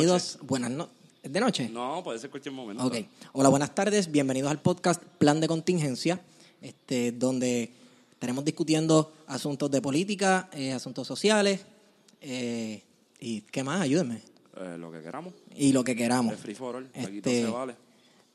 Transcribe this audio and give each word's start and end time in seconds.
Bienvenidos, 0.00 0.38
buenas 0.42 0.70
noches. 0.72 0.94
¿Es 1.22 1.32
de 1.32 1.40
noche? 1.40 1.70
No, 1.70 2.04
puede 2.04 2.18
ser 2.18 2.28
cualquier 2.28 2.52
momento. 2.52 2.84
Ok. 2.84 2.96
Hola, 3.32 3.48
buenas 3.48 3.74
tardes. 3.74 4.10
Bienvenidos 4.10 4.50
al 4.50 4.60
podcast 4.60 5.02
Plan 5.02 5.40
de 5.40 5.48
Contingencia, 5.48 6.20
este, 6.60 7.12
donde 7.12 7.72
estaremos 8.12 8.44
discutiendo 8.44 9.14
asuntos 9.26 9.70
de 9.70 9.80
política, 9.80 10.50
eh, 10.52 10.74
asuntos 10.74 11.06
sociales 11.06 11.64
eh, 12.20 12.82
y 13.20 13.40
qué 13.40 13.64
más, 13.64 13.80
ayúdenme. 13.80 14.20
Eh, 14.60 14.76
lo 14.78 14.92
que 14.92 15.00
queramos. 15.00 15.32
Y 15.56 15.72
lo 15.72 15.82
que 15.82 15.96
queramos. 15.96 16.34
Es 16.34 16.40
free 16.40 16.54
for 16.54 16.76
all. 16.76 16.90
Aquí 16.94 17.16
Este- 17.16 17.40
todo 17.40 17.52
se 17.52 17.56
vale. 17.58 17.76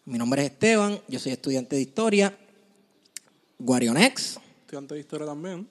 Mi 0.05 0.17
nombre 0.17 0.43
es 0.43 0.51
Esteban, 0.51 0.99
yo 1.07 1.20
soy 1.20 1.34
estudiante 1.34 1.75
de 1.75 1.84
historia, 1.84 2.35
Guarionex 3.59 4.39
estudiante 4.62 4.95
de 4.95 4.99
historia 4.99 5.27
también. 5.27 5.70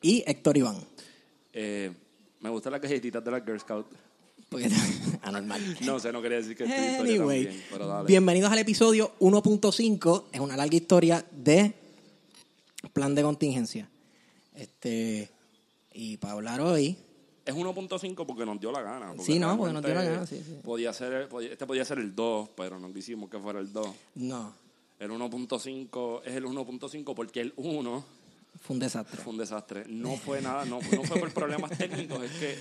y 0.00 0.24
Héctor 0.26 0.56
Iván. 0.56 0.78
Eh, 1.52 1.92
me 2.40 2.50
gustan 2.50 2.72
las 2.72 2.80
galletitas 2.82 3.24
de 3.24 3.30
la 3.30 3.40
Girl 3.40 3.60
Scout. 3.60 3.86
Porque 4.52 4.68
anormal. 5.22 5.60
No 5.80 5.98
sé, 5.98 6.12
no 6.12 6.22
quería 6.22 6.38
decir 6.38 6.56
que 6.56 6.64
historia 6.64 7.00
Anyway, 7.00 7.44
también, 7.46 7.64
pero 7.70 7.86
dale. 7.86 8.06
bienvenidos 8.06 8.52
al 8.52 8.58
episodio 8.58 9.12
1.5. 9.18 10.24
Es 10.32 10.40
una 10.40 10.56
larga 10.56 10.76
historia 10.76 11.24
de 11.32 11.74
plan 12.92 13.14
de 13.14 13.22
contingencia. 13.22 13.88
Este 14.54 15.30
y 15.94 16.16
para 16.18 16.34
hablar 16.34 16.60
hoy, 16.60 16.96
Es 17.44 17.54
1.5 17.54 18.26
porque 18.26 18.46
nos 18.46 18.60
dio 18.60 18.70
la 18.72 18.82
gana. 18.82 19.14
Sí, 19.20 19.38
no, 19.38 19.56
porque 19.56 19.72
nos 19.72 19.82
dio 19.84 19.94
la 19.94 20.02
gana, 20.04 20.26
sí, 20.26 20.42
sí. 20.44 20.58
Podía 20.62 20.92
ser, 20.92 21.28
este 21.50 21.66
podía 21.66 21.84
ser 21.84 21.98
el 21.98 22.14
2, 22.14 22.50
pero 22.56 22.78
no 22.78 22.92
quisimos 22.92 23.28
que 23.30 23.38
fuera 23.38 23.58
el 23.58 23.72
2. 23.72 23.88
no, 24.16 24.54
El 24.98 25.10
1.5 25.10 26.22
es 26.24 26.34
el 26.36 26.44
1.5 26.44 27.14
porque 27.14 27.40
el 27.40 27.52
1 27.56 28.04
fue 28.62 28.74
un 28.74 28.80
desastre. 28.80 29.16
fue 29.22 29.32
un 29.32 29.38
desastre. 29.38 29.84
No 29.88 30.16
fue 30.16 30.40
nada, 30.42 30.64
no, 30.66 30.78
no 30.80 31.02
fue 31.04 31.18
por 31.18 31.32
problemas 31.32 31.70
técnicos, 31.76 32.22
es 32.22 32.30
que 32.32 32.56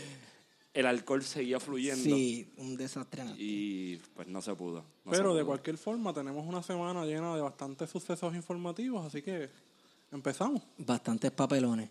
el 0.74 0.86
alcohol 0.86 1.24
seguía 1.24 1.60
fluyendo 1.60 2.04
Sí, 2.04 2.50
un 2.58 2.78
desastre. 2.78 3.24
y 3.38 3.98
pues 4.16 4.28
no 4.28 4.42
se 4.42 4.54
pudo. 4.56 4.84
no 5.06 5.12
se 5.12 5.18
Pero 5.18 5.36
de 5.36 5.44
cualquier 5.44 5.78
forma, 5.78 6.14
tenemos 6.14 6.46
una 6.48 6.64
semana 6.64 7.06
llena 7.06 7.36
de 7.36 7.42
bastantes 7.42 7.90
sucesos 7.90 8.34
informativos, 8.36 9.06
así 9.06 9.22
que 9.22 9.50
empezamos. 10.12 10.62
Bastantes 10.78 11.32
papelones. 11.32 11.90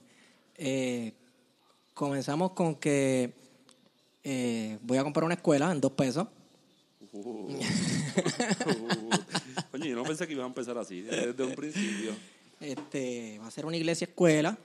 Eh, 0.56 1.12
comenzamos 1.94 2.52
con 2.52 2.74
que 2.76 3.32
eh, 4.24 4.78
voy 4.82 4.98
a 4.98 5.04
comprar 5.04 5.24
una 5.24 5.34
escuela 5.34 5.70
en 5.72 5.80
dos 5.80 5.92
pesos. 5.92 6.26
Uh. 7.12 7.48
Coño, 9.70 9.84
yo 9.84 9.96
no 9.96 10.04
pensé 10.04 10.26
que 10.26 10.32
iba 10.32 10.44
a 10.44 10.46
empezar 10.46 10.76
así 10.78 11.02
desde 11.02 11.44
un 11.44 11.54
principio. 11.54 12.12
Este, 12.60 13.38
va 13.38 13.46
a 13.46 13.50
ser 13.50 13.66
una 13.66 13.76
iglesia 13.76 14.06
escuela. 14.06 14.56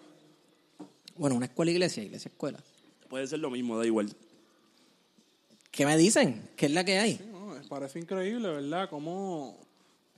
Bueno, 1.17 1.35
una 1.35 1.45
escuela 1.45 1.71
iglesia, 1.71 2.03
iglesia 2.03 2.29
escuela. 2.29 2.59
Puede 3.15 3.27
ser 3.27 3.39
lo 3.39 3.49
mismo, 3.49 3.77
da 3.77 3.85
igual. 3.85 4.13
¿Qué 5.71 5.85
me 5.85 5.95
dicen? 5.95 6.49
¿Qué 6.57 6.65
es 6.65 6.73
la 6.73 6.83
que 6.83 6.99
hay? 6.99 7.25
No, 7.31 7.45
me 7.45 7.61
parece 7.61 7.97
increíble, 7.97 8.49
¿verdad? 8.49 8.89
Cómo, 8.89 9.57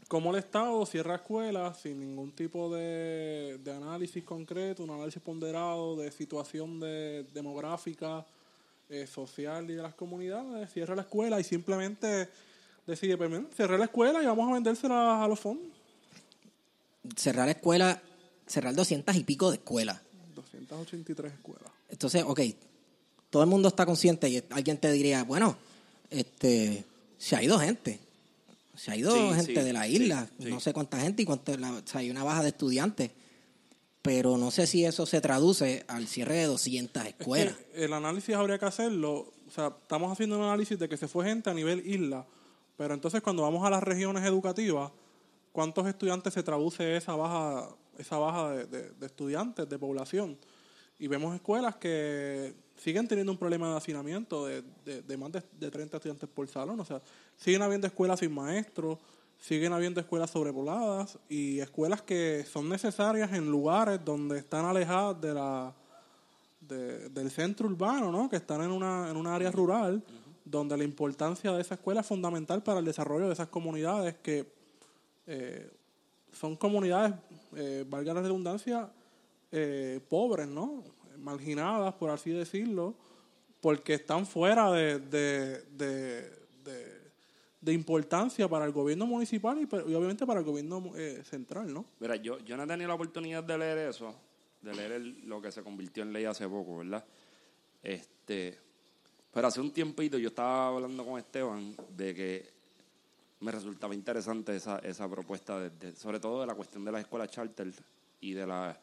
cómo 0.07 0.31
el 0.31 0.39
Estado 0.39 0.83
cierra 0.87 1.17
escuelas 1.17 1.79
sin 1.79 1.99
ningún 1.99 2.31
tipo 2.31 2.73
de, 2.73 3.59
de 3.63 3.71
análisis 3.71 4.23
concreto, 4.23 4.81
un 4.81 4.89
análisis 4.89 5.21
ponderado 5.21 5.95
de 5.95 6.09
situación 6.09 6.79
de, 6.79 7.23
demográfica, 7.35 8.25
eh, 8.89 9.05
social 9.05 9.69
y 9.69 9.75
de 9.75 9.83
las 9.83 9.93
comunidades. 9.93 10.73
Cierra 10.73 10.95
la 10.95 11.03
escuela 11.03 11.39
y 11.39 11.43
simplemente 11.43 12.27
decide, 12.87 13.15
pues, 13.15 13.29
cerré 13.55 13.77
la 13.77 13.85
escuela 13.85 14.23
y 14.23 14.25
vamos 14.25 14.49
a 14.49 14.53
vendérsela 14.53 15.23
a 15.23 15.27
los 15.27 15.39
fondos. 15.39 15.67
cerrar 17.15 17.45
la 17.45 17.51
escuela, 17.51 18.01
cerrar 18.47 18.73
200 18.73 19.15
y 19.17 19.23
pico 19.23 19.51
de 19.51 19.57
escuelas. 19.57 20.01
283 20.33 21.33
escuelas. 21.33 21.71
Entonces, 21.89 22.23
ok, 22.25 22.39
todo 23.29 23.43
el 23.43 23.49
mundo 23.49 23.67
está 23.67 23.85
consciente 23.85 24.29
y 24.29 24.43
alguien 24.51 24.77
te 24.77 24.91
diría, 24.91 25.23
bueno, 25.23 25.57
este, 26.09 26.83
se 27.17 27.35
ha 27.35 27.43
ido 27.43 27.59
gente. 27.59 27.99
Se 28.75 28.91
ha 28.91 28.95
ido 28.95 29.11
Sí, 29.11 29.35
gente 29.35 29.55
sí, 29.59 29.65
de 29.65 29.73
la 29.73 29.87
isla, 29.87 30.29
sí. 30.39 30.45
no 30.49 30.59
sé 30.59 30.71
cuánta 30.73 30.99
gente 30.99 31.23
y 31.23 31.25
cuánto, 31.25 31.55
la- 31.57 31.71
o 31.73 31.81
sea, 31.85 32.01
hay 32.01 32.09
una 32.11 32.23
baja 32.23 32.43
de 32.43 32.49
estudiantes. 32.49 33.11
Pero 34.01 34.37
no 34.37 34.51
sé 34.51 34.67
si 34.67 34.85
eso 34.85 35.05
se 35.05 35.19
traduce 35.19 35.83
al 35.87 36.07
cierre 36.07 36.35
de 36.37 36.45
200 36.45 37.05
escuelas. 37.05 37.55
que 37.73 37.83
el 37.85 37.93
análisis 37.93 38.35
habría 38.35 38.57
que 38.57 38.65
hacerlo, 38.65 39.33
o 39.47 39.51
sea, 39.53 39.73
estamos 39.81 40.11
haciendo 40.11 40.37
un 40.37 40.43
análisis 40.45 40.77
de 40.79 40.87
que 40.87 40.95
se 40.95 41.07
fue 41.07 41.25
gente 41.25 41.49
a 41.49 41.53
nivel 41.53 41.85
isla, 41.85 42.25
pero 42.77 42.93
entonces 42.93 43.21
cuando 43.21 43.41
vamos 43.43 43.65
a 43.65 43.69
las 43.69 43.83
regiones 43.83 44.23
educativas, 44.23 44.91
¿cuántos 45.51 45.87
estudiantes 45.87 46.33
se 46.33 46.43
traduce 46.43 46.95
esa 46.95 47.15
baja, 47.15 47.67
esa 47.97 48.17
baja 48.17 48.51
de, 48.51 48.65
de- 48.67 48.89
de 48.91 49.05
estudiantes, 49.07 49.67
de 49.67 49.79
población? 49.79 50.37
Y 50.99 51.07
vemos 51.07 51.35
escuelas 51.35 51.75
que 51.75 52.53
siguen 52.77 53.07
teniendo 53.07 53.31
un 53.31 53.37
problema 53.37 53.71
de 53.71 53.77
hacinamiento 53.77 54.45
de, 54.45 54.63
de- 54.85 55.01
de 55.01 55.17
más 55.17 55.31
de, 55.31 55.41
de 55.59 55.71
30 55.71 55.97
estudiantes 55.97 56.29
por 56.29 56.47
salón, 56.47 56.79
o 56.79 56.85
sea, 56.85 57.01
siguen 57.35 57.61
habiendo 57.61 57.87
escuelas 57.87 58.19
sin 58.19 58.33
maestros, 58.33 58.97
siguen 59.39 59.73
habiendo 59.73 59.99
escuelas 59.99 60.29
sobrepobladas 60.31 61.17
y 61.29 61.59
escuelas 61.59 62.01
que 62.01 62.45
son 62.51 62.69
necesarias 62.69 63.31
en 63.33 63.49
lugares 63.51 63.99
donde 64.03 64.37
están 64.39 64.65
alejadas 64.65 65.19
de 65.21 65.33
la 65.33 65.73
de- 66.61 67.09
del 67.09 67.31
centro 67.31 67.67
urbano, 67.67 68.11
¿no? 68.11 68.29
Que 68.29 68.35
están 68.37 68.61
en 68.61 68.71
una, 68.71 69.09
en 69.09 69.15
una 69.17 69.33
área 69.35 69.51
rural, 69.51 70.03
donde 70.43 70.75
la 70.77 70.83
importancia 70.83 71.51
de 71.53 71.61
esa 71.61 71.75
escuela 71.75 72.01
es 72.01 72.07
fundamental 72.07 72.61
para 72.63 72.79
el 72.79 72.85
desarrollo 72.85 73.27
de 73.27 73.33
esas 73.33 73.47
comunidades 73.47 74.15
que 74.21 74.45
eh, 75.27 75.69
son 76.33 76.55
comunidades, 76.55 77.13
eh, 77.55 77.85
valga 77.89 78.13
la 78.13 78.21
redundancia, 78.21 78.89
eh, 79.51 79.99
pobres, 80.09 80.47
¿no? 80.47 80.83
Marginadas, 81.19 81.93
por 81.95 82.09
así 82.09 82.31
decirlo, 82.31 82.95
porque 83.61 83.95
están 83.95 84.25
fuera 84.25 84.71
de, 84.71 84.99
de, 84.99 85.61
de, 85.71 86.37
de- 87.61 87.73
importancia 87.73 88.47
para 88.47 88.63
el 88.65 88.71
gobierno 88.71 89.05
municipal 89.05 89.59
y, 89.59 89.65
obviamente 89.75 90.25
para 90.25 90.39
el 90.39 90.45
gobierno 90.45 90.91
eh, 90.95 91.21
central, 91.25 91.73
¿no? 91.73 91.83
Mira, 91.99 92.15
yo, 92.15 92.37
yo 92.39 92.55
no 92.55 92.63
he 92.63 92.67
tenido 92.67 92.87
la 92.87 92.93
oportunidad 92.93 93.43
de 93.43 93.57
leer 93.57 93.77
eso, 93.89 94.15
de 94.61 94.73
leer 94.73 95.01
lo 95.25 95.41
que 95.41 95.51
se 95.51 95.61
convirtió 95.63 96.03
en 96.03 96.13
ley 96.13 96.23
hace 96.23 96.47
poco, 96.47 96.77
¿verdad? 96.77 97.03
Este, 97.83 98.57
pero 99.33 99.47
hace 99.47 99.59
un 99.59 99.71
tiempito 99.71 100.17
yo 100.17 100.29
estaba 100.29 100.69
hablando 100.69 101.05
con 101.05 101.19
Esteban 101.19 101.75
de 101.95 102.15
que 102.15 102.49
me 103.41 103.51
resultaba 103.51 103.93
interesante 103.93 104.55
esa, 104.55 104.79
esa 104.79 105.09
propuesta, 105.09 105.59
de- 105.59 105.95
sobre 105.95 106.19
todo 106.19 106.39
de 106.41 106.47
la 106.47 106.55
cuestión 106.55 106.85
de 106.85 106.91
las 106.93 107.01
escuelas 107.01 107.29
charter 107.29 107.71
y 108.21 108.33
de 108.33 108.47
la 108.47 108.79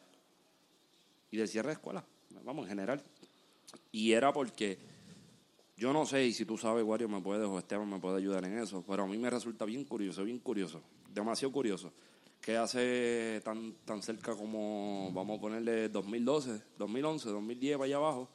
y 1.31 1.37
del 1.37 1.47
cierre 1.47 1.69
de 1.69 1.73
escuelas, 1.73 2.03
vamos, 2.43 2.65
en 2.65 2.69
general. 2.69 3.03
Y 3.91 4.11
era 4.11 4.33
porque 4.33 4.77
yo 5.77 5.91
no 5.91 6.05
sé, 6.05 6.25
y 6.25 6.33
si 6.33 6.45
tú 6.45 6.57
sabes, 6.57 6.85
Wario, 6.85 7.09
me 7.09 7.21
puedes, 7.21 7.45
o 7.45 7.59
Esteban 7.59 7.89
me 7.89 7.99
puede 7.99 8.17
ayudar 8.17 8.45
en 8.45 8.57
eso, 8.57 8.83
pero 8.87 9.03
a 9.03 9.07
mí 9.07 9.17
me 9.17 9.29
resulta 9.29 9.65
bien 9.65 9.83
curioso, 9.83 10.23
bien 10.23 10.39
curioso, 10.39 10.81
demasiado 11.13 11.51
curioso, 11.51 11.91
que 12.41 12.55
hace 12.55 13.41
tan, 13.43 13.73
tan 13.83 14.01
cerca 14.01 14.35
como, 14.35 15.11
vamos 15.13 15.37
a 15.37 15.41
ponerle 15.41 15.89
2012, 15.89 16.61
2011, 16.77 17.29
2010 17.29 17.77
para 17.77 17.85
allá 17.85 17.95
abajo, 17.97 18.29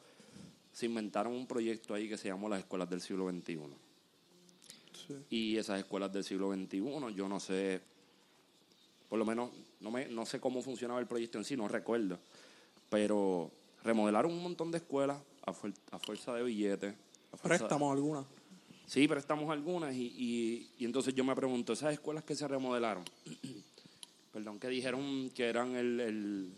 se 0.71 0.85
inventaron 0.85 1.33
un 1.33 1.47
proyecto 1.47 1.95
ahí 1.95 2.07
que 2.07 2.17
se 2.17 2.27
llamó 2.27 2.47
las 2.47 2.59
escuelas 2.59 2.89
del 2.89 3.01
siglo 3.01 3.29
XXI. 3.29 3.59
Y 5.29 5.57
esas 5.57 5.79
escuelas 5.79 6.13
del 6.13 6.23
siglo 6.23 6.53
XXI, 6.53 6.79
yo 7.15 7.27
no 7.27 7.39
sé, 7.39 7.81
por 9.09 9.17
lo 9.17 9.25
menos 9.25 9.49
no, 9.79 9.89
me, 9.89 10.05
no 10.07 10.25
sé 10.27 10.39
cómo 10.39 10.61
funcionaba 10.61 10.99
el 10.99 11.07
proyecto 11.07 11.39
en 11.39 11.43
sí, 11.43 11.57
no 11.57 11.67
recuerdo, 11.67 12.19
pero 12.89 13.51
remodelaron 13.83 14.31
un 14.31 14.43
montón 14.43 14.71
de 14.71 14.77
escuelas 14.77 15.17
a, 15.45 15.51
fuer- 15.53 15.73
a 15.91 15.99
fuerza 15.99 16.33
de 16.33 16.43
billetes. 16.43 16.93
Préstamos 17.41 17.91
alguna. 17.91 18.23
Sí, 18.85 19.07
prestamos 19.07 19.49
algunas 19.49 19.93
y, 19.95 20.07
y, 20.17 20.69
y 20.79 20.85
entonces 20.85 21.13
yo 21.15 21.23
me 21.23 21.33
pregunto, 21.35 21.73
esas 21.73 21.93
escuelas 21.93 22.23
que 22.25 22.35
se 22.35 22.47
remodelaron, 22.47 23.03
perdón, 24.33 24.59
que 24.59 24.67
dijeron 24.67 25.29
que 25.33 25.45
eran 25.47 25.75
el, 25.75 25.99
el- 25.99 26.53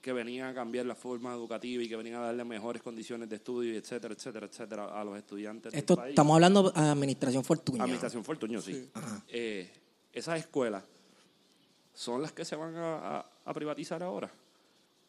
que 0.00 0.12
venían 0.12 0.48
a 0.48 0.54
cambiar 0.54 0.84
la 0.84 0.94
forma 0.94 1.32
educativa 1.32 1.82
y 1.82 1.88
que 1.88 1.96
venían 1.96 2.16
a 2.16 2.26
darle 2.26 2.44
mejores 2.44 2.82
condiciones 2.82 3.26
de 3.30 3.36
estudio, 3.36 3.74
etcétera, 3.74 4.12
etcétera, 4.12 4.44
etcétera, 4.46 5.00
a 5.00 5.02
los 5.02 5.16
estudiantes 5.16 5.72
Esto 5.72 5.94
del 5.94 6.02
país. 6.02 6.10
estamos 6.10 6.34
hablando 6.34 6.70
de 6.70 6.78
Administración 6.78 7.42
Fortuño. 7.42 7.82
Administración 7.82 8.22
Fortuño, 8.22 8.60
sí. 8.60 8.86
Eh, 9.28 9.70
esas 10.12 10.38
escuelas 10.40 10.84
son 11.94 12.20
las 12.20 12.32
que 12.32 12.44
se 12.44 12.54
van 12.54 12.76
a, 12.76 13.18
a- 13.20 13.26
a 13.46 13.54
privatizar 13.54 14.02
ahora. 14.02 14.30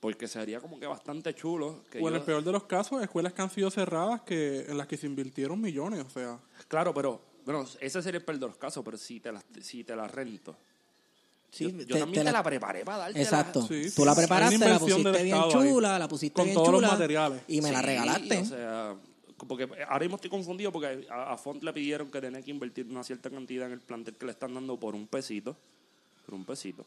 Porque 0.05 0.27
sería 0.27 0.59
como 0.59 0.79
que 0.79 0.85
bastante 0.85 1.33
chulo. 1.33 1.81
Que 1.89 1.97
O 1.97 2.09
en 2.09 2.13
el 2.13 2.21
peor 2.21 2.43
de 2.43 2.51
los 2.51 2.65
casos, 2.65 3.01
escuelas 3.01 3.33
que 3.33 3.41
han 3.41 3.49
sido 3.49 3.71
cerradas 3.71 4.21
que 4.21 4.59
en 4.67 4.77
las 4.77 4.85
que 4.85 4.97
se 4.97 5.07
invirtieron 5.07 5.59
millones, 5.59 6.05
o 6.05 6.09
sea, 6.11 6.37
Claro, 6.67 6.93
pero 6.93 7.19
bueno, 7.43 7.65
ese 7.79 8.03
sería 8.03 8.19
el 8.19 8.23
peor 8.23 8.37
de 8.37 8.45
los 8.45 8.55
casos, 8.55 8.85
pero 8.85 8.97
si 8.99 9.19
te 9.19 9.31
las, 9.31 9.43
si 9.61 9.83
te 9.83 9.95
las 9.95 10.11
rento. 10.11 10.55
Sí, 11.49 11.71
yo 11.71 11.85
yo 11.85 11.97
también 11.97 12.23
te, 12.23 12.31
la 12.31 12.43
preparé 12.43 12.85
para 12.85 12.99
darte 12.99 13.19
Exacto. 13.19 13.63
Sí, 13.63 13.89
Tú 13.95 14.05
la 14.05 14.13
preparaste, 14.13 14.59
la 14.59 14.77
pusiste 14.77 15.23
bien 15.23 15.37
ahí, 15.37 15.49
chula, 15.49 15.97
la 15.97 16.07
pusiste 16.07 16.35
con 16.35 16.45
bien 16.45 16.55
todos 16.55 16.69
los 16.69 16.81
chula. 16.81 16.91
materiales. 16.91 17.41
Y 17.47 17.61
me 17.61 17.71
la 17.71 17.81
regalaste. 17.81 18.37
O 18.41 18.45
sea, 18.45 18.95
porque 19.47 19.67
ahora 19.89 20.01
mismo 20.01 20.17
estoy 20.17 20.29
confundido 20.29 20.71
porque 20.71 21.07
a, 21.09 21.33
a 21.33 21.37
Font 21.37 21.63
le 21.63 21.73
pidieron 21.73 22.11
que 22.11 22.21
tenía 22.21 22.43
que 22.43 22.51
invertir 22.51 22.85
una 22.91 23.03
cierta 23.03 23.31
cantidad 23.31 23.65
en 23.65 23.73
el 23.73 23.79
plantel 23.79 24.15
que 24.17 24.27
le 24.27 24.33
están 24.33 24.53
dando 24.53 24.79
por 24.79 24.93
un 24.93 25.07
pesito. 25.07 25.57
Por 26.27 26.35
un 26.35 26.45
pesito. 26.45 26.85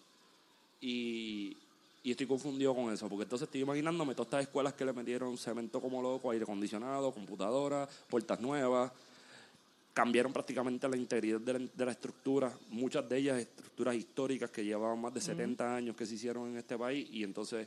Y, 0.80 1.56
y 2.02 2.12
estoy 2.12 2.26
confundido 2.26 2.74
con 2.74 2.92
eso, 2.92 3.08
porque 3.08 3.24
entonces 3.24 3.46
estoy 3.46 3.62
imaginándome 3.62 4.14
todas 4.14 4.28
estas 4.28 4.42
escuelas 4.42 4.74
que 4.74 4.84
le 4.84 4.92
metieron 4.92 5.36
cemento 5.36 5.80
como 5.80 6.00
loco, 6.00 6.30
aire 6.30 6.44
acondicionado, 6.44 7.12
computadora, 7.12 7.88
puertas 8.08 8.40
nuevas. 8.40 8.92
Cambiaron 9.92 10.32
prácticamente 10.32 10.88
la 10.88 10.96
integridad 10.96 11.40
de 11.40 11.52
la, 11.54 11.58
de 11.58 11.84
la 11.84 11.90
estructura, 11.90 12.56
muchas 12.68 13.08
de 13.08 13.18
ellas 13.18 13.38
estructuras 13.40 13.96
históricas 13.96 14.50
que 14.50 14.64
llevaban 14.64 15.00
más 15.00 15.12
de 15.12 15.20
70 15.20 15.74
años 15.74 15.96
que 15.96 16.06
se 16.06 16.14
hicieron 16.14 16.50
en 16.50 16.58
este 16.58 16.78
país, 16.78 17.08
y 17.10 17.24
entonces, 17.24 17.66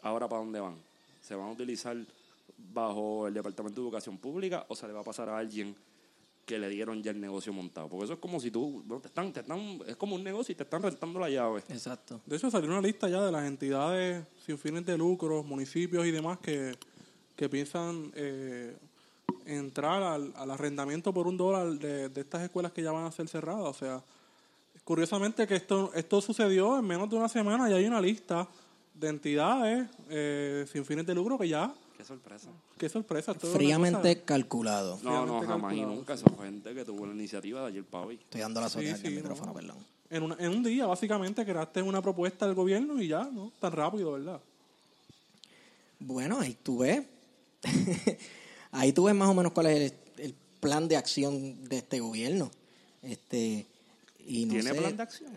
¿ahora 0.00 0.26
para 0.28 0.40
dónde 0.40 0.60
van? 0.60 0.76
¿Se 1.20 1.34
van 1.34 1.48
a 1.48 1.52
utilizar 1.52 1.96
bajo 2.72 3.26
el 3.26 3.34
Departamento 3.34 3.80
de 3.80 3.86
Educación 3.86 4.18
Pública 4.18 4.64
o 4.68 4.74
se 4.74 4.86
le 4.86 4.92
va 4.92 5.00
a 5.00 5.04
pasar 5.04 5.28
a 5.28 5.36
alguien 5.36 5.74
que 6.44 6.58
le 6.58 6.68
dieron 6.68 7.02
ya 7.02 7.10
el 7.10 7.20
negocio 7.20 7.52
montado? 7.52 7.88
Porque 7.88 8.04
eso 8.04 8.14
es 8.14 8.18
como 8.18 8.40
si 8.40 8.50
tú, 8.50 8.84
te 9.00 9.08
están, 9.08 9.32
te 9.32 9.40
están, 9.40 9.80
es 9.86 9.96
como 9.96 10.16
un 10.16 10.24
negocio 10.24 10.52
y 10.52 10.56
te 10.56 10.64
están 10.64 10.82
rentando 10.82 11.18
la 11.18 11.30
llave. 11.30 11.62
Exacto. 11.68 12.20
De 12.26 12.36
hecho, 12.36 12.50
salió 12.50 12.70
una 12.70 12.80
lista 12.80 13.08
ya 13.08 13.24
de 13.24 13.32
las 13.32 13.44
entidades 13.46 14.24
sin 14.44 14.58
fines 14.58 14.84
de 14.84 14.98
lucro, 14.98 15.42
municipios 15.42 16.06
y 16.06 16.10
demás 16.10 16.38
que, 16.38 16.76
que 17.36 17.48
piensan 17.48 18.12
eh, 18.14 18.76
entrar 19.46 20.02
al, 20.02 20.32
al 20.36 20.50
arrendamiento 20.50 21.12
por 21.12 21.26
un 21.26 21.36
dólar 21.36 21.72
de, 21.72 22.08
de 22.08 22.20
estas 22.20 22.42
escuelas 22.42 22.72
que 22.72 22.82
ya 22.82 22.92
van 22.92 23.04
a 23.04 23.12
ser 23.12 23.28
cerradas. 23.28 23.64
O 23.64 23.74
sea, 23.74 24.02
curiosamente 24.84 25.46
que 25.46 25.54
esto, 25.54 25.90
esto 25.94 26.20
sucedió 26.20 26.78
en 26.78 26.86
menos 26.86 27.08
de 27.08 27.16
una 27.16 27.28
semana 27.28 27.70
y 27.70 27.72
hay 27.72 27.86
una 27.86 28.00
lista 28.00 28.48
de 28.94 29.08
entidades 29.08 29.88
eh, 30.10 30.66
sin 30.70 30.84
fines 30.84 31.06
de 31.06 31.14
lucro 31.14 31.38
que 31.38 31.48
ya, 31.48 31.72
Qué 32.02 32.88
sorpresa. 32.88 33.34
qué 33.34 33.44
una 33.46 33.52
Fríamente 33.54 34.22
calculado. 34.22 34.98
No, 35.02 35.24
no, 35.24 35.40
jamás 35.46 35.72
y 35.74 35.82
nunca. 35.82 36.16
sí. 36.16 36.24
Fue 36.36 36.46
gente 36.46 36.74
que 36.74 36.84
tuvo 36.84 37.06
la 37.06 37.12
iniciativa 37.14 37.60
de 37.62 37.66
ayer 37.68 37.84
para 37.84 38.06
hoy. 38.06 38.16
Estoy 38.16 38.40
dando 38.40 38.60
la 38.60 38.68
Sí, 38.68 38.74
soledad 38.74 38.96
sí, 38.96 39.02
del 39.04 39.14
no. 39.14 39.20
micrófono, 39.20 39.54
perdón. 39.54 39.76
En, 40.10 40.22
una- 40.24 40.36
en 40.38 40.50
un 40.50 40.62
día, 40.64 40.86
básicamente, 40.86 41.44
creaste 41.44 41.80
una 41.80 42.02
propuesta 42.02 42.44
del 42.46 42.54
gobierno 42.56 43.00
y 43.00 43.08
ya, 43.08 43.24
¿no? 43.32 43.52
Tan 43.60 43.72
rápido, 43.72 44.12
¿verdad? 44.12 44.40
Bueno, 46.00 46.40
ahí 46.40 46.56
tú 46.62 46.78
ves. 46.78 47.02
ahí 48.72 48.92
tú 48.92 49.04
ves 49.04 49.14
más 49.14 49.28
o 49.28 49.34
menos 49.34 49.52
cuál 49.52 49.66
es 49.68 49.92
el, 50.18 50.24
el 50.24 50.34
plan 50.60 50.88
de 50.88 50.96
acción 50.96 51.68
de 51.68 51.78
este 51.78 52.00
gobierno. 52.00 52.50
Este, 53.02 53.66
y 54.26 54.44
no 54.46 54.54
¿Tiene 54.54 54.70
sé, 54.70 54.74
plan 54.76 54.96
de 54.96 55.02
acción? 55.02 55.32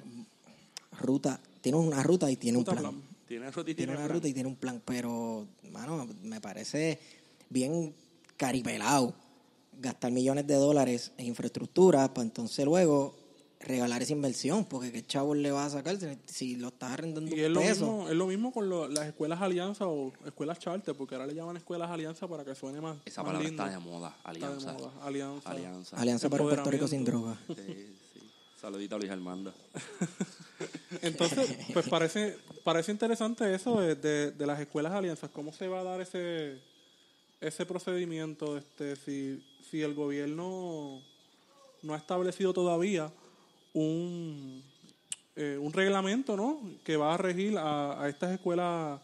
ruta, 0.99 1.39
tiene 1.61 1.77
una 1.77 2.01
ruta 2.03 2.29
y 2.31 2.35
tiene 2.37 2.57
Ruta 2.57 2.71
un 2.71 2.77
plan. 2.77 2.91
plan. 2.93 3.14
Tiene 3.27 3.49
ruta 3.51 3.71
y 3.71 3.75
Tiene 3.75 3.91
una 3.93 4.01
plan. 4.05 4.13
ruta 4.15 4.27
y 4.27 4.33
tiene 4.33 4.49
un 4.49 4.55
plan, 4.55 4.81
pero, 4.85 5.47
mano, 5.71 6.07
me 6.23 6.39
parece 6.41 6.99
bien 7.49 7.93
caripelado 8.37 9.13
gastar 9.79 10.11
millones 10.11 10.45
de 10.47 10.55
dólares 10.55 11.11
en 11.17 11.25
infraestructura 11.27 12.13
para 12.13 12.25
entonces 12.25 12.63
luego 12.65 13.15
regalar 13.59 14.01
esa 14.03 14.13
inversión, 14.13 14.63
porque 14.65 14.91
qué 14.91 15.03
chavos 15.03 15.35
le 15.37 15.49
va 15.49 15.65
a 15.65 15.69
sacar 15.71 15.97
si, 15.99 16.05
si 16.25 16.55
lo 16.55 16.67
estás 16.67 16.91
arrendando 16.91 17.35
Y 17.35 17.39
es 17.39 17.47
un 17.47 17.53
lo, 17.53 17.59
peso. 17.61 17.85
mismo, 17.87 18.09
es 18.09 18.15
lo 18.15 18.27
mismo 18.27 18.51
con 18.53 18.69
lo- 18.69 18.87
las 18.87 19.07
escuelas 19.07 19.41
alianza 19.41 19.87
o 19.87 20.13
escuelas 20.25 20.59
charter, 20.59 20.93
porque 20.95 21.15
ahora 21.15 21.25
le 21.25 21.33
llaman 21.33 21.57
escuelas 21.57 21.89
alianza 21.89 22.27
para 22.27 22.45
que 22.45 22.53
suene 22.53 22.79
más, 22.79 22.97
Esa 23.05 23.23
más 23.23 23.29
palabra 23.29 23.47
lindo. 23.47 23.63
está 23.65 23.79
de 23.79 23.83
moda. 23.83 24.09
Está 24.17 24.31
de 24.31 24.37
Alianza. 24.45 24.73
moda, 24.73 24.91
Alianza. 25.03 25.49
Alianza. 25.49 25.97
Alianza 25.97 26.29
para 26.29 26.43
un 26.43 26.49
Puerto 26.49 26.69
Rico 26.69 26.87
sin 26.87 27.03
droga. 27.03 27.37
Sí, 27.47 27.55
sí. 28.13 28.19
Saludito 28.61 28.95
a 28.95 28.99
Luis 28.99 29.11
Armando. 29.11 29.51
Entonces, 31.01 31.57
pues 31.73 31.87
parece, 31.89 32.37
parece 32.63 32.91
interesante 32.91 33.53
eso 33.53 33.79
de, 33.81 33.95
de- 33.95 34.45
las 34.45 34.59
escuelas 34.59 34.93
alianzas. 34.93 35.29
¿Cómo 35.31 35.51
se 35.53 35.67
va 35.67 35.81
a 35.81 35.83
dar 35.83 36.01
ese, 36.01 36.59
ese 37.41 37.65
procedimiento? 37.65 38.57
Este, 38.57 38.95
si, 38.95 39.43
si 39.69 39.81
el 39.81 39.93
gobierno 39.93 41.01
no 41.81 41.93
ha 41.93 41.97
establecido 41.97 42.53
todavía 42.53 43.11
un, 43.73 44.63
eh, 45.35 45.57
un 45.61 45.73
reglamento 45.73 46.35
¿no? 46.37 46.59
que 46.83 46.97
va 46.97 47.13
a 47.13 47.17
regir 47.17 47.57
a, 47.57 48.01
a 48.01 48.09
estas 48.09 48.31
escuelas 48.31 48.99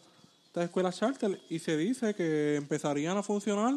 estas 0.47 0.65
escuelas 0.65 0.97
charter 0.99 1.39
y 1.49 1.59
se 1.59 1.77
dice 1.77 2.13
que 2.13 2.55
empezarían 2.57 3.15
a 3.15 3.23
funcionar 3.23 3.73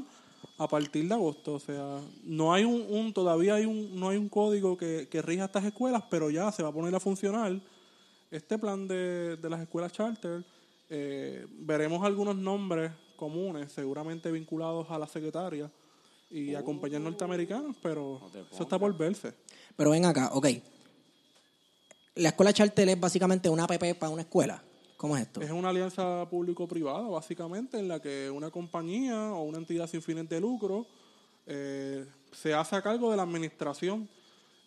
a 0.59 0.67
partir 0.67 1.07
de 1.07 1.15
agosto. 1.15 1.55
O 1.55 1.61
sea, 1.61 2.01
no 2.25 2.53
hay 2.53 2.65
un, 2.65 2.85
un- 2.91 3.13
todavía 3.13 3.55
hay 3.55 3.65
un, 3.65 3.95
no 3.99 4.09
hay 4.09 4.17
un 4.17 4.29
código 4.29 4.77
que, 4.77 5.07
que 5.09 5.23
rija 5.23 5.45
estas 5.45 5.65
escuelas, 5.65 6.03
pero 6.11 6.31
ya 6.31 6.51
se 6.51 6.65
va 6.65 6.71
a 6.71 6.73
poner 6.73 6.93
a 6.95 6.99
funcionar 6.99 7.61
este 8.35 8.59
plan 8.59 8.89
de, 8.89 9.37
de 9.37 9.51
las 9.51 9.61
escuelas 9.61 9.93
charter. 9.93 10.45
Eh, 10.91 11.47
veremos 11.51 12.05
algunos 12.05 12.37
nombres 12.37 12.91
comunes, 13.17 13.73
seguramente 13.73 14.31
vinculados 14.31 14.91
a 14.91 14.99
la 14.99 15.07
secretaria 15.07 15.71
y 16.31 16.55
a 16.55 16.65
compañías 16.65 17.01
norteamericanas, 17.01 17.77
pero 17.81 18.21
No 18.33 18.41
eso 18.41 18.63
está 18.65 18.79
por 18.79 18.97
verse. 18.97 19.35
Pero 19.77 19.91
ven 19.91 20.05
acá, 20.05 20.31
ok. 20.33 20.49
La 22.17 22.31
escuela 22.31 22.53
charter 22.53 22.89
es 22.89 23.01
básicamente 23.01 23.49
una 23.49 23.65
app 23.65 23.99
para 23.99 24.11
una 24.11 24.23
escuela. 24.23 24.63
¿Cómo 24.97 25.17
es 25.17 25.23
esto? 25.23 25.41
Es 25.41 25.51
una 25.51 25.69
alianza 25.69 26.27
público-privada, 26.29 27.07
básicamente, 27.09 27.79
en 27.79 27.89
la 27.89 28.01
que 28.01 28.31
una 28.31 28.51
compañía 28.51 29.33
o 29.33 29.43
una 29.43 29.59
entidad 29.59 29.87
sin 29.87 30.03
fines 30.03 30.29
de 30.29 30.41
lucro 30.41 30.87
eh, 31.47 32.05
se 32.33 32.53
hace 32.53 32.75
a 32.77 32.83
cargo 32.83 33.11
de 33.11 33.17
la 33.17 33.23
administración. 33.23 34.09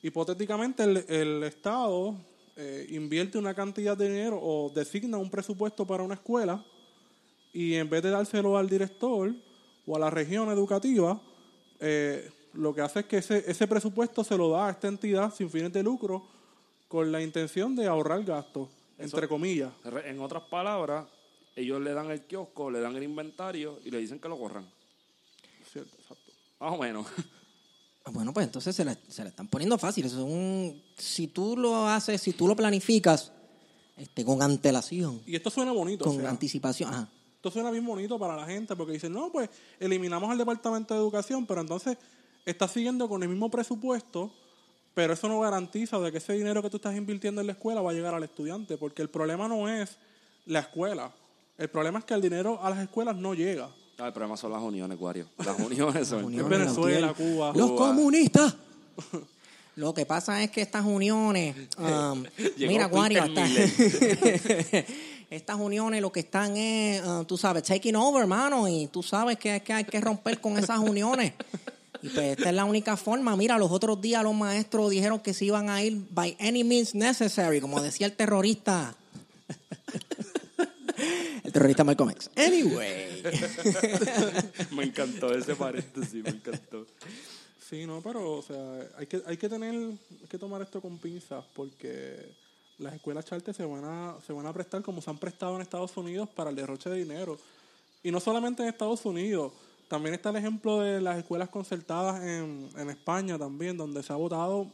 Hipotéticamente, 0.02 0.84
el, 0.84 0.98
el 1.10 1.44
Estado 1.44 2.16
eh, 2.60 2.88
invierte 2.90 3.38
una 3.38 3.54
cantidad 3.54 3.96
de 3.96 4.10
dinero 4.10 4.40
o 4.42 4.72
designa 4.74 5.18
un 5.18 5.30
presupuesto 5.30 5.86
para 5.86 6.02
una 6.02 6.16
escuela 6.16 6.66
y 7.54 7.76
en 7.76 7.88
vez 7.88 8.02
de 8.02 8.10
dárselo 8.10 8.58
al 8.58 8.68
director 8.68 9.32
o 9.86 9.96
a 9.96 10.00
la 10.00 10.10
región 10.10 10.50
educativa, 10.50 11.22
eh, 11.80 12.32
lo 12.54 12.74
que 12.74 12.82
hace 12.82 13.02
es 13.02 13.06
que 13.06 13.18
ese, 13.18 13.44
ese 13.50 13.68
presupuesto 13.68 14.24
se 14.24 14.36
lo 14.36 14.50
da 14.50 14.68
a 14.68 14.72
esta 14.72 14.88
entidad 14.88 15.32
sin 15.32 15.52
fines 15.52 15.72
de 15.72 15.84
lucro 15.84 16.28
con 16.88 17.12
la 17.12 17.22
intención 17.22 17.76
de 17.76 17.86
ahorrar 17.86 18.24
gastos, 18.24 18.70
entre 18.98 19.28
comillas. 19.28 19.72
En 20.06 20.20
otras 20.20 20.42
palabras, 20.44 21.06
ellos 21.56 21.80
le 21.80 21.94
dan 21.94 22.10
el 22.10 22.24
kiosco, 22.24 22.72
le 22.72 22.80
dan 22.80 22.96
el 22.96 23.04
inventario 23.04 23.80
y 23.86 23.92
le 23.92 24.00
dicen 24.00 24.20
que 24.20 24.30
lo 24.30 24.38
corran. 24.40 24.68
Cierto, 25.72 25.96
exacto. 25.96 26.32
Más 26.60 26.74
o 26.74 26.78
menos. 26.78 27.06
Ah, 28.08 28.12
Bueno, 28.14 28.34
pues 28.34 28.46
entonces 28.46 28.74
se 28.76 28.86
la, 28.86 28.98
se 29.08 29.24
la 29.24 29.30
están 29.30 29.48
poniendo 29.48 29.78
fácil. 29.78 30.06
Eso 30.06 30.18
es 30.20 30.24
un, 30.24 30.82
si 30.98 31.28
tú 31.28 31.58
lo 31.58 31.88
haces, 31.88 32.22
si 32.22 32.32
tú 32.32 32.48
lo 32.48 32.56
planificas 32.56 33.32
este, 33.98 34.24
con 34.24 34.42
antelación, 34.42 35.22
Y 35.26 35.36
esto 35.36 35.50
suena 35.50 35.72
bonito. 35.74 36.06
con 36.06 36.16
o 36.18 36.20
sea, 36.22 36.30
anticipación. 36.30 36.94
Ajá. 36.94 37.10
esto 37.36 37.52
suena 37.52 37.70
bien 37.72 37.86
bonito 37.86 38.18
para 38.18 38.36
la 38.36 38.46
gente 38.46 38.76
porque 38.76 38.94
dicen, 38.94 39.12
no, 39.12 39.30
pues 39.32 39.50
eliminamos 39.80 40.30
al 40.32 40.38
Departamento 40.38 40.94
de 40.94 41.00
Educación, 41.02 41.46
pero 41.46 41.62
entonces 41.62 41.98
estás 42.46 42.72
siguiendo 42.72 43.10
con 43.10 43.24
el 43.24 43.30
mismo 43.30 43.50
presupuesto, 43.52 44.32
pero 44.94 45.14
eso 45.14 45.28
no 45.28 45.40
garantiza 45.42 46.00
de 46.00 46.12
que 46.12 46.20
ese 46.20 46.34
dinero 46.34 46.62
que 46.62 46.70
tú 46.70 46.78
estás 46.78 46.96
invirtiendo 46.96 47.42
en 47.42 47.48
la 47.48 47.54
escuela 47.54 47.82
va 47.82 47.92
a 47.92 47.94
llegar 47.94 48.14
al 48.14 48.24
estudiante, 48.24 48.78
porque 48.78 49.02
el 49.02 49.10
problema 49.10 49.48
no 49.48 49.68
es 49.68 49.98
la 50.46 50.60
escuela. 50.60 51.12
El 51.58 51.70
problema 51.70 52.00
es 52.00 52.06
que 52.06 52.14
el 52.14 52.22
dinero 52.22 52.60
a 52.64 52.70
las 52.70 52.80
escuelas 52.80 53.16
no 53.18 53.34
llega. 53.34 53.70
Ah, 54.00 54.08
el 54.08 54.14
problema 54.14 54.38
son 54.38 54.52
las 54.52 54.62
uniones, 54.62 54.98
Guario. 54.98 55.26
Las 55.44 55.60
uniones 55.60 56.08
son. 56.08 56.26
Uniones, 56.26 56.60
Venezuela. 56.60 57.14
Cuba. 57.14 57.52
Los 57.56 57.72
Cuba. 57.72 57.88
comunistas. 57.88 58.56
Lo 59.76 59.94
que 59.94 60.06
pasa 60.08 60.42
es 60.44 60.50
que 60.50 60.62
estas 60.62 60.86
uniones, 60.86 61.56
um, 61.78 62.24
mira, 62.58 62.86
Guario, 62.88 63.22
hasta- 63.24 63.46
estas 65.30 65.56
uniones 65.60 66.02
lo 66.02 66.12
que 66.12 66.22
están 66.22 66.58
es, 66.58 67.06
uh, 67.06 67.24
tú 67.26 67.38
sabes, 67.38 67.62
taking 67.64 67.96
over, 67.96 68.22
hermano, 68.22 68.68
y 68.68 68.88
tú 68.88 69.04
sabes 69.04 69.38
que, 69.38 69.62
que 69.62 69.74
hay 69.74 69.84
que 69.84 70.00
romper 70.02 70.42
con 70.42 70.58
esas 70.58 70.80
uniones. 70.80 71.34
Y 72.02 72.10
pues 72.10 72.38
esta 72.38 72.50
es 72.50 72.56
la 72.56 72.66
única 72.66 72.98
forma. 72.98 73.36
Mira, 73.36 73.58
los 73.60 73.72
otros 73.72 74.02
días 74.02 74.24
los 74.24 74.34
maestros 74.34 74.90
dijeron 74.90 75.20
que 75.20 75.34
se 75.34 75.46
iban 75.46 75.70
a 75.70 75.84
ir 75.84 76.02
by 76.12 76.36
any 76.40 76.64
means 76.64 76.96
necessary, 76.96 77.60
como 77.62 77.80
decía 77.82 78.08
el 78.08 78.14
terrorista. 78.14 78.96
El 81.44 81.52
terrorista 81.52 81.84
Malcolm 81.84 82.10
X. 82.12 82.30
Anyway. 82.36 83.24
me 84.72 84.84
encantó 84.86 85.34
ese 85.34 85.56
paréntesis, 85.56 86.24
me 86.24 86.30
encantó. 86.30 86.86
Sí, 87.60 87.86
no, 87.86 88.02
pero 88.02 88.34
o 88.34 88.42
sea, 88.42 88.88
hay 88.98 89.08
que, 89.08 89.22
hay 89.26 89.38
que 89.38 89.50
tener, 89.50 89.74
hay 89.74 90.28
que 90.30 90.38
tomar 90.38 90.62
esto 90.62 90.82
con 90.82 90.98
pinzas 90.98 91.44
porque 91.54 92.32
las 92.78 92.94
escuelas 92.94 93.26
charter 93.26 93.54
se 93.54 93.66
van 93.66 93.84
a 93.84 94.16
se 94.26 94.32
van 94.34 94.46
a 94.46 94.54
prestar 94.54 94.82
como 94.82 95.02
se 95.02 95.10
han 95.10 95.18
prestado 95.18 95.56
en 95.56 95.62
Estados 95.62 95.96
Unidos 95.98 96.30
para 96.30 96.50
el 96.50 96.56
derroche 96.56 96.90
de 96.90 96.98
dinero. 96.98 97.38
Y 98.04 98.12
no 98.12 98.20
solamente 98.20 98.64
en 98.64 98.70
Estados 98.70 99.06
Unidos, 99.06 99.52
también 99.88 100.16
está 100.16 100.30
el 100.30 100.38
ejemplo 100.38 100.80
de 100.80 101.02
las 101.02 101.18
escuelas 101.18 101.50
concertadas 101.50 102.24
en, 102.24 102.70
en 102.78 102.90
España 102.90 103.38
también, 103.38 103.76
donde 103.76 104.04
se 104.04 104.14
ha 104.14 104.16
votado 104.16 104.68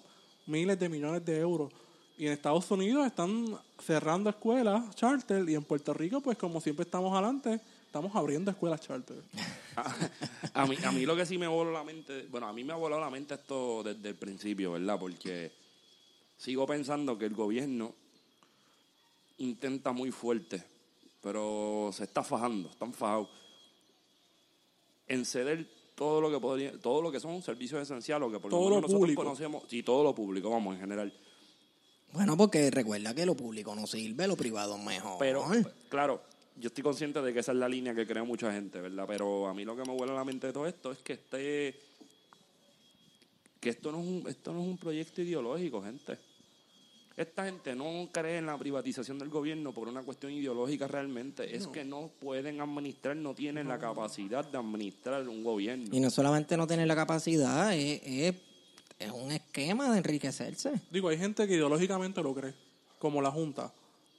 miles 0.46 0.80
de 0.80 0.90
millones 0.90 1.26
de 1.26 1.40
euros. 1.40 1.72
Y 2.18 2.28
en 2.28 2.34
Estados 2.34 2.70
Unidos 2.70 3.08
están 3.08 3.58
cerrando 3.80 4.30
escuelas 4.30 4.96
charter 4.96 5.50
y 5.50 5.56
en 5.56 5.64
Puerto 5.64 5.94
Rico, 5.94 6.22
pues 6.22 6.38
como 6.38 6.62
siempre 6.62 6.84
estamos 6.84 7.12
adelante, 7.14 7.60
estamos 7.86 8.16
abriendo 8.16 8.52
escuelas 8.52 8.82
charter. 8.82 9.18
a, 10.54 10.66
mí, 10.68 10.78
a 10.84 10.92
mí 10.92 11.06
lo 11.06 11.16
que 11.16 11.26
sí 11.26 11.38
me 11.38 11.48
voló 11.48 11.72
la 11.72 11.84
mente, 11.84 12.28
bueno, 12.30 12.48
a 12.48 12.54
mí 12.54 12.64
me 12.64 12.74
ha 12.74 12.76
volado 12.76 13.02
la 13.02 13.10
mente 13.10 13.34
esto 13.34 13.82
desde 13.84 14.10
el 14.10 14.16
principio, 14.16 14.74
¿verdad? 14.74 15.00
Porque 15.00 15.52
sigo 16.38 16.68
pensando 16.68 17.18
que 17.18 17.26
el 17.26 17.34
gobierno 17.34 17.94
intenta 19.40 19.92
muy 19.92 20.12
fuerte, 20.12 20.64
pero 21.22 21.90
se 21.94 22.04
está 22.04 22.24
fajando, 22.24 22.70
están 22.70 22.94
fajados 22.94 23.30
en 25.08 25.26
ceder 25.26 25.68
todo 25.96 26.22
lo 26.22 26.32
que 26.32 26.40
podría, 26.40 26.80
todo 26.80 27.02
lo 27.02 27.12
que 27.12 27.20
son 27.20 27.42
servicios 27.42 27.82
esenciales, 27.82 28.32
que 28.32 28.40
por 28.40 28.52
Todo 28.52 28.62
lo 28.62 28.70
lo 28.70 28.76
menos 28.76 28.82
nosotros 28.84 29.00
público. 29.00 29.24
conocemos, 29.24 29.64
y 29.72 29.84
todo 29.84 30.04
lo 30.04 30.14
público, 30.16 30.50
vamos, 30.50 30.76
en 30.76 30.82
general. 30.82 31.14
Bueno, 32.14 32.38
porque 32.38 32.70
recuerda 32.70 33.14
que 33.16 33.26
lo 33.26 33.36
público 33.36 33.76
no 33.76 33.88
sirve, 33.88 34.28
lo 34.28 34.36
privado 34.36 34.78
es 34.78 34.84
mejor. 34.84 35.18
Pero, 35.18 35.46
claro, 35.90 36.22
yo 36.56 36.68
estoy 36.68 36.84
consciente 36.84 37.22
de 37.22 37.34
que 37.34 37.40
esa 37.40 37.52
es 37.52 37.58
la 37.58 37.68
línea 37.68 37.96
que 37.96 38.06
crea 38.06 38.24
mucha 38.24 38.52
gente, 38.54 38.80
¿verdad? 38.80 39.06
Pero 39.08 39.48
a 39.48 39.54
mí 39.54 39.66
lo 39.66 39.76
que 39.76 39.84
me 39.84 39.94
vuela 39.94 40.14
a 40.14 40.18
la 40.18 40.24
mente 40.24 40.48
de 40.48 40.54
todo 40.54 40.68
esto 40.68 40.92
es 40.92 41.00
que 41.00 41.14
este 41.14 41.76
que 43.60 43.70
esto 43.70 43.92
no 43.92 44.02
es 44.02 44.06
un, 44.06 44.24
esto 44.28 44.54
no 44.54 44.62
es 44.62 44.68
un 44.68 44.78
proyecto 44.78 45.22
ideológico, 45.22 45.82
gente. 45.82 46.18
Esta 47.16 47.46
gente 47.46 47.76
no 47.76 48.10
cree 48.12 48.40
en 48.40 48.48
la 48.48 48.58
privatización 48.58 49.18
del 49.20 49.30
gobierno 49.30 49.72
por 49.72 49.88
una 49.88 50.02
cuestión 50.02 50.34
ideológica 50.34 50.88
realmente. 50.88 51.56
Es 51.56 51.68
que 51.68 51.86
no 51.86 52.10
pueden 52.20 52.60
administrar, 52.60 53.16
no 53.16 53.34
tienen 53.34 53.68
la 53.68 53.80
capacidad 53.80 54.44
de 54.46 54.58
administrar 54.58 55.28
un 55.28 55.44
gobierno. 55.44 55.90
Y 55.92 56.00
no 56.00 56.10
solamente 56.10 56.58
no 56.58 56.68
tener 56.68 56.88
la 56.88 56.96
capacidad, 56.96 57.74
es, 57.76 58.02
es, 58.04 58.36
es 59.00 59.12
un 59.12 59.32
esquema 59.32 59.92
de 59.92 59.98
enriquecerse. 60.00 60.74
Digo, 60.92 61.10
hay 61.10 61.18
gente 61.18 61.48
que 61.48 61.54
ideológicamente 61.56 62.22
lo 62.22 62.34
cree, 62.34 62.54
como 63.00 63.22
la 63.22 63.32
Junta. 63.32 63.72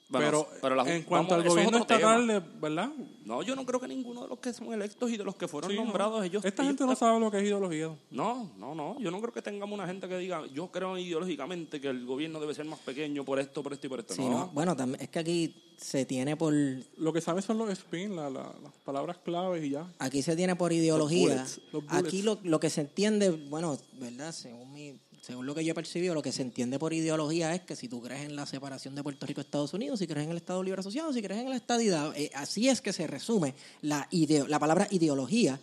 Bueno, 0.07 0.27
pero, 0.27 0.47
pero 0.61 0.75
la 0.75 0.83
en 0.95 1.01
cuanto 1.01 1.31
vamos, 1.31 1.45
al 1.45 1.49
gobierno 1.49 1.77
estatal, 1.79 2.27
de- 2.27 2.39
¿verdad? 2.39 2.91
No, 3.25 3.41
yo 3.41 3.55
no 3.55 3.65
creo 3.65 3.79
que 3.79 3.87
ninguno 3.87 4.21
de 4.21 4.27
los 4.27 4.37
que 4.37 4.53
son 4.53 4.71
electos 4.71 5.09
y 5.09 5.17
de 5.17 5.23
los 5.23 5.35
que 5.35 5.47
fueron 5.47 5.71
Sí, 5.71 5.75
no. 5.77 5.83
nombrados, 5.85 6.23
ellos... 6.23 6.45
Esta 6.45 6.61
ellos 6.61 6.73
gente 6.73 6.85
no 6.85 6.95
sabe 6.95 7.19
lo 7.19 7.31
que 7.31 7.37
es 7.37 7.43
ideología. 7.43 7.89
No, 8.11 8.51
no, 8.59 8.75
no. 8.75 8.99
Yo 8.99 9.09
no 9.09 9.19
creo 9.19 9.33
que 9.33 9.41
tengamos 9.41 9.73
una 9.79 9.87
gente 9.87 10.07
que 10.07 10.19
diga, 10.19 10.45
yo 10.53 10.67
creo 10.67 10.95
ideológicamente 10.99 11.81
que 11.81 11.87
el 11.87 12.05
gobierno 12.05 12.39
debe 12.39 12.53
ser 12.53 12.65
más 12.65 12.77
pequeño 12.81 13.25
por 13.25 13.39
esto, 13.39 13.63
por 13.63 13.73
esto 13.73 13.87
y 13.87 13.89
por 13.89 13.99
esto. 14.01 14.13
Sí, 14.13 14.21
no. 14.21 14.29
¿no? 14.29 14.47
Bueno, 14.49 14.75
también 14.75 15.01
es 15.01 15.09
que 15.09 15.17
aquí 15.17 15.55
se 15.77 16.05
tiene 16.05 16.35
por 16.37 16.53
Lo 16.97 17.11
que 17.13 17.21
sabe 17.21 17.41
son 17.41 17.57
los 17.57 17.69
spin, 17.69 18.15
la- 18.15 18.29
la- 18.29 18.53
las 18.63 18.73
palabras 18.83 19.17
claves 19.23 19.63
y 19.63 19.71
ya. 19.71 19.91
aquí 19.99 20.21
se 20.21 20.35
tiene 20.35 20.55
por 20.55 20.71
ideología. 20.73 21.27
bullets, 21.35 21.61
los 21.71 21.85
bullets. 21.85 22.07
Aquí 22.07 22.21
lo, 22.21 22.39
lo 22.43 22.59
que 22.59 22.69
se 22.69 22.81
entiende, 22.81 23.29
bueno, 23.29 23.77
¿verdad? 23.99 24.31
Según 24.31 24.73
mi, 24.73 24.99
según 25.21 25.45
lo 25.45 25.55
que 25.55 25.65
yo 25.65 25.71
he 25.71 25.75
percibido, 25.75 26.13
lo 26.13 26.21
que 26.21 26.31
se 26.31 26.41
entiende 26.43 26.77
por 26.79 26.93
ideología 26.93 27.53
es 27.55 27.61
que 27.61 27.75
si 27.75 27.87
tú 27.87 28.01
crees 28.01 28.21
en 28.25 28.35
la 28.35 28.45
separación 28.45 28.93
de 28.95 29.03
Puerto 29.03 29.25
Rico 29.25 29.41
de 29.41 29.45
Estados 29.45 29.73
Unidos, 29.73 29.99
si 29.99 30.07
crees 30.07 30.25
en 30.25 30.31
el 30.31 30.37
Estado 30.37 30.61
Libre 30.63 30.79
Asociado, 30.81 31.11
si 31.13 31.21
crees 31.21 31.41
en 31.41 31.49
la 31.49 31.55
estadidad, 31.55 32.13
eh, 32.15 32.29
así 32.35 32.69
es 32.69 32.79
que 32.81 32.93
se 32.93 33.07
resume 33.07 33.55
la 33.81 34.07
ideo, 34.11 34.47
la 34.47 34.59
palabra 34.59 34.87
ideología. 34.91 35.59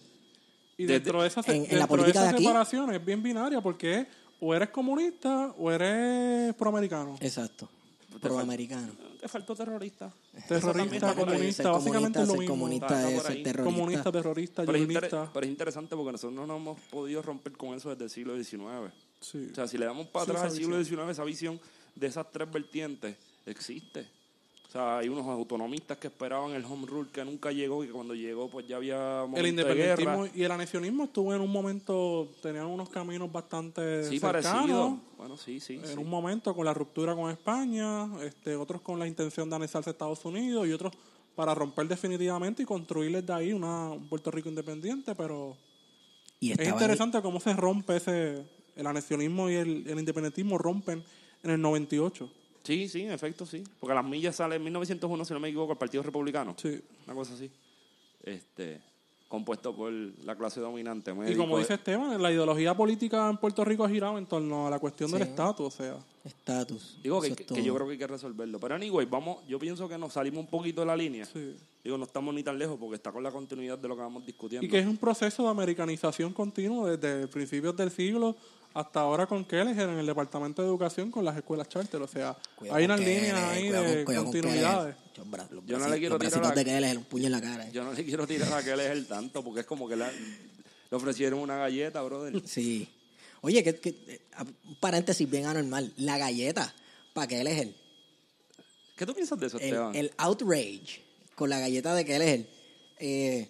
Y 0.76 0.85
dentro 0.87 1.23
de 1.23 1.28
esa, 1.28 1.40
en- 1.47 1.54
en 1.54 1.61
dentro 1.62 1.78
la 1.78 1.87
política 1.87 2.21
de 2.23 2.28
de 2.28 2.35
aquí- 2.35 2.45
separación 2.45 2.92
es 2.92 3.04
bien 3.04 3.23
binaria 3.23 3.61
porque 3.61 4.07
o 4.40 4.52
eres 4.54 4.71
comunista 4.71 5.54
o 5.57 5.71
eres 5.71 6.54
proamericano. 6.57 7.16
Exacto. 7.21 7.69
Proamericano. 8.21 8.92
Te 9.23 9.29
faltó 9.29 9.55
terrorista. 9.55 10.12
Terrorista, 10.49 11.14
comunista, 11.14 11.71
básicamente 11.71 12.23
es 12.23 12.26
lo 12.26 12.35
mismo. 12.35 12.55
comunista 12.55 12.88
terrorista. 12.88 13.62
Comunista, 13.62 14.11
terrorista, 14.11 14.64
Pero 14.67 14.79
es, 14.79 15.29
pero 15.33 15.47
es 15.47 15.49
interesante 15.49 15.95
porque 15.95 16.11
nosotros 16.11 16.33
no 16.35 16.45
nos 16.45 16.57
hemos 16.57 16.81
podido 16.91 17.23
romper 17.23 17.52
con 17.52 17.73
eso 17.73 17.91
desde 17.91 18.02
el 18.02 18.11
siglo 18.11 18.35
XIX. 18.37 18.93
Sí. 19.21 19.47
O 19.52 19.55
sea, 19.55 19.69
si 19.69 19.79
le 19.79 19.87
damos 19.87 20.09
para 20.09 20.25
Sí, 20.25 20.31
atrás 20.33 20.47
al 20.47 20.50
siglo 20.50 20.85
XIX, 20.85 21.09
esa 21.11 21.23
visión 21.23 21.61
de 21.95 22.09
esas 22.09 22.33
tres 22.33 22.50
vertientes 22.50 23.17
existe. 23.47 24.09
O 24.73 24.75
sea, 24.75 24.97
hay 25.00 25.09
unos 25.11 25.26
autonomistas 25.26 25.99
que 25.99 26.07
esperaban 26.07 26.52
el 26.52 26.64
home 26.64 26.87
rule 26.87 27.11
que 27.12 27.23
nunca 27.26 27.52
llegó 27.52 27.85
y 27.85 27.88
que 27.88 27.93
cuando 27.93 28.14
llegó 28.14 28.49
pues 28.49 28.67
ya 28.67 28.76
había 28.76 29.25
el 29.37 29.43
de 29.43 29.49
independentismo 29.50 30.23
guerra. 30.23 30.33
y 30.35 30.45
el 30.45 30.50
anexionismo 30.50 31.05
estuvo 31.05 31.35
en 31.35 31.43
un 31.43 31.52
momento, 31.52 32.31
tenían 32.41 32.64
unos 32.64 32.88
caminos 32.88 33.31
bastante 33.31 34.05
Sí, 34.05 34.19
cercanos. 34.19 34.47
parecido. 34.50 34.99
Bueno, 35.19 35.37
sí, 35.37 35.61
sí. 35.61 35.75
En 35.75 35.87
sí. 35.87 35.95
un 35.99 36.09
momento 36.09 36.55
con 36.55 36.64
la 36.64 36.73
ruptura 36.73 37.14
con 37.14 37.31
España, 37.31 38.09
este, 38.25 38.57
otros 38.57 38.81
con 38.81 38.99
la 38.99 39.07
intención 39.07 39.50
de 39.50 39.57
anexarse 39.57 39.91
a 39.91 39.93
Estados 39.93 40.25
Unidos 40.25 40.67
y 40.67 40.73
otros 40.73 40.95
para 41.37 41.55
romper 41.55 41.87
definitivamente 41.87 42.62
y 42.62 42.64
construirles 42.64 43.26
de 43.26 43.33
ahí 43.35 43.52
una, 43.52 43.91
un 43.91 44.09
Puerto 44.09 44.31
Rico 44.31 44.49
independiente, 44.49 45.14
pero 45.14 45.55
Y 46.41 46.52
es 46.52 46.67
interesante 46.67 47.21
cómo 47.21 47.41
se 47.41 47.52
rompe 47.52 47.97
ese, 47.97 48.43
el 48.75 48.87
anexionismo 48.87 49.50
y 49.50 49.55
el, 49.57 49.87
el 49.87 49.99
independentismo 49.99 50.57
rompen 50.57 51.05
en 51.43 51.50
el 51.50 51.61
98. 51.61 52.31
Sí, 52.62 52.88
sí, 52.88 53.02
en 53.02 53.12
efecto, 53.12 53.45
sí. 53.45 53.64
Porque 53.81 53.95
las 53.95 54.04
millas 54.04 54.37
sale 54.37 54.57
en 54.57 54.64
1901, 54.64 55.25
si 55.25 55.35
no 55.35 55.40
me 55.40 55.49
equivoco, 55.49 55.73
el 55.73 55.78
Partido 55.78 56.02
Republicano. 56.02 56.54
Sí. 56.57 56.81
Una 57.07 57.14
cosa 57.14 57.35
así. 57.35 57.50
Este, 58.23 58.81
compuesto 59.28 59.75
por 59.75 59.90
la 59.90 60.37
clase 60.37 60.61
dominante. 60.61 61.12
Y 61.26 61.35
como 61.35 61.59
dice 61.59 61.75
Esteban, 61.75 62.21
la 62.21 62.31
ideología 62.31 62.76
política 62.76 63.28
en 63.31 63.38
Puerto 63.38 63.64
Rico 63.64 63.85
ha 63.85 63.88
girado 63.88 64.19
en 64.19 64.26
torno 64.26 64.66
a 64.66 64.71
la 64.71 64.78
cuestión 64.78 65.11
del 65.11 65.23
estatus, 65.23 65.66
o 65.66 65.71
sea, 65.71 65.97
Estatus. 66.25 66.99
Digo 67.02 67.21
que, 67.21 67.28
es 67.28 67.37
que 67.37 67.64
yo 67.64 67.75
creo 67.75 67.87
que 67.87 67.92
hay 67.95 67.99
que 67.99 68.07
resolverlo. 68.07 68.61
Pero 68.61 68.75
anyway, 68.76 69.07
vamos, 69.07 69.38
yo 69.49 69.59
pienso 69.59 69.88
que 69.88 69.99
nos 69.99 70.12
salimos 70.12 70.45
un 70.45 70.50
poquito 70.50 70.83
de 70.83 70.87
la 70.87 70.97
línea. 70.97 71.25
sí. 71.25 71.57
Digo, 71.83 71.99
no 71.99 72.04
estamos 72.04 72.33
ni 72.33 72.45
tan 72.45 72.57
lejos 72.57 72.78
porque 72.78 72.95
está 72.95 73.11
con 73.11 73.25
la 73.25 73.33
continuidad 73.33 73.76
de 73.76 73.88
lo 73.88 73.97
que 73.97 74.02
vamos 74.02 74.25
discutiendo. 74.25 74.64
Y 74.64 74.71
que 74.71 74.78
es 74.78 74.87
un 74.87 74.97
proceso 74.97 75.42
de 75.42 75.49
americanización 75.49 76.33
continuo 76.33 76.87
desde 76.87 77.26
principios 77.26 77.76
del 77.76 77.90
siglo 77.90 78.37
hasta 78.75 79.00
ahora 79.00 79.26
con 79.26 79.45
Kelleher 79.45 79.88
en 79.88 79.99
el 79.99 80.07
Departamento 80.07 80.62
de 80.62 80.69
Educación 80.69 81.11
con 81.11 81.25
las 81.25 81.37
escuelas 81.37 81.69
charter. 81.69 82.00
O 82.02 82.09
sea, 82.09 82.37
Cuidado 82.57 82.79
hay 82.79 82.85
unas 82.85 83.00
Kelleher, 83.00 83.23
líneas 83.23 83.45
ahí 83.50 83.69
de 83.69 84.05
con 84.05 84.14
continuidades. 84.17 84.97
Los 85.50 85.67
Yo 85.67 85.79
no 85.79 85.88
le 85.88 85.99
quiero 85.99 86.19
tirar 86.19 86.55
de 86.55 86.64
Kelleher, 86.64 86.99
un 86.99 87.05
puño 87.05 87.26
en 87.26 87.33
la 87.33 87.41
cara. 87.41 87.69
Yo 87.71 87.85
no 87.85 87.93
le 87.93 88.05
quiero 88.05 88.26
tirar 88.26 88.52
a 88.52 88.62
que 88.62 88.71
él 88.73 88.81
es 88.81 88.91
el 88.91 89.07
tanto 89.07 89.43
porque 89.45 89.61
es 89.61 89.67
como 89.67 89.88
que 89.88 89.97
la- 89.97 90.11
le 90.11 90.97
ofrecieron 90.97 91.38
una 91.41 91.57
galleta, 91.57 92.02
brother. 92.02 92.43
Sí. 92.47 92.88
Oye, 93.43 93.62
que, 93.64 93.75
que- 93.76 93.91
eh, 94.09 94.21
un 94.69 94.76
paréntesis 94.76 95.29
bien 95.29 95.47
anormal. 95.47 95.93
La 95.97 96.17
galleta, 96.19 96.73
¿para 97.12 97.26
qué 97.26 97.41
él 97.41 97.47
es 97.49 97.61
él? 97.61 97.76
¿Qué 98.97 99.05
tú 99.07 99.14
piensas 99.14 99.38
de 99.41 99.47
eso, 99.49 99.59
El, 99.59 99.64
Esteban? 99.64 99.95
el 99.97 100.12
outrage 100.17 101.02
con 101.35 101.50
la 101.50 101.59
galleta 101.59 101.95
de 101.95 102.05
que 102.05 102.17
él 102.17 102.23
es 102.23 102.29
él. 102.35 102.49
Eh, 102.99 103.49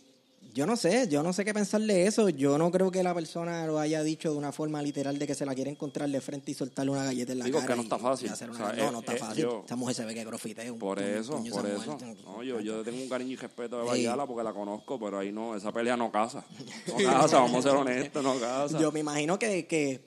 yo 0.55 0.67
no 0.67 0.77
sé, 0.77 1.09
yo 1.09 1.23
no 1.23 1.33
sé 1.33 1.45
qué 1.45 1.55
pensar 1.55 1.81
de 1.81 2.07
eso. 2.07 2.29
Yo 2.29 2.59
no 2.59 2.71
creo 2.71 2.91
que 2.91 3.03
la 3.03 3.15
persona 3.15 3.67
lo 3.67 3.79
haya 3.79 4.03
dicho 4.03 4.31
de 4.33 4.37
una 4.37 4.53
forma 4.53 4.83
literal 4.83 5.19
de 5.19 5.27
que 5.27 5.35
se 5.35 5.47
la 5.47 5.55
quiere 5.55 5.71
encontrar 5.71 6.09
de 6.11 6.21
frente 6.21 6.51
y 6.51 6.55
soltarle 6.55 6.91
una 6.93 7.05
galleta 7.05 7.33
en 7.33 7.39
la 7.39 7.45
Digo 7.47 7.59
cara. 7.61 7.69
que 7.73 7.77
no 7.77 7.83
está 7.83 7.99
fácil. 7.99 8.31
O 8.31 8.37
sea, 8.37 8.47
no, 8.47 8.55
eh, 8.73 8.89
no 8.93 8.99
está 9.01 9.15
eh, 9.15 9.19
fácil. 9.19 9.43
yo- 9.45 9.63
Esa 9.65 9.77
mujer 9.77 9.95
se 9.95 10.05
ve 10.05 10.15
que 10.15 10.25
grofite. 10.25 10.71
un 10.71 10.79
Por 10.79 11.01
eso, 11.01 11.43
por 11.51 11.67
eso. 11.67 11.99
No, 12.25 12.43
yo, 12.43 12.61
yo 12.61 12.83
tengo 12.83 13.01
un 13.03 13.09
cariño 13.09 13.31
y 13.33 13.37
respeto 13.37 13.79
de 13.79 13.83
Sí. 13.85 13.89
Bayala 13.91 14.27
porque 14.27 14.43
la 14.45 14.53
conozco, 14.53 14.99
pero 15.01 15.19
ahí 15.19 15.33
no, 15.33 15.57
esa 15.57 15.73
pelea 15.73 15.97
no 15.97 16.11
casa. 16.13 16.45
No 16.87 16.97
casa, 17.11 17.39
vamos 17.41 17.65
a 17.65 17.69
ser 17.71 17.79
honestos, 17.79 18.23
no 18.23 18.39
casa. 18.39 18.79
Yo 18.79 18.93
me 18.93 19.01
imagino 19.01 19.39
que, 19.39 19.67
que 19.67 20.01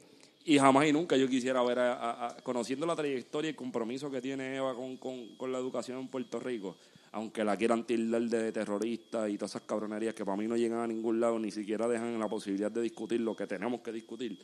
Y 0.46 0.60
jamás 0.60 0.86
y 0.86 0.94
nunca 0.94 1.18
yo 1.18 1.28
quisiera 1.28 1.64
ver, 1.64 1.80
a- 1.80 1.94
a- 1.94 2.28
a- 2.28 2.36
conociendo 2.44 2.86
la 2.86 2.96
trayectoria 2.96 3.48
y 3.48 3.52
el 3.52 3.56
compromiso 3.56 4.12
que 4.12 4.22
tiene 4.22 4.58
Eva 4.58 4.76
con, 4.76 4.96
con, 4.98 5.36
con 5.38 5.52
la 5.52 5.58
educación 5.58 5.98
en 6.00 6.08
Puerto 6.08 6.40
Rico, 6.40 6.76
aunque 7.16 7.46
la 7.46 7.56
quieran 7.56 7.88
tildar 7.88 8.24
de 8.24 8.52
terrorista 8.52 9.30
y 9.30 9.38
todas 9.38 9.52
esas 9.52 9.62
cabronerías 9.62 10.14
que 10.14 10.26
para 10.26 10.36
mí 10.36 10.48
no 10.48 10.58
llegan 10.58 10.80
a 10.80 10.88
ningún 10.88 11.22
lado, 11.22 11.40
ni 11.40 11.50
siquiera 11.50 11.88
dejan 11.88 12.20
la 12.20 12.28
posibilidad 12.28 12.70
de 12.70 12.82
discutir 12.82 13.22
lo 13.22 13.34
que 13.34 13.48
tenemos 13.48 13.80
que 13.80 13.94
discutir, 13.94 14.38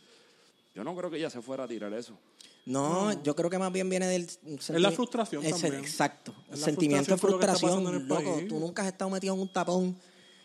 yo 0.73 0.81
no 0.81 0.95
creo 0.95 1.11
que 1.11 1.17
ella 1.17 1.29
se 1.29 1.41
fuera 1.41 1.65
a 1.65 1.67
tirar 1.67 1.93
eso. 1.93 2.17
No, 2.65 3.21
yo 3.23 3.35
creo 3.35 3.49
que 3.49 3.57
más 3.57 3.73
bien 3.73 3.89
viene 3.89 4.07
del... 4.07 4.25
la 4.69 4.91
frustración 4.91 5.43
también. 5.43 5.75
Exacto. 5.75 6.33
Es 6.47 6.59
El 6.59 6.63
sentimiento 6.63 7.11
de 7.11 7.17
frustración 7.17 7.83
lo 7.83 7.89
en 7.89 8.07
loco. 8.07 8.35
país. 8.35 8.47
Tú 8.47 8.57
nunca 8.57 8.83
has 8.83 8.87
estado 8.87 9.11
metido 9.11 9.33
en 9.33 9.41
un 9.41 9.51
tapón 9.51 9.97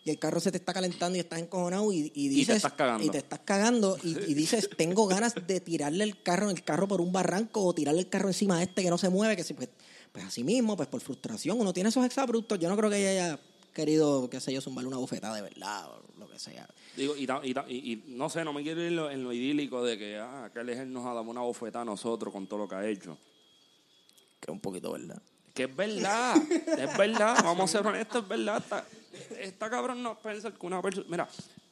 y 0.04 0.10
el 0.10 0.18
carro 0.18 0.40
se 0.40 0.50
te 0.50 0.58
está 0.58 0.74
calentando 0.74 1.16
y 1.16 1.20
estás 1.20 1.38
encojonado 1.38 1.92
y, 1.92 2.10
y 2.12 2.28
dices... 2.28 2.56
estás 2.56 2.72
cagando. 2.72 3.04
Y 3.04 3.10
te 3.10 3.18
estás 3.18 3.38
cagando 3.44 3.98
y, 4.02 4.18
y 4.28 4.34
dices, 4.34 4.68
tengo 4.76 5.06
ganas 5.06 5.34
de 5.46 5.60
tirarle 5.60 6.02
el 6.02 6.20
carro, 6.20 6.50
el 6.50 6.64
carro 6.64 6.88
por 6.88 7.00
un 7.00 7.12
barranco 7.12 7.64
o 7.64 7.72
tirarle 7.72 8.00
el 8.00 8.08
carro 8.08 8.26
encima 8.26 8.58
de 8.58 8.64
este 8.64 8.82
que 8.82 8.90
no 8.90 8.98
se 8.98 9.10
mueve, 9.10 9.36
que 9.36 9.44
si, 9.44 9.54
pues, 9.54 9.68
pues 10.16 10.28
así 10.28 10.42
mismo, 10.42 10.78
pues 10.78 10.88
por 10.88 10.98
frustración, 11.02 11.60
uno 11.60 11.74
tiene 11.74 11.90
esos 11.90 12.02
exabruptos. 12.06 12.58
Yo 12.58 12.70
no 12.70 12.76
creo 12.78 12.88
que 12.88 12.96
ella 12.96 13.10
haya 13.34 13.40
querido, 13.74 14.30
qué 14.30 14.40
sé 14.40 14.50
yo, 14.50 14.62
zumbarle 14.62 14.88
una 14.88 14.96
bufetada 14.96 15.34
de 15.36 15.42
verdad 15.42 15.90
o 15.90 16.00
lo 16.18 16.26
que 16.26 16.38
sea. 16.38 16.66
Digo, 16.96 17.14
y, 17.14 17.26
ta- 17.26 17.42
y, 17.44 17.52
ta- 17.52 17.66
y- 17.68 17.92
y 17.92 18.04
no 18.16 18.30
sé, 18.30 18.42
no 18.42 18.54
me 18.54 18.62
quiero 18.62 18.80
ir 18.80 18.86
en 18.86 18.96
lo, 18.96 19.10
en 19.10 19.22
lo 19.22 19.30
idílico 19.34 19.84
de 19.84 19.98
que, 19.98 20.16
ah, 20.18 20.48
que 20.54 20.60
él 20.60 20.90
nos 20.90 21.04
ha 21.04 21.10
dado 21.10 21.20
una 21.24 21.42
bofetada 21.42 21.82
a 21.82 21.84
nosotros 21.84 22.32
con 22.32 22.46
todo 22.46 22.60
lo 22.60 22.66
que 22.68 22.76
ha 22.76 22.88
hecho. 22.88 23.18
Que 24.40 24.50
es 24.50 24.52
un 24.54 24.60
poquito 24.60 24.90
verdad. 24.92 25.20
Que 25.52 25.64
es 25.64 25.76
verdad, 25.76 26.36
es 26.78 26.96
verdad, 26.96 27.36
vamos 27.44 27.68
a 27.74 27.76
ser 27.78 27.86
honestos, 27.86 28.22
es 28.22 28.28
verdad. 28.28 28.56
Esta, 28.56 28.86
esta 29.38 29.68
cabrón 29.68 30.02
no 30.02 30.18
piensa 30.18 30.50
que 30.50 30.64
una 30.66 30.80
persona. 30.80 31.06
Mira, 31.10 31.28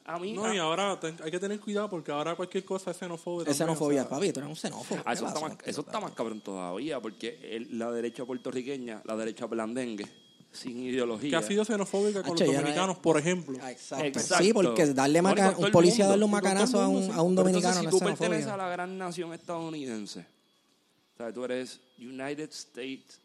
A 0.07 0.19
mí, 0.19 0.33
No, 0.33 0.45
a- 0.45 0.53
y 0.55 0.57
ahora 0.59 0.99
ten- 0.99 1.17
hay 1.23 1.31
que 1.31 1.39
tener 1.39 1.59
cuidado 1.59 1.89
porque 1.89 2.11
ahora 2.11 2.35
cualquier 2.35 2.63
cosa 2.63 2.91
es 2.91 2.97
xenofobia. 2.97 3.49
Es 3.49 3.57
también, 3.57 3.75
xenofobia, 3.75 4.01
o 4.01 4.07
sea, 4.07 4.09
papi, 4.17 4.31
tú 4.31 4.39
eres 4.39 4.49
un 4.49 4.55
xenófobo. 4.55 5.01
Ah, 5.03 5.13
eso, 5.13 5.23
¿Qué 5.25 5.27
está 5.33 5.39
más, 5.47 5.57
eso 5.65 5.81
está 5.81 5.99
más 5.99 6.11
cabrón 6.11 6.41
todavía, 6.41 6.99
porque 7.01 7.39
el- 7.41 7.77
la 7.79 7.91
derecha 7.91 8.23
puertorriqueña, 8.23 9.01
la 9.03 9.15
derecha 9.15 9.47
blandengue, 9.47 10.05
sin 10.51 10.77
ideología. 10.83 11.31
Que 11.31 11.35
ha 11.37 11.41
sido 11.41 11.65
xenofóbica 11.65 12.21
con 12.21 12.31
los 12.37 12.39
no 12.39 12.53
dominicanos, 12.53 12.97
por 12.99 13.17
ejemplo. 13.17 13.57
Ah, 13.61 13.71
Exacto. 13.71 14.05
Exacto. 14.05 14.43
Sí, 14.43 14.53
porque 14.53 14.85
darle 14.93 15.21
No, 15.23 15.29
maca- 15.29 15.55
un 15.57 15.71
policía 15.71 16.05
darle 16.07 16.23
un 16.25 16.31
macanazo 16.31 16.79
a 16.81 16.87
un, 16.87 17.11
a 17.11 17.21
un 17.23 17.33
dominicano 17.35 17.79
entonces, 17.79 17.83
no 17.85 17.89
si 17.89 17.95
es 17.95 17.99
tú 17.99 18.05
perteneces 18.21 18.47
a 18.51 18.57
la 18.57 18.69
gran 18.69 18.97
nación 18.99 19.33
estadounidense, 19.33 20.19
o 20.19 21.17
sea, 21.17 21.33
tú 21.33 21.43
eres 21.45 21.79
United 21.97 22.49
States 22.51 23.19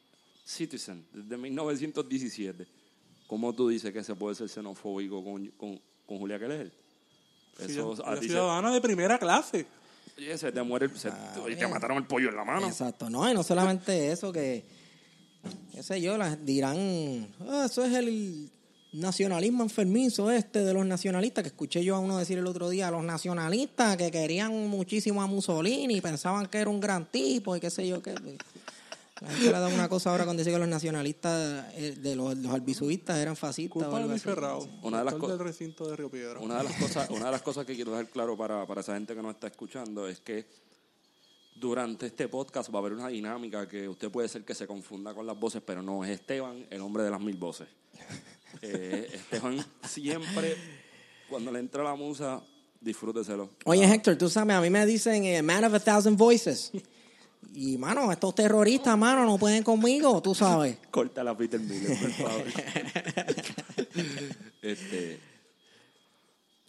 Citizen 0.47 1.07
desde 1.13 1.37
1917, 1.37 2.67
¿cómo 3.27 3.53
tú 3.55 3.69
dices 3.69 3.93
que 3.93 4.03
se 4.03 4.15
puede 4.15 4.35
ser 4.35 4.49
xenofóbico 4.49 5.23
con, 5.23 5.47
con, 5.59 5.81
con 6.11 6.19
Julia 6.19 6.39
Keller? 6.41 6.73
Sí, 7.57 7.73
Eso 7.73 7.93
ella 7.93 8.03
a 8.05 8.17
se- 8.17 8.23
de 8.73 8.81
primera 8.81 9.17
clase. 9.19 9.65
oye, 10.19 10.37
se 10.37 10.51
te 10.51 10.61
muere, 10.63 10.87
el- 10.87 10.99
se- 10.99 11.09
y 11.49 11.55
te 11.55 11.69
mataron 11.69 11.99
el 11.99 12.05
pollo 12.05 12.31
en 12.31 12.37
la 12.37 12.45
mano. 12.45 12.67
Exacto. 12.67 13.09
No, 13.09 13.31
y 13.31 13.33
no 13.35 13.45
solamente 13.45 14.11
eso, 14.11 14.33
que, 14.33 14.65
qué 15.73 15.83
sé 15.85 16.01
yo, 16.01 16.19
las 16.19 16.45
dirán, 16.45 17.29
"Ah, 17.49 17.67
eso 17.71 17.85
es 17.85 17.95
el 17.95 18.51
nacionalismo 18.93 19.63
enfermizo 19.63 20.33
este 20.33 20.65
de 20.65 20.75
los 20.75 20.85
nacionalistas, 20.85 21.43
que 21.45 21.49
escuché 21.51 21.85
yo 21.85 21.95
a 21.95 22.01
uno 22.01 22.19
decir 22.19 22.39
el 22.39 22.47
otro 22.49 22.69
día, 22.71 22.91
los 22.91 23.05
nacionalistas 23.05 23.97
que 23.97 24.11
querían 24.11 24.69
muchísimo 24.69 25.23
a 25.23 25.29
Mussolini 25.29 25.95
y 25.99 26.01
pensaban 26.01 26.47
que 26.47 26.59
era 26.59 26.71
un 26.71 26.81
gran 26.81 27.07
tipo 27.07 27.55
y 27.55 27.61
qué 27.61 27.71
sé 27.71 27.87
yo 27.87 28.03
qué. 28.03 28.15
La 29.21 29.29
gente 29.29 29.45
le 29.47 29.51
da 29.53 29.69
una 29.69 29.89
cosa 29.89 30.11
ahora 30.11 30.25
cuando 30.25 30.41
dice 30.41 30.51
que 30.51 30.59
los 30.59 30.69
nacionalistas 30.69 31.67
eh, 31.75 31.95
de 31.99 32.17
los, 32.17 32.37
los 32.39 32.53
albizubistas 32.55 33.19
eran 33.19 33.37
fascistas. 33.37 33.77
o 33.77 33.81
Culpa 33.85 33.97
de 33.97 34.03
algo 34.03 34.15
así. 34.15 34.25
Ferrao, 34.25 34.69
Una 34.83 34.99
de 35.01 35.05
las 35.05 35.15
co- 35.15 35.29
del 35.29 35.39
recinto 35.39 35.89
de 35.89 35.97
Río 35.97 36.11
Piedra. 36.11 36.41
Una 36.41 36.59
de 36.59 36.65
las 36.65 36.77
cosas, 36.77 37.11
una 37.11 37.27
de 37.27 37.31
las 37.33 37.43
cosas 37.43 37.67
que 37.67 37.75
quiero 37.75 37.91
dejar 37.93 38.09
claro 38.09 38.37
para, 38.37 38.67
para 38.67 38.81
esa 38.81 38.95
gente 38.95 39.15
que 39.15 39.23
nos 39.23 39.35
está 39.35 39.49
escuchando 39.49 40.09
es 40.09 40.21
que 40.21 40.47
durante 41.55 42.07
este 42.07 42.29
podcast 42.29 42.73
va 42.73 42.79
a 42.79 42.81
haber 42.81 42.95
una 42.95 43.09
dinámica 43.09 43.69
que 43.69 43.87
usted 43.89 44.11
puede 44.11 44.29
ser 44.29 44.45
que 44.45 44.55
se 44.55 44.67
confunda 44.67 45.13
con 45.13 45.27
las 45.27 45.39
voces, 45.39 45.61
pero 45.65 45.83
no 45.83 46.03
es 46.05 46.11
Esteban, 46.11 46.67
el 46.71 46.81
hombre 46.81 47.03
de 47.03 47.11
las 47.11 47.21
mil 47.21 47.37
voces. 47.37 47.69
Eh, 48.63 49.09
Esteban 49.15 49.65
siempre, 49.89 50.57
cuando 51.29 51.53
le 51.53 51.61
entra 51.61 51.85
la 51.85 51.95
musa, 51.95 52.43
disfrúteselo. 52.81 53.49
Oye, 53.65 53.85
Héctor, 53.85 54.17
tú 54.17 54.29
sabes, 54.29 54.57
a 54.57 54.61
mí 54.61 54.69
me 54.69 54.85
dicen 54.87 55.25
eh, 55.25 55.41
Man 55.41 55.65
of 55.65 55.73
a 55.73 55.79
Thousand 55.79 56.19
Voices. 56.19 56.73
Y, 57.53 57.77
mano, 57.79 58.13
estos 58.13 58.35
terroristas, 58.35 58.97
mano, 58.97 59.25
no 59.25 59.37
pueden 59.37 59.65
conmigo, 59.65 60.23
tú 60.23 60.35
sabes. 60.35 60.77
Corta 60.91 61.25
la 61.25 61.37
Peter 61.37 61.59
Miller, 61.59 61.99
por 61.99 62.11
favor. 62.13 62.45
este, 64.63 65.19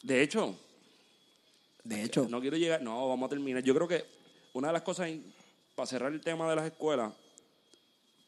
de 0.04 0.22
hecho, 0.24 0.56
De 1.84 2.04
hecho, 2.04 2.28
No 2.30 2.42
quiero 2.42 2.58
llegar, 2.58 2.82
no, 2.82 3.08
vamos 3.10 3.28
a 3.28 3.30
terminar. 3.30 3.64
Yo 3.64 3.74
creo 3.76 3.88
que 3.88 4.06
una 4.54 4.68
de 4.68 4.74
las 4.74 4.82
cosas, 4.82 5.10
para 5.76 5.88
cerrar 5.88 6.12
el 6.14 6.22
tema 6.22 6.50
de 6.50 6.56
las 6.56 6.66
escuelas, 6.66 7.14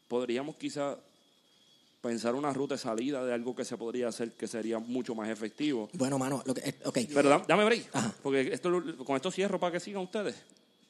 podríamos 0.08 0.56
quizá 0.56 0.96
pensar 2.00 2.34
una 2.34 2.52
ruta 2.52 2.74
de 2.74 2.78
salida 2.78 3.24
de 3.24 3.32
algo 3.32 3.56
que 3.56 3.64
se 3.64 3.76
podría 3.78 4.08
hacer 4.08 4.32
que 4.32 4.46
sería 4.46 4.78
mucho 4.78 5.14
más 5.14 5.28
efectivo. 5.28 5.88
bueno, 5.94 6.18
mano, 6.18 6.42
lo 6.44 6.52
que, 6.54 6.60
eh, 6.68 6.74
ok. 6.84 6.98
Pero 7.14 7.28
da- 7.30 7.44
dame 7.48 7.64
break, 7.64 7.88
Ajá. 7.94 8.14
porque 8.22 8.52
esto, 8.52 8.70
con 9.04 9.16
esto 9.16 9.30
cierro 9.30 9.58
para 9.58 9.72
que 9.72 9.80
sigan 9.80 10.02
ustedes. 10.02 10.36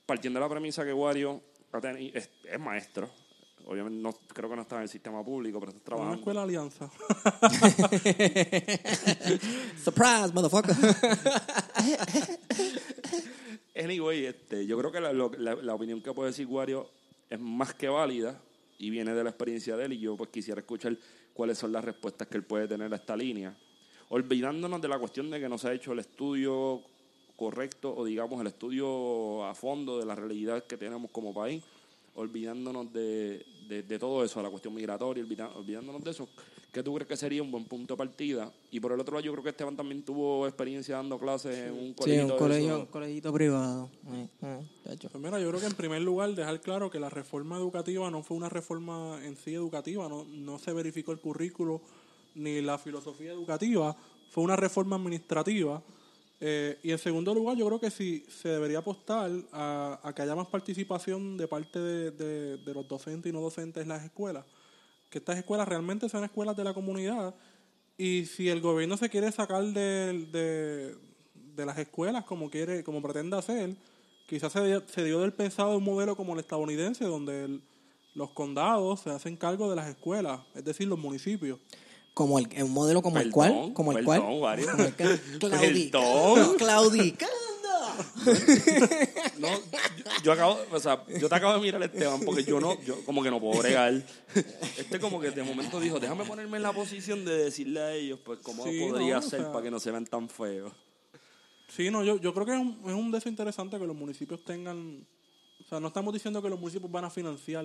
Partiendo 0.06 0.38
de 0.40 0.44
la 0.44 0.50
premisa 0.50 0.84
que 0.84 0.92
Wario 0.92 1.40
es, 2.14 2.30
es 2.44 2.60
maestro, 2.60 3.08
obviamente 3.66 4.00
no, 4.00 4.12
creo 4.12 4.48
que 4.50 4.56
no 4.56 4.62
está 4.62 4.76
en 4.76 4.82
el 4.82 4.88
sistema 4.88 5.24
público, 5.24 5.58
pero 5.60 5.72
está 5.72 5.80
Una 5.80 5.84
trabajando. 6.14 6.18
escuela 6.18 6.42
alianza. 6.42 6.90
Surprise, 9.82 10.32
motherfucker. 10.32 10.74
Anyway, 13.76 14.26
este, 14.26 14.66
yo 14.66 14.78
creo 14.78 14.92
que 14.92 15.00
la, 15.00 15.12
lo- 15.12 15.32
la- 15.36 15.56
la 15.56 15.74
opinión 15.74 16.00
que 16.00 16.12
puede 16.12 16.30
decir 16.30 16.46
Wario 16.46 16.88
es 17.28 17.40
más 17.40 17.74
que 17.74 17.88
válida 17.88 18.40
y 18.78 18.88
viene 18.90 19.12
de 19.14 19.24
la 19.24 19.30
experiencia 19.30 19.76
de 19.76 19.86
él 19.86 19.94
y 19.94 19.98
yo 19.98 20.16
pues 20.16 20.30
quisiera 20.30 20.60
escuchar 20.60 20.96
cuáles 21.32 21.58
son 21.58 21.72
las 21.72 21.84
respuestas 21.84 22.28
que 22.28 22.36
él 22.36 22.44
puede 22.44 22.68
tener 22.68 22.92
a 22.92 22.96
esta 22.96 23.16
línea. 23.16 23.56
Olvidándonos 24.10 24.80
de 24.80 24.86
la 24.88 24.96
cuestión 24.98 25.28
de 25.28 25.40
que 25.40 25.48
no 25.48 25.58
se 25.58 25.68
ha 25.68 25.72
hecho 25.72 25.92
el 25.92 25.98
estudio 25.98 26.82
correcto 27.36 27.94
o 27.96 28.04
digamos 28.04 28.40
el 28.40 28.46
estudio 28.46 29.44
a 29.44 29.54
fondo 29.54 29.98
de 29.98 30.06
la 30.06 30.14
realidad 30.14 30.64
que 30.64 30.76
tenemos 30.76 31.10
como 31.10 31.34
país, 31.34 31.62
olvidándonos 32.16 32.92
de, 32.92 33.44
de- 33.68 33.82
de 33.82 33.98
todo 33.98 34.24
eso, 34.24 34.40
la 34.42 34.50
cuestión 34.50 34.74
migratoria, 34.74 35.22
olvida- 35.24 35.50
olvidándonos 35.56 36.04
de 36.04 36.12
eso, 36.12 36.28
¿qué 36.72 36.80
tú 36.82 36.94
crees 36.94 37.08
que 37.08 37.16
sería 37.16 37.42
un 37.42 37.50
buen 37.50 37.64
punto 37.64 37.94
de 37.94 37.98
partida? 37.98 38.52
Y 38.70 38.78
por 38.78 38.92
el 38.92 39.00
otro 39.00 39.14
lado 39.14 39.24
yo 39.24 39.32
creo 39.32 39.42
que 39.42 39.50
Esteban 39.50 39.74
también 39.76 40.04
tuvo 40.04 40.46
experiencia 40.46 40.94
dando 40.96 41.18
clases 41.18 41.56
en 41.58 41.72
un 41.72 41.88
Sí, 41.88 41.94
colegio. 41.96 42.26
un 42.26 42.38
colegio, 42.38 42.78
un 42.80 42.86
colegito 42.86 43.32
privado. 43.32 43.88
Eh, 44.12 44.28
eh. 44.42 44.58
Pues 44.84 45.14
mira, 45.24 45.40
yo 45.40 45.48
creo 45.48 45.60
que 45.60 45.66
en 45.66 45.74
primer 45.74 46.02
lugar 46.02 46.30
dejar 46.36 46.60
claro 46.60 46.88
que 46.88 47.00
la 47.00 47.10
reforma 47.10 47.56
educativa 47.56 48.08
no 48.12 48.22
fue 48.22 48.36
una 48.36 48.48
reforma 48.48 49.18
en 49.24 49.36
sí 49.36 49.52
educativa, 49.54 50.08
no, 50.08 50.24
no 50.24 50.58
se 50.60 50.72
verificó 50.72 51.10
el 51.10 51.18
currículo 51.18 51.80
ni 52.36 52.60
la 52.60 52.78
filosofía 52.78 53.32
educativa, 53.32 53.96
fue 54.30 54.44
una 54.44 54.54
reforma 54.56 54.94
administrativa. 54.96 55.82
Eh, 56.40 56.78
y 56.82 56.90
en 56.90 56.98
segundo 56.98 57.32
lugar, 57.32 57.56
yo 57.56 57.66
creo 57.66 57.80
que 57.80 57.90
sí 57.90 58.26
se 58.28 58.48
debería 58.48 58.78
apostar 58.78 59.30
a, 59.52 60.12
que 60.14 60.22
haya 60.22 60.34
más 60.34 60.48
participación 60.48 61.36
de 61.36 61.48
parte 61.48 61.78
de, 61.78 62.10
de- 62.10 62.74
los 62.74 62.86
docentes 62.88 63.30
y 63.30 63.32
no 63.32 63.40
docentes 63.40 63.82
en 63.82 63.88
las 63.88 64.04
escuelas. 64.04 64.44
Que 65.10 65.18
estas 65.18 65.38
escuelas 65.38 65.66
realmente 65.68 66.08
sean 66.08 66.24
escuelas 66.24 66.56
de 66.56 66.64
la 66.64 66.74
comunidad. 66.74 67.34
Y 67.96 68.26
si 68.26 68.48
el 68.48 68.60
gobierno 68.60 68.96
se 68.96 69.08
quiere 69.08 69.30
sacar 69.30 69.62
de, 69.64 70.26
de, 71.54 71.64
las 71.64 71.78
escuelas 71.78 72.24
como 72.24 72.50
quiere, 72.50 72.82
como 72.82 73.00
pretende 73.00 73.36
hacer, 73.36 73.76
quizás 74.26 74.52
se, 74.52 74.64
dio- 74.64 74.82
se 74.88 75.04
dio 75.04 75.20
del 75.20 75.32
pensado 75.32 75.76
un 75.78 75.84
modelo 75.84 76.16
como 76.16 76.34
el 76.34 76.40
estadounidense, 76.40 77.04
donde 77.04 77.60
los 78.14 78.30
condados 78.30 79.00
se 79.00 79.10
hacen 79.10 79.36
cargo 79.36 79.70
de 79.70 79.76
las 79.76 79.88
escuelas, 79.88 80.40
es 80.54 80.64
decir, 80.64 80.88
los 80.88 80.98
municipios. 80.98 81.58
Como 82.14 82.38
el, 82.38 82.48
un 82.62 82.70
modelo 82.72 83.02
como 83.02 83.18
el 83.18 83.30
Perdón, 83.30 83.32
cual, 83.32 83.72
como 83.74 83.90
el 83.92 84.04
perdón, 84.04 84.20
cual. 84.20 84.40
Wario. 84.40 84.70
Como 84.70 84.84
el 84.84 84.94
que- 84.94 85.04
Perdón. 85.40 86.56
Claudicando. 86.58 87.34
No, 89.38 89.48
yo, 89.48 89.58
yo 90.22 90.32
acabo, 90.32 90.58
o 90.72 90.80
sea, 90.80 91.04
yo 91.20 91.28
te 91.28 91.34
acabo 91.34 91.54
de 91.54 91.60
mirar 91.60 91.82
Esteban 91.82 92.20
porque 92.24 92.44
yo 92.44 92.58
no, 92.60 92.80
yo 92.82 93.04
como 93.04 93.22
que 93.22 93.30
no 93.30 93.40
puedo 93.40 93.60
bregar. 93.60 94.02
Este 94.78 94.98
como 95.00 95.20
que 95.20 95.30
de 95.30 95.42
momento 95.42 95.80
dijo, 95.80 96.00
déjame 96.00 96.24
ponerme 96.24 96.56
en 96.56 96.62
la 96.62 96.72
posición 96.72 97.24
de 97.24 97.36
decirle 97.44 97.80
a 97.80 97.92
ellos, 97.92 98.18
pues 98.24 98.38
cómo 98.42 98.64
Sí, 98.64 98.80
podría 98.88 99.14
no, 99.14 99.18
o 99.18 99.22
ser 99.22 99.40
sea- 99.42 99.52
para 99.52 99.64
que 99.64 99.70
no 99.70 99.78
se 99.80 99.90
vean 99.90 100.06
tan 100.06 100.28
feos. 100.28 100.72
Sí, 101.68 101.90
no, 101.90 102.04
yo, 102.04 102.16
yo 102.18 102.32
creo 102.32 102.46
que 102.46 102.52
es 102.52 102.58
un, 102.60 102.80
es 102.86 102.92
un 102.94 103.10
deseo 103.10 103.30
interesante 103.30 103.78
que 103.78 103.86
los 103.86 103.96
municipios 103.96 104.42
tengan, 104.44 105.06
o 105.64 105.68
sea, 105.68 105.80
no 105.80 105.88
estamos 105.88 106.12
diciendo 106.14 106.40
que 106.42 106.48
los 106.48 106.58
municipios 106.60 106.90
van 106.90 107.04
a 107.04 107.10
financiar 107.10 107.64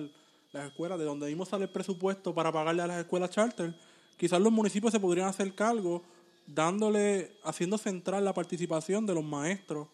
las 0.52 0.66
escuelas, 0.66 0.98
de 0.98 1.04
donde 1.04 1.26
mismo 1.28 1.46
sale 1.46 1.64
el 1.64 1.70
presupuesto 1.70 2.34
para 2.34 2.50
pagarle 2.52 2.82
a 2.82 2.86
las 2.88 2.98
escuelas 3.00 3.30
charter, 3.30 3.74
quizás 4.20 4.38
los 4.38 4.52
municipios 4.52 4.92
se 4.92 5.00
podrían 5.00 5.28
hacer 5.28 5.54
cargo 5.54 6.02
dándole, 6.46 7.32
haciendo 7.42 7.78
central 7.78 8.22
la 8.22 8.34
participación 8.34 9.06
de 9.06 9.14
los 9.14 9.24
maestros 9.24 9.88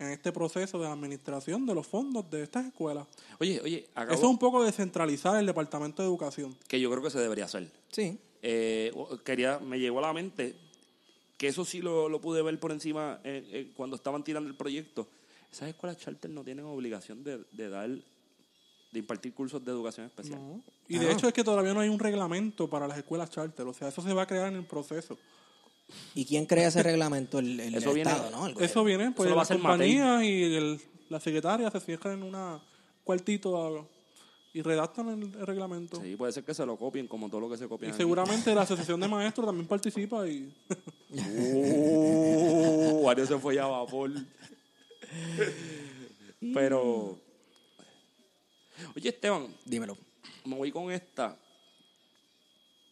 en 0.00 0.08
este 0.08 0.32
proceso 0.32 0.80
de 0.80 0.88
administración 0.88 1.64
de 1.64 1.76
los 1.76 1.86
fondos 1.86 2.28
de 2.28 2.42
estas 2.42 2.66
escuelas. 2.66 3.06
Oye, 3.38 3.60
oye, 3.60 3.86
acabo, 3.94 4.14
Eso 4.14 4.24
es 4.24 4.30
un 4.30 4.38
poco 4.38 4.64
descentralizar 4.64 5.38
el 5.38 5.46
Departamento 5.46 6.02
de 6.02 6.08
Educación. 6.08 6.56
que 6.66 6.80
yo 6.80 6.90
creo 6.90 7.02
que 7.04 7.10
se 7.10 7.20
debería 7.20 7.44
hacer. 7.44 7.70
Sí. 7.92 8.18
Eh, 8.42 8.92
quería, 9.24 9.60
me 9.60 9.78
llegó 9.78 10.00
a 10.00 10.02
la 10.02 10.12
mente 10.12 10.56
que 11.36 11.46
eso 11.46 11.64
sí 11.64 11.80
lo, 11.80 12.08
lo 12.08 12.20
pude 12.20 12.42
ver 12.42 12.58
por 12.58 12.72
encima 12.72 13.20
eh, 13.22 13.48
eh, 13.52 13.72
cuando 13.76 13.94
estaban 13.94 14.24
tirando 14.24 14.50
el 14.50 14.56
proyecto. 14.56 15.06
Esas 15.52 15.68
escuelas 15.68 15.98
charter 15.98 16.32
no 16.32 16.42
tienen 16.42 16.64
obligación 16.64 17.22
de, 17.22 17.44
de 17.52 17.68
dar, 17.68 17.90
de 18.90 18.98
impartir 19.00 19.34
cursos 19.34 19.62
de 19.64 19.70
educación 19.70 20.06
especial. 20.06 20.40
¿no? 20.40 20.62
Y 20.88 20.98
de 20.98 21.12
hecho 21.12 21.28
es 21.28 21.34
que 21.34 21.44
todavía 21.44 21.74
no 21.74 21.80
hay 21.80 21.88
un 21.88 21.98
reglamento 21.98 22.68
para 22.70 22.88
las 22.88 22.96
escuelas 22.98 23.30
charter, 23.30 23.66
o 23.66 23.74
sea, 23.74 23.88
eso 23.88 24.02
se 24.02 24.12
va 24.14 24.22
a 24.22 24.26
crear 24.26 24.48
en 24.48 24.56
el 24.56 24.64
proceso. 24.64 25.18
¿Y 26.14 26.24
quién 26.26 26.44
crea 26.46 26.68
ese 26.68 26.82
reglamento? 26.82 27.38
El, 27.38 27.58
el 27.60 27.74
Eso 27.74 27.92
viene- 27.94 28.10
Estado, 28.10 28.30
¿no? 28.30 28.46
El 28.46 28.60
Eso 28.62 28.84
viene, 28.84 29.10
pues 29.12 29.28
lo 29.28 29.36
va 29.36 29.42
a 29.42 29.44
las 29.44 29.50
hacer 29.50 29.62
compañías 29.62 30.22
y 30.22 30.42
el- 30.54 30.80
la 31.08 31.18
secretaria 31.20 31.70
se 31.70 31.80
cierran 31.80 32.18
en 32.18 32.22
un 32.34 32.60
cuartito 33.04 33.88
y 34.52 34.60
redactan 34.62 35.08
el, 35.08 35.22
el 35.38 35.46
reglamento. 35.46 36.00
Sí, 36.02 36.16
puede 36.16 36.32
ser 36.32 36.44
que 36.44 36.52
se 36.54 36.66
lo 36.66 36.76
copien 36.76 37.06
como 37.08 37.28
todo 37.30 37.40
lo 37.40 37.48
que 37.50 37.56
se 37.56 37.66
copia. 37.68 37.88
Y 37.88 37.90
aquí. 37.90 37.98
seguramente 37.98 38.54
la 38.54 38.62
asociación 38.62 39.00
de 39.00 39.08
maestros 39.08 39.46
también 39.46 39.66
participa 39.66 40.26
y 40.28 40.52
Uh, 41.10 42.98
Wario 43.02 43.26
se 43.26 43.38
fue 43.38 43.54
ya 43.54 43.64
a 43.64 43.68
vapor. 43.68 44.10
Pero. 46.54 47.18
Oye, 48.96 49.08
Esteban, 49.08 49.46
Dímelo. 49.64 49.96
me 50.44 50.56
voy 50.56 50.70
con 50.72 50.90
esta. 50.90 51.36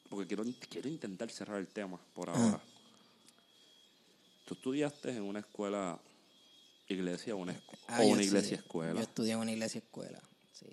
Porque 0.09 0.27
quiero, 0.27 0.44
quiero 0.68 0.88
intentar 0.88 1.31
cerrar 1.31 1.59
el 1.59 1.66
tema 1.68 1.99
por 2.14 2.31
ahora. 2.31 2.61
Tú 4.44 4.55
estudiaste 4.55 5.11
en 5.11 5.22
una 5.22 5.40
escuela 5.40 5.99
iglesia 6.88 7.35
o 7.35 7.38
una, 7.38 7.61
Ah, 7.88 8.01
o 8.03 8.07
una 8.07 8.22
iglesia 8.22 8.57
escuela. 8.57 8.94
Yo 8.94 9.01
estudié 9.01 9.33
en 9.33 9.38
una 9.40 9.53
iglesia 9.53 9.79
escuela. 9.81 10.20
Sí. 10.53 10.66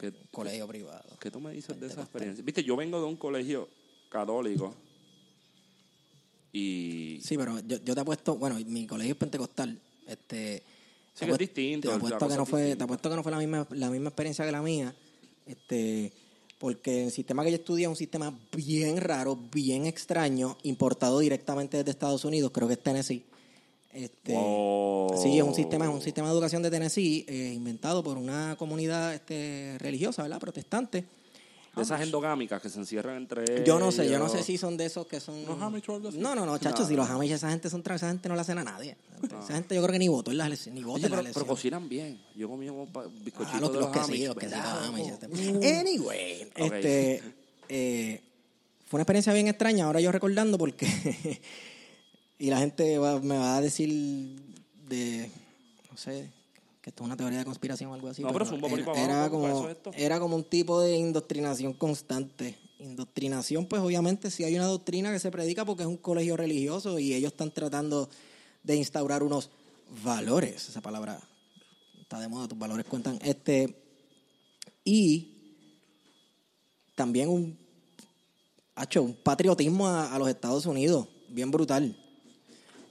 ¿Qué, 0.00 0.08
Un 0.08 0.14
colegio 0.32 0.66
privado. 0.66 1.16
qué 1.20 1.30
tú 1.30 1.40
me 1.40 1.52
dices 1.52 1.78
de 1.78 1.86
esa 1.86 2.02
experiencia? 2.02 2.42
Viste, 2.44 2.64
yo 2.64 2.74
vengo 2.76 2.98
de 2.98 3.06
un 3.06 3.16
colegio 3.16 3.68
católico 4.08 4.74
Y 6.52 7.20
Sí, 7.22 7.36
pero 7.38 7.60
yo, 7.60 7.76
yo 7.84 7.94
te 7.94 8.00
apuesto, 8.00 8.36
bueno, 8.36 8.56
mi 8.66 8.86
colegio 8.88 9.12
es 9.12 9.18
pentecostal, 9.18 9.78
este... 10.06 10.64
Sí, 11.14 11.26
que 11.26 11.32
es 11.32 11.38
distinto, 11.38 11.88
Te 11.88 11.94
apuesto, 11.94 12.28
que 12.28 12.36
no 12.36 12.46
fue, 12.46 12.76
te 12.76 12.84
apuesto 12.84 13.10
que 13.10 13.16
no 13.16 13.22
fue 13.22 13.32
la 13.32 13.38
misma, 13.38 13.66
la 13.70 13.90
misma 13.90 14.08
experiencia 14.08 14.44
que 14.44 14.52
la 14.52 14.62
mía, 14.62 14.94
este, 15.44 16.12
porque 16.58 17.04
el 17.04 17.10
sistema 17.10 17.44
que 17.44 17.50
yo 17.50 17.56
estudié 17.56 17.84
es 17.84 17.88
un 17.88 17.96
sistema 17.96 18.38
bien 18.56 18.98
raro, 18.98 19.36
bien 19.36 19.86
extraño, 19.86 20.56
importado 20.62 21.18
directamente 21.18 21.76
desde 21.76 21.90
Estados 21.90 22.24
Unidos, 22.24 22.52
creo 22.52 22.68
que 22.68 22.74
es 22.74 22.82
Tennessee. 22.82 23.24
Este, 23.92 24.34
Wow. 24.34 25.20
Sí, 25.20 25.36
es 25.36 25.42
un 25.42 25.54
sistema, 25.54 25.86
es 25.86 25.90
un 25.90 26.00
sistema 26.00 26.28
de 26.28 26.34
educación 26.34 26.62
de 26.62 26.70
Tennessee 26.70 27.24
eh, 27.28 27.52
inventado 27.54 28.04
por 28.04 28.16
una 28.16 28.54
comunidad 28.56 29.14
este, 29.14 29.76
religiosa, 29.78 30.22
¿verdad? 30.22 30.38
Protestante. 30.38 31.04
De 31.76 31.82
esas 31.82 32.00
endogámicas 32.00 32.60
que 32.60 32.68
se 32.68 32.78
encierran 32.80 33.16
entre 33.16 33.44
ellos. 33.44 33.64
Yo 33.64 33.78
no 33.78 33.92
sé, 33.92 34.08
yo 34.10 34.18
no 34.18 34.28
sé 34.28 34.42
si 34.42 34.58
son 34.58 34.76
de 34.76 34.86
esos 34.86 35.06
que 35.06 35.20
son. 35.20 35.44
¿Los 35.46 35.60
Amish 35.62 35.88
o 35.88 35.94
algo 35.94 36.08
así? 36.08 36.18
No, 36.18 36.34
no, 36.34 36.44
no, 36.44 36.58
chachos, 36.58 36.88
si 36.88 36.96
los 36.96 37.08
Amish, 37.08 37.30
esa 37.32 37.48
gente 37.50 37.70
son 37.70 37.82
tra- 37.84 37.94
esa 37.94 38.08
gente 38.08 38.28
no 38.28 38.34
le 38.34 38.40
hacen 38.40 38.58
a 38.58 38.64
nadie. 38.64 38.96
Esa 39.22 39.54
gente 39.54 39.74
yo 39.76 39.82
creo 39.82 39.92
que 39.92 39.98
ni 40.00 40.08
votó 40.08 40.30
en 40.32 40.38
las 40.38 40.46
elecciones, 40.48 40.80
ni 40.80 40.84
vota 40.84 41.06
Oye, 41.06 41.16
en 41.18 41.24
las 41.24 41.32
pero, 41.34 41.46
cocinan 41.46 41.88
bien. 41.88 42.20
Yo 42.34 42.48
comí 42.48 42.68
un 42.68 42.88
bizcochito 43.22 43.56
Ah, 43.56 43.60
los, 43.60 43.72
de 43.72 43.78
los 43.80 43.94
los, 43.96 44.06
que 44.08 44.12
sí, 44.16 44.26
los 44.26 44.34
que 44.36 44.48
sí, 44.48 44.52
los 44.54 44.62
¿verdad? 44.64 44.84
Amish, 44.86 45.08
este. 45.08 45.78
Anyway, 45.80 46.42
Ok. 46.58 46.72
este, 46.72 47.22
eh, 47.68 48.22
fue 48.86 48.98
una 48.98 49.02
experiencia 49.02 49.32
bien 49.32 49.46
extraña, 49.46 49.84
ahora 49.84 50.00
yo 50.00 50.10
recordando 50.10 50.58
porque, 50.58 50.86
y 52.38 52.50
la 52.50 52.58
gente 52.58 52.98
va- 52.98 53.20
me 53.20 53.38
va 53.38 53.56
a 53.58 53.60
decir 53.60 54.40
de, 54.88 55.30
no 55.90 55.96
sé, 55.96 56.28
que 56.80 56.90
esto 56.90 57.04
es 57.04 57.06
una 57.06 57.16
teoría 57.16 57.38
de 57.38 57.44
conspiración 57.44 57.90
o 57.90 57.94
algo 57.94 58.08
así. 58.08 58.22
No, 58.22 58.32
pero 58.32 58.46
ahí 58.48 58.58
era, 58.72 58.84
para 58.84 59.02
era 59.02 59.14
para 59.16 59.30
como, 59.30 59.68
era 59.94 60.20
como 60.20 60.36
un 60.36 60.44
tipo 60.44 60.80
de 60.80 60.96
indoctrinación 60.96 61.74
constante. 61.74 62.58
Indoctrinación, 62.78 63.66
pues 63.66 63.82
obviamente 63.82 64.30
si 64.30 64.44
hay 64.44 64.56
una 64.56 64.64
doctrina 64.64 65.12
que 65.12 65.18
se 65.18 65.30
predica 65.30 65.66
porque 65.66 65.82
es 65.82 65.88
un 65.88 65.98
colegio 65.98 66.36
religioso 66.36 66.98
y 66.98 67.12
ellos 67.12 67.32
están 67.32 67.50
tratando 67.50 68.08
de 68.62 68.76
instaurar 68.76 69.22
unos 69.22 69.50
valores. 70.02 70.70
Esa 70.70 70.80
palabra 70.80 71.20
está 72.00 72.18
de 72.18 72.28
moda, 72.28 72.48
tus 72.48 72.58
valores 72.58 72.86
cuentan. 72.86 73.18
Este, 73.22 73.76
y 74.82 75.36
también 76.94 77.28
un, 77.28 77.58
hacho, 78.74 79.02
un 79.02 79.12
patriotismo 79.12 79.86
a, 79.86 80.14
a 80.14 80.18
los 80.18 80.28
Estados 80.28 80.64
Unidos, 80.64 81.06
bien 81.28 81.50
brutal. 81.50 81.94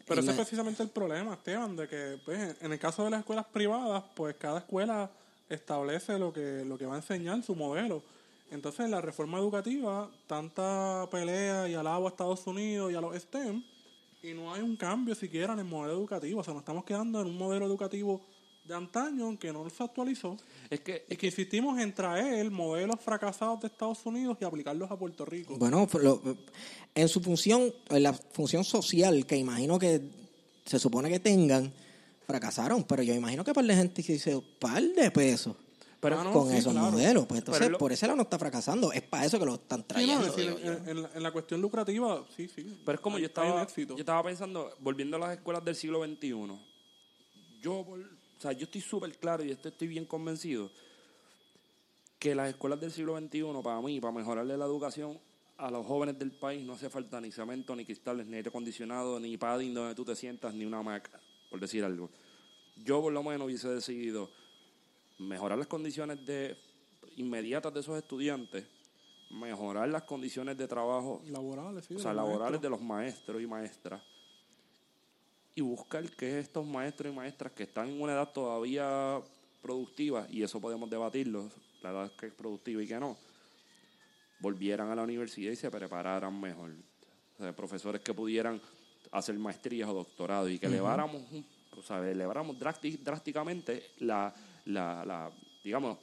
Pero 0.09 0.21
ese 0.21 0.31
es 0.31 0.37
me- 0.37 0.43
precisamente 0.43 0.83
el 0.83 0.89
problema, 0.89 1.33
Esteban, 1.33 1.75
de 1.75 1.87
que 1.87 2.19
pues, 2.25 2.55
en 2.61 2.71
el 2.73 2.79
caso 2.79 3.03
de 3.05 3.11
las 3.11 3.19
escuelas 3.21 3.45
privadas, 3.45 4.03
pues 4.15 4.35
cada 4.35 4.59
escuela 4.59 5.09
establece 5.49 6.19
lo 6.19 6.33
que, 6.33 6.63
lo 6.65 6.77
que 6.77 6.85
va 6.85 6.95
a 6.95 6.97
enseñar, 6.97 7.41
su 7.43 7.55
modelo. 7.55 8.01
Entonces, 8.51 8.85
en 8.85 8.91
la 8.91 8.99
reforma 9.01 9.37
educativa, 9.37 10.09
tanta 10.27 11.07
pelea 11.11 11.67
y 11.69 11.75
alabo 11.75 12.07
a 12.07 12.09
Estados 12.09 12.45
Unidos 12.47 12.91
y 12.91 12.95
a 12.95 13.01
los 13.01 13.15
STEM, 13.15 13.63
y 14.21 14.33
no 14.33 14.53
hay 14.53 14.61
un 14.61 14.75
cambio 14.75 15.15
siquiera 15.15 15.53
en 15.53 15.59
el 15.59 15.65
modelo 15.65 15.93
educativo. 15.93 16.41
O 16.41 16.43
sea, 16.43 16.53
nos 16.53 16.61
estamos 16.61 16.83
quedando 16.83 17.21
en 17.21 17.27
un 17.27 17.37
modelo 17.37 17.65
educativo 17.65 18.21
de 18.69 18.75
antaño 18.75 19.37
que 19.37 19.51
no 19.51 19.69
se 19.69 19.83
actualizó. 19.83 20.37
Es 20.69 20.79
que, 20.79 21.05
Y 21.09 21.15
que 21.17 21.25
insistimos 21.27 21.77
en 21.79 21.93
traer 21.93 22.49
modelos 22.51 22.99
fracasados 23.01 23.59
de 23.61 23.67
Estados 23.67 24.05
Unidos 24.05 24.37
y 24.39 24.45
aplicarlos 24.45 24.89
a 24.89 24.95
Puerto 24.97 25.25
Rico. 25.25 25.57
Bueno, 25.57 25.87
lo- 26.01 26.21
en 26.95 27.07
su 27.09 27.19
función, 27.19 27.73
en 27.89 28.03
la 28.03 28.13
función 28.13 28.63
social 28.63 29.25
que 29.25 29.35
imagino 29.35 29.77
que 29.77 30.01
se 30.65 30.79
supone 30.79 31.09
que 31.09 31.19
tengan, 31.19 31.73
fracasaron, 32.25 32.83
pero 32.83 33.01
yo 33.01 33.13
imagino 33.13 33.43
que 33.43 33.53
par 33.53 33.65
de 33.65 33.75
gente 33.75 34.03
que 34.03 34.13
dice 34.13 34.39
par 34.59 34.83
de 34.83 35.09
pesos 35.11 35.55
Pero- 36.01 36.17
Ah, 36.19 36.23
no, 36.23 36.31
con 36.31 36.49
sí, 36.51 36.57
esos 36.57 36.71
claro. 36.71 36.91
modelos. 36.91 37.25
Pues 37.25 37.39
entonces, 37.39 37.59
Pero 37.59 37.71
lo- 37.73 37.77
por 37.77 37.91
ese 37.91 38.05
lado 38.07 38.15
no 38.15 38.21
está 38.23 38.39
fracasando. 38.39 38.93
Es 38.93 39.01
para 39.01 39.25
eso 39.25 39.37
que 39.37 39.45
lo 39.45 39.55
están 39.55 39.79
Sí, 39.79 39.85
no, 39.87 39.93
trayendo. 39.95 40.25
es 40.27 40.35
decir, 40.35 40.45
digo 40.55 40.59
yo. 40.63 40.71
en, 40.71 40.89
en 40.89 41.01
la, 41.01 41.09
en 41.13 41.23
la 41.23 41.31
cuestión 41.31 41.59
lucrativa, 41.61 42.23
sí, 42.37 42.47
sí. 42.47 42.79
Pero 42.85 42.95
es 42.95 43.01
como 43.01 43.17
hay- 43.17 43.23
yo 43.23 43.27
estaba, 43.27 43.61
éxito. 43.63 43.95
yo 43.95 43.99
estaba 43.99 44.23
pensando, 44.23 44.71
volviendo 44.79 45.17
a 45.17 45.19
las 45.19 45.33
escuelas 45.37 45.65
del 45.65 45.75
siglo 45.75 46.01
XXI, 46.05 46.57
yo, 47.61 47.83
por- 47.85 47.99
o 48.39 48.41
sea, 48.41 48.53
yo 48.53 48.63
estoy 48.63 48.79
súper 48.79 49.17
claro 49.17 49.43
y 49.43 49.51
esto 49.51 49.67
estoy 49.67 49.89
bien 49.89 50.05
convencido 50.05 50.71
que 52.17 52.33
las 52.33 52.47
escuelas 52.47 52.79
del 52.79 52.89
siglo 52.89 53.19
XXI, 53.19 53.43
para 53.61 53.81
mí, 53.81 53.99
para 53.99 54.13
mejorarle 54.13 54.57
la 54.57 54.63
educación 54.63 55.19
a 55.57 55.69
los 55.69 55.85
jóvenes 55.85 56.17
del 56.17 56.31
país, 56.31 56.65
no 56.65 56.71
hace 56.71 56.89
falta 56.89 57.19
ni 57.19 57.33
cemento, 57.33 57.75
ni 57.75 57.83
cristales, 57.83 58.25
ni 58.27 58.37
aire 58.37 58.47
acondicionado, 58.47 59.19
ni 59.19 59.35
padding 59.35 59.73
donde 59.73 59.93
tú 59.93 60.05
te 60.05 60.15
sientas, 60.15 60.53
ni 60.53 60.63
una 60.63 60.77
hamaca, 60.77 61.19
por 61.49 61.59
decir 61.59 61.83
algo. 61.83 62.09
Yo, 62.77 63.01
por 63.01 63.11
lo 63.11 63.23
menos, 63.23 63.45
hubiese 63.45 63.67
decidido 63.67 64.29
mejorar 65.17 65.57
las 65.57 65.67
condiciones 65.67 66.25
de, 66.25 66.57
inmediatas 67.17 67.73
de 67.73 67.81
esos 67.81 67.97
estudiantes, 67.97 68.65
mejorar 69.31 69.89
las 69.89 70.03
condiciones 70.03 70.57
de 70.57 70.65
trabajo 70.65 71.21
Laborales, 71.27 71.85
sí. 71.85 71.95
o 71.95 71.99
sea, 71.99 72.13
laborales 72.13 72.51
maestros. 72.51 72.61
de 72.61 72.69
los 72.69 72.81
maestros 72.81 73.41
y 73.41 73.47
maestras, 73.47 74.01
y 75.59 75.61
buscar 75.61 76.09
que 76.11 76.39
estos 76.39 76.65
maestros 76.65 77.11
y 77.11 77.15
maestras 77.15 77.51
que 77.51 77.63
están 77.63 77.89
en 77.89 78.01
una 78.01 78.13
edad 78.13 78.29
todavía 78.31 79.19
productiva, 79.61 80.25
y 80.31 80.41
eso 80.41 80.61
podemos 80.61 80.89
debatirlo, 80.89 81.49
la 81.81 81.89
edad 81.91 82.11
que 82.17 82.27
es 82.27 82.33
productiva 82.33 82.81
y 82.81 82.87
que 82.87 82.97
no, 82.97 83.17
volvieran 84.39 84.89
a 84.89 84.95
la 84.95 85.03
universidad 85.03 85.51
y 85.51 85.55
se 85.57 85.69
prepararan 85.69 86.39
mejor. 86.39 86.71
O 87.37 87.43
sea, 87.43 87.53
profesores 87.53 88.01
que 88.01 88.13
pudieran 88.13 88.61
hacer 89.11 89.37
maestrías 89.37 89.89
o 89.89 89.93
doctorados 89.93 90.49
y 90.49 90.59
que 90.59 90.67
eleváramos, 90.67 91.21
un- 91.31 91.45
o 91.77 91.81
sea, 91.83 91.97
eleváramos 92.09 92.57
drástic- 92.57 92.99
drásticamente 92.99 93.91
la, 93.99 94.33
la, 94.65 95.03
la, 95.05 95.29
digamos, 95.63 95.97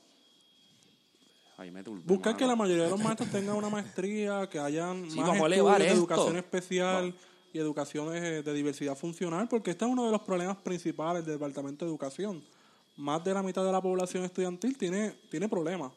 ahí 1.56 1.70
me 1.70 1.82
turbé, 1.82 2.02
Buscar 2.04 2.36
que 2.36 2.46
la 2.46 2.56
mayoría 2.56 2.84
de 2.84 2.90
los 2.90 3.00
maestros 3.02 3.30
tengan 3.30 3.56
una 3.56 3.70
maestría, 3.70 4.46
que 4.50 4.58
hayan 4.58 5.10
Sí, 5.10 5.18
más 5.18 5.28
estudios 5.30 5.46
elevar 5.52 5.78
de 5.80 5.86
esto. 5.86 5.96
educación 5.98 6.36
especial 6.36 7.14
y 7.56 7.58
educaciones 7.58 8.22
eh, 8.22 8.42
de 8.42 8.52
diversidad 8.52 8.96
funcional, 8.96 9.48
porque 9.48 9.70
este 9.70 9.84
es 9.84 9.90
uno 9.90 10.04
de 10.04 10.12
los 10.12 10.20
problemas 10.20 10.58
principales 10.58 11.24
del 11.24 11.34
Departamento 11.34 11.84
de 11.84 11.90
Educación. 11.90 12.42
Más 12.96 13.22
de 13.24 13.34
la 13.34 13.42
mitad 13.42 13.64
de 13.64 13.72
la 13.72 13.80
población 13.80 14.24
estudiantil 14.24 14.76
tiene, 14.76 15.14
tiene 15.30 15.48
problemas. 15.48 15.92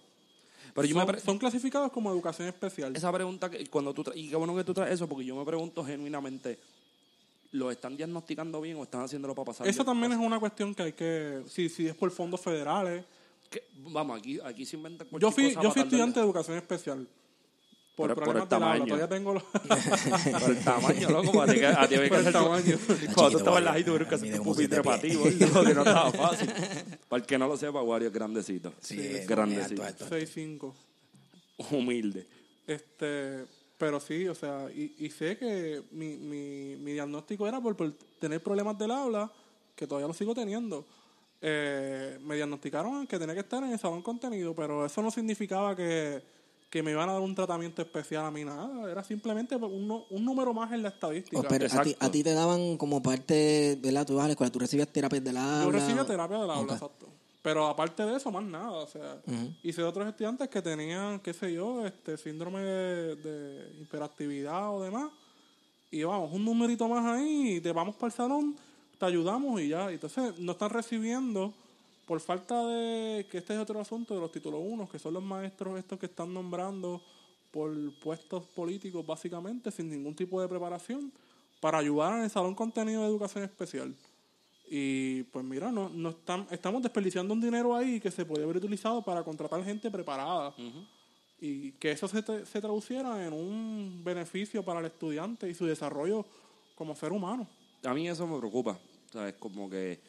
Pero 0.74 0.88
yo 0.88 0.96
son, 1.24 1.38
clasificados 1.38 1.92
como 1.92 2.12
educación 2.12 2.48
especial. 2.48 2.96
Esa 2.96 3.12
pregunta, 3.12 3.50
que 3.50 3.66
cuando 3.68 3.94
tú 3.94 4.04
y 4.16 4.30
qué 4.30 4.36
bueno 4.36 4.56
que 4.56 4.64
tú 4.64 4.74
traes 4.74 4.94
eso, 4.94 5.08
porque 5.08 5.26
yo 5.26 5.36
me 5.36 5.44
pregunto 5.46 5.84
genuinamente, 5.84 6.60
¿lo 7.52 7.72
están 7.72 7.98
diagnosticando 7.98 8.62
bien 8.62 8.78
o 8.78 8.84
están 8.84 9.02
haciéndolo 9.02 9.34
para 9.36 9.46
pasar? 9.48 9.68
De- 9.68 9.84
también 9.84 10.12
es 10.12 10.18
una 10.20 10.40
cuestión 10.40 10.76
que 10.76 10.84
hay 10.84 10.94
que, 10.94 11.44
si, 11.48 11.70
si 11.70 11.88
es 11.88 11.96
por 11.96 12.12
fondos 12.12 12.40
federales. 12.42 13.04
que- 13.50 13.64
Vamos, 13.78 14.20
aquí, 14.20 14.40
aquí 14.44 14.66
se 14.66 14.76
inventa 14.78 15.06
Yo 15.20 15.32
fui, 15.32 15.50
cosa 15.54 15.64
yo 15.64 15.72
fui 15.72 15.82
estudiante 15.82 16.20
de 16.20 16.26
educación 16.26 16.58
especial. 16.58 17.08
Por, 18.00 18.16
Por- 18.16 18.24
por 18.24 18.38
el 18.38 18.48
problemas 18.48 18.50
del 18.50 18.64
habla. 18.64 18.74
tamaño. 18.76 18.86
Todavía 18.86 19.10
tengo 19.10 19.34
los... 19.34 19.44
Por 20.42 20.50
el 20.52 20.64
tamaño, 20.64 21.10
loco, 21.10 21.42
a 21.42 21.48
ti 21.48 21.54
que- 21.56 21.66
a 21.68 21.88
ti 21.88 21.96
Por 21.96 22.18
el 22.20 22.32
tamaño. 22.34 22.78
Cuando 23.14 23.32
tú 23.32 23.38
estabas 23.40 23.60
en 23.60 23.66
la 23.66 23.72
Wario. 23.72 23.72
high, 23.74 23.84
tuvieron 23.84 24.08
que 24.10 24.16
hacer 24.16 24.28
Mide 24.28 24.38
tu 24.38 24.44
como 24.44 24.56
pupitre 24.56 24.82
para 24.82 25.02
ti, 25.02 25.10
que 25.10 25.74
no 25.74 25.82
estaba 25.84 26.12
fácil. 26.12 26.50
Para 27.10 27.22
el 27.22 27.28
que 27.28 27.38
no 27.38 27.48
lo 27.48 27.58
sepa, 27.58 27.82
Wario 27.82 28.08
es 28.08 28.14
grandecito. 28.14 28.74
Sí, 28.80 29.00
es 29.00 29.28
grandecito. 29.28 29.84
alto, 29.84 30.06
alto. 30.06 30.16
6'5". 30.16 30.74
Humilde. 31.72 32.26
Este, 32.66 33.46
pero 33.78 34.00
sí, 34.00 34.28
o 34.28 34.36
sea, 34.36 34.68
y, 34.74 34.96
y 35.00 35.10
sé 35.10 35.38
que 35.38 35.84
mi, 35.92 36.18
mi, 36.18 36.76
mi 36.78 36.94
diagnóstico 36.94 37.48
era 37.48 37.60
por, 37.60 37.76
por 37.76 37.92
tener 38.20 38.42
problemas 38.42 38.78
del 38.78 38.92
habla, 38.92 39.32
que 39.76 39.88
todavía 39.88 40.08
lo 40.08 40.14
sigo 40.14 40.34
teniendo. 40.34 40.86
Eh, 41.42 42.18
me 42.22 42.36
diagnosticaron 42.36 43.08
que 43.08 43.18
tenía 43.18 43.34
que 43.34 43.42
estar 43.42 43.64
en 43.64 43.72
el 43.72 43.80
salón 43.80 44.02
contenido, 44.02 44.54
pero 44.54 44.86
eso 44.86 45.02
no 45.02 45.10
significaba 45.10 45.76
que, 45.76 46.22
que 46.70 46.84
me 46.84 46.92
iban 46.92 47.10
a 47.10 47.14
dar 47.14 47.22
un 47.22 47.34
tratamiento 47.34 47.82
especial 47.82 48.26
a 48.26 48.32
mí, 48.32 48.46
nada. 48.46 48.92
Era 48.92 49.04
simplemente 49.04 49.56
un, 49.56 50.04
un 50.10 50.26
número 50.26 50.54
más 50.54 50.72
en 50.72 50.84
la 50.84 50.90
estadística. 50.90 51.40
Oh, 51.40 51.46
pero 51.50 51.66
a 51.66 51.70
ti, 51.70 51.90
Exacto. 51.92 52.06
a 52.06 52.12
ti 52.12 52.24
te 52.24 52.34
daban 52.34 52.78
como 52.78 53.02
parte, 53.02 53.78
¿verdad? 53.82 54.06
Tú 54.06 54.14
ibas 54.14 54.26
a 54.26 54.28
la 54.28 54.32
escuela, 54.34 54.52
tú 54.52 54.60
recibías 54.60 54.88
terapias 54.90 55.24
del 55.24 55.38
habla. 55.38 55.64
Yo 55.66 55.72
recibía 55.72 56.06
terapia 56.06 56.38
del 56.38 56.50
habla, 56.50 56.62
Ok. 56.64 56.72
exacto. 56.74 57.08
Pero 57.42 57.68
aparte 57.68 58.04
de 58.06 58.18
eso, 58.18 58.32
más 58.32 58.44
nada. 58.44 58.70
O 58.72 58.88
sea, 58.88 59.20
Ujú. 59.26 59.54
hice 59.64 59.82
de 59.82 59.88
otros 59.88 60.08
estudiantes 60.08 60.48
que 60.50 60.62
tenían, 60.62 61.20
qué 61.22 61.34
sé 61.34 61.54
yo, 61.54 61.86
este 61.86 62.18
síndrome 62.18 62.60
de, 62.62 63.16
de 63.16 63.82
hiperactividad 63.82 64.72
o 64.76 64.84
demás. 64.84 65.10
Y 65.90 66.04
vamos, 66.04 66.32
un 66.34 66.46
numerito 66.46 66.88
más 66.88 67.04
ahí, 67.06 67.56
y 67.56 67.62
te 67.62 67.72
vamos 67.72 67.96
para 67.96 68.08
el 68.08 68.14
salón, 68.14 68.56
te 69.00 69.06
ayudamos 69.06 69.60
y 69.62 69.70
ya. 69.70 69.90
Entonces, 69.90 70.38
no 70.38 70.52
están 70.52 70.70
recibiendo, 70.70 71.54
por 72.10 72.20
falta 72.22 72.66
de, 72.66 73.28
que 73.30 73.38
este 73.38 73.54
es 73.54 73.60
otro 73.60 73.80
asunto 73.80 74.16
de 74.16 74.20
los 74.20 74.32
títulos 74.32 74.60
1, 74.64 74.90
que 74.90 74.98
son 74.98 75.14
los 75.14 75.22
maestros 75.22 75.78
estos 75.78 76.00
que 76.00 76.08
están 76.08 76.34
nombrando 76.34 77.04
por 77.52 77.72
puestos 78.00 78.46
políticos, 78.48 79.06
básicamente, 79.06 79.70
sin 79.70 79.92
ningún 79.92 80.16
tipo 80.16 80.42
de 80.42 80.48
preparación, 80.48 81.14
para 81.62 81.78
ayudar 81.78 82.18
en 82.18 82.24
el 82.24 82.30
salón 82.32 82.56
contenido 82.56 83.04
de 83.04 83.08
educación 83.10 83.44
especial. 83.44 83.96
Y 84.72 85.22
pues 85.26 85.46
mira, 85.46 85.72
no, 85.72 85.88
no 85.90 86.10
están, 86.10 86.48
estamos 86.50 86.82
desperdiciando 86.82 87.32
un 87.32 87.42
dinero 87.42 87.76
ahí 87.76 88.00
que 88.00 88.10
se 88.10 88.26
podría 88.26 88.46
haber 88.46 88.58
utilizado 88.58 89.04
para 89.04 89.24
contratar 89.24 89.64
gente 89.64 89.92
preparada. 89.92 90.56
Y 91.40 91.74
que 91.74 91.92
eso 91.92 92.08
se, 92.08 92.26
tra- 92.26 92.44
se 92.44 92.60
traduciera 92.60 93.24
en 93.26 93.34
un 93.34 94.02
beneficio 94.04 94.64
para 94.66 94.80
el 94.80 94.88
estudiante 94.88 95.48
y 95.48 95.54
su 95.54 95.66
desarrollo 95.68 96.26
como 96.74 96.96
ser 96.96 97.12
humano. 97.12 97.48
A 97.84 97.94
mí 97.94 98.10
eso 98.10 98.26
me 98.26 98.38
preocupa. 98.40 98.80
¿Sabes? 99.14 99.36
Como 99.36 99.70
que 99.70 100.00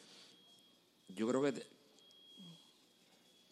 yo 1.09 1.27
creo 1.27 1.41
que 1.43 1.51
te- 1.53 1.80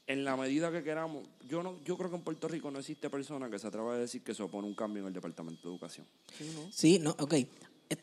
en 0.10 0.26
la 0.26 0.36
medida 0.36 0.72
que 0.72 0.82
queramos, 0.84 1.24
yo 1.48 1.62
no, 1.62 1.76
yo 1.86 1.96
creo 1.96 2.10
que 2.10 2.16
en 2.16 2.24
Puerto 2.24 2.48
Rico 2.48 2.72
no 2.72 2.80
existe 2.80 3.10
persona 3.12 3.48
que 3.48 3.60
se 3.60 3.68
atreva 3.68 3.94
a 3.94 3.98
decir 3.98 4.24
que 4.24 4.34
se 4.34 4.42
opone 4.42 4.66
a 4.68 4.70
un 4.70 4.76
cambio 4.76 5.04
en 5.04 5.08
el 5.08 5.14
Departamento 5.14 5.68
de 5.68 5.70
Educación. 5.76 6.08
Sí, 6.72 6.98
no, 6.98 7.12
ok. 7.20 7.34
eh, 7.36 7.48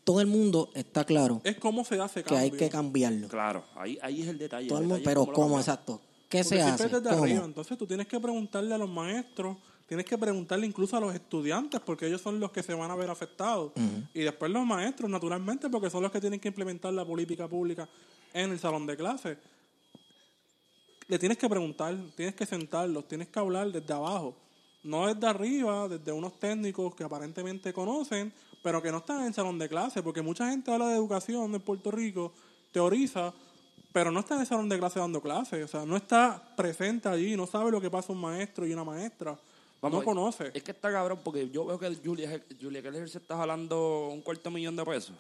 todo 0.05 0.21
el 0.21 0.29
mundo 0.29 0.71
está 0.75 1.05
claro 1.05 1.41
Es 1.43 1.57
cómo 1.57 1.85
se 1.85 2.01
hace 2.01 2.23
que 2.23 2.37
hay 2.37 2.51
cambio. 2.51 2.59
que 2.67 2.71
cambiarlo. 2.71 3.29
Claro, 3.29 3.65
ahí, 3.75 3.99
ahí 4.03 4.23
es 4.23 4.29
el 4.29 4.39
detalle. 4.39 4.69
Todo 4.69 4.79
el 4.79 4.87
mundo, 4.87 5.03
pero 5.05 5.27
¿cómo? 5.27 5.59
Exacto. 5.59 6.01
¿Qué 6.29 6.39
Porque 6.45 6.57
se 6.57 6.63
hace? 6.63 6.85
es 6.87 6.93
desde 6.93 7.11
¿Cómo? 7.11 7.25
arriba. 7.25 7.45
Entonces 7.45 7.77
tú 7.77 7.87
tienes 7.89 8.07
que 8.07 8.21
preguntarle 8.21 8.73
a 8.73 8.79
los 8.79 8.89
maestros, 8.89 9.57
tienes 9.89 10.07
que 10.07 10.17
preguntarle 10.17 10.65
incluso 10.67 10.97
a 10.97 11.01
los 11.01 11.13
estudiantes, 11.13 11.81
porque 11.81 12.07
ellos 12.07 12.21
son 12.21 12.39
los 12.39 12.53
que 12.53 12.63
se 12.63 12.73
van 12.75 12.89
a 12.91 12.95
ver 12.95 13.11
afectados. 13.11 13.73
Y 14.15 14.21
después 14.21 14.51
los 14.53 14.65
maestros, 14.65 15.11
naturalmente, 15.11 15.69
porque 15.71 15.91
son 15.91 16.03
los 16.05 16.13
que 16.13 16.21
tienen 16.21 16.39
que 16.39 16.49
implementar 16.49 16.93
la 16.93 17.05
política 17.05 17.49
pública 17.49 17.89
en 18.33 18.51
el 18.53 18.59
salón 18.61 18.87
de 18.87 18.97
clase. 18.97 19.39
Le 21.09 21.19
tienes 21.19 21.39
que 21.39 21.49
preguntar, 21.49 21.97
tienes 22.17 22.35
que 22.35 22.47
sentarlos, 22.47 23.07
tienes 23.07 23.29
que 23.29 23.39
hablar 23.39 23.71
desde 23.71 23.93
abajo. 23.93 24.35
No 24.83 25.13
desde 25.13 25.27
arriba, 25.27 25.89
desde 25.89 26.13
unos 26.13 26.39
técnicos 26.39 26.95
que 26.95 27.05
aparentemente 27.05 27.73
conocen, 27.73 28.33
pero 28.63 28.83
que 28.83 28.91
no 28.91 28.99
están 28.99 29.21
en 29.21 29.27
el 29.27 29.35
salón 29.35 29.59
de 29.59 29.69
clase, 29.69 30.03
porque 30.03 30.23
mucha 30.23 30.51
gente 30.51 30.73
habla 30.73 30.89
de 30.89 30.97
educación 30.97 31.55
en 31.55 31.61
Puerto 31.61 31.91
Rico, 31.91 32.33
teoriza, 32.73 33.33
pero 33.93 34.11
no 34.11 34.21
está 34.21 34.35
en 34.35 34.41
el 34.43 34.47
salón 34.47 34.69
de 34.69 34.79
clase 34.79 34.99
dando 34.99 35.21
clases, 35.23 35.65
o 35.65 35.69
sea, 35.69 35.87
no 35.87 35.97
está 35.97 36.55
presente 36.57 37.09
allí, 37.09 37.37
no 37.37 37.47
sabe 37.47 37.71
lo 37.71 37.81
que 37.81 37.91
pasa 37.91 38.13
un 38.13 38.21
maestro 38.21 38.67
y 38.67 38.73
una 38.73 38.85
maestra, 38.85 39.39
Vamos, 39.81 40.01
no 40.01 40.05
conoce. 40.05 40.51
Es 40.55 40.63
que 40.63 40.73
está 40.73 40.91
cabrón 40.91 41.21
porque 41.23 41.49
yo 41.51 41.67
veo 41.67 41.79
que 41.79 41.95
Julia, 42.05 42.43
Julia 42.61 42.83
Keller 42.83 43.09
se 43.09 43.19
está 43.19 43.37
jalando 43.37 44.09
un 44.13 44.23
cuarto 44.23 44.51
millón 44.51 44.75
de 44.77 44.85
pesos. 44.85 45.15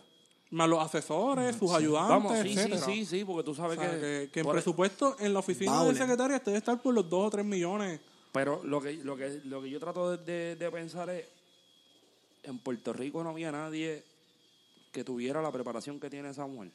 Más 0.50 0.68
los 0.68 0.80
asesores, 0.82 1.56
sus 1.56 1.72
ayudantes, 1.72 2.08
Vamos, 2.08 2.38
sí, 2.38 2.48
sí, 2.48 2.54
etcétera. 2.54 2.80
sí, 2.86 3.04
sí, 3.04 3.24
porque 3.24 3.42
tú 3.44 3.50
O 3.50 3.54
sabes 3.54 3.78
sea, 3.78 3.90
que... 3.90 4.30
que, 4.32 4.40
en 4.40 4.44
por- 4.44 4.54
presupuesto 4.54 5.16
en 5.18 5.32
la 5.32 5.40
oficina 5.40 5.72
del 5.72 5.80
Baulen. 5.80 5.96
secretario 5.96 6.38
debe 6.44 6.58
estar 6.58 6.80
por 6.80 6.94
los 6.94 7.08
2 7.10 7.26
o 7.26 7.30
3 7.30 7.44
millones. 7.44 8.00
Pero 8.32 8.62
lo 8.64 8.80
que, 8.80 8.94
lo 8.94 9.16
que, 9.16 9.40
lo 9.46 9.60
que 9.62 9.70
yo 9.70 9.80
trato 9.80 10.16
de, 10.16 10.24
de- 10.24 10.56
de 10.56 10.70
pensar 10.70 11.10
es, 11.10 11.24
en 12.44 12.58
Puerto 12.58 12.92
Rico 12.92 13.24
no 13.24 13.30
había 13.30 13.50
nadie 13.50 14.04
que 14.92 15.02
tuviera 15.02 15.42
la 15.42 15.50
preparación 15.50 15.98
que 15.98 16.08
tiene 16.08 16.30
esa 16.30 16.46
mujer. 16.46 16.70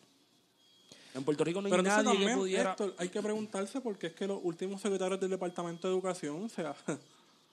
En 1.14 1.24
Puerto 1.24 1.44
Rico 1.44 1.62
no 1.62 1.68
hay 1.68 1.72
Pero 1.72 1.82
entonces 1.84 2.04
nadie 2.06 2.18
que 2.20 2.24
también, 2.26 2.40
pudiera... 2.40 2.72
Héctor, 2.72 2.94
hay 2.98 3.10
que 3.10 3.22
preguntarse 3.22 3.80
porque 3.82 4.08
es 4.08 4.14
que 4.14 4.28
los 4.28 4.40
últimos 4.44 4.82
secretarios 4.82 5.20
del 5.20 5.30
Departamento 5.30 5.88
de 5.88 5.94
Educación, 5.94 6.44
o 6.44 6.50
sea, 6.50 6.76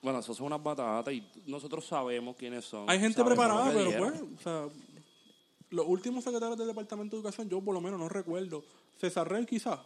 Bueno, 0.01 0.19
eso 0.19 0.33
son 0.33 0.45
unas 0.47 0.63
batatas 0.63 1.13
y 1.13 1.21
nosotros 1.45 1.85
sabemos 1.85 2.35
quiénes 2.37 2.63
son. 2.63 2.89
hay 2.89 2.99
gente 3.01 3.17
sabemos 3.17 3.37
preparada, 3.37 3.69
que 3.69 3.77
pero 3.77 3.89
dieron. 3.89 4.09
pues, 4.11 4.39
o 4.39 4.41
sea, 4.43 4.73
los 5.71 5.85
últimos 5.87 6.23
secretarios 6.23 6.57
del 6.57 6.67
Departamento 6.67 7.15
de 7.15 7.21
Educación, 7.21 7.49
yo 7.49 7.61
por 7.61 7.73
lo 7.73 7.81
menos 7.81 7.99
no 7.99 8.09
recuerdo. 8.09 8.63
César 8.99 9.29
Rey 9.29 9.45
quizás. 9.45 9.79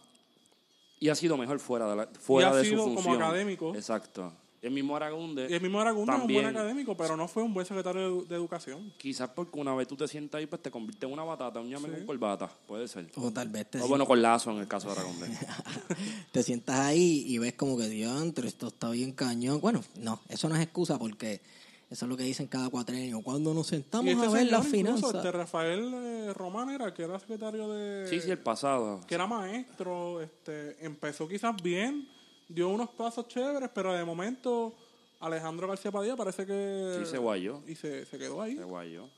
Y 1.00 1.08
ha 1.08 1.14
sido 1.14 1.36
mejor 1.36 1.58
fuera 1.58 1.88
de, 1.88 1.96
la, 1.96 2.06
fuera 2.06 2.50
ha 2.50 2.56
de 2.56 2.64
sido 2.64 2.78
su 2.78 2.84
como 2.84 3.02
función. 3.02 3.22
académico. 3.22 3.74
Exacto. 3.74 4.32
El 4.62 4.70
mismo 4.70 4.96
Aragunde. 4.96 5.46
Y 5.50 5.52
el 5.52 5.60
mismo 5.60 5.78
Aragón 5.78 6.08
es 6.08 6.20
un 6.22 6.32
buen 6.32 6.46
académico, 6.46 6.96
pero 6.96 7.18
no 7.18 7.28
fue 7.28 7.42
un 7.42 7.52
buen 7.52 7.66
secretario 7.66 8.22
de, 8.22 8.28
de 8.28 8.34
Educación. 8.34 8.94
Quizás 8.96 9.28
porque 9.28 9.58
una 9.58 9.74
vez 9.74 9.86
tú 9.86 9.94
te 9.94 10.08
sientas 10.08 10.38
ahí, 10.38 10.46
pues 10.46 10.62
te 10.62 10.70
convierte 10.70 11.04
en 11.04 11.12
una 11.12 11.22
batata, 11.22 11.60
un 11.60 11.68
llame 11.68 11.90
con 11.90 12.06
corbata. 12.06 12.50
Puede 12.66 12.88
ser. 12.88 13.10
O 13.16 13.30
tal 13.30 13.50
vez 13.50 13.70
te, 13.70 13.82
O 13.82 13.88
bueno, 13.88 14.06
con 14.06 14.22
lazo 14.22 14.50
en 14.52 14.60
el 14.60 14.66
caso 14.66 14.86
de 14.86 14.94
Aragunde. 14.94 15.26
te 16.32 16.42
sientas 16.42 16.80
ahí 16.80 17.26
y 17.28 17.36
ves 17.36 17.52
como 17.52 17.76
que, 17.76 17.88
diantre, 17.88 18.48
esto 18.48 18.68
está 18.68 18.88
bien 18.88 19.12
cañón. 19.12 19.60
Bueno, 19.60 19.84
no, 19.98 20.20
eso 20.30 20.48
no 20.48 20.56
es 20.56 20.62
excusa 20.62 20.98
porque 20.98 21.42
eso 21.90 22.04
es 22.04 22.08
lo 22.08 22.16
que 22.16 22.24
dicen 22.24 22.46
cada 22.46 22.68
cuatrenio. 22.70 23.20
Cuando 23.22 23.54
nos 23.54 23.68
sentamos 23.68 24.06
este 24.12 24.26
a 24.26 24.30
ver 24.30 24.50
las 24.50 24.66
finanzas. 24.66 25.14
este 25.14 25.30
Rafael 25.32 25.92
eh, 25.94 26.32
Román 26.34 26.70
era, 26.70 26.92
que 26.92 27.02
era 27.04 27.18
secretario 27.20 27.68
de... 27.68 28.08
sí, 28.08 28.20
sí, 28.20 28.30
el 28.30 28.38
pasado. 28.38 29.00
que 29.06 29.14
era 29.14 29.26
maestro, 29.26 30.20
este, 30.20 30.84
empezó 30.84 31.28
quizás 31.28 31.54
bien, 31.62 32.08
dio 32.48 32.68
unos 32.68 32.90
pasos 32.90 33.28
chéveres, 33.28 33.70
pero 33.74 33.92
de 33.92 34.04
momento 34.04 34.74
Alejandro 35.20 35.68
García 35.68 35.90
Padilla 35.90 36.16
parece 36.16 36.44
que... 36.46 36.96
Sí, 37.00 37.10
se 37.10 37.18
guayó. 37.18 37.62
Y 37.66 37.74
se, 37.74 38.04
se 38.06 38.18
quedó 38.18 38.42
ahí. 38.42 38.56
Qué 38.56 38.64
guay 38.64 38.92
yo. 38.92 39.08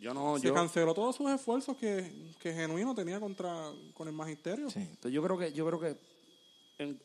Yo 0.00 0.12
no, 0.12 0.38
Se 0.38 0.46
yo, 0.48 0.54
canceló 0.54 0.92
todos 0.94 1.16
sus 1.16 1.30
esfuerzos 1.30 1.76
que, 1.76 2.12
que 2.38 2.52
Genuino 2.52 2.94
tenía 2.94 3.18
contra 3.18 3.70
con 3.94 4.06
el 4.06 4.14
magisterio. 4.14 4.68
Sí. 4.70 4.80
entonces 4.80 5.12
yo 5.12 5.22
creo 5.22 5.38
que, 5.38 5.52
yo 5.52 5.66
creo 5.66 5.80
que 5.80 5.96
en- 6.78 7.00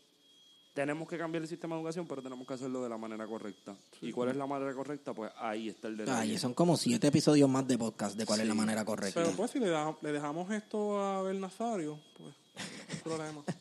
tenemos 0.74 1.08
que 1.08 1.18
cambiar 1.18 1.44
el 1.44 1.50
sistema 1.50 1.76
de 1.76 1.82
educación, 1.82 2.08
pero 2.08 2.22
tenemos 2.22 2.48
que 2.48 2.54
hacerlo 2.54 2.82
de 2.84 2.90
la 2.90 2.98
manera 2.98 3.28
correcta. 3.28 3.76
¿Y 4.02 4.12
cuál 4.12 4.30
es 4.30 4.36
la 4.36 4.48
manera 4.48 4.74
correcta? 4.74 5.14
Pues 5.14 5.32
ahí 5.38 5.70
está 5.70 5.88
el 5.90 5.98
detalle. 5.98 6.32
Ay, 6.32 6.38
son 6.38 6.54
como 6.54 6.78
siete 6.78 7.08
episodios 7.08 7.50
más 7.50 7.68
de 7.68 7.78
podcast 7.78 8.18
de 8.18 8.26
cuál 8.26 8.40
es 8.42 8.48
la 8.48 8.54
manera 8.56 8.86
correcta. 8.86 9.22
Pero 9.22 9.36
pues 9.36 9.52
si 9.52 9.60
le, 9.60 9.68
da- 9.70 9.98
le 10.02 10.12
dejamos 10.12 10.50
esto 10.52 11.00
a 11.00 11.20
Abel 11.20 11.40
Nazario, 11.40 12.00
pues 12.18 12.34
no 12.56 12.64
hay 12.94 12.98
problema. 13.04 13.44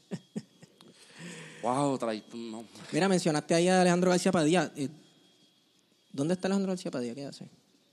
Wow, 1.63 1.99
traí, 1.99 2.25
no. 2.35 2.65
Mira, 2.91 3.07
mencionaste 3.07 3.55
ahí 3.55 3.69
a 3.69 3.83
Alejandro 3.83 4.11
García 4.11 4.33
Padilla. 4.33 4.73
Eh, 4.77 4.89
¿Dónde 6.11 6.33
está 6.35 6.49
Alejandro 6.49 6.73
García 6.73 6.91
Padilla? 6.91 7.15
¿Qué 7.15 7.27
hace? 7.27 7.47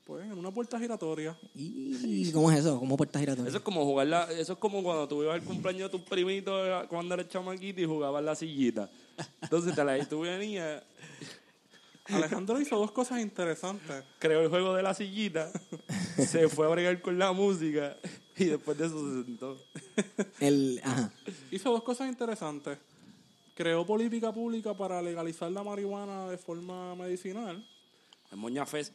Pues 0.06 0.24
en 0.24 0.38
una 0.38 0.52
puerta 0.52 0.80
giratoria. 0.80 1.38
¿Y 1.54 2.32
cómo 2.32 2.50
es 2.50 2.60
eso? 2.60 2.80
¿Cómo 2.80 2.96
puertas 2.96 3.20
giratorias? 3.20 3.50
Eso 3.50 3.58
es 3.58 3.64
como 3.64 3.84
jugar 3.84 4.08
la, 4.08 4.24
eso 4.32 4.54
es 4.54 4.60
como 4.60 4.82
cuando 4.82 5.06
tú 5.10 5.22
ibas 5.22 5.36
al 5.36 5.44
cumpleaños 5.44 5.92
de 5.92 5.98
tus 5.98 6.08
primitos 6.08 6.54
eh, 6.66 6.86
cuando 6.88 7.14
eres 7.16 7.28
chamaquito 7.28 7.82
y 7.82 7.86
jugabas 7.86 8.24
la 8.24 8.36
sillita. 8.36 8.90
Entonces 9.42 9.76
te 9.76 9.84
la 9.84 10.04
tú 10.06 10.22
venías, 10.22 10.84
Alejandro 12.10 12.60
hizo 12.60 12.78
dos 12.78 12.92
cosas 12.92 13.20
interesantes. 13.20 14.04
creó 14.20 14.42
el 14.42 14.50
juego 14.50 14.74
de 14.74 14.84
la 14.84 14.94
sillita, 14.94 15.52
se 16.18 16.48
fue 16.48 16.66
a 16.66 16.70
bregar 16.70 17.02
con 17.02 17.18
la 17.18 17.32
música 17.34 17.98
y 18.38 18.46
después 18.46 18.78
de 18.78 18.88
eso 18.88 19.10
se 19.10 19.24
sentó. 19.26 19.58
El, 20.40 20.82
ajá. 20.84 21.12
Hizo 21.52 21.72
dos 21.72 21.84
cosas 21.84 22.08
interesantes. 22.10 22.78
Creó 23.56 23.86
política 23.86 24.32
pública 24.32 24.76
para 24.76 25.02
legalizar 25.02 25.52
la 25.52 25.64
marihuana 25.64 26.30
de 26.30 26.38
forma 26.38 26.96
medicinal. 26.96 27.68
El 28.32 28.38
Moña 28.38 28.66
Fest 28.66 28.94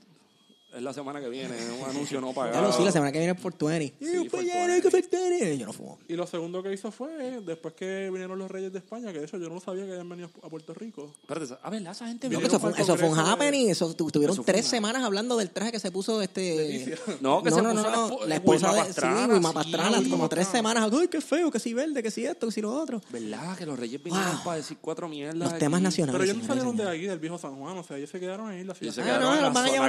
es 0.75 0.83
la 0.83 0.93
semana 0.93 1.21
que 1.21 1.29
viene, 1.29 1.57
es 1.57 1.71
un 1.83 1.89
anuncio 1.89 2.21
no 2.21 2.33
pagado. 2.33 2.63
lo 2.67 2.73
sí, 2.73 2.85
la 2.85 2.93
semana 2.93 3.13
que 3.13 3.19
viene 3.19 3.35
es 3.35 3.41
por 3.41 3.57
20. 3.57 3.95
Sí, 4.01 4.19
por 4.23 4.31
pues 4.31 4.47
ya 4.47 4.55
20. 4.55 4.67
no 4.69 4.73
hay 4.75 4.81
que 4.83 4.89
hacer 4.89 5.09
20. 5.11 5.59
Yo 5.59 5.67
no 5.67 5.73
fumo. 5.73 5.99
Y 6.09 6.15
lo 6.15 6.27
segundo 6.27 6.63
que 6.63 6.73
hizo 6.73 6.91
fue, 6.91 7.41
después 7.45 7.75
que 7.75 8.09
vinieron 8.11 8.39
los 8.39 8.51
reyes 8.51 8.73
de 8.73 8.79
España, 8.79 9.13
que 9.13 9.19
de 9.21 9.27
hecho 9.27 9.39
yo 9.39 9.49
no 9.49 9.61
sabía 9.61 9.85
que 9.85 9.93
habían 9.93 10.09
venido 10.09 10.31
a 10.43 10.49
Puerto 10.49 10.73
Rico. 10.75 11.13
Espérate, 11.23 11.55
a 11.63 11.71
ver, 11.71 11.83
esa 11.87 12.07
gente 12.07 12.29
No, 12.29 12.39
que 12.41 12.47
eso, 12.47 12.59
fue, 12.61 12.73
eso 12.77 12.97
fue 12.97 13.09
un 13.09 13.19
happening. 13.19 13.69
Eso, 13.71 13.95
tu- 13.95 14.11
tuvieron 14.11 14.35
Eso 14.35 14.43
tres 14.45 14.67
semanas 14.67 15.03
hablando 15.03 15.37
del 15.37 15.51
traje 15.51 15.73
que 15.73 15.79
se 15.81 15.91
puso 15.91 16.21
este. 16.23 16.97
No, 17.21 17.43
que 17.43 17.51
se 17.51 17.57
puso 17.63 17.73
la 17.75 17.75
no, 17.75 18.09
espo- 18.09 18.27
la 18.27 18.35
esposa 18.37 18.73
de 18.73 18.93
sí, 18.93 19.01
Wilma 19.33 19.49
sí, 19.51 19.55
Pastrana, 19.55 19.99
Wilma 19.99 20.11
como 20.17 20.29
tres 20.29 20.49
semanas. 20.49 20.91
Ay, 20.93 21.09
qué 21.09 21.21
feo, 21.21 21.51
que 21.51 21.59
si 21.59 21.75
verde, 21.75 22.03
que 22.03 22.11
si 22.11 22.25
esto, 22.25 22.47
que 22.47 22.53
si 22.53 22.61
lo 22.61 22.73
otro. 22.73 23.01
¿Verdad? 23.11 23.57
Que 23.57 23.67
los 23.67 23.79
reyes 23.79 24.03
vinieron 24.03 24.33
Wow. 24.37 24.45
para 24.45 24.57
decir 24.57 24.79
cuatro 24.81 25.09
mierdas. 25.09 25.37
Los 25.37 25.59
temas 25.59 25.79
aquí. 25.79 25.85
nacionales. 25.85 26.13
Pero 26.19 26.25
ellos 26.25 26.43
no 26.43 26.47
salieron 26.49 26.77
de 26.77 26.89
ahí, 26.89 27.07
del 27.07 27.19
viejo 27.19 27.39
San 27.39 27.57
Juan, 27.57 27.77
o 27.79 27.83
sea, 27.83 27.97
ellos 27.99 28.11
se 28.11 28.19
quedaron 28.21 28.49
ahí 28.49 28.65
la 28.65 28.75
ciudad. 28.75 28.93
se 28.93 29.01
Ah, 29.03 29.05
quedaron 29.05 29.23
no, 29.25 29.35
en 29.35 29.37
la 29.41 29.47
nos 29.49 29.55
van 29.55 29.65
a 29.65 29.69
zona 29.69 29.83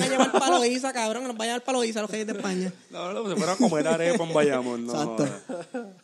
van 0.00 0.08
a 0.08 0.10
llevar 0.10 0.32
para 0.32 0.58
Loíza, 0.58 0.92
cabrón, 0.92 1.24
nos 1.24 1.32
van 1.36 1.42
a 1.42 1.44
llevar 1.52 1.64
para 1.64 1.78
Loíza 1.78 2.00
los 2.02 2.10
reyes 2.10 2.26
de 2.26 2.32
España. 2.34 2.72
No, 2.90 3.12
no, 3.12 3.28
se 3.28 3.36
fueron 3.36 3.54
a 3.54 3.56
comer 3.68 3.86
arepa 3.88 4.24
en 4.24 4.32
Bayamón. 4.34 4.86
No, 4.86 4.92
Exacto. 4.92 5.28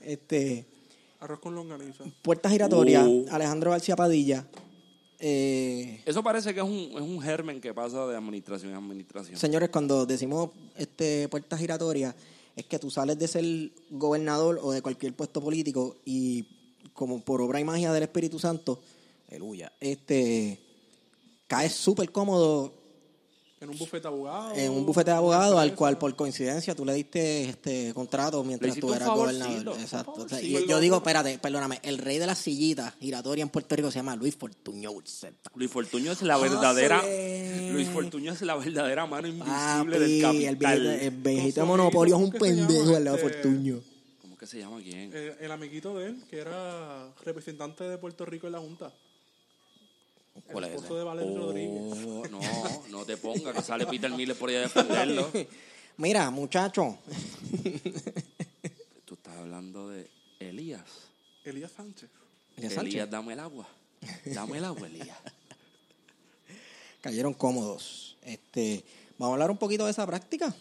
Este, 0.00 0.64
Arroz 1.20 1.40
con 1.40 1.54
longaniza. 1.54 2.04
puertas 2.22 2.52
giratorias, 2.52 3.04
Uh. 3.06 3.26
Alejandro 3.30 3.70
García 3.72 3.96
Padilla. 3.96 4.46
Eh, 5.18 6.02
Eso 6.04 6.22
parece 6.22 6.52
que 6.52 6.60
es 6.60 6.66
un, 6.66 6.90
es 6.94 7.00
un 7.00 7.20
germen 7.22 7.60
que 7.60 7.72
pasa 7.72 8.06
de 8.06 8.16
administración 8.16 8.74
a 8.74 8.76
administración. 8.78 9.38
señores, 9.38 9.70
cuando 9.70 10.04
decimos 10.04 10.50
este 10.76 11.26
puertas 11.28 11.58
giratorias, 11.58 12.14
es 12.54 12.64
que 12.66 12.78
tú 12.78 12.90
sales 12.90 13.18
de 13.18 13.26
ser 13.26 13.44
gobernador 13.90 14.60
o 14.62 14.72
de 14.72 14.82
cualquier 14.82 15.14
puesto 15.14 15.40
político 15.40 15.96
y 16.04 16.46
como 16.92 17.20
por 17.24 17.40
obra 17.40 17.60
y 17.60 17.64
magia 17.64 17.92
del 17.92 18.02
Espíritu 18.04 18.38
Santo, 18.38 18.78
aleluya, 19.28 19.72
este 19.80 20.58
caes 21.46 21.72
súper 21.72 22.10
cómodo 22.12 22.72
En 23.58 23.70
un 23.70 23.78
bufete 23.78 24.02
de 24.02 24.08
abogados. 24.08 24.58
en 24.58 24.70
un 24.70 24.84
bufete 24.84 25.10
de 25.10 25.16
abogados 25.16 25.58
al 25.58 25.74
cual 25.74 25.96
por 25.96 26.14
coincidencia 26.14 26.74
tú 26.74 26.84
le 26.84 26.92
diste 26.92 27.44
este 27.48 27.94
contrato 27.94 28.44
mientras 28.44 28.76
tú 28.78 28.92
eras 28.92 29.08
gobernador. 29.08 29.78
Exacto. 29.80 30.12
O 30.12 30.28
sea, 30.28 30.38
favorcito, 30.38 30.60
y 30.64 30.68
yo 30.68 30.78
digo, 30.78 30.96
espérate, 30.96 31.38
perdóname, 31.38 31.80
el 31.82 31.96
rey 31.96 32.18
de 32.18 32.26
las 32.26 32.36
sillitas 32.36 32.94
giratorias 33.00 33.46
en 33.46 33.48
Puerto 33.48 33.74
Rico 33.74 33.90
se 33.90 33.98
llama 33.98 34.14
Luis 34.14 34.36
Fortuño 34.36 34.90
Urzeta. 34.92 35.50
Luis 35.54 35.70
Fortuño 35.70 36.12
es 36.12 36.20
la 36.20 36.36
verdadera. 36.36 37.02
Luis 37.72 37.88
Fortuño 37.88 38.32
es 38.32 38.42
la 38.42 38.56
verdadera 38.56 39.06
mano 39.06 39.26
invisible 39.26 39.50
Papi, 39.50 39.88
del 39.88 40.02
el 40.02 40.22
capital. 40.22 40.86
el 40.86 41.10
viejito 41.12 41.60
de 41.62 41.66
Monopolio 41.66 42.16
es 42.16 42.22
un 42.22 42.28
amigo, 42.28 42.38
¿cómo 42.38 42.42
que 42.44 42.50
se 42.50 42.66
pendejo 42.66 42.84
llama? 42.84 42.96
al 42.98 43.04
lado 43.04 43.16
de 43.16 43.22
Este, 43.26 43.42
Fortuño. 43.42 43.80
¿Cómo 44.20 44.36
que 44.36 44.46
se 44.46 44.58
llama 44.58 44.78
quién? 44.82 45.10
Eh, 45.14 45.36
el 45.40 45.50
amiguito 45.50 45.96
de 45.96 46.08
él, 46.08 46.22
que 46.28 46.38
era 46.40 47.10
representante 47.24 47.84
de 47.84 47.96
Puerto 47.96 48.26
Rico 48.26 48.46
en 48.48 48.52
la 48.52 48.58
Junta. 48.60 48.92
¿Cuál 50.50 50.64
el 50.64 50.70
es 50.70 50.76
esposo 50.76 50.94
ese? 50.94 50.98
de 50.98 51.04
Valerio 51.04 51.38
Rodríguez. 51.38 51.82
Oh, 52.06 52.22
no, 52.30 52.40
no 52.90 53.04
te 53.04 53.16
pongas, 53.16 53.54
que 53.54 53.62
sale 53.62 53.86
Peter 53.86 54.10
Miller 54.12 54.36
por 54.36 54.48
ahí 54.50 54.56
a 54.56 54.60
defenderlo. 54.60 55.30
Mira, 55.98 56.30
muchacho. 56.30 56.98
Tú 59.04 59.14
estás 59.14 59.36
hablando 59.38 59.88
de 59.88 60.10
Elías. 60.40 60.82
Elías 61.44 61.72
Sánchez. 61.72 62.10
Elías 62.56 62.72
Elías, 62.72 62.84
Sánchez. 63.04 63.10
dame 63.10 63.32
el 63.32 63.40
agua. 63.40 63.66
Dame 64.26 64.58
el 64.58 64.64
agua, 64.64 64.86
Elías. 64.86 65.16
Cayeron 67.00 67.34
cómodos. 67.34 68.16
Este, 68.22 68.84
vamos 69.18 69.32
a 69.32 69.34
hablar 69.34 69.50
un 69.50 69.58
poquito 69.58 69.84
de 69.84 69.90
esa 69.92 70.06
práctica. 70.06 70.54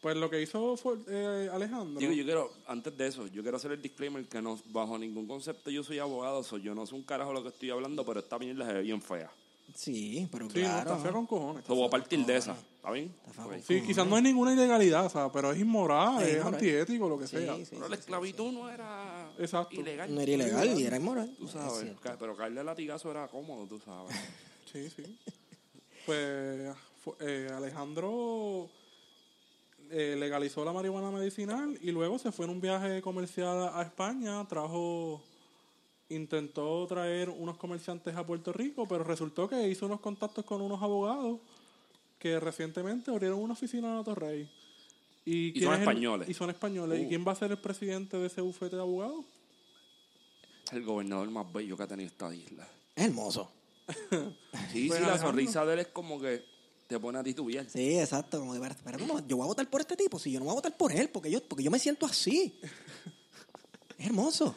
Pues 0.00 0.16
lo 0.16 0.30
que 0.30 0.40
hizo 0.40 0.76
fue, 0.76 0.96
eh, 1.08 1.48
Alejandro. 1.52 1.98
Digo, 1.98 2.12
yo 2.12 2.24
quiero, 2.24 2.52
antes 2.66 2.96
de 2.96 3.06
eso, 3.08 3.26
yo 3.28 3.42
quiero 3.42 3.56
hacer 3.56 3.72
el 3.72 3.82
disclaimer 3.82 4.24
que 4.26 4.40
no, 4.40 4.58
bajo 4.66 4.98
ningún 4.98 5.26
concepto 5.26 5.70
yo 5.70 5.82
soy 5.82 5.98
abogado, 5.98 6.42
so 6.44 6.58
yo 6.58 6.74
no 6.74 6.86
sé 6.86 6.94
un 6.94 7.02
carajo 7.02 7.32
lo 7.32 7.42
que 7.42 7.48
estoy 7.48 7.70
hablando, 7.70 8.04
pero 8.04 8.20
esta 8.20 8.38
mierda 8.38 8.72
ve 8.72 8.82
bien 8.82 9.02
fea. 9.02 9.30
Sí, 9.74 10.28
pero 10.30 10.48
Sí, 10.48 10.60
no, 10.60 10.64
claro. 10.66 10.90
está 10.92 11.02
fea 11.02 11.12
con 11.12 11.26
cojones. 11.26 11.64
Te 11.64 11.72
voy 11.72 11.86
a 11.86 11.90
partir 11.90 12.24
de 12.24 12.36
esa. 12.36 12.52
¿Está 12.76 12.92
bien? 12.92 13.12
Sí, 13.66 13.82
quizás 13.82 14.06
no 14.06 14.14
hay 14.14 14.22
ninguna 14.22 14.52
ilegalidad, 14.52 15.06
o 15.06 15.10
sea, 15.10 15.32
pero 15.32 15.50
es 15.50 15.58
inmoral, 15.58 16.22
Es 16.22 16.28
es, 16.28 16.34
inmoral. 16.34 16.54
antiético, 16.54 17.08
lo 17.08 17.18
que 17.18 17.26
Sí, 17.26 17.36
sea. 17.38 17.56
sí, 17.56 17.64
Pero 17.70 17.84
sí, 17.86 17.90
la 17.90 17.96
sí, 17.96 18.00
esclavitud 18.00 18.52
no 18.52 18.70
era 18.70 19.28
Exacto. 19.38 19.74
ilegal. 19.80 20.14
No 20.14 20.20
era 20.20 20.32
ilegal 20.32 20.78
y 20.80 20.84
era 20.86 20.96
inmoral. 20.98 21.34
Tú 21.36 21.46
Es 21.46 21.50
sabes. 21.52 21.92
Pero 22.20 22.36
caerle 22.36 22.62
latigazo 22.62 23.10
era 23.10 23.26
cómodo, 23.26 23.66
tú 23.66 23.80
sabes. 23.80 24.14
Sí, 24.72 24.90
sí. 24.90 25.02
Pues 26.04 26.74
eh, 27.20 27.48
Alejandro 27.54 28.68
eh, 29.90 30.16
legalizó 30.18 30.64
la 30.64 30.72
marihuana 30.72 31.10
medicinal 31.10 31.78
y 31.80 31.90
luego 31.92 32.18
se 32.18 32.32
fue 32.32 32.44
en 32.46 32.52
un 32.52 32.60
viaje 32.60 33.00
comercial 33.02 33.70
a 33.72 33.82
España, 33.82 34.46
trajo, 34.48 35.22
intentó 36.08 36.86
traer 36.86 37.28
unos 37.30 37.56
comerciantes 37.56 38.14
a 38.14 38.24
Puerto 38.26 38.52
Rico, 38.52 38.86
pero 38.88 39.04
resultó 39.04 39.48
que 39.48 39.68
hizo 39.68 39.86
unos 39.86 40.00
contactos 40.00 40.44
con 40.44 40.60
unos 40.62 40.82
abogados 40.82 41.38
que 42.18 42.38
recientemente 42.40 43.10
abrieron 43.10 43.38
una 43.40 43.52
oficina 43.54 43.92
en 43.92 43.98
Atorrey. 43.98 44.48
¿Y, 45.24 45.52
quién 45.52 45.64
son 45.64 45.72
es 45.74 45.78
el- 45.80 45.82
españoles. 45.88 46.28
y 46.28 46.34
son 46.34 46.50
españoles. 46.50 47.00
¿Y 47.00 47.04
Uh. 47.04 47.08
quién 47.08 47.24
va 47.26 47.32
a 47.32 47.36
ser 47.36 47.50
el 47.50 47.58
presidente 47.58 48.16
de 48.16 48.26
ese 48.28 48.40
bufete 48.40 48.76
de 48.76 48.82
abogados? 48.82 49.24
El 50.72 50.84
gobernador 50.84 51.28
más 51.30 51.52
bello 51.52 51.76
que 51.76 51.82
ha 51.82 51.86
tenido 51.86 52.08
esta 52.08 52.32
isla. 52.34 52.66
Es 52.94 53.06
hermoso. 53.06 53.50
Sí, 53.88 53.94
Pues, 54.88 55.00
sí, 55.00 55.06
la 55.06 55.18
sonrisa 55.18 55.64
de 55.66 55.74
él 55.74 55.78
es 55.80 55.86
como 55.88 56.20
que 56.20 56.44
te 56.86 56.98
pone 57.00 57.18
a 57.18 57.22
titubear. 57.22 57.68
Sí, 57.68 57.98
exacto. 57.98 58.40
Como 58.40 58.54
pero 58.84 58.98
¿cómo? 58.98 59.26
yo 59.26 59.36
voy 59.36 59.44
a 59.44 59.48
votar 59.48 59.68
por 59.68 59.80
este 59.80 59.96
tipo. 59.96 60.18
Si 60.18 60.32
yo 60.32 60.38
no 60.38 60.44
voy 60.46 60.52
a 60.52 60.56
votar 60.56 60.76
por 60.76 60.92
él, 60.92 61.08
porque 61.08 61.30
yo, 61.30 61.42
porque 61.42 61.64
yo 61.64 61.70
me 61.70 61.78
siento 61.78 62.06
así. 62.06 62.58
Es 63.98 64.06
hermoso. 64.06 64.54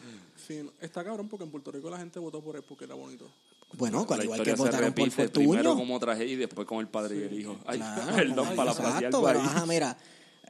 Sí, 0.47 0.61
está 0.81 1.03
cabrón 1.03 1.29
porque 1.29 1.45
en 1.45 1.51
Puerto 1.51 1.71
Rico 1.71 1.89
la 1.89 1.97
gente 1.97 2.19
votó 2.19 2.41
por 2.41 2.55
él 2.55 2.63
porque 2.63 2.85
era 2.85 2.95
bonito. 2.95 3.29
Bueno, 3.73 4.05
al 4.09 4.17
la 4.17 4.23
igual 4.23 4.43
que 4.43 4.53
votaron 4.55 4.93
por 4.93 5.05
repite 5.05 5.29
primero 5.29 5.75
como 5.75 5.99
tragedia 5.99 6.33
y 6.33 6.37
después 6.37 6.67
con 6.67 6.79
el 6.79 6.87
padre 6.87 7.17
y 7.17 7.21
el 7.23 7.39
hijo. 7.39 7.57
Ay, 7.65 7.77
Claro, 7.77 8.11
perdón, 8.15 8.35
como- 8.45 8.55
para 8.55 8.71
exacto, 8.71 9.05
algo 9.17 9.23
pero 9.23 9.39
ajá, 9.41 9.65
mira, 9.67 9.95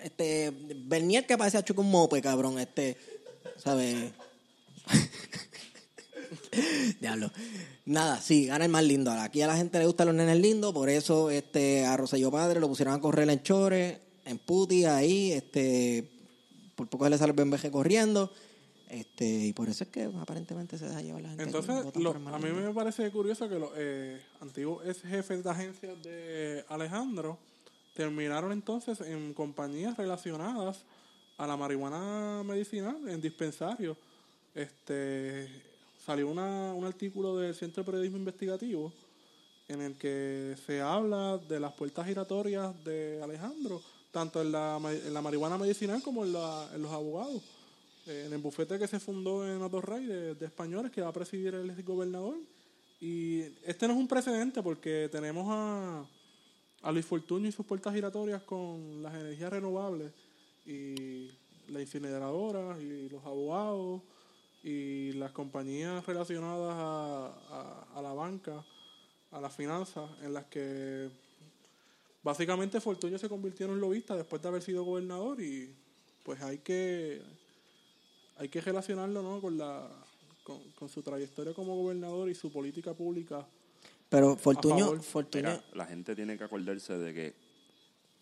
este, 0.01 0.53
Bernier 0.85 1.25
que 1.25 1.37
parece 1.37 1.57
a 1.57 1.63
Chuco 1.65 1.81
un 1.81 1.91
mope, 1.91 2.21
cabrón, 2.21 2.59
este, 2.59 2.97
¿sabes? 3.57 4.13
Diablo. 6.99 7.31
Nada, 7.89 8.21
sí, 8.21 8.45
gana 8.45 8.65
el 8.65 8.71
más 8.71 8.83
lindo. 8.83 9.09
Aquí 9.11 9.41
a 9.41 9.47
la 9.47 9.55
gente 9.57 9.79
le 9.79 9.85
gustan 9.87 10.07
los 10.07 10.15
nenes 10.15 10.37
lindos, 10.39 10.71
por 10.73 10.89
eso 10.89 11.31
este, 11.31 11.85
a 11.85 11.97
Rosselló 11.97 12.29
Padre 12.29 12.59
lo 12.59 12.67
pusieron 12.67 12.93
a 12.93 12.99
correr 13.01 13.27
en 13.29 13.41
Chores, 13.41 13.97
en 14.25 14.37
Puti, 14.37 14.85
ahí, 14.85 15.31
este, 15.31 16.07
por 16.75 16.87
poco 16.87 17.05
se 17.05 17.09
le 17.09 17.17
sale 17.17 17.33
el 17.35 17.35
BMG 17.45 17.71
corriendo, 17.71 18.31
este, 18.89 19.25
y 19.47 19.53
por 19.53 19.69
eso 19.69 19.85
es 19.85 19.89
que 19.89 20.03
aparentemente 20.03 20.77
se 20.77 20.87
deja 20.87 21.01
llevar 21.01 21.23
la 21.23 21.29
gente. 21.29 21.43
Entonces, 21.45 21.95
lo- 21.95 22.11
a 22.11 22.37
mí 22.37 22.49
me 22.51 22.71
parece 22.75 23.09
curioso 23.09 23.49
que 23.49 23.57
los 23.57 23.71
eh, 23.75 24.21
antiguos 24.39 24.85
ex 24.85 25.01
jefes 25.01 25.43
de 25.43 25.49
agencias 25.49 26.03
de 26.03 26.63
Alejandro 26.69 27.39
terminaron 27.95 28.51
entonces 28.51 29.01
en 29.01 29.33
compañías 29.33 29.97
relacionadas 29.97 30.85
a 31.39 31.47
la 31.47 31.57
marihuana 31.57 32.43
medicinal, 32.45 32.97
en 33.09 33.19
dispensarios. 33.19 33.97
Este, 34.53 35.47
salió 36.09 36.27
una, 36.27 36.73
un 36.73 36.85
artículo 36.85 37.37
del 37.37 37.53
Centro 37.53 37.83
de 37.83 37.85
Periodismo 37.85 38.17
Investigativo 38.17 38.91
en 39.67 39.79
el 39.79 39.93
que 39.95 40.55
se 40.65 40.81
habla 40.81 41.37
de 41.37 41.59
las 41.59 41.71
puertas 41.73 42.07
giratorias 42.07 42.73
de 42.83 43.21
Alejandro, 43.21 43.79
tanto 44.11 44.41
en 44.41 44.51
la, 44.51 44.81
en 45.05 45.13
la 45.13 45.21
marihuana 45.21 45.59
medicinal 45.59 46.01
como 46.01 46.25
en, 46.25 46.33
la- 46.33 46.67
en 46.73 46.81
los 46.81 46.91
abogados. 46.91 47.43
Eh, 48.07 48.23
en 48.25 48.33
el 48.33 48.39
bufete 48.41 48.79
que 48.79 48.87
se 48.87 48.99
fundó 48.99 49.45
en 49.47 49.61
Atorrey 49.61 50.03
de, 50.03 50.33
de 50.33 50.45
españoles 50.47 50.91
que 50.91 51.01
va 51.03 51.09
a 51.09 51.13
presidir 51.13 51.53
el 51.53 51.83
gobernador. 51.83 52.37
Y 52.99 53.41
este 53.63 53.87
no 53.87 53.93
es 53.93 53.99
un 53.99 54.07
precedente 54.07 54.63
porque 54.63 55.09
tenemos 55.11 55.45
a, 55.47 56.03
a 56.81 56.91
Luis 56.91 57.05
Fortuño 57.05 57.47
y 57.47 57.51
sus 57.51 57.67
puertas 57.67 57.93
giratorias 57.93 58.41
con 58.41 59.03
las 59.03 59.13
energías 59.13 59.51
renovables 59.51 60.11
y 60.65 61.29
la 61.67 61.79
incineradora 61.81 62.81
y 62.81 63.09
los 63.09 63.23
abogados 63.23 64.01
y 64.63 65.13
las 65.13 65.31
compañías 65.31 66.05
relacionadas 66.05 66.73
a, 66.75 67.27
a- 67.49 67.87
a 67.95 68.01
la 68.01 68.13
banca, 68.13 68.65
a 69.31 69.39
las 69.39 69.55
finanzas, 69.55 70.09
en 70.21 70.33
las 70.33 70.45
que 70.45 71.09
básicamente 72.23 72.81
Fortuño 72.81 73.17
se 73.17 73.29
convirtió 73.29 73.65
en 73.65 73.73
un 73.73 73.79
lobista 73.81 74.15
después 74.15 74.41
de 74.41 74.47
haber 74.49 74.61
sido 74.61 74.83
gobernador 74.83 75.41
y 75.41 75.73
pues 76.23 76.41
hay 76.41 76.57
que 76.59 77.21
hay 78.37 78.49
que 78.49 78.61
relacionarlo 78.61 79.21
¿no? 79.21 79.41
con 79.41 79.57
la 79.57 79.89
con, 80.43 80.59
con 80.73 80.89
su 80.89 81.01
trayectoria 81.01 81.53
como 81.53 81.75
gobernador 81.75 82.29
y 82.29 82.35
su 82.35 82.51
política 82.51 82.93
pública 82.93 83.45
Pero 84.09 84.35
Fortuño. 84.35 85.01
Fortuño, 85.01 85.43
Mira, 85.49 85.63
la 85.73 85.85
gente 85.85 86.15
tiene 86.15 86.37
que 86.37 86.43
acordarse 86.43 86.97
de 86.97 87.13
que 87.13 87.33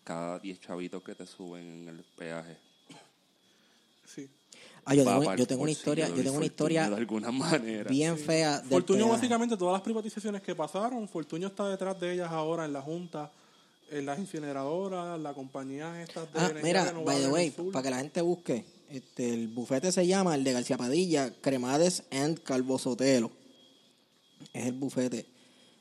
cada 0.04 0.38
10 0.38 0.60
chavitos 0.60 1.02
que 1.02 1.14
te 1.14 1.26
suben 1.26 1.64
en 1.66 1.88
el 1.88 2.04
peaje. 2.16 2.56
sí 4.04 4.28
ah, 4.84 4.94
yo 4.94 5.04
tengo, 5.04 5.34
yo 5.34 5.46
tengo 5.46 5.62
una 5.62 5.70
historia, 5.70 6.08
yo 6.08 6.22
tengo 6.22 6.36
una 6.36 6.46
historia 6.46 6.88
De 6.90 6.96
alguna 6.96 7.30
manera. 7.30 7.90
bien 7.90 8.16
fea 8.18 8.60
del 8.60 8.84
peaje. 8.84 9.02
básicamente 9.04 9.56
todas 9.56 9.72
las 9.74 9.82
privatizaciones 9.82 10.42
que 10.42 10.54
pasaron 10.54 11.08
Fortuño 11.08 11.48
está 11.48 11.68
detrás 11.68 11.98
de 12.00 12.12
ellas 12.14 12.30
ahora 12.30 12.64
en 12.64 12.72
la 12.72 12.82
junta 12.82 13.30
en 13.90 14.04
las 14.06 14.18
incineradoras 14.18 15.18
las 15.18 15.34
compañías 15.34 15.96
estas 16.08 16.32
de 16.32 16.38
Ah, 16.40 16.52
mira, 16.62 16.92
by 16.92 17.20
the 17.20 17.28
way, 17.28 17.50
para 17.50 17.82
que 17.82 17.90
la 17.90 17.96
gente 17.98 18.20
busque, 18.20 18.64
este, 18.90 19.32
el 19.32 19.48
bufete 19.48 19.90
se 19.92 20.06
llama, 20.06 20.34
el 20.34 20.44
de 20.44 20.52
García 20.52 20.76
Padilla, 20.76 21.32
Cremades 21.40 22.02
and 22.10 22.42
Calvo 22.42 22.78
Sotelo. 22.78 23.30
Es 24.52 24.66
el 24.66 24.72
bufete 24.74 25.26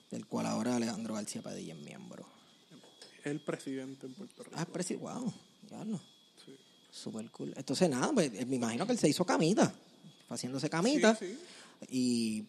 del 0.09 0.25
cual 0.25 0.45
ahora 0.45 0.77
Alejandro 0.77 1.15
García 1.15 1.41
Padilla 1.41 1.73
es 1.73 1.79
miembro. 1.81 2.25
el 3.25 3.41
presidente 3.41 4.07
en 4.07 4.13
Puerto 4.13 4.41
Rico 4.43 4.55
Ah, 4.57 4.61
es 4.61 4.69
presi- 4.69 4.97
wow, 4.97 5.33
diablo. 5.69 5.99
Super 6.97 7.29
cool. 7.31 7.53
Entonces, 7.55 7.89
nada, 7.89 8.11
pues, 8.13 8.31
eh, 8.33 8.45
me 8.45 8.55
imagino 8.55 8.85
que 8.85 8.91
él 8.93 8.97
se 8.99 9.07
hizo 9.09 9.25
camita, 9.25 9.73
fue 10.27 10.35
haciéndose 10.35 10.69
camita. 10.69 11.15
Sí, 11.15 11.27
sí. 11.27 11.39
Y, 11.89 12.43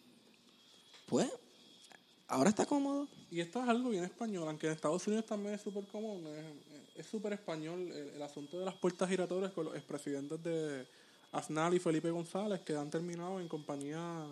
pues, 1.06 1.28
ahora 2.28 2.50
está 2.50 2.64
cómodo. 2.66 3.06
Y 3.30 3.40
esto 3.40 3.62
es 3.62 3.68
algo 3.68 3.90
bien 3.90 4.04
español, 4.04 4.48
aunque 4.48 4.66
en 4.68 4.72
Estados 4.72 5.06
Unidos 5.06 5.26
también 5.26 5.54
es 5.54 5.60
súper 5.60 5.84
común, 5.84 6.26
es- 6.26 7.00
es 7.00 7.06
súper 7.06 7.32
español 7.34 7.80
el, 7.92 8.08
el 8.16 8.22
asunto 8.22 8.58
de 8.58 8.64
las 8.64 8.74
puertas 8.74 9.08
giratorias 9.08 9.52
con 9.52 9.66
los 9.66 9.74
expresidentes 9.76 10.42
de 10.42 10.86
Aznar 11.32 11.72
y 11.74 11.78
Felipe 11.78 12.10
González 12.10 12.60
que 12.62 12.74
han 12.74 12.90
terminado 12.90 13.38
en 13.38 13.46
compañías 13.48 14.26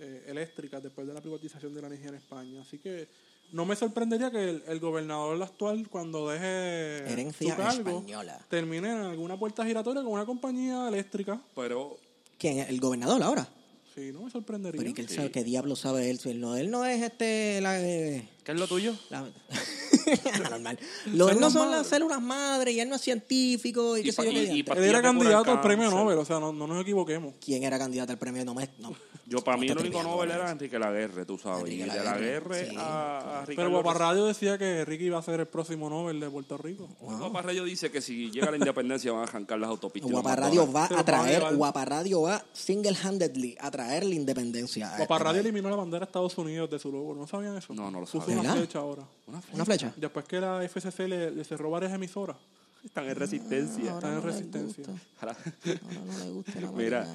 eh, 0.00 0.24
eléctricas 0.26 0.82
después 0.82 1.06
de 1.06 1.14
la 1.14 1.20
privatización 1.22 1.72
de 1.72 1.80
la 1.80 1.86
energía 1.86 2.08
en 2.08 2.16
España. 2.16 2.60
Así 2.60 2.78
que 2.78 3.08
no 3.52 3.64
me 3.64 3.76
sorprendería 3.76 4.30
que 4.30 4.42
el, 4.50 4.62
el 4.66 4.80
gobernador 4.80 5.40
actual, 5.42 5.88
cuando 5.88 6.28
deje 6.28 6.98
Herencia 7.10 7.50
su 7.54 7.56
cargo, 7.56 7.90
española. 7.98 8.40
termine 8.48 8.88
en 8.90 8.98
alguna 9.02 9.38
puerta 9.38 9.64
giratoria 9.64 10.02
con 10.02 10.12
una 10.12 10.26
compañía 10.26 10.88
eléctrica. 10.88 11.40
Pero 11.54 11.96
¿Quién? 12.38 12.58
¿El 12.58 12.80
gobernador 12.80 13.22
ahora? 13.22 13.48
Sí, 13.94 14.10
no 14.12 14.22
me 14.22 14.30
sorprendería. 14.30 14.76
Pero 14.78 14.90
¿y 14.90 14.92
que 14.92 15.02
él 15.02 15.08
Sí. 15.08 15.14
sabe 15.14 15.30
qué 15.30 15.44
diablo 15.44 15.76
sabe 15.76 16.10
él? 16.10 16.18
Si 16.18 16.30
él 16.30 16.40
no, 16.40 16.56
él 16.56 16.68
no 16.70 16.84
es 16.84 17.00
este, 17.00 17.60
la... 17.60 17.80
eh, 17.80 18.28
¿qué 18.42 18.50
es 18.52 18.58
lo 18.58 18.66
tuyo? 18.66 18.92
La- 19.10 19.30
Normal. 20.50 20.78
Lo 21.06 21.28
él 21.28 21.40
no 21.40 21.50
son 21.50 21.66
madre. 21.66 21.78
las 21.78 21.86
células 21.86 22.22
madre 22.22 22.72
y 22.72 22.80
él 22.80 22.88
no 22.88 22.96
es 22.96 23.02
científico 23.02 23.96
y, 23.96 24.00
Y 24.00 24.04
qué 24.04 24.12
sé 24.12 24.32
yo 24.32 24.74
Él 24.74 24.84
era 24.84 25.02
candidato 25.02 25.50
al 25.50 25.60
premio. 25.60 25.90
Nobel, 25.90 26.18
o 26.18 26.24
sea, 26.24 26.40
no, 26.40 26.52
no 26.52 26.66
nos 26.66 26.82
equivoquemos. 26.82 27.34
¿Quién 27.44 27.62
era 27.64 27.78
candidato 27.78 28.12
al 28.12 28.18
premio 28.18 28.44
Nobel? 28.44 28.70
No. 28.78 28.94
Yo, 29.26 29.42
para 29.42 29.56
mí, 29.56 29.66
No 29.66 29.72
el 29.72 29.78
te 29.78 29.84
único 29.84 30.02
Nobel 30.02 30.30
era 30.30 30.50
Enrique 30.50 30.78
Laguerre, 30.78 31.24
tú 31.24 31.38
sabes. 31.38 31.60
Enrique 31.64 31.86
y 31.86 31.90
de 31.90 32.04
Laguerre, 32.04 32.68
sí, 32.70 32.76
a, 32.78 33.40
a 33.40 33.44
Pero 33.46 33.82
Ricardo 33.82 34.26
decía 34.26 34.58
que 34.58 34.84
Ricky 34.84 35.04
iba 35.06 35.18
a 35.18 35.22
ser 35.22 35.40
el 35.40 35.46
próximo 35.46 35.88
Nobel 35.88 36.20
de 36.20 36.28
Puerto 36.28 36.58
Rico. 36.58 36.88
Guaparrayo 37.00 37.64
dice 37.64 37.90
que 37.90 38.02
si 38.02 38.30
llega 38.30 38.50
la 38.50 38.58
independencia 38.58 39.12
van 39.12 39.22
a 39.22 39.24
arrancar 39.24 39.58
las 39.58 39.70
autopistas. 39.70 40.10
y 40.10 40.12
los 40.12 40.20
Guapa 40.22 40.36
Radio 40.36 40.66
McDonald's. 40.66 40.94
va 40.96 41.00
a 41.00 41.04
traer, 41.04 41.38
llevar. 41.38 41.56
Guapa 41.56 41.84
Radio 41.86 42.22
va 42.22 42.44
single-handedly 42.52 43.56
a 43.60 43.70
traer 43.70 44.04
la 44.04 44.14
independencia. 44.14 44.92
a 44.92 44.96
Guapa 44.98 45.18
Radio 45.18 45.32
país. 45.32 45.44
eliminó 45.46 45.70
la 45.70 45.76
bandera 45.76 46.00
de 46.00 46.04
Estados 46.06 46.36
Unidos 46.36 46.68
de 46.70 46.78
su 46.78 46.92
logo. 46.92 47.14
¿No 47.14 47.26
sabían 47.26 47.56
eso? 47.56 47.72
No, 47.72 47.90
no 47.90 48.00
lo 48.00 48.06
Puso 48.06 48.20
sabía. 48.20 48.40
una 48.40 48.54
flecha 48.56 48.78
ahora. 48.78 49.04
Una 49.52 49.64
flecha. 49.64 49.93
Después 49.96 50.24
que 50.26 50.40
la 50.40 50.62
FCC 50.68 51.00
le, 51.08 51.30
le 51.30 51.44
cerró 51.44 51.70
varias 51.70 51.92
emisoras. 51.92 52.36
Están 52.84 53.06
en 53.08 53.16
resistencia. 53.16 53.94
Están 53.94 54.10
en 54.10 54.16
no 54.16 54.22
resistencia. 54.22 54.84
Ahora- 55.20 55.36
Ahora 55.66 56.04
no 56.06 56.18
le 56.24 56.30
gusta 56.30 56.58
el 56.58 56.68
Mira, 56.72 57.06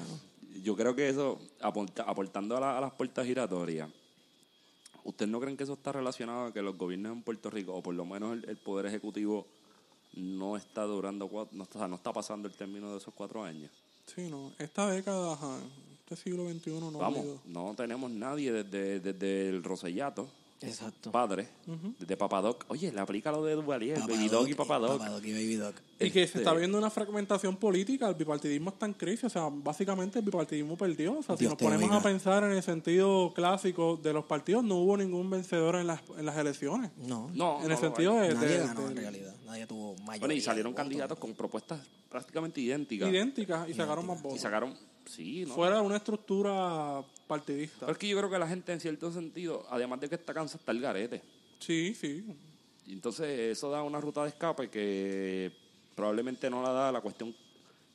yo 0.62 0.76
creo 0.76 0.94
que 0.96 1.08
eso, 1.08 1.38
aporta- 1.60 2.02
aportando 2.04 2.56
a, 2.56 2.60
la- 2.60 2.78
a 2.78 2.80
las 2.80 2.92
puertas 2.92 3.24
giratorias, 3.26 3.88
¿ustedes 5.04 5.30
no 5.30 5.40
creen 5.40 5.56
que 5.56 5.64
eso 5.64 5.74
está 5.74 5.92
relacionado 5.92 6.46
a 6.46 6.52
que 6.52 6.60
los 6.62 6.76
gobiernos 6.76 7.12
en 7.12 7.22
Puerto 7.22 7.50
Rico, 7.50 7.74
o 7.74 7.82
por 7.82 7.94
lo 7.94 8.04
menos 8.04 8.32
el, 8.32 8.48
el 8.48 8.56
Poder 8.56 8.86
Ejecutivo, 8.86 9.46
no 10.14 10.56
está 10.56 10.82
durando, 10.82 11.28
cuatro, 11.28 11.56
no, 11.56 11.62
está, 11.64 11.86
no 11.86 11.94
está 11.96 12.12
pasando 12.12 12.48
el 12.48 12.54
término 12.54 12.90
de 12.90 12.98
esos 12.98 13.14
cuatro 13.14 13.44
años? 13.44 13.70
Sí, 14.06 14.28
no. 14.28 14.52
Esta 14.58 14.90
década, 14.90 15.34
ajá, 15.34 15.56
este 16.00 16.16
siglo 16.16 16.50
XXI 16.50 16.70
no 16.80 16.98
Vamos, 16.98 17.24
no 17.46 17.74
tenemos 17.76 18.10
nadie 18.10 18.50
desde, 18.52 18.98
desde 18.98 19.48
el 19.50 19.62
Rosellato, 19.62 20.28
Exacto. 20.68 21.10
padres, 21.10 21.48
de 21.98 22.16
Papadoc. 22.16 22.64
Oye, 22.68 22.92
le 22.92 23.00
aplica 23.00 23.30
lo 23.32 23.44
de 23.44 23.54
Duvalier, 23.54 23.98
Baby 24.00 24.28
Papadoc 24.28 24.30
Dog 24.30 24.48
y 24.48 24.54
Papadoc. 24.54 24.98
Papadoc 24.98 25.24
y 25.24 25.32
Baby 25.32 25.54
Doc. 25.56 25.74
Y 25.98 26.10
que 26.10 26.22
Este- 26.22 26.26
se 26.26 26.38
está 26.38 26.52
viendo 26.54 26.76
una 26.78 26.90
fragmentación 26.90 27.56
política, 27.56 28.08
el 28.08 28.14
bipartidismo 28.14 28.70
está 28.70 28.86
en 28.86 28.94
crisis, 28.94 29.24
o 29.24 29.30
sea, 29.30 29.48
básicamente 29.50 30.18
el 30.18 30.24
bipartidismo 30.24 30.76
perdió. 30.76 31.18
O 31.18 31.22
sea, 31.22 31.36
si 31.36 31.44
nos 31.44 31.54
ponemos 31.54 31.84
oiga. 31.84 31.96
a 31.96 32.02
pensar 32.02 32.44
en 32.44 32.52
el 32.52 32.62
sentido 32.62 33.32
clásico 33.34 33.98
de 34.02 34.12
los 34.12 34.24
partidos, 34.26 34.62
no 34.64 34.76
hubo 34.76 34.96
ningún 34.96 35.30
vencedor 35.30 35.76
en 35.76 35.86
las, 35.86 36.00
en 36.18 36.26
las 36.26 36.36
elecciones. 36.36 36.90
No, 36.98 37.30
No, 37.34 37.60
en 37.62 37.68
no 37.68 37.74
el 37.74 37.80
sentido 37.80 38.14
de, 38.16 38.34
nadie 38.34 38.48
de- 38.48 38.58
ganó 38.58 38.80
de- 38.82 38.90
en 38.90 38.96
realidad. 38.96 39.34
Nadie 39.46 39.66
tuvo 39.66 39.94
mayoría. 39.96 40.18
Bueno, 40.20 40.34
y 40.34 40.40
salieron 40.40 40.74
candidatos 40.74 41.18
con 41.18 41.34
propuestas 41.34 41.80
prácticamente 42.08 42.60
idénticas. 42.60 43.08
idénticas 43.08 43.68
y 43.68 43.74
sacaron 43.74 44.06
más 44.06 44.18
Y 44.18 44.22
votos. 44.22 44.40
sacaron, 44.40 44.76
sí, 45.06 45.44
¿no? 45.46 45.54
Fuera 45.54 45.76
de 45.76 45.82
una 45.82 45.96
estructura 45.96 47.02
partidista. 47.26 47.80
Pero 47.80 47.92
es 47.92 47.98
que 47.98 48.08
yo 48.08 48.16
creo 48.18 48.30
que 48.30 48.38
la 48.38 48.48
gente, 48.48 48.72
en 48.72 48.80
cierto 48.80 49.12
sentido, 49.12 49.66
además 49.70 50.00
de 50.00 50.08
que 50.08 50.14
está 50.16 50.32
cansada, 50.34 50.58
está 50.60 50.72
el 50.72 50.80
garete. 50.80 51.22
Sí, 51.58 51.94
sí. 51.94 52.24
Y 52.86 52.92
entonces 52.94 53.28
eso 53.56 53.70
da 53.70 53.82
una 53.82 54.00
ruta 54.00 54.22
de 54.22 54.28
escape 54.30 54.68
que 54.70 55.52
probablemente 55.94 56.48
no 56.50 56.62
la 56.62 56.70
da 56.72 56.90
la 56.92 57.00
cuestión 57.00 57.34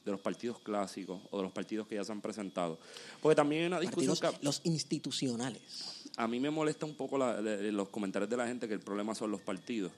de 0.05 0.11
los 0.11 0.21
partidos 0.21 0.59
clásicos 0.59 1.19
o 1.31 1.37
de 1.37 1.43
los 1.43 1.51
partidos 1.51 1.87
que 1.87 1.95
ya 1.95 2.03
se 2.03 2.11
han 2.11 2.21
presentado. 2.21 2.77
Porque 3.21 3.35
también 3.35 3.61
hay 3.63 3.67
una 3.67 3.79
discusión 3.79 4.15
Partidos, 4.15 4.39
que 4.39 4.45
los 4.45 4.61
institucionales. 4.65 6.03
a 6.17 6.27
mí 6.27 6.39
me 6.39 6.49
molesta 6.51 6.85
un 6.85 6.95
poco 6.95 7.17
la- 7.17 7.41
de- 7.41 7.57
de 7.57 7.71
los 7.71 7.89
comentarios 7.89 8.29
de 8.29 8.37
la 8.37 8.47
gente 8.47 8.67
que 8.67 8.75
el 8.75 8.79
problema 8.79 9.15
son 9.15 9.31
los 9.31 9.41
partidos. 9.41 9.91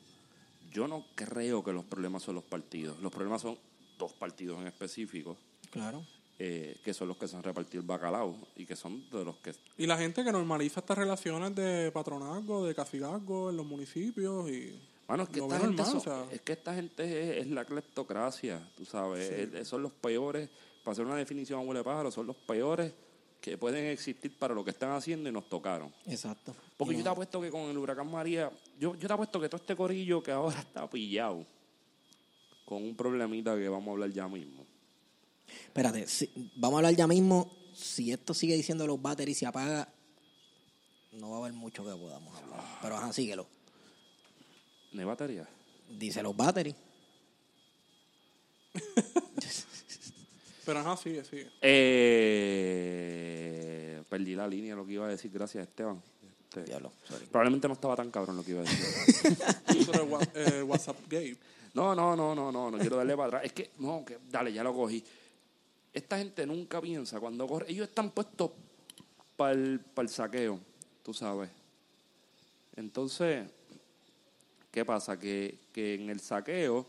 Yo 0.72 0.88
no 0.88 1.06
creo 1.16 1.64
que 1.64 1.74
los 1.74 1.84
problemas 1.86 2.24
son 2.24 2.36
los 2.36 2.44
partidos. 2.44 3.00
Los 3.02 3.12
problemas 3.12 3.42
son 3.42 3.58
dos 3.98 4.14
partidos 4.14 4.60
en 4.62 4.68
específico, 4.68 5.38
Claro. 5.72 6.06
Eh, 6.40 6.78
que 6.84 6.94
son 6.94 7.08
los 7.08 7.18
que 7.18 7.28
se 7.28 7.36
han 7.36 7.44
repartido 7.44 7.82
el 7.82 7.88
bacalao 7.88 8.36
y 8.56 8.66
que 8.66 8.76
son 8.76 9.10
de 9.10 9.26
los 9.26 9.38
que 9.38 9.54
Y 9.78 9.88
la 9.88 9.98
gente 9.98 10.24
que 10.24 10.32
normaliza 10.32 10.82
estas 10.82 10.98
relaciones 10.98 11.56
de 11.56 11.92
patronazgo, 11.92 12.66
de 12.66 12.76
cacigazgo 12.76 13.50
en 13.50 13.58
los 13.58 13.66
municipios 13.66 14.50
y... 14.50 14.80
Bueno, 15.08 15.24
es 15.24 15.30
que, 15.30 15.40
esta 15.40 15.60
gente 15.60 15.78
normal, 15.84 15.86
son- 15.86 15.98
o 15.98 16.02
sea. 16.02 16.26
es 16.36 16.42
que 16.42 16.52
esta 16.52 16.76
gente 16.76 17.04
es, 17.40 17.46
es 17.46 17.52
la 17.52 17.64
cleptocracia, 17.64 18.70
tú 18.76 18.84
sabes. 18.86 19.30
Es- 19.56 19.68
son 19.68 19.82
los 19.82 19.94
peores, 19.94 20.50
para 20.84 20.92
hacer 20.92 21.06
una 21.06 21.16
definición 21.16 21.60
a 21.60 21.64
huele 21.64 21.82
pájaro, 21.84 22.12
son 22.12 22.28
los 22.28 22.36
peores 22.36 22.92
que 23.40 23.58
pueden 23.58 23.86
existir 23.86 24.38
para 24.38 24.54
lo 24.54 24.66
que 24.66 24.72
están 24.72 24.92
haciendo 24.92 25.30
y 25.30 25.32
nos 25.32 25.48
tocaron. 25.48 25.94
Exacto. 26.08 26.54
Porque 26.76 26.98
yo 26.98 27.04
te 27.04 27.10
apuesto 27.10 27.40
que 27.40 27.50
con 27.50 27.62
el 27.62 27.78
huracán 27.78 28.12
María, 28.12 28.52
yo, 28.78 28.96
yo 28.96 29.08
te 29.08 29.14
apuesto 29.14 29.40
que 29.40 29.48
todo 29.48 29.62
este 29.62 29.76
corillo 29.78 30.22
que 30.22 30.32
ahora 30.32 30.60
está 30.60 30.90
pillado 30.90 31.46
con 32.66 32.84
un 32.84 32.96
problemita 32.96 33.56
que 33.56 33.70
vamos 33.70 33.88
a 33.88 33.92
hablar 33.92 34.12
ya 34.12 34.28
mismo. 34.28 34.66
Espérate, 35.48 36.08
si- 36.08 36.30
vamos 36.56 36.76
a 36.76 36.80
hablar 36.80 36.96
ya 36.96 37.08
mismo. 37.08 37.52
Si 37.74 38.12
esto 38.12 38.34
sigue 38.34 38.56
diciendo 38.56 38.86
los 38.88 39.02
batteries 39.02 39.38
y 39.38 39.40
se 39.42 39.46
apaga, 39.46 39.88
no 41.14 41.30
va 41.32 41.38
a 41.38 41.40
haber 41.42 41.54
mucho 41.54 41.84
que 41.86 41.92
podamos 41.92 42.36
hablar. 42.42 42.60
Pero 42.82 42.98
ajá, 42.98 43.14
síguelo. 43.14 43.48
¿No 44.94 45.00
hay 45.02 45.06
batería? 45.06 45.48
Dice 45.90 46.22
los 46.24 46.36
batteries. 46.36 46.76
Pero 50.66 50.80
ajá, 50.80 50.98
sigue, 50.98 51.24
sigue. 51.24 51.48
Eh, 53.22 54.04
perdí 54.10 54.36
la 54.36 54.48
línea 54.48 54.72
de 54.72 54.76
lo 54.76 54.86
que 54.86 54.94
iba 54.94 55.06
a 55.06 55.10
decir, 55.10 55.32
gracias 55.32 55.66
Esteban. 55.68 56.02
Este, 56.50 56.64
Diablo, 56.66 56.92
sorry. 57.08 57.26
probablemente 57.28 57.68
no 57.68 57.74
estaba 57.76 57.96
tan 57.96 58.10
cabrón 58.12 58.38
lo 58.38 58.44
que 58.44 58.52
iba 58.52 58.62
a 58.62 58.64
decir. 58.64 59.38
Sobre 59.86 60.04
el, 60.04 60.54
el 60.54 60.64
WhatsApp 60.64 60.98
Gay. 61.10 61.38
No, 61.74 61.94
no, 61.96 62.16
no, 62.16 62.34
no, 62.36 62.52
no, 62.52 62.70
no 62.72 62.78
quiero 62.80 62.98
darle 62.98 63.16
para 63.16 63.28
atrás. 63.28 63.44
Es 63.46 63.54
que, 63.54 63.70
no, 63.80 64.04
que 64.04 64.18
dale, 64.30 64.52
ya 64.52 64.64
lo 64.64 64.74
cogí. 64.74 65.04
Esta 65.98 66.20
gente 66.20 66.46
nunca 66.46 66.80
piensa 66.80 67.20
cuando 67.20 67.48
corre. 67.48 67.72
Ellos 67.72 67.88
están 67.88 68.12
puestos 68.12 68.52
para 69.36 69.54
el, 69.54 69.82
saqueo, 70.10 70.60
tú 71.02 71.12
sabes. 71.12 71.50
Entonces, 72.76 73.50
¿qué 74.70 74.86
pasa? 74.86 75.18
Que, 75.18 75.58
que 75.74 75.96
en 75.96 76.12
el 76.12 76.20
saqueo, 76.20 76.86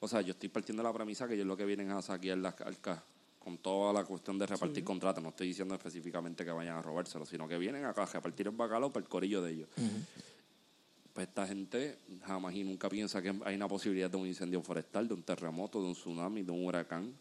o 0.00 0.08
sea, 0.08 0.22
yo 0.22 0.30
estoy 0.30 0.48
partiendo 0.48 0.82
de 0.82 0.88
la 0.88 0.94
premisa 0.94 1.28
que 1.28 1.34
ellos 1.34 1.46
lo 1.46 1.54
que 1.54 1.66
vienen 1.66 1.90
a 1.90 2.00
saquear 2.00 2.38
las 2.38 2.58
arcas 2.62 2.98
con 3.38 3.58
toda 3.58 3.92
la 3.92 4.04
cuestión 4.06 4.38
de 4.38 4.46
repartir 4.46 4.82
contratos. 4.82 5.22
No 5.22 5.28
estoy 5.28 5.48
diciendo 5.48 5.74
específicamente 5.74 6.42
que 6.42 6.50
vayan 6.50 6.78
a 6.78 6.82
robárselo, 6.82 7.26
sino 7.26 7.46
que 7.46 7.58
vienen 7.58 7.84
acá 7.84 8.04
a 8.04 8.06
repartir 8.06 8.46
el 8.46 8.56
bacalao 8.56 8.90
para 8.90 9.04
el 9.04 9.10
corillo 9.10 9.42
de 9.42 9.52
ellos. 9.52 9.68
Pues 11.12 11.28
esta 11.28 11.46
gente 11.46 11.98
jamás 12.24 12.54
y 12.54 12.64
nunca 12.64 12.88
piensa 12.88 13.20
que 13.20 13.34
hay 13.44 13.54
una 13.54 13.68
posibilidad 13.68 14.08
de 14.08 14.16
un 14.16 14.26
incendio 14.26 14.62
forestal, 14.62 15.06
de 15.08 15.12
un 15.12 15.22
terremoto, 15.22 15.82
de 15.82 15.88
un 15.88 15.94
tsunami, 15.94 16.42
de 16.42 16.52
un 16.52 16.64
huracán, 16.64 17.12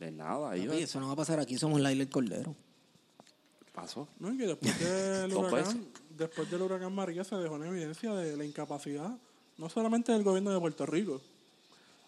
de 0.00 0.10
nada. 0.10 0.56
Ellos 0.56 0.68
Papi, 0.72 0.82
eso 0.82 0.98
no 0.98 1.06
va 1.06 1.12
a 1.12 1.16
pasar 1.16 1.38
aquí, 1.38 1.56
somos 1.56 1.80
Laila 1.80 2.02
el 2.02 2.08
Cordero. 2.08 2.56
pasó. 3.72 4.08
No, 4.18 4.32
y 4.32 4.38
que 4.38 4.46
después 4.46 4.80
del 4.80 5.32
huracán, 5.36 5.86
después 6.16 6.50
del 6.50 6.62
huracán 6.62 6.92
María 6.92 7.22
se 7.22 7.36
dejó 7.36 7.56
en 7.56 7.66
evidencia 7.66 8.12
de 8.14 8.36
la 8.36 8.44
incapacidad, 8.44 9.16
no 9.58 9.68
solamente 9.68 10.10
del 10.12 10.24
gobierno 10.24 10.50
de 10.50 10.58
Puerto 10.58 10.86
Rico, 10.86 11.20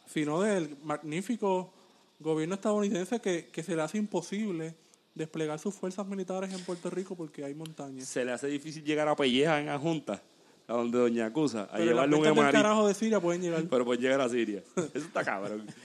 sino 0.07 0.40
del 0.40 0.76
magnífico 0.82 1.72
gobierno 2.18 2.55
estadounidense 2.55 3.20
que, 3.20 3.47
que 3.47 3.62
se 3.62 3.76
le 3.76 3.82
hace 3.82 3.99
imposible 3.99 4.74
desplegar 5.14 5.59
sus 5.59 5.74
fuerzas 5.74 6.07
militares 6.07 6.53
en 6.53 6.64
Puerto 6.64 6.88
Rico 6.88 7.14
porque 7.14 7.45
hay 7.45 7.55
montañas. 7.55 8.09
Se 8.09 8.24
le 8.24 8.32
hace 8.32 8.47
difícil 8.47 8.82
llegar 8.84 9.07
a 9.09 9.14
Pelleja 9.14 9.61
en 9.61 9.66
la 9.66 9.78
Junta, 9.78 10.22
a 10.66 10.72
donde 10.72 10.99
Doña 10.99 11.26
Acusa, 11.26 11.64
a 11.64 11.72
Pero 11.72 11.84
llevarle 11.84 12.16
un 12.16 12.22
del 12.22 12.53
carajo 12.53 12.88
de 12.88 12.95
Siria 12.95 13.20
pueden 13.20 13.43
llegar. 13.43 13.62
pero 13.68 13.84
pues 13.84 14.01
llegar 14.01 14.22
a 14.22 14.28
Siria. 14.30 14.62
Eso 14.76 15.07
está 15.07 15.22
cabrón. 15.22 15.66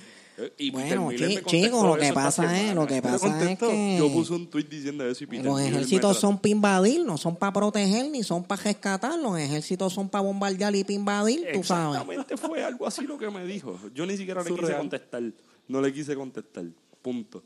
Y 0.57 0.69
Bueno, 0.69 1.09
chi- 1.11 1.41
chicos, 1.45 1.83
lo 1.83 1.97
que 1.97 2.13
pasa 2.13 2.61
es, 2.61 2.75
lo 2.75 2.85
que 2.85 3.01
pasa 3.01 3.51
es 3.51 3.57
que 3.57 3.97
Yo 3.97 4.11
puse 4.11 4.33
un 4.33 4.47
tweet 4.47 4.65
diciendo 4.65 5.07
eso 5.09 5.23
y 5.23 5.27
Peter 5.27 5.45
los 5.45 5.59
ejércitos 5.59 6.17
son 6.19 6.37
para 6.37 6.51
invadir, 6.51 7.03
no 7.05 7.17
son 7.17 7.35
para 7.35 7.51
proteger 7.53 8.09
ni 8.11 8.21
son 8.21 8.43
para 8.43 8.61
rescatar. 8.61 9.17
Los 9.17 9.39
ejércitos 9.39 9.93
son 9.93 10.09
para 10.09 10.23
bombardear 10.23 10.75
y 10.75 10.83
para 10.83 10.93
invadir, 10.93 11.47
tú 11.53 11.63
sabes. 11.63 11.93
Exactamente 12.01 12.37
fue 12.37 12.63
algo 12.63 12.85
así 12.85 13.05
lo 13.07 13.17
que 13.17 13.29
me 13.31 13.45
dijo. 13.45 13.79
Yo 13.95 14.05
ni 14.05 14.15
siquiera 14.15 14.43
le 14.43 14.53
quise 14.53 14.75
contestar. 14.75 15.23
No 15.67 15.81
le 15.81 15.91
quise 15.91 16.15
contestar. 16.15 16.65
Punto. 17.01 17.43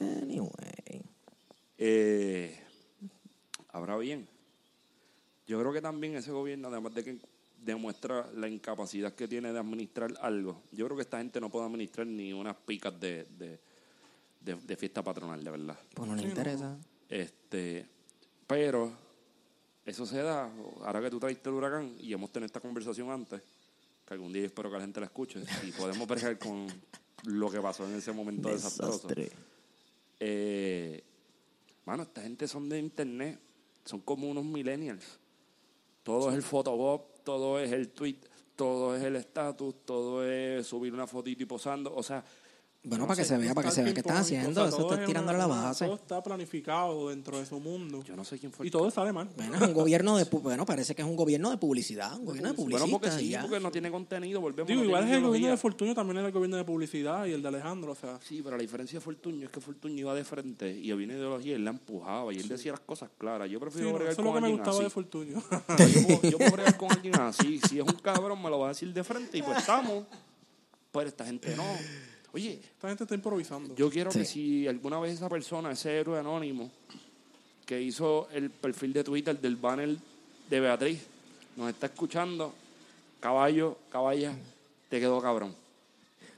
Anyway. 0.00 1.02
Eh, 1.76 2.56
ahora 3.72 3.96
bien, 3.98 4.28
yo 5.46 5.58
creo 5.60 5.72
que 5.72 5.80
también 5.80 6.14
ese 6.16 6.30
gobierno, 6.30 6.68
además 6.68 6.94
de 6.94 7.04
que 7.04 7.18
demuestra 7.64 8.30
la 8.34 8.48
incapacidad 8.48 9.14
que 9.14 9.28
tiene 9.28 9.52
de 9.52 9.58
administrar 9.58 10.12
algo, 10.20 10.62
yo 10.72 10.84
creo 10.86 10.96
que 10.96 11.02
esta 11.02 11.18
gente 11.18 11.40
no 11.40 11.50
puede 11.50 11.66
administrar 11.66 12.06
ni 12.06 12.32
unas 12.32 12.56
picas 12.56 12.98
de, 12.98 13.24
de, 13.38 13.58
de- 14.40 14.54
de 14.56 14.76
fiesta 14.76 15.02
patronal, 15.02 15.42
de 15.42 15.50
verdad. 15.50 15.78
Pues 15.94 16.08
no 16.08 16.14
le 16.16 16.22
interesa. 16.28 16.78
Este, 17.08 17.86
pero 18.46 18.92
eso 19.84 20.06
se 20.06 20.22
da, 20.22 20.50
ahora 20.84 21.00
que 21.00 21.10
tú 21.10 21.18
traiste 21.18 21.48
el 21.48 21.54
huracán 21.56 21.94
y 21.98 22.12
hemos 22.12 22.30
tenido 22.30 22.46
esta 22.46 22.60
conversación 22.60 23.10
antes, 23.10 23.42
que 24.06 24.14
algún 24.14 24.32
día 24.32 24.46
espero 24.46 24.70
que 24.70 24.76
la 24.76 24.82
gente 24.82 25.00
la 25.00 25.06
escuche 25.06 25.42
y 25.66 25.72
podemos 25.72 26.06
bregar 26.08 26.38
con 26.38 26.66
lo 27.24 27.50
que 27.50 27.60
pasó 27.60 27.84
en 27.86 27.96
ese 27.96 28.12
momento 28.12 28.48
desastroso. 28.48 29.08
Eh, 30.20 31.02
mano, 31.84 32.02
esta 32.04 32.22
gente 32.22 32.46
son 32.48 32.68
de 32.68 32.78
internet, 32.78 33.38
son 33.84 34.00
como 34.00 34.28
unos 34.28 34.44
millennials. 34.44 35.04
Todo 36.02 36.30
es 36.30 36.36
el 36.36 36.42
photobop, 36.42 37.17
todo 37.28 37.60
es 37.60 37.70
el 37.72 37.90
tweet, 37.90 38.16
todo 38.56 38.96
es 38.96 39.02
el 39.02 39.16
estatus, 39.16 39.84
todo 39.84 40.26
es 40.26 40.66
subir 40.66 40.94
una 40.94 41.06
fotito 41.06 41.42
y 41.42 41.46
posando. 41.46 41.94
O 41.94 42.02
sea, 42.02 42.24
Bueno, 42.88 43.04
no 43.04 43.08
para 43.08 43.18
que 43.18 43.24
se 43.24 43.36
vea, 43.36 43.54
para 43.54 43.68
que 43.68 43.74
se 43.74 43.82
vea 43.82 43.92
qué 43.92 44.00
están 44.00 44.16
haciendo. 44.16 44.50
o 44.50 44.54
sea, 44.54 44.66
Eso 44.68 44.88
está 44.90 45.00
es 45.02 45.06
tirándole 45.06 45.38
la 45.38 45.46
base. 45.46 45.84
Todo 45.84 45.94
está 45.96 46.22
planificado 46.22 47.10
dentro 47.10 47.38
de 47.38 47.46
su 47.46 47.60
mundo. 47.60 48.02
yo 48.02 48.16
no 48.16 48.24
sé 48.24 48.38
quién 48.38 48.50
fue 48.52 48.66
Y 48.66 48.70
todo 48.70 48.90
sale 48.90 49.12
mal. 49.12 49.28
Bueno, 49.36 49.54
es 49.56 49.60
un 49.62 49.72
gobierno 49.74 50.16
de... 50.16 50.24
Bueno, 50.24 50.64
parece 50.66 50.94
que 50.94 51.02
es 51.02 51.08
un 51.08 51.16
gobierno 51.16 51.50
de 51.50 51.56
publicidad. 51.58 52.16
Un 52.18 52.24
gobierno 52.24 52.52
de 52.52 52.62
Bueno, 52.64 52.86
porque 52.90 53.10
sí, 53.10 53.28
ya. 53.30 53.42
porque 53.42 53.60
no 53.60 53.70
tiene 53.70 53.90
contenido, 53.90 54.40
volvemos 54.40 54.68
Digo, 54.68 54.80
no 54.80 54.86
igual 54.86 55.04
es 55.04 55.10
el 55.14 55.22
gobierno 55.22 55.48
de 55.50 55.56
Fortunio, 55.56 55.94
también 55.94 56.18
era 56.18 56.26
el 56.26 56.32
gobierno 56.32 56.56
de 56.56 56.64
publicidad 56.64 57.26
y 57.26 57.32
el 57.32 57.42
de 57.42 57.48
Alejandro, 57.48 57.92
o 57.92 57.94
sea. 57.94 58.18
Sí, 58.26 58.40
pero 58.42 58.56
la 58.56 58.62
diferencia 58.62 58.98
de 58.98 59.04
Fortuño 59.04 59.46
es 59.46 59.52
que 59.52 59.60
Fortuño 59.60 59.94
iba 59.98 60.14
de 60.14 60.24
frente 60.24 60.70
y 60.76 60.90
había 60.90 61.06
una 61.06 61.14
ideología 61.16 61.52
y 61.52 61.54
él 61.56 61.64
la 61.64 61.70
empujaba 61.70 62.32
y 62.32 62.38
él 62.38 62.48
decía 62.48 62.72
las 62.72 62.80
cosas 62.80 63.10
claras. 63.18 63.48
Yo 63.50 63.58
Sí, 63.58 63.62
prefiero 63.62 63.88
no, 63.90 63.94
bregar 63.96 64.12
eso 64.12 64.20
es 64.22 64.24
lo 64.24 64.32
con 64.32 64.34
que 64.34 64.40
me 64.40 64.46
alguien 64.46 64.58
gustaba 64.64 64.76
así. 64.76 64.84
de 64.84 64.90
Fortunio. 64.90 65.42
yo, 65.42 66.06
puedo, 66.18 66.22
yo 66.30 66.38
puedo 66.38 66.52
bregar 66.56 66.76
con 66.76 66.90
alguien 66.92 67.20
así. 67.20 67.60
Si 67.68 67.78
es 67.78 67.84
un 67.84 67.92
cabrón, 68.00 68.42
me 68.42 68.48
lo 68.50 68.58
va 68.60 68.66
a 68.66 68.68
decir 68.70 68.92
de 68.92 69.04
frente 69.04 69.38
y 69.38 69.42
pues 69.42 69.58
estamos. 69.58 70.04
Pero 70.90 71.08
esta 71.08 71.24
gente 71.26 71.54
no. 71.56 71.64
Oye, 72.32 72.60
Esta 72.62 72.88
gente 72.88 73.04
está 73.04 73.14
improvisando. 73.14 73.74
yo 73.74 73.90
quiero 73.90 74.10
que 74.10 74.24
si 74.24 74.66
alguna 74.68 75.00
vez 75.00 75.14
esa 75.14 75.28
persona, 75.28 75.72
ese 75.72 75.98
héroe 75.98 76.18
anónimo 76.18 76.70
que 77.64 77.80
hizo 77.80 78.28
el 78.32 78.50
perfil 78.50 78.92
de 78.92 79.04
Twitter 79.04 79.38
del 79.40 79.56
banner 79.56 79.96
de 80.48 80.60
Beatriz, 80.60 81.06
nos 81.56 81.70
está 81.70 81.86
escuchando, 81.86 82.52
caballo, 83.20 83.76
caballa, 83.90 84.34
te 84.88 85.00
quedó 85.00 85.20
cabrón. 85.20 85.54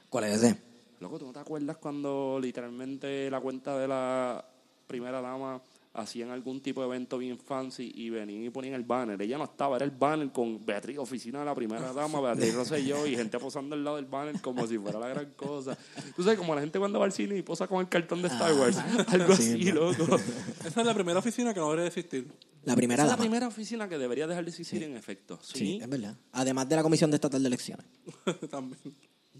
¿Cuál 0.08 0.24
es 0.24 0.42
ese? 0.42 0.56
Loco, 1.00 1.18
¿tú 1.18 1.26
no 1.26 1.32
te 1.32 1.38
acuerdas 1.38 1.76
cuando 1.76 2.38
literalmente 2.40 3.30
la 3.30 3.40
cuenta 3.40 3.78
de 3.78 3.88
la 3.88 4.44
primera 4.86 5.20
dama 5.20 5.60
hacían 5.92 6.30
algún 6.30 6.60
tipo 6.60 6.80
de 6.82 6.86
evento 6.86 7.18
bien 7.18 7.36
fancy 7.38 7.90
y 7.94 8.10
venían 8.10 8.44
y 8.44 8.50
ponían 8.50 8.74
el 8.74 8.84
banner? 8.84 9.20
Ella 9.20 9.38
no 9.38 9.44
estaba, 9.44 9.76
era 9.76 9.84
el 9.84 9.90
banner 9.90 10.30
con 10.32 10.64
Beatriz, 10.64 10.98
oficina 10.98 11.40
de 11.40 11.44
la 11.46 11.54
primera 11.54 11.92
dama, 11.92 12.20
Beatriz 12.20 12.54
Rosselló 12.54 13.06
y 13.06 13.16
gente 13.16 13.38
posando 13.38 13.74
al 13.74 13.82
lado 13.84 13.96
del 13.96 14.06
banner 14.06 14.40
como 14.40 14.66
si 14.66 14.78
fuera 14.78 14.98
la 15.00 15.08
gran 15.08 15.30
cosa. 15.32 15.76
Tú 16.14 16.22
sabes, 16.22 16.38
como 16.38 16.54
la 16.54 16.60
gente 16.60 16.78
cuando 16.78 16.98
va 16.98 17.06
al 17.06 17.12
cine 17.12 17.36
y 17.36 17.42
posa 17.42 17.66
con 17.66 17.80
el 17.80 17.88
cartón 17.88 18.22
de 18.22 18.28
Star 18.28 18.52
Wars, 18.54 18.76
algo 19.08 19.34
Sí, 19.36 19.52
así, 19.54 19.72
loco. 19.72 20.16
Esa 20.64 20.80
es 20.80 20.86
la 20.86 20.94
primera 20.94 21.18
oficina 21.18 21.52
que 21.52 21.60
no 21.60 21.66
debería 21.70 21.88
existir. 21.88 22.28
La 22.64 22.76
primera 22.76 23.02
Esa 23.04 23.12
es 23.14 23.18
la 23.18 23.22
primera 23.22 23.48
oficina 23.48 23.88
que 23.88 23.96
debería 23.98 24.26
dejar 24.26 24.44
de 24.44 24.50
existir 24.50 24.82
en 24.82 24.96
efecto. 24.96 25.38
Sí, 25.42 25.58
Sí. 25.58 25.78
es 25.82 25.88
verdad. 25.88 26.14
Además 26.32 26.68
de 26.68 26.76
la 26.76 26.82
Comisión 26.82 27.10
de 27.10 27.16
Estatal 27.16 27.42
de 27.42 27.46
Elecciones. 27.48 27.86
También. 28.50 28.78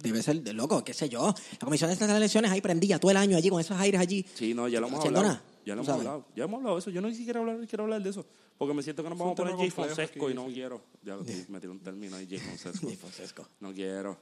Debe 0.03 0.23
ser 0.23 0.43
de 0.43 0.53
loco, 0.53 0.83
qué 0.85 0.95
sé 0.95 1.09
yo. 1.09 1.35
La 1.53 1.59
Comisión 1.59 1.89
de 1.89 1.95
Estatal 1.95 2.15
de 2.15 2.19
Elecciones 2.19 2.51
ahí 2.51 2.61
prendía 2.61 2.99
todo 2.99 3.11
el 3.11 3.17
año 3.17 3.37
allí 3.37 3.49
con 3.51 3.61
esos 3.61 3.77
aires 3.79 4.01
allí. 4.01 4.25
Sí, 4.35 4.55
no, 4.55 4.67
ya 4.69 4.81
lo 4.81 4.87
hemos 4.89 5.05
hablado. 5.05 5.27
nada, 5.27 5.43
Ya 5.67 5.75
lo 5.75 5.81
hemos 5.83 5.87
sabes. 5.87 6.01
hablado. 6.07 6.25
Ya 6.35 6.45
hemos 6.45 6.59
hablado 6.59 6.77
de 6.77 6.81
eso. 6.81 6.91
Yo 6.91 7.01
no 7.01 7.11
siquiera 7.13 7.41
hablar, 7.41 7.59
quiero 7.69 7.85
hablar 7.85 8.03
de 8.03 8.11
eso. 8.11 8.25
Porque 8.57 8.75
me 8.75 8.83
siento 8.83 9.03
que 9.03 9.09
nos 9.11 9.19
vamos 9.19 9.33
a 9.33 9.37
poner 9.37 9.57
Jay 9.57 9.71
Fonsesco 9.71 10.31
y 10.31 10.35
no 10.35 10.47
sí. 10.49 10.55
quiero. 10.55 10.81
Ya 11.03 11.17
me 11.17 11.25
tiré 11.61 11.69
un 11.71 11.81
término 11.81 12.17
ahí, 12.17 12.27
Jay 12.29 12.39
Fonsesco. 12.39 12.87
Jay 12.87 12.97
Fonsesco. 12.97 13.49
No 13.61 13.73
quiero. 13.73 14.19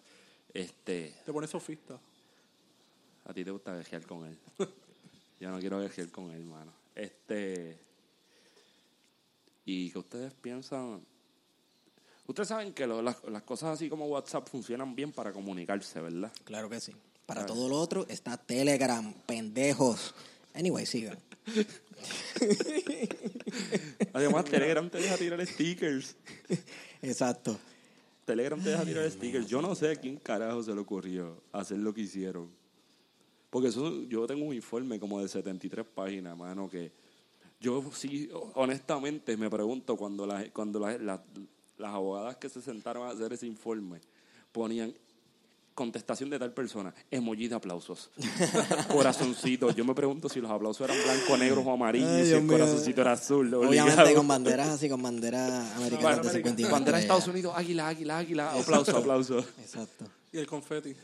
Este, 0.53 1.15
Te 1.25 1.33
pones 1.33 1.51
sofista. 1.51 1.99
a 3.25 3.33
ti 3.35 3.45
te 3.45 3.51
gusta 3.51 3.73
vejear 3.73 4.05
con 4.07 4.27
él. 4.27 4.37
Yo 5.41 5.51
no 5.51 5.59
quiero 5.61 5.79
vejear 5.79 6.09
con 6.11 6.31
él, 6.33 6.45
mano. 6.45 6.73
Este. 6.95 7.79
Y 9.65 9.91
que 9.91 9.99
ustedes 9.99 10.33
piensan. 10.35 11.01
Ustedes 12.29 12.49
saben 12.49 12.73
que 12.73 12.87
lo- 12.87 13.03
las, 13.03 13.17
las 13.25 13.43
cosas 13.43 13.71
así 13.71 13.89
como 13.89 14.07
WhatsApp 14.07 14.49
funcionan 14.49 14.95
bien 14.95 15.11
para 15.13 15.33
comunicarse, 15.33 16.01
¿verdad? 16.01 16.31
Claro 16.45 16.69
que 16.71 16.79
sí. 16.79 16.93
Para 17.27 17.45
todo 17.45 17.69
lo 17.69 17.77
otro 17.81 18.07
está 18.09 18.37
Telegram, 18.37 19.13
pendejos. 19.27 20.15
Anyway, 20.55 20.87
sigan. 20.87 21.19
Además, 24.13 24.45
Telegram 24.47 24.89
te 24.89 24.99
deja 24.99 25.17
tirar 25.17 25.45
stickers. 25.47 26.17
Exacto. 27.03 27.59
Telegram 28.25 28.63
te 28.63 28.71
deja 28.71 28.85
tirar 28.85 29.11
stickers. 29.11 29.47
Yo 29.49 29.63
no 29.63 29.75
sé 29.75 29.91
a 29.93 29.97
quién 29.97 30.17
carajo 30.17 30.63
se 30.63 30.75
le 30.75 30.81
ocurrió 30.81 31.43
hacer 31.53 31.79
lo 31.79 31.93
que 31.95 32.03
hicieron. 32.03 32.51
Porque 33.51 33.69
eso, 33.69 34.03
yo 34.05 34.27
tengo 34.27 34.45
un 34.45 34.55
informe 34.55 35.01
como 35.01 35.21
de 35.21 35.29
73 35.29 35.87
páginas, 35.95 36.37
mano, 36.37 36.69
que 36.69 36.93
yo 37.61 37.83
sí, 37.95 38.29
honestamente, 38.55 39.37
me 39.37 39.49
pregunto 39.49 39.97
cuando, 39.97 40.27
la- 40.27 40.51
cuando 40.53 40.79
la- 40.81 40.99
la- 40.99 41.25
las 41.79 41.95
abogadas 41.95 42.37
que 42.37 42.49
se 42.49 42.61
sentaron 42.61 43.07
a 43.07 43.11
hacer 43.11 43.33
ese 43.33 43.47
informe 43.47 44.01
ponían 44.53 44.93
contestación 45.75 46.29
de 46.29 46.41
tal 46.41 46.53
persona, 46.53 46.93
emoji 47.09 47.47
de 47.47 47.55
aplausos, 47.55 48.11
corazoncitos. 48.91 49.77
Yo 49.77 49.85
me 49.85 49.95
pregunto 49.95 50.29
si 50.29 50.41
los 50.41 50.51
aplausos 50.51 50.89
eran 50.89 51.01
blanco, 51.05 51.37
negros 51.37 51.65
o 51.65 51.73
amarillos, 51.73 52.11
Ay, 52.11 52.23
y 52.23 52.27
si 52.27 52.33
el 52.33 52.43
mío. 52.43 52.59
corazoncito 52.59 53.01
era 53.01 53.13
azul. 53.13 53.55
Obviamente 53.55 53.93
obligado. 53.93 54.15
con 54.17 54.27
banderas 54.27 54.69
así, 54.71 54.89
con 54.89 55.01
banderas 55.01 55.77
americanas 55.77 56.25
de 56.25 56.31
51. 56.33 56.73
Bandera 56.73 56.97
de 56.97 57.03
Estados. 57.05 57.29
Unidos, 57.29 57.53
águila, 57.57 57.87
águila, 57.89 58.19
águila, 58.19 58.53
aplauso, 58.53 58.97
aplauso. 58.97 59.39
Exacto. 59.39 60.05
Y 60.33 60.39
el 60.39 60.47
confeti. 60.49 60.97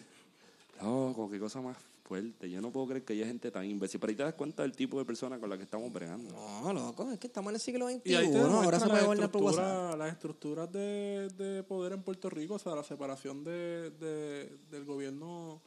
Loco, 0.83 1.31
qué 1.31 1.39
cosa 1.39 1.61
más 1.61 1.77
fuerte. 2.05 2.51
Yo 2.51 2.61
no 2.61 2.71
puedo 2.71 2.87
creer 2.89 3.05
que 3.05 3.15
haya 3.15 3.27
gente 3.27 3.51
tan 3.51 3.65
imbécil. 3.65 3.99
Pero 3.99 4.11
ahí 4.11 4.17
te 4.17 4.23
das 4.23 4.35
cuenta 4.35 4.63
del 4.63 4.73
tipo 4.73 4.99
de 4.99 5.05
persona 5.05 5.41
con 5.41 5.49
la 5.51 5.57
que 5.57 5.65
estamos 5.65 5.93
bregando. 5.93 6.33
No, 6.35 6.73
loco, 6.73 7.11
es 7.11 7.19
que 7.19 7.27
estamos 7.27 7.51
en 7.51 7.55
el 7.57 7.61
siglo 7.61 7.89
XXI. 7.89 8.01
Y 8.05 8.15
ahí 8.15 8.31
te 8.31 8.39
ahora 8.39 8.79
se 8.79 8.85
puede 8.87 8.99
las, 8.99 9.05
gobernar 9.07 9.31
por 9.31 9.43
WhatsApp. 9.43 9.99
las 9.99 10.13
estructuras 10.13 10.71
de, 10.71 11.29
de 11.37 11.63
poder 11.63 11.93
en 11.95 12.03
Puerto 12.03 12.29
Rico, 12.31 12.55
o 12.55 12.59
sea, 12.59 12.75
la 12.75 12.85
separación 12.85 13.43
de, 13.43 13.91
de- 13.91 14.57
del 14.71 14.85
gobierno 14.85 15.61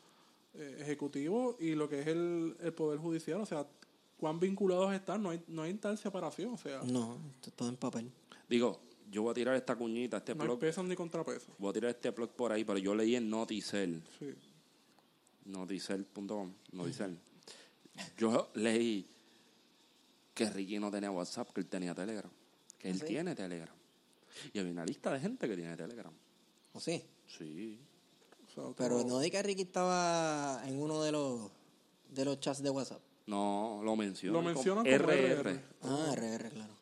eh, 0.53 0.77
ejecutivo 0.79 1.57
y 1.59 1.75
lo 1.75 1.89
que 1.89 2.01
es 2.01 2.07
el, 2.07 2.55
el 2.61 2.73
poder 2.73 2.99
judicial, 2.99 3.41
o 3.41 3.45
sea, 3.45 3.65
cuán 4.17 4.39
vinculados 4.39 4.93
están, 4.93 5.21
no 5.23 5.31
hay, 5.31 5.43
no 5.47 5.63
hay 5.63 5.73
tal 5.75 5.97
separación, 5.97 6.53
o 6.53 6.57
sea, 6.57 6.81
No, 6.83 7.17
esto 7.35 7.49
es 7.49 7.55
todo 7.55 7.69
en 7.69 7.77
papel. 7.77 8.11
Digo, 8.49 8.79
yo 9.11 9.21
voy 9.23 9.31
a 9.31 9.33
tirar 9.33 9.55
esta 9.55 9.75
cuñita, 9.75 10.17
este 10.17 10.35
no 10.35 10.43
blog. 10.43 10.59
pesos 10.59 10.85
ni 10.85 10.95
contrapesos. 10.95 11.49
Voy 11.57 11.69
a 11.69 11.73
tirar 11.73 11.91
este 11.91 12.11
blog 12.11 12.29
por 12.31 12.51
ahí, 12.51 12.63
pero 12.63 12.77
yo 12.79 12.93
leí 12.95 13.15
en 13.15 13.29
Noticel. 13.29 14.03
Sí. 14.19 14.33
Noticel.com. 15.47 16.53
Noticel. 16.73 17.17
Yo 18.17 18.49
leí 18.55 19.07
que 20.33 20.49
Ricky 20.49 20.79
no 20.79 20.91
tenía 20.91 21.09
WhatsApp, 21.11 21.49
que 21.51 21.61
él 21.61 21.67
tenía 21.67 21.95
Telegram. 21.95 22.31
Que 22.77 22.89
él 22.89 22.97
¿Ah, 22.97 22.99
sí? 23.01 23.07
tiene 23.07 23.35
Telegram. 23.35 23.75
Y 24.53 24.59
había 24.59 24.71
una 24.71 24.85
lista 24.85 25.11
de 25.11 25.19
gente 25.19 25.47
que 25.47 25.55
tiene 25.55 25.75
Telegram. 25.75 26.13
¿O 26.73 26.79
sí? 26.79 27.03
Sí. 27.25 27.79
O 28.45 28.53
sea, 28.53 28.63
Pero 28.77 29.03
no 29.03 29.19
di 29.19 29.31
que 29.31 29.41
Ricky 29.41 29.63
estaba 29.63 30.61
en 30.65 30.79
uno 30.79 31.01
de 31.01 31.11
los 31.11 31.51
de 32.09 32.23
los 32.25 32.39
chats 32.39 32.61
de 32.61 32.69
WhatsApp. 32.69 33.01
No, 33.25 33.81
lo 33.83 33.95
mencionan. 33.95 34.33
Lo 34.33 34.39
como 34.39 34.53
mencionan 34.55 34.85
como 34.85 34.97
RR. 34.97 35.41
RR. 35.43 35.61
Ah, 35.81 36.13
RR, 36.15 36.49
claro. 36.51 36.76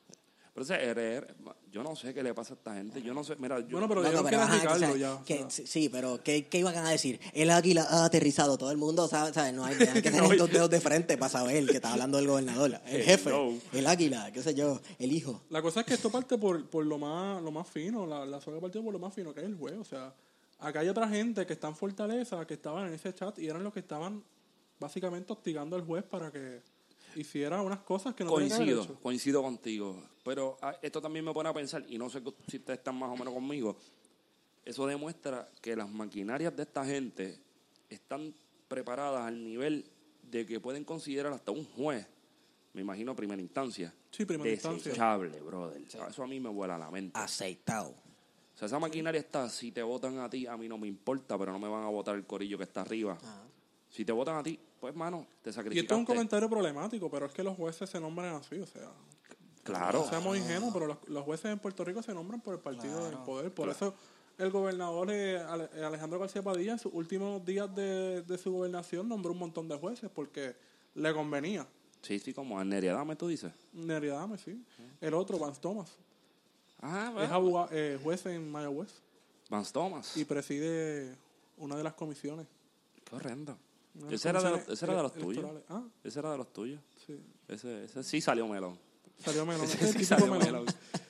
Pero 0.55 0.63
ese 0.63 0.75
RR, 0.93 1.35
yo 1.69 1.83
no 1.83 1.97
sé 1.97 2.13
qué 2.13 2.23
le 2.23 2.33
pasa 2.33 2.53
a 2.53 2.55
esta 2.55 2.73
gente. 2.75 3.01
Yo 3.01 3.13
no 3.13 3.25
sé, 3.25 3.35
mira, 3.35 3.59
yo, 3.59 3.67
Bueno, 3.71 3.89
pero 3.89 4.01
dijeron 4.01 4.25
que 4.25 4.35
era 4.35 4.45
ajá, 4.45 4.55
Ricardo 4.55 4.75
o 4.77 4.79
sea, 4.79 4.95
ya. 4.95 5.13
o 5.15 5.25
que- 5.25 5.37
sea. 5.39 5.49
sí, 5.49 5.67
sí, 5.67 5.89
pero 5.89 6.23
¿qué, 6.23 6.47
qué 6.47 6.59
iban 6.59 6.73
a 6.77 6.89
decir? 6.89 7.19
El 7.33 7.51
águila 7.51 7.85
ha 7.89 8.05
aterrizado. 8.05 8.57
Todo 8.57 8.71
el 8.71 8.77
mundo 8.77 9.05
sabe, 9.09 9.33
sabe, 9.33 9.51
no 9.51 9.65
hay, 9.65 9.75
hay 9.75 10.01
que 10.01 10.11
tener 10.11 10.37
dos 10.37 10.49
dedos 10.49 10.69
de 10.69 10.79
frente 10.79 11.17
para 11.17 11.27
saber 11.29 11.65
que 11.65 11.73
está 11.75 11.91
hablando 11.91 12.19
el 12.19 12.27
gobernador. 12.27 12.79
El 12.85 13.03
jefe, 13.03 13.29
No. 13.31 13.49
el 13.73 13.85
águila, 13.85 14.31
qué 14.31 14.41
sé 14.41 14.55
yo, 14.55 14.79
el 14.97 15.11
hijo. 15.11 15.41
La 15.49 15.61
cosa 15.61 15.81
es 15.81 15.85
que 15.85 15.93
esto 15.95 16.09
parte 16.09 16.37
por, 16.37 16.65
por 16.69 16.85
lo 16.85 16.97
más 16.97 17.41
lo 17.43 17.51
más 17.51 17.67
fino, 17.67 18.07
la, 18.07 18.25
la 18.25 18.39
soga 18.39 18.61
partió 18.61 18.81
por 18.81 18.93
lo 18.93 18.99
más 18.99 19.13
fino, 19.13 19.33
que 19.33 19.41
es 19.41 19.45
el 19.47 19.55
juez. 19.55 19.75
O 19.77 19.83
sea, 19.83 20.15
acá 20.59 20.79
hay 20.79 20.87
otra 20.87 21.09
gente 21.09 21.45
que 21.45 21.51
está 21.51 21.67
en 21.67 21.75
Fortaleza, 21.75 22.47
que 22.47 22.53
estaban 22.53 22.87
en 22.87 22.93
ese 22.93 23.13
chat 23.13 23.37
y 23.39 23.47
eran 23.49 23.61
los 23.61 23.73
que 23.73 23.81
estaban 23.81 24.23
básicamente 24.79 25.33
hostigando 25.33 25.75
al 25.75 25.81
juez 25.83 26.05
para 26.05 26.31
que 26.31 26.61
hiciera 27.15 27.61
unas 27.61 27.79
cosas 27.79 28.13
que 28.13 28.23
no 28.23 28.31
coincido, 28.31 28.83
hecho. 28.83 28.99
coincido 29.01 29.41
contigo. 29.41 30.01
Pero 30.23 30.57
ah, 30.61 30.75
esto 30.81 31.01
también 31.01 31.23
me 31.25 31.33
pone 31.33 31.49
a 31.49 31.53
pensar, 31.53 31.85
y 31.87 31.97
no 31.97 32.09
sé 32.09 32.21
si 32.47 32.57
ustedes 32.57 32.79
están 32.79 32.95
más 32.97 33.09
o 33.09 33.15
menos 33.15 33.33
conmigo, 33.33 33.77
eso 34.63 34.87
demuestra 34.87 35.47
que 35.61 35.75
las 35.75 35.89
maquinarias 35.89 36.55
de 36.55 36.63
esta 36.63 36.83
gente 36.85 37.39
están 37.89 38.33
preparadas 38.67 39.25
al 39.27 39.43
nivel 39.43 39.85
de 40.23 40.45
que 40.45 40.59
pueden 40.59 40.83
considerar 40.83 41.31
hasta 41.33 41.51
un 41.51 41.63
juez, 41.65 42.07
me 42.73 42.81
imagino 42.81 43.11
a 43.11 43.15
primera 43.15 43.41
instancia, 43.41 43.93
Sí, 44.11 44.25
primera 44.25 44.49
instancia. 44.51 44.91
desechable, 44.91 45.39
brother. 45.41 45.81
Eso 46.09 46.23
a 46.23 46.27
mí 46.27 46.39
me 46.39 46.49
vuela 46.49 46.77
la 46.77 46.89
mente. 46.89 47.17
Aceitado. 47.19 47.89
O 48.53 48.57
sea, 48.57 48.67
esa 48.67 48.79
maquinaria 48.79 49.19
está, 49.19 49.49
si 49.49 49.71
te 49.71 49.83
votan 49.83 50.17
a 50.19 50.29
ti, 50.29 50.47
a 50.47 50.55
mí 50.55 50.69
no 50.69 50.77
me 50.77 50.87
importa, 50.87 51.37
pero 51.37 51.51
no 51.51 51.59
me 51.59 51.67
van 51.67 51.83
a 51.83 51.89
votar 51.89 52.15
el 52.15 52.25
corillo 52.25 52.57
que 52.57 52.63
está 52.63 52.81
arriba. 52.81 53.17
Si 53.95 54.03
te 54.03 54.11
votan 54.11 54.35
a 54.35 54.43
ti, 54.43 54.59
pues, 54.81 54.93
mano, 54.93 55.25
te 55.41 55.51
Y 55.51 55.53
sacrificaste. 55.53 55.85
esto 55.85 55.93
es 55.95 55.99
un 55.99 56.05
comentario 56.05 56.49
problemático, 56.49 57.09
pero 57.09 57.27
es 57.27 57.31
que 57.31 57.43
los 57.43 57.55
jueces 57.55 57.89
se 57.89 57.99
nombran 57.99 58.35
así, 58.35 58.59
o 58.59 58.65
sea, 58.67 58.91
Claro. 59.63 59.99
no 59.99 60.09
seamos 60.09 60.37
ingenuos, 60.37 60.73
pero 60.73 60.85
los, 60.87 60.97
los 61.07 61.23
jueces 61.23 61.51
en 61.51 61.59
Puerto 61.59 61.85
Rico 61.85 62.03
se 62.03 62.13
nombran 62.13 62.41
por 62.41 62.53
el 62.55 62.59
partido 62.59 63.05
del 63.05 63.17
poder. 63.19 63.53
Por 63.53 63.69
eso 63.69 63.93
el 64.37 64.51
gobernador 64.51 65.09
eh, 65.11 65.35
eh, 65.37 65.83
Alejandro 65.85 66.19
García 66.19 66.43
Padilla 66.43 66.73
en 66.73 66.79
sus 66.79 66.93
últimos 66.93 67.43
días 67.45 67.73
de, 67.73 68.21
de 68.21 68.37
su 68.37 68.51
gobernación 68.51 69.07
nombró 69.07 69.31
un 69.31 69.39
montón 69.39 69.69
de 69.69 69.77
jueces 69.77 70.09
porque 70.13 70.55
le 70.93 71.13
convenía. 71.13 71.65
Sí, 72.01 72.19
sí, 72.19 72.33
como 72.33 72.59
a 72.59 72.65
Neria 72.65 72.93
Dame, 72.93 73.15
tú 73.15 73.27
dices. 73.29 73.53
Neri 73.71 74.09
Adame, 74.09 74.37
sí. 74.37 74.61
El 74.99 75.13
otro, 75.13 75.39
Vance 75.39 75.61
Thomas, 75.61 75.89
Ah, 76.81 77.05
es 77.07 77.13
bueno. 77.13 77.33
abogado- 77.33 77.69
eh, 77.71 77.97
juez 78.03 78.25
en 78.27 78.51
Mayagüez 78.51 79.01
Vance 79.49 79.71
Thomas. 79.71 80.17
y 80.17 80.25
preside 80.25 81.15
una 81.57 81.75
de 81.77 81.83
las 81.83 81.93
comisiones. 81.93 82.45
Qué 83.05 83.15
horrendo. 83.15 83.57
Ese 84.11 84.29
era 84.29 84.41
de, 84.41 84.49
los, 84.49 84.59
comisiones 84.63 84.69
ese 84.69 84.85
era 84.85 84.95
de 84.97 85.03
los 85.03 85.11
ele- 85.15 85.23
tuyos. 85.23 85.51
Ah, 85.69 85.83
Ese 86.03 86.19
era 86.19 86.31
de 86.31 86.37
los 86.37 86.53
tuyos. 86.53 86.81
sí. 87.05 87.19
Ese, 87.47 87.85
ese 87.85 88.03
sí 88.03 88.21
salió 88.21 88.47
melón. 88.47 88.77
Salió 89.19 89.45
melón. 89.45 89.63
Ese 89.65 89.93
sí 89.93 90.03
salió 90.05 90.25
melón. 90.27 90.45
melón. 90.45 90.65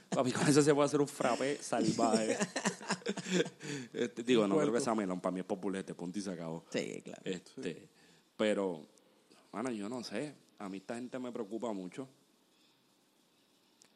Papi, 0.09 0.31
con 0.31 0.47
eso 0.47 0.61
se 0.61 0.73
puede 0.73 0.85
hacer 0.85 1.01
un 1.01 1.07
frappé 1.07 1.57
salvaje. 1.61 2.37
Este, 3.93 4.23
digo, 4.23 4.47
no 4.47 4.57
creo 4.57 4.71
que 4.71 4.79
sea 4.81 4.93
melón. 4.95 5.19
Para 5.19 5.31
mí 5.33 5.39
es 5.39 5.45
populete, 5.45 5.93
punto 5.95 6.19
y 6.19 6.21
se 6.21 6.31
acabó. 6.31 6.65
Sí, 6.69 7.01
claro. 7.03 7.21
Este, 7.23 7.87
Pero, 8.37 8.85
bueno, 9.51 9.71
yo 9.71 9.89
no 9.89 10.03
sé. 10.03 10.33
A 10.59 10.69
mí 10.69 10.77
esta 10.77 10.95
gente 10.95 11.17
me 11.19 11.31
preocupa 11.31 11.71
mucho. 11.73 12.07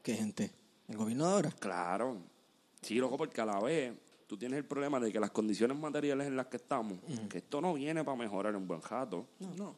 ¿Qué 0.02 0.16
gente? 0.16 0.52
¿El 0.88 0.98
gobierno 0.98 1.28
de 1.28 1.34
ahora? 1.34 1.52
Claro. 1.60 2.18
Sí, 2.82 2.96
loco, 2.96 3.18
porque 3.18 3.42
a 3.42 3.46
la 3.46 3.60
vez 3.60 3.94
tú 4.30 4.38
tienes 4.38 4.57
el 4.59 4.65
problema 4.65 4.99
de 4.99 5.11
que 5.11 5.19
las 5.19 5.32
condiciones 5.32 5.75
materiales 5.75 6.27
en 6.27 6.36
las 6.38 6.45
que 6.45 6.57
estamos, 6.57 6.99
que 7.27 7.39
esto 7.39 7.59
no 7.61 7.73
viene 7.73 8.03
para 8.03 8.15
mejorar 8.15 8.53
en 8.53 8.67
buen 8.67 8.80
jato, 8.80 9.25
No. 9.57 9.75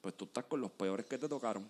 pues 0.00 0.14
tú 0.14 0.24
estás 0.26 0.44
con 0.44 0.60
los 0.60 0.70
peores 0.70 1.04
que 1.04 1.18
te 1.18 1.28
tocaron. 1.28 1.68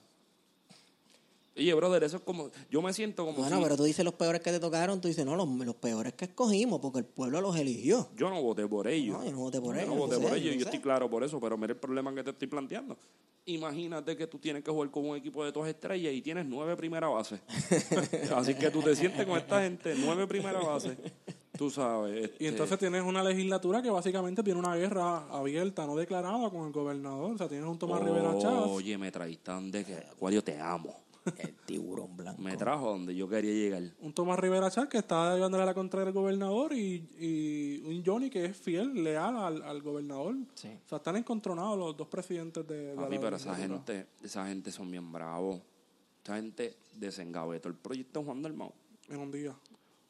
Oye, 1.56 1.72
brother, 1.74 2.02
eso 2.04 2.16
es 2.18 2.22
como. 2.22 2.50
Yo 2.70 2.80
me 2.80 2.92
siento 2.94 3.24
como 3.26 3.38
Bueno, 3.38 3.56
si. 3.58 3.62
pero 3.62 3.76
tú 3.76 3.84
dices 3.84 4.02
los 4.04 4.14
peores 4.14 4.40
que 4.42 4.50
te 4.50 4.58
tocaron, 4.60 5.00
tú 5.02 5.08
dices, 5.08 5.24
no, 5.24 5.36
los, 5.36 5.46
los 5.48 5.74
peores 5.76 6.12
que 6.14 6.24
escogimos, 6.26 6.80
porque 6.80 6.98
el 7.00 7.04
pueblo 7.06 7.40
los 7.42 7.56
eligió. 7.56 8.08
Yo 8.16 8.28
no 8.30 8.42
voté 8.42 8.66
por 8.66 8.88
ellos. 8.88 9.18
No, 9.18 9.24
yo 9.24 9.32
no 9.32 9.38
voté 9.38 9.60
por 9.60 9.74
Yo 9.74 9.80
ellos, 9.82 9.94
no 9.94 10.00
voté 10.00 10.14
yo 10.16 10.20
por 10.22 10.30
sé, 10.32 10.36
ellos, 10.38 10.54
yo 10.54 10.60
yo 10.60 10.64
estoy 10.66 10.80
claro 10.80 11.10
por 11.10 11.22
eso, 11.24 11.38
pero 11.40 11.56
mira 11.58 11.72
el 11.74 11.78
problema 11.78 12.14
que 12.14 12.24
te 12.24 12.30
estoy 12.30 12.48
planteando. 12.48 12.96
Imagínate 13.44 14.16
que 14.16 14.26
tú 14.26 14.38
tienes 14.38 14.62
que 14.64 14.70
jugar 14.70 14.90
con 14.90 15.06
un 15.08 15.16
equipo 15.16 15.44
de 15.44 15.52
dos 15.52 15.66
estrellas 15.68 16.12
y 16.14 16.22
tienes 16.22 16.46
nueve 16.46 16.74
primera 16.76 17.08
bases. 17.08 17.40
Así 18.34 18.54
que 18.54 18.70
tú 18.70 18.80
te 18.82 18.94
sientes 18.96 19.26
con 19.26 19.36
esta 19.38 19.62
gente, 19.62 19.94
nueve 19.98 20.26
primera 20.26 20.58
bases. 20.60 20.96
Tú 21.57 21.70
sabes. 21.70 22.14
Y 22.14 22.24
este, 22.24 22.48
entonces 22.48 22.78
tienes 22.78 23.03
una 23.03 23.22
legislatura 23.22 23.82
que 23.82 23.90
básicamente 23.90 24.42
tiene 24.42 24.59
una 24.59 24.74
guerra 24.74 25.28
abierta, 25.28 25.86
no 25.86 25.94
declarada 25.96 26.50
con 26.50 26.66
el 26.66 26.72
gobernador. 26.72 27.34
O 27.34 27.38
sea, 27.38 27.48
tienes 27.48 27.68
un 27.68 27.78
Tomás 27.78 28.03
Rivera 28.03 28.38
Chávez. 28.38 28.70
Oye, 28.70 28.96
me 28.96 29.12
traíste 29.12 29.53
donde 29.53 29.84
que. 29.84 29.96
Acuario, 29.96 30.42
te 30.42 30.59
amo. 30.59 31.03
El 31.38 31.55
tiburón 31.66 32.16
blanco. 32.16 32.42
Me 32.42 32.57
trajo 32.57 32.90
donde 32.90 33.14
yo 33.14 33.28
quería 33.28 33.53
llegar. 33.53 33.82
Un 34.00 34.12
Tomás 34.12 34.38
Rivera 34.40 34.70
Chávez 34.70 34.90
que 34.90 34.98
está 34.98 35.34
llevándole 35.34 35.62
a 35.62 35.66
la 35.66 35.74
contra 35.74 36.05
del 36.05 36.12
gobernador 36.12 36.72
y, 36.72 37.07
y 37.18 37.80
un 37.84 38.03
Johnny 38.05 38.28
que 38.28 38.46
es 38.46 38.57
fiel, 38.57 39.05
leal 39.05 39.36
al, 39.36 39.62
al 39.62 39.82
gobernador. 39.82 40.34
Sí. 40.55 40.68
O 40.84 40.88
sea, 40.88 40.98
están 40.98 41.16
encontronados 41.16 41.78
los 41.78 41.96
dos 41.96 42.09
presidentes 42.09 42.66
de, 42.66 42.86
de 42.86 42.94
Papi, 42.96 43.14
la 43.14 43.20
pero 43.20 43.36
esa 43.36 43.55
gente, 43.55 44.07
esa 44.22 44.46
gente 44.46 44.72
son 44.72 44.90
bien 44.90 45.12
bravos. 45.12 45.61
Esta 46.18 46.36
gente 46.36 46.76
desengavetó 46.94 47.68
el 47.68 47.74
proyecto 47.74 48.20
de 48.20 48.26
Juan 48.26 48.42
Dalmau. 48.42 48.72
En 49.09 49.20
un 49.20 49.30
día. 49.30 49.55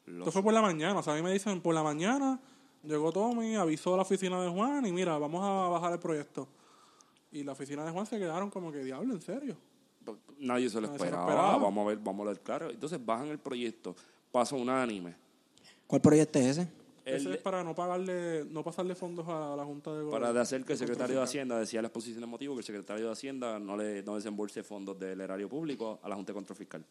Esto 0.05 0.31
fue 0.31 0.43
por 0.43 0.53
la 0.53 0.61
mañana. 0.61 0.99
O 0.99 1.03
sea, 1.03 1.13
a 1.13 1.15
mí 1.15 1.21
me 1.21 1.31
dicen 1.31 1.61
por 1.61 1.73
la 1.73 1.83
mañana, 1.83 2.39
llegó 2.83 3.11
Tommy, 3.11 3.55
avisó 3.55 3.93
a 3.93 3.97
la 3.97 4.03
oficina 4.03 4.41
de 4.41 4.49
Juan 4.49 4.85
y 4.85 4.91
mira, 4.91 5.17
vamos 5.17 5.43
a 5.43 5.69
bajar 5.69 5.93
el 5.93 5.99
proyecto. 5.99 6.47
Y 7.31 7.43
la 7.43 7.53
oficina 7.53 7.83
de 7.83 7.91
Juan 7.91 8.05
se 8.05 8.19
quedaron 8.19 8.49
como 8.49 8.71
que, 8.71 8.83
diablo, 8.83 9.13
¿en 9.13 9.21
serio? 9.21 9.57
Nadie 10.05 10.19
se 10.19 10.35
lo 10.35 10.47
Nadie 10.47 10.69
se 10.69 10.81
lo 10.81 10.87
esperaba. 10.87 11.23
esperaba. 11.23 11.57
Vamos 11.57 11.85
a 11.85 11.89
ver, 11.89 11.97
vamos 11.99 12.25
a 12.27 12.29
ver 12.29 12.39
claro. 12.41 12.69
Entonces 12.69 13.03
bajan 13.03 13.29
el 13.29 13.39
proyecto, 13.39 13.95
pasa 14.31 14.55
unánime. 14.55 15.15
¿Cuál 15.87 16.01
proyecto 16.01 16.39
es 16.39 16.57
ese? 16.57 16.82
De- 17.05 17.15
es 17.35 17.37
para 17.39 17.63
no 17.63 17.75
pagarle, 17.75 18.45
no 18.45 18.63
pasarle 18.63 18.95
fondos 18.95 19.27
a 19.27 19.55
la 19.57 19.65
Junta 19.65 19.91
de 19.91 19.97
para 19.97 20.05
Gobierno. 20.09 20.33
de 20.33 20.39
hacer 20.39 20.63
que 20.63 20.73
el 20.73 20.79
secretario 20.79 21.17
de 21.17 21.23
Hacienda 21.23 21.59
decía 21.59 21.81
la 21.81 21.89
exposición 21.89 22.21
de 22.21 22.27
motivos 22.27 22.55
que 22.55 22.59
el 22.61 22.65
secretario 22.65 23.05
de 23.07 23.11
Hacienda 23.11 23.59
no 23.59 23.75
le 23.75 24.01
no 24.03 24.15
desembolse 24.15 24.63
fondos 24.63 24.97
del 24.97 25.19
erario 25.19 25.49
público 25.49 25.99
a 26.01 26.07
la 26.09 26.15
Junta 26.15 26.31
de 26.31 26.35
Control 26.35 26.55
Fiscal. 26.57 26.85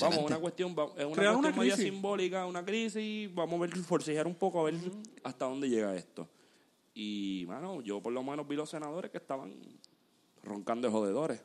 Vamos, 0.00 0.18
una 0.18 0.38
cuestión, 0.38 0.74
va- 0.78 0.84
es 0.96 1.04
una 1.04 1.14
Crear 1.14 1.34
cuestión 1.34 1.38
una 1.38 1.52
crisis. 1.74 1.84
simbólica, 1.84 2.46
una 2.46 2.64
crisis, 2.64 3.34
vamos 3.34 3.58
a 3.58 3.60
ver, 3.62 3.76
forcejear 3.78 4.26
un 4.26 4.34
poco 4.36 4.60
a 4.60 4.64
ver 4.70 4.74
hasta 5.24 5.44
dónde 5.46 5.68
llega 5.68 5.96
esto. 5.96 6.28
Y, 6.94 7.44
mano, 7.48 7.80
yo 7.80 8.00
por 8.00 8.12
lo 8.12 8.22
menos 8.22 8.46
vi 8.46 8.56
los 8.56 8.68
senadores 8.70 9.10
que 9.10 9.18
estaban 9.18 9.52
roncando 10.44 10.86
de 10.88 10.92
jodedores. 10.92 11.40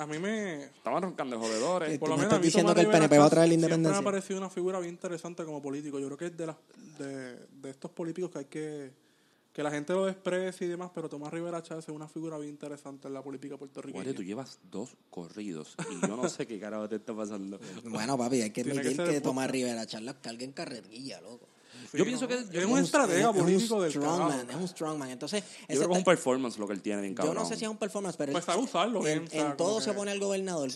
A 0.00 0.06
mí 0.06 0.18
me... 0.18 0.64
Estaban 0.64 1.02
roncando 1.02 1.36
de 1.36 1.42
jodedores. 1.46 1.98
Por 1.98 2.08
lo 2.08 2.16
me 2.16 2.22
menos 2.22 2.32
estás 2.32 2.42
diciendo 2.42 2.74
que 2.74 2.80
el 2.80 2.88
PNP 2.88 3.18
va 3.18 3.26
a 3.26 3.28
Chávez 3.28 3.30
traer 3.30 3.48
la 3.48 3.54
independencia. 3.54 4.00
me 4.00 4.08
ha 4.08 4.10
parecido 4.10 4.40
una 4.40 4.48
figura 4.48 4.80
bien 4.80 4.94
interesante 4.94 5.44
como 5.44 5.60
político. 5.60 5.98
Yo 5.98 6.06
creo 6.06 6.16
que 6.16 6.26
es 6.26 6.36
de, 6.38 6.46
las, 6.46 6.56
de, 6.98 7.36
de 7.36 7.70
estos 7.70 7.90
políticos 7.90 8.30
que 8.30 8.38
hay 8.38 8.44
que... 8.46 9.10
Que 9.52 9.62
la 9.64 9.70
gente 9.70 9.92
lo 9.92 10.06
desprecia 10.06 10.64
y 10.64 10.70
demás, 10.70 10.90
pero 10.94 11.08
Tomás 11.08 11.32
Rivera 11.32 11.60
Chávez 11.60 11.84
es 11.84 11.94
una 11.94 12.06
figura 12.06 12.38
bien 12.38 12.52
interesante 12.52 13.08
en 13.08 13.14
la 13.14 13.22
política 13.22 13.56
puertorriqueña. 13.58 14.04
Oye, 14.04 14.14
tú 14.14 14.22
llevas 14.22 14.58
dos 14.70 14.96
corridos 15.10 15.74
y 15.90 16.06
yo 16.06 16.16
no 16.16 16.28
sé 16.28 16.46
qué 16.46 16.58
carajo 16.60 16.88
te 16.88 16.96
está 16.96 17.14
pasando. 17.14 17.58
Bueno, 17.84 18.16
papi, 18.16 18.42
hay 18.42 18.50
que 18.50 18.62
que 18.62 18.70
admitir 18.70 18.96
que, 18.96 19.16
el 19.16 19.22
Tomás. 19.22 19.50
Rivera 19.50 19.84
Charlas 19.86 20.16
carga 20.22 20.44
en 20.44 20.52
carretilla, 20.52 21.20
loco. 21.20 21.48
Sí, 21.90 21.98
yo 21.98 22.04
pienso 22.04 22.22
¿no? 22.24 22.28
que- 22.28 22.34
es 22.34 22.50
yo- 22.50 22.68
un 22.68 22.78
estratega 22.78 23.18
es 23.20 23.26
un 23.26 23.36
político 23.42 23.82
del 23.82 23.90
strongman, 23.90 24.48
es 24.50 24.56
un 24.56 24.68
strongman. 24.68 25.10
Entonces, 25.10 25.42
Yo 25.42 25.66
creo 25.66 25.88
que 25.88 25.92
es 25.94 25.98
un 25.98 26.04
performance 26.04 26.56
lo 26.58 26.66
que 26.68 26.72
él 26.74 26.82
tiene 26.82 27.00
bien 27.02 27.14
yo 27.14 27.16
cabrón. 27.16 27.34
no 27.34 27.44
sé 27.44 27.56
si 27.56 27.64
es 27.64 27.70
un 27.70 27.76
performance, 27.78 28.16
pero 28.16 28.30
Pues 28.32 28.44
él- 28.44 28.52
sabe 28.52 28.62
usarlo 28.62 29.00
bien, 29.02 29.26
en, 29.32 29.40
en 29.46 29.56
todo 29.56 29.80
se 29.80 29.92
pone 29.92 30.12
el 30.12 30.20
gobernador. 30.20 30.70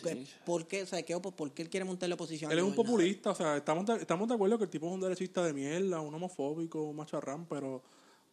¿Por 0.45 0.67
qué, 0.67 0.83
o 0.83 0.87
sea, 0.87 1.03
qué- 1.03 1.17
por 1.21 1.53
qué 1.53 1.63
él 1.63 1.71
quiere 1.71 1.85
montar 1.85 2.09
la 2.09 2.17
oposición? 2.17 2.51
Él 2.51 2.59
es 2.59 2.65
un 2.65 2.75
populista, 2.75 3.31
o 3.31 3.35
sea, 3.35 3.57
estamos 3.57 3.87
de, 3.87 3.95
estamos 3.97 4.27
de 4.29 4.35
acuerdo 4.35 4.59
que 4.59 4.65
el 4.65 4.71
tipo 4.71 4.89
es 4.89 4.93
un 4.95 5.01
derechista 5.01 5.45
de 5.45 5.53
mierda, 5.53 6.01
un 6.01 6.13
homofóbico, 6.15 6.83
un 6.83 6.97
macharrán, 6.97 7.47
pero 7.47 7.81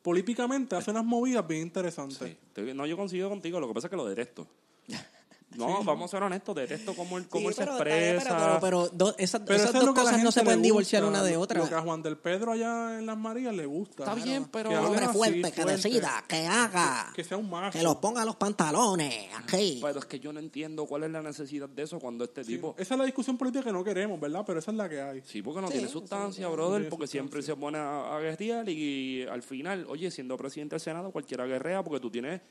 políticamente 0.01 0.75
hace 0.75 0.89
unas 0.89 1.05
movidas 1.05 1.47
bien 1.47 1.61
interesantes. 1.61 2.17
Sí. 2.55 2.61
No, 2.73 2.87
yo 2.87 2.97
coincido 2.97 3.29
contigo, 3.29 3.59
lo 3.59 3.67
que 3.67 3.73
pasa 3.75 3.87
es 3.87 3.91
que 3.91 3.97
lo 3.97 4.05
detesto. 4.07 4.47
No, 5.57 5.83
vamos 5.83 6.05
a 6.05 6.17
ser 6.17 6.23
honestos, 6.23 6.55
detesto 6.55 6.93
cómo 6.95 7.17
él, 7.17 7.27
cómo 7.27 7.41
Sí, 7.41 7.47
él 7.49 7.53
se 7.55 7.61
pero, 7.65 7.83
bien, 7.83 8.15
expresa. 8.15 8.37
pero, 8.37 8.59
pero, 8.59 8.59
pero 8.61 8.89
do- 8.89 9.15
esas, 9.17 9.41
Pero 9.41 9.55
esas 9.55 9.69
eso 9.69 9.79
es 9.79 9.85
dos 9.85 9.95
cosas 9.95 10.23
no 10.23 10.31
se 10.31 10.43
pueden 10.43 10.61
divorciar 10.61 11.03
una 11.03 11.21
de 11.23 11.33
Lo 11.35 11.45
que 11.47 11.53
a 11.55 11.59
otra. 11.67 11.81
Juan 11.81 12.01
del 12.01 12.17
Pedro 12.17 12.51
allá 12.53 12.97
en 12.99 13.05
las 13.05 13.17
Marías 13.17 13.53
le 13.53 13.65
gusta. 13.65 14.03
Está 14.03 14.15
bien, 14.15 14.45
pero- 14.51 14.69
Que 14.69 14.77
hombre 14.77 15.05
así, 15.05 15.17
fuerte, 15.17 15.51
que 15.51 15.61
fuerte, 15.63 15.89
decida, 15.89 16.23
que 16.27 16.47
haga, 16.47 17.11
Que 17.13 17.23
sea 17.23 17.37
un 17.37 17.49
macho. 17.49 17.77
que 17.77 17.83
los 17.83 17.97
ponga 17.97 18.23
los 18.23 18.35
pantalones 18.37 19.27
aquí. 19.35 19.79
Pero 19.81 19.99
es 19.99 20.05
que 20.05 20.19
yo 20.19 20.31
no 20.31 20.39
entiendo 20.39 20.85
cuál 20.85 21.03
es 21.03 21.11
la 21.11 21.21
necesidad 21.21 21.67
de 21.69 21.83
eso 21.83 21.99
cuando 21.99 22.23
este 22.23 22.43
Sí, 22.43 22.53
tipo... 22.55 22.75
Esa 22.77 22.93
es 22.93 22.97
la 22.97 23.05
discusión 23.05 23.37
política 23.37 23.63
que 23.65 23.71
no 23.73 23.83
queremos, 23.83 24.19
¿verdad? 24.19 24.43
Pero 24.45 24.59
esa 24.59 24.71
es 24.71 24.77
la 24.77 24.87
que 24.87 25.01
hay. 25.01 25.21
Sí, 25.25 25.41
porque 25.41 25.61
no 25.61 25.67
Sí, 25.67 25.73
tiene 25.73 25.87
sustancia, 25.89 26.47
brother, 26.47 26.89
porque 26.89 27.07
sustancia. 27.07 27.21
siempre 27.21 27.41
se 27.41 27.55
pone 27.55 27.77
a, 27.77 28.15
a 28.15 28.19
guerrear 28.19 28.69
y, 28.69 29.23
al 29.23 29.41
final, 29.43 29.85
oye, 29.89 30.09
siendo 30.11 30.37
presidente 30.37 30.75
del 30.75 30.81
Senado, 30.81 31.11
cualquiera 31.11 31.45
guerrea 31.45 31.83
porque 31.83 31.99
tú 31.99 32.09
tienes 32.09 32.41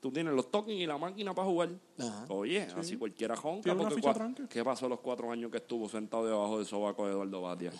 tú 0.00 0.12
tienes 0.12 0.34
los 0.34 0.50
tokens 0.50 0.80
y 0.80 0.86
la 0.86 0.98
máquina 0.98 1.34
para 1.34 1.48
jugar. 1.48 1.70
Ajá. 1.98 2.26
Oye, 2.28 2.62
así 2.76 2.96
cualquiera 2.96 3.36
jonca. 3.36 3.62
Tiene 3.62 3.82
Porque 3.82 4.00
cua-. 4.00 4.48
¿Qué 4.48 4.64
pasó 4.64 4.88
los 4.88 5.00
cuatro 5.00 5.30
años 5.30 5.50
que 5.50 5.58
estuvo 5.58 5.88
sentado 5.88 6.26
debajo 6.26 6.58
del 6.58 6.66
sobaco 6.66 7.06
de 7.06 7.12
Eduardo 7.12 7.42
Batia? 7.42 7.72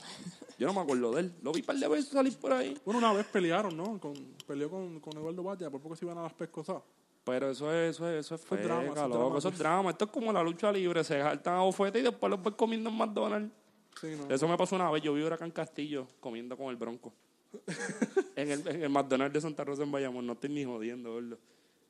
Yo 0.58 0.66
no 0.66 0.74
me 0.74 0.80
acuerdo 0.80 1.12
de 1.12 1.20
él. 1.20 1.34
Lo 1.42 1.52
vi 1.52 1.60
un 1.60 1.66
par 1.66 1.76
de 1.76 1.88
veces 1.88 2.08
salir 2.08 2.36
por 2.38 2.52
ahí. 2.52 2.76
Bueno, 2.84 2.98
una 2.98 3.12
vez 3.12 3.26
pelearon, 3.26 3.76
¿no? 3.76 3.98
Con, 4.00 4.14
peleó 4.46 4.70
con, 4.70 5.00
con 5.00 5.16
Eduardo 5.16 5.42
Batia, 5.42 5.70
por 5.70 5.80
poco 5.80 5.96
se 5.96 6.04
iban 6.04 6.18
a 6.18 6.22
las 6.22 6.32
pescosas. 6.32 6.82
Pero 7.24 7.50
eso 7.50 7.72
es, 7.72 7.96
eso 7.96 8.08
es, 8.08 8.24
eso 8.24 8.36
es 8.36 8.44
Eso 8.44 8.54
es 8.54 8.62
drama, 8.62 8.82
feca, 8.82 8.92
eso 8.92 9.02
es 9.02 9.08
loco, 9.08 9.18
drama. 9.18 9.38
eso 9.38 9.48
es 9.48 9.58
drama. 9.58 9.90
Esto 9.90 10.04
es 10.04 10.10
como 10.12 10.32
la 10.32 10.42
lucha 10.44 10.70
libre, 10.70 11.02
se 11.02 11.20
saltan 11.20 11.54
a 11.54 11.62
bofete 11.62 11.98
y 11.98 12.02
después 12.02 12.30
los 12.30 12.40
voy 12.40 12.52
comiendo 12.52 12.88
en 12.88 12.96
McDonald's. 12.96 13.52
Sí, 14.00 14.14
¿no? 14.16 14.32
Eso 14.32 14.46
me 14.46 14.56
pasó 14.56 14.76
una 14.76 14.90
vez, 14.90 15.02
yo 15.02 15.12
vi 15.12 15.26
acá 15.26 15.44
en 15.44 15.50
Castillo 15.50 16.06
comiendo 16.20 16.56
con 16.56 16.68
el 16.68 16.76
Bronco. 16.76 17.12
en, 18.36 18.50
el, 18.52 18.68
en 18.68 18.82
el 18.84 18.90
McDonald's 18.90 19.34
de 19.34 19.40
Santa 19.40 19.64
Rosa 19.64 19.82
en 19.82 19.90
Bayamón, 19.90 20.24
no 20.24 20.34
estoy 20.34 20.50
ni 20.50 20.64
jodiendo, 20.64 21.14
gordo. 21.14 21.38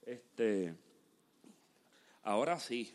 Este, 0.06 0.72
ahora 2.22 2.60
sí, 2.60 2.94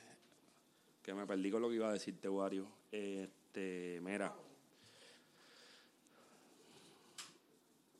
que 1.03 1.13
me 1.13 1.27
perdí 1.27 1.51
con 1.51 1.61
lo 1.61 1.67
que 1.67 1.75
iba 1.75 1.89
a 1.89 1.93
decirte, 1.93 2.29
Wario. 2.29 2.67
Este, 2.89 3.99
mira. 4.01 4.33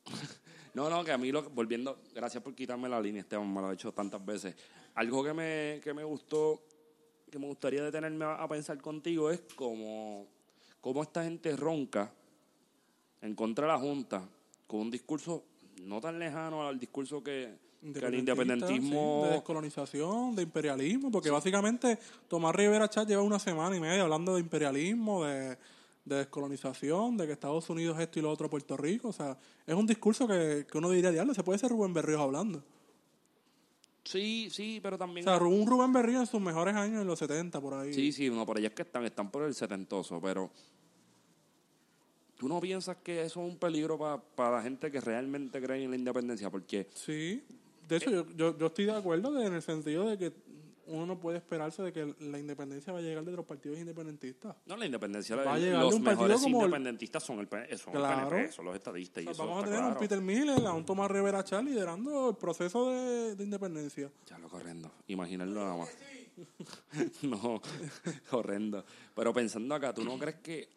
No, 0.74 0.90
no, 0.90 1.04
que 1.04 1.12
a 1.12 1.18
mí, 1.18 1.34
lo, 1.34 1.50
volviendo, 1.50 2.00
gracias 2.16 2.42
por 2.42 2.56
quitarme 2.56 2.88
la 2.88 3.02
línea, 3.02 3.24
Esteban, 3.24 3.54
me 3.54 3.60
lo 3.60 3.68
ha 3.68 3.74
hecho 3.74 3.92
tantas 3.92 4.26
veces. 4.26 4.56
Algo 4.96 5.22
que 5.22 5.34
me, 5.34 5.82
que 5.84 5.94
me 5.94 6.06
gustó, 6.06 6.64
que 7.30 7.38
me 7.38 7.48
gustaría 7.48 7.84
detenerme 7.84 8.24
a, 8.24 8.48
pensar 8.48 8.80
contigo 8.80 9.30
es 9.30 9.42
como, 9.54 10.28
cómo 10.80 11.04
esta 11.04 11.26
gente 11.26 11.58
ronca 11.58 12.14
en 13.20 13.36
contra 13.36 13.68
de 13.68 13.74
la 13.74 13.80
Junta 13.80 14.26
con 14.66 14.80
un 14.80 14.92
discurso 14.92 15.44
no 15.82 16.00
tan 16.00 16.18
lejano 16.18 16.66
al 16.66 16.80
discurso 16.80 17.22
que, 17.22 17.54
que 17.82 18.06
el 18.06 18.16
independentismo... 18.16 19.22
sí, 19.24 19.28
de 19.30 19.34
descolonización, 19.36 20.36
de 20.36 20.44
imperialismo, 20.44 21.12
porque 21.12 21.30
básicamente 21.32 21.98
Tomás 22.28 22.56
Rivera 22.56 22.88
Chat 22.90 23.08
lleva 23.08 23.24
una 23.24 23.40
semana 23.40 23.76
y 23.76 23.80
media 23.80 24.04
hablando 24.04 24.36
de 24.36 24.42
imperialismo, 24.42 25.26
de, 25.26 25.58
de 26.06 26.16
descolonización, 26.16 27.18
de 27.18 27.26
que 27.26 27.34
Estados 27.34 27.70
Unidos 27.70 27.98
es 27.98 28.04
esto 28.04 28.20
y 28.20 28.22
lo 28.22 28.32
otro 28.32 28.50
Puerto 28.50 28.78
Rico. 28.78 29.10
O 29.10 29.14
sea, 29.14 29.38
es 29.66 29.76
un 29.76 29.88
discurso 29.88 30.28
que, 30.28 30.66
que 30.70 30.78
uno 30.78 30.90
diría, 30.92 31.12
diablo, 31.12 31.34
se 31.34 31.44
puede 31.44 31.58
ser 31.60 31.72
Rubén 31.72 31.94
Berríos 31.94 32.22
hablando. 32.22 32.64
Sí, 34.04 34.50
sí, 34.52 34.80
pero 34.82 34.96
O 34.96 35.00
también... 35.00 35.24
sea, 35.24 35.38
un 35.38 35.66
Rubén 35.68 35.94
Berríos 35.94 36.22
en 36.22 36.28
sus 36.28 36.42
mejores 36.42 36.76
años 36.76 37.02
en 37.02 37.08
los 37.08 37.20
70, 37.20 37.62
por 37.62 37.74
ahí. 37.76 37.94
Sí, 37.94 38.12
sí, 38.12 38.30
no, 38.30 38.46
por 38.46 38.58
allá 38.58 38.68
es 38.70 38.74
que 38.74 38.82
están, 38.82 39.06
están 39.06 39.30
por 39.32 39.44
el 39.44 39.54
setentoso, 39.54 40.20
pero 40.20 40.50
tú 42.38 42.48
no 42.48 42.60
piensas 42.60 42.98
que 42.98 43.22
eso 43.22 43.46
es 43.46 43.52
un 43.52 43.58
peligro 43.58 44.00
para 44.36 44.58
la 44.58 44.64
gente 44.64 44.90
que 44.92 45.00
realmente 45.00 45.62
cree 45.62 45.84
en 45.84 45.92
la 45.92 45.96
independencia, 45.96 46.50
porque 46.50 46.88
Sí. 46.96 47.44
De 47.92 47.98
hecho, 47.98 48.10
yo, 48.10 48.26
yo, 48.36 48.58
yo 48.58 48.66
estoy 48.68 48.86
de 48.86 48.94
acuerdo 48.96 49.32
de- 49.32 49.46
en 49.46 49.54
el 49.54 49.62
sentido 49.62 50.08
de 50.10 50.18
que 50.18 50.34
uno 50.88 51.06
no 51.06 51.20
puede 51.20 51.38
esperarse 51.38 51.82
de 51.84 51.94
que 51.94 52.16
la 52.20 52.38
independencia 52.38 52.92
va 52.92 53.00
a 53.00 53.02
llegar 53.02 53.24
de 53.24 53.32
los 53.32 53.46
partidos 53.46 53.78
independentistas. 53.80 54.56
no 54.66 54.76
la 54.76 54.86
independencia, 54.86 55.36
Va 55.38 55.54
a 55.54 55.58
llegar 55.58 55.78
de 55.80 55.86
los 55.86 55.94
un 55.96 56.04
partido 56.04 56.24
mejores 56.28 56.42
como 56.44 56.58
independentistas 56.66 57.24
son 57.24 57.40
el, 57.40 57.48
P- 57.48 57.78
son 57.78 57.94
Claro. 57.94 58.22
el 58.24 58.28
PNP, 58.34 58.52
son 58.52 58.66
los 58.66 58.76
estadistas, 58.76 59.24
y 59.24 59.28
O 59.28 59.34
sea, 59.34 59.44
eso 59.46 59.48
vamos 59.48 59.64
a 59.64 59.66
tener 59.68 59.80
a 59.80 59.84
un 59.84 59.92
claro. 59.92 60.00
Peter 60.02 60.22
Miller, 60.22 60.66
a 60.68 60.74
un 60.74 60.86
Tomás 60.86 61.10
Rivera 61.12 61.44
Chá 61.46 61.62
liderando 61.62 62.32
el 62.32 62.36
proceso 62.36 62.90
de, 62.90 63.36
de 63.36 63.44
independencia. 63.44 64.12
Ya 64.28 64.38
lo 64.40 64.48
horrendo. 64.48 64.92
Imaginarlo 65.08 65.62
nada 65.62 65.78
más. 65.78 65.90
no, 67.22 67.62
horrendo. 68.32 68.84
Pero 69.16 69.34
pensando 69.34 69.76
acá, 69.76 69.94
¿tú 69.94 70.04
no 70.04 70.18
crees 70.18 70.38
que 70.38 70.68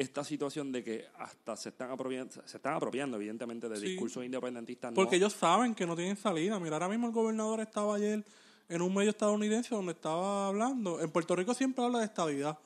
esta 0.00 0.24
situación 0.24 0.72
de 0.72 0.82
que 0.84 1.06
hasta 1.18 1.56
se 1.56 1.68
están 1.70 1.90
apropiando, 1.90 2.32
se 2.46 2.56
están 2.56 2.74
apropiando 2.74 3.16
evidentemente 3.16 3.68
de 3.68 3.76
Sí. 3.76 3.86
discursos 3.90 4.24
independentistas? 4.24 4.90
no- 4.92 4.94
Porque 4.94 5.16
ellos 5.16 5.32
saben 5.32 5.74
que 5.74 5.86
no 5.86 5.94
tienen 5.96 6.16
salida. 6.16 6.58
Mira, 6.58 6.76
ahora 6.76 6.88
mismo 6.88 7.06
el 7.08 7.12
gobernador 7.12 7.60
estaba 7.60 7.96
ayer 7.96 8.24
en 8.68 8.82
un 8.82 8.94
medio 8.94 9.10
estadounidense 9.10 9.74
donde 9.74 9.92
estaba 9.92 10.46
hablando. 10.48 11.00
En 11.00 11.10
Puerto 11.10 11.34
Rico 11.36 11.54
siempre 11.54 11.84
habla 11.84 11.98
de 11.98 12.04
estabilidad. 12.06 12.58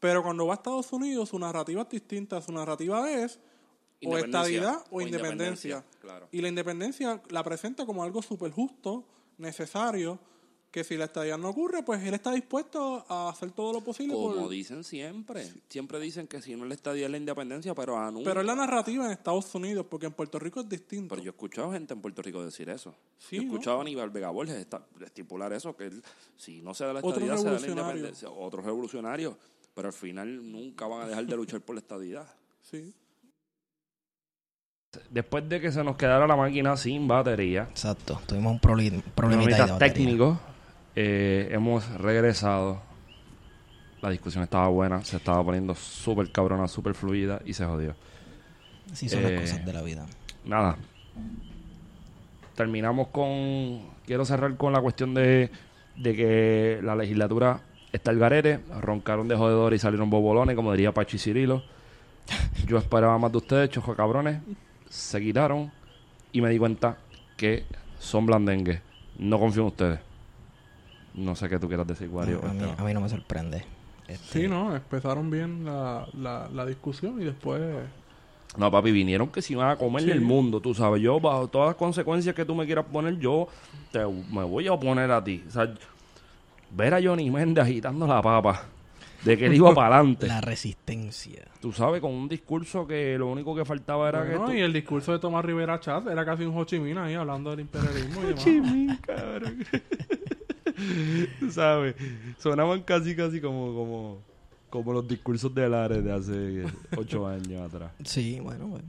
Pero 0.00 0.22
cuando 0.22 0.46
va 0.46 0.54
a 0.54 0.56
Estados 0.56 0.92
Unidos, 0.92 1.28
su 1.28 1.38
narrativa 1.38 1.82
es 1.82 1.88
distinta. 1.88 2.40
Su 2.42 2.50
narrativa 2.52 3.08
es 3.10 3.38
o 4.04 4.18
estabilidad 4.18 4.84
o, 4.90 4.96
o 4.96 5.00
independencia. 5.00 5.76
independencia, 5.76 5.84
claro. 6.00 6.28
Y 6.32 6.40
la 6.40 6.48
independencia 6.48 7.22
la 7.28 7.44
presenta 7.44 7.86
como 7.86 8.02
algo 8.02 8.20
súper 8.20 8.50
justo, 8.50 9.04
necesario, 9.38 10.18
que 10.72 10.82
si 10.84 10.96
la 10.96 11.04
estabilidad 11.04 11.36
no 11.38 11.50
ocurre, 11.50 11.82
pues 11.84 12.02
él 12.02 12.14
está 12.14 12.32
dispuesto 12.32 13.04
a 13.08 13.28
hacer 13.28 13.52
todo 13.52 13.74
lo 13.74 13.82
posible. 13.82 14.14
Como 14.14 14.34
por- 14.34 14.48
dicen 14.48 14.82
siempre. 14.84 15.46
Siempre 15.68 16.00
dicen 16.00 16.26
que 16.26 16.40
si 16.40 16.56
no 16.56 16.64
le 16.64 16.74
estadía 16.74 17.08
la 17.10 17.18
independencia, 17.18 17.74
pero 17.74 17.98
anuncia. 17.98 18.28
Pero 18.30 18.40
es 18.40 18.46
la 18.46 18.54
narrativa 18.56 19.04
en 19.04 19.12
Estados 19.12 19.54
Unidos, 19.54 19.84
porque 19.88 20.06
en 20.06 20.12
Puerto 20.14 20.38
Rico 20.38 20.60
es 20.60 20.68
distinto. 20.70 21.14
Pero 21.14 21.22
yo 21.22 21.30
he 21.30 21.34
escuchado 21.34 21.70
gente 21.72 21.92
en 21.92 22.00
Puerto 22.00 22.22
Rico 22.22 22.42
decir 22.42 22.70
eso. 22.70 22.94
Sí, 23.18 23.36
yo 23.36 23.42
he 23.42 23.44
¿no? 23.44 23.52
escuchado 23.52 23.78
a 23.78 23.82
Aníbal 23.82 24.08
Vega 24.08 24.30
Borges 24.30 24.66
estipular 25.04 25.52
eso, 25.52 25.76
que 25.76 25.84
él, 25.88 26.02
si 26.36 26.62
no 26.62 26.72
se 26.72 26.84
da 26.86 26.94
la 26.94 27.00
estadidad, 27.00 27.36
se 27.36 27.44
da 27.44 27.60
la 27.60 27.66
independencia. 27.68 28.30
Otros 28.30 28.64
revolucionarios. 28.64 29.36
Pero 29.74 29.88
al 29.88 29.94
final 29.94 30.50
nunca 30.50 30.86
van 30.86 31.02
a 31.02 31.06
dejar 31.06 31.26
de 31.26 31.36
luchar 31.36 31.60
por 31.60 31.74
la 31.74 31.80
estadidad. 31.80 32.26
Sí. 32.62 32.94
Después 35.10 35.48
de 35.48 35.60
que 35.60 35.72
se 35.72 35.82
nos 35.82 35.96
quedara 35.96 36.26
la 36.26 36.36
máquina 36.36 36.76
sin 36.76 37.08
batería, 37.08 37.66
Exacto, 37.70 38.20
tuvimos 38.26 38.52
un 38.52 38.60
proli- 38.60 39.02
problemita 39.14 39.78
técnicos, 39.78 40.38
eh, 40.96 41.48
hemos 41.52 41.88
regresado. 41.98 42.80
La 44.00 44.10
discusión 44.10 44.42
estaba 44.42 44.66
buena, 44.68 45.04
se 45.04 45.16
estaba 45.16 45.44
poniendo 45.44 45.74
súper 45.76 46.32
cabrona, 46.32 46.66
súper 46.66 46.94
fluida 46.94 47.40
y 47.44 47.52
se 47.54 47.64
jodió. 47.64 47.94
Sí, 48.92 49.08
son 49.08 49.20
Eh, 49.20 49.30
las 49.30 49.40
cosas 49.42 49.64
de 49.64 49.72
la 49.72 49.82
vida. 49.82 50.06
Nada. 50.44 50.76
Terminamos 52.56 53.08
con. 53.08 53.80
Quiero 54.06 54.24
cerrar 54.24 54.56
con 54.56 54.72
la 54.72 54.80
cuestión 54.80 55.14
de 55.14 55.50
de 55.96 56.16
que 56.16 56.80
la 56.82 56.96
legislatura 56.96 57.60
está 57.92 58.10
al 58.10 58.18
garete, 58.18 58.60
roncaron 58.80 59.28
de 59.28 59.36
jodedores 59.36 59.80
y 59.80 59.82
salieron 59.82 60.08
bobolones, 60.10 60.56
como 60.56 60.72
diría 60.72 60.92
Pachi 60.92 61.18
Cirilo. 61.18 61.62
Yo 62.66 62.78
esperaba 62.78 63.18
más 63.18 63.30
de 63.30 63.38
ustedes, 63.38 63.70
chojo 63.70 63.94
cabrones. 63.94 64.40
Se 64.88 65.20
quitaron 65.20 65.70
y 66.32 66.40
me 66.40 66.50
di 66.50 66.58
cuenta 66.58 66.96
que 67.36 67.64
son 67.98 68.26
blandengues. 68.26 68.80
No 69.18 69.38
confío 69.38 69.62
en 69.62 69.68
ustedes. 69.68 70.00
No 71.14 71.34
sé 71.36 71.48
qué 71.48 71.58
tú 71.58 71.68
quieras 71.68 71.86
decir, 71.86 72.08
Wario. 72.08 72.40
a, 72.44 72.52
mí, 72.52 72.64
a 72.76 72.82
mí 72.84 72.94
no 72.94 73.00
me 73.00 73.08
sorprende. 73.08 73.64
Este, 74.08 74.40
Sí, 74.42 74.48
no, 74.48 74.74
empezaron 74.74 75.30
bien 75.30 75.64
la, 75.64 76.06
la, 76.14 76.48
la 76.52 76.66
discusión 76.66 77.20
y 77.20 77.24
después... 77.24 77.60
No, 78.56 78.70
papi, 78.70 78.90
vinieron 78.92 79.28
que 79.28 79.40
si 79.40 79.54
van 79.54 79.70
a 79.70 79.76
comerle 79.76 80.12
Sí. 80.12 80.18
el 80.18 80.20
mundo, 80.24 80.60
tú 80.60 80.74
sabes. 80.74 81.00
Yo, 81.00 81.18
bajo 81.20 81.48
todas 81.48 81.68
las 81.68 81.76
consecuencias 81.76 82.34
que 82.34 82.44
tú 82.44 82.54
me 82.54 82.66
quieras 82.66 82.84
poner, 82.92 83.18
yo 83.18 83.48
te, 83.90 84.00
me 84.00 84.42
voy 84.44 84.66
a 84.66 84.72
oponer 84.74 85.10
a 85.10 85.24
ti. 85.24 85.42
O 85.48 85.50
sea, 85.50 85.72
ver 86.70 86.92
a 86.94 87.02
Johnny 87.02 87.30
Méndez 87.30 87.64
agitando 87.64 88.06
la 88.06 88.20
papa, 88.20 88.64
de 89.24 89.38
que 89.38 89.46
él 89.46 89.54
iba 89.54 89.72
para 89.74 89.96
adelante. 89.96 90.26
La 90.26 90.42
resistencia. 90.42 91.44
Tú 91.62 91.72
sabes, 91.72 92.02
con 92.02 92.10
un 92.12 92.28
discurso 92.28 92.86
que 92.86 93.16
lo 93.16 93.32
úco 93.32 93.54
que 93.54 93.64
faltaba 93.64 94.08
era 94.10 94.22
Bueno, 94.24 94.46
que... 94.48 94.58
y 94.58 94.60
el 94.60 94.72
discurso 94.74 95.12
de 95.12 95.18
Tomás 95.18 95.44
Rivera 95.46 95.80
Chat 95.80 96.06
era 96.08 96.22
casi 96.24 96.44
un 96.44 96.54
Ho 96.58 96.64
Chi 96.64 96.78
Minh 96.78 96.98
ahí 96.98 97.14
hablando 97.14 97.50
del 97.52 97.60
imperialismo 97.60 98.20
y 98.20 98.26
demás. 98.26 98.44
Chimín, 98.44 98.96
cabrón. 98.96 99.64
Sabes, 101.50 101.94
sonaban 102.38 102.82
casi, 102.82 103.14
casi 103.14 103.40
como, 103.40 103.74
como, 103.74 104.18
como 104.70 104.92
los 104.92 105.06
discursos 105.06 105.54
de 105.54 105.68
Lares 105.68 106.04
de 106.04 106.12
hace 106.12 106.64
ocho 106.96 107.26
años 107.28 107.62
atrás. 107.62 107.92
Sí, 108.04 108.40
bueno, 108.40 108.66
bueno. 108.66 108.88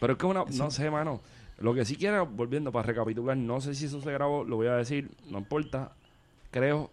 Pero 0.00 0.12
es 0.12 0.18
que 0.18 0.26
una, 0.26 0.44
no 0.44 0.70
sé, 0.70 0.90
mano. 0.90 1.20
Lo 1.58 1.72
que 1.72 1.84
sí 1.84 1.96
quiero, 1.96 2.26
volviendo 2.26 2.72
para 2.72 2.86
recapitular, 2.88 3.36
no 3.36 3.60
sé 3.60 3.74
si 3.74 3.86
eso 3.86 4.00
se 4.00 4.12
grabó, 4.12 4.44
lo 4.44 4.56
voy 4.56 4.66
a 4.66 4.74
decir, 4.74 5.10
no 5.30 5.38
importa. 5.38 5.92
Creo 6.50 6.90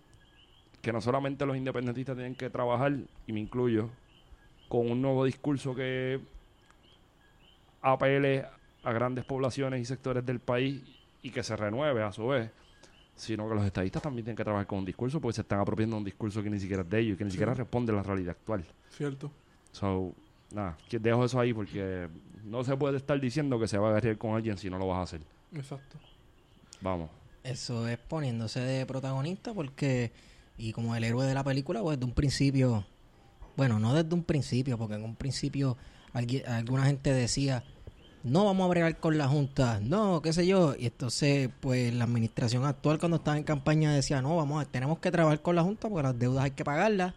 que 0.81 0.93
no 0.93 1.01
solamente 1.01 1.45
los 1.45 1.57
independentistas 1.57 2.15
tienen 2.15 2.35
que 2.35 2.49
trabajar, 2.49 2.93
y 3.27 3.33
me 3.33 3.39
incluyo, 3.39 3.89
con 4.69 4.89
un 4.89 5.01
nuevo 5.01 5.25
discurso 5.25 5.75
que 5.75 6.19
apele 7.81 8.45
a 8.83 8.91
grandes 8.91 9.25
poblaciones 9.25 9.81
y 9.81 9.85
sectores 9.85 10.25
del 10.25 10.39
país 10.39 10.81
y 11.21 11.31
que 11.31 11.43
se 11.43 11.55
renueve 11.55 12.03
a 12.03 12.11
su 12.11 12.27
vez, 12.27 12.51
sino 13.21 13.47
que 13.47 13.53
los 13.55 13.63
estadistas 13.65 14.01
también 14.01 14.25
tienen 14.25 14.35
que 14.35 14.43
trabajar 14.43 14.65
con 14.65 14.79
un 14.79 14.85
discurso 14.85 15.21
porque 15.21 15.35
se 15.35 15.41
están 15.41 15.59
apropiando 15.59 15.95
un 15.95 16.03
discurso 16.03 16.41
que 16.41 16.49
ni 16.49 16.59
siquiera 16.59 16.81
es 16.81 16.89
de 16.89 16.99
ellos 16.99 17.13
y 17.13 17.17
que 17.17 17.23
ni 17.25 17.31
siquiera 17.31 17.53
responde 17.53 17.91
a 17.91 17.95
la 17.95 18.03
realidad 18.03 18.31
actual. 18.31 18.65
Cierto. 18.89 19.31
So, 19.71 20.13
nada, 20.53 20.75
que 20.89 20.97
dejo 20.97 21.23
eso 21.23 21.39
ahí 21.39 21.53
porque 21.53 22.09
no 22.43 22.63
se 22.63 22.75
puede 22.75 22.97
estar 22.97 23.19
diciendo 23.21 23.59
que 23.59 23.67
se 23.67 23.77
va 23.77 23.89
a 23.89 23.91
agarrar 23.91 24.17
con 24.17 24.35
alguien 24.35 24.57
si 24.57 24.69
no 24.69 24.77
lo 24.79 24.87
vas 24.87 24.97
a 24.97 25.01
hacer. 25.03 25.21
Exacto. 25.53 25.97
Vamos. 26.81 27.09
Eso 27.43 27.87
es 27.87 27.97
poniéndose 27.99 28.59
de 28.59 28.85
protagonista 28.85 29.53
porque, 29.53 30.11
y 30.57 30.73
como 30.73 30.95
el 30.95 31.03
héroe 31.03 31.25
de 31.27 31.33
la 31.35 31.43
película, 31.43 31.81
pues 31.81 31.97
desde 31.97 32.05
un 32.07 32.13
principio, 32.15 32.85
bueno, 33.55 33.79
no 33.79 33.93
desde 33.93 34.13
un 34.15 34.23
principio, 34.23 34.77
porque 34.77 34.95
en 34.95 35.03
un 35.03 35.15
principio 35.15 35.77
alguien- 36.13 36.47
alguna 36.47 36.85
gente 36.85 37.13
decía, 37.13 37.63
no 38.23 38.45
vamos 38.45 38.65
a 38.65 38.69
bregar 38.69 38.97
con 38.99 39.17
la 39.17 39.27
Junta, 39.27 39.79
no, 39.81 40.21
qué 40.21 40.31
sé 40.33 40.45
yo, 40.45 40.75
y 40.77 40.85
entonces, 40.87 41.49
pues 41.59 41.93
la 41.93 42.03
administración 42.03 42.65
actual 42.65 42.99
cuando 42.99 43.17
estaba 43.17 43.37
en 43.37 43.43
campaña 43.43 43.91
decía, 43.93 44.21
no, 44.21 44.35
vamos 44.37 44.61
a, 44.63 44.65
tenemos 44.69 44.99
que 44.99 45.11
trabajar 45.11 45.41
con 45.41 45.55
la 45.55 45.63
Junta 45.63 45.89
porque 45.89 46.03
las 46.03 46.17
deudas 46.19 46.43
hay 46.43 46.51
que 46.51 46.63
pagarlas, 46.63 47.13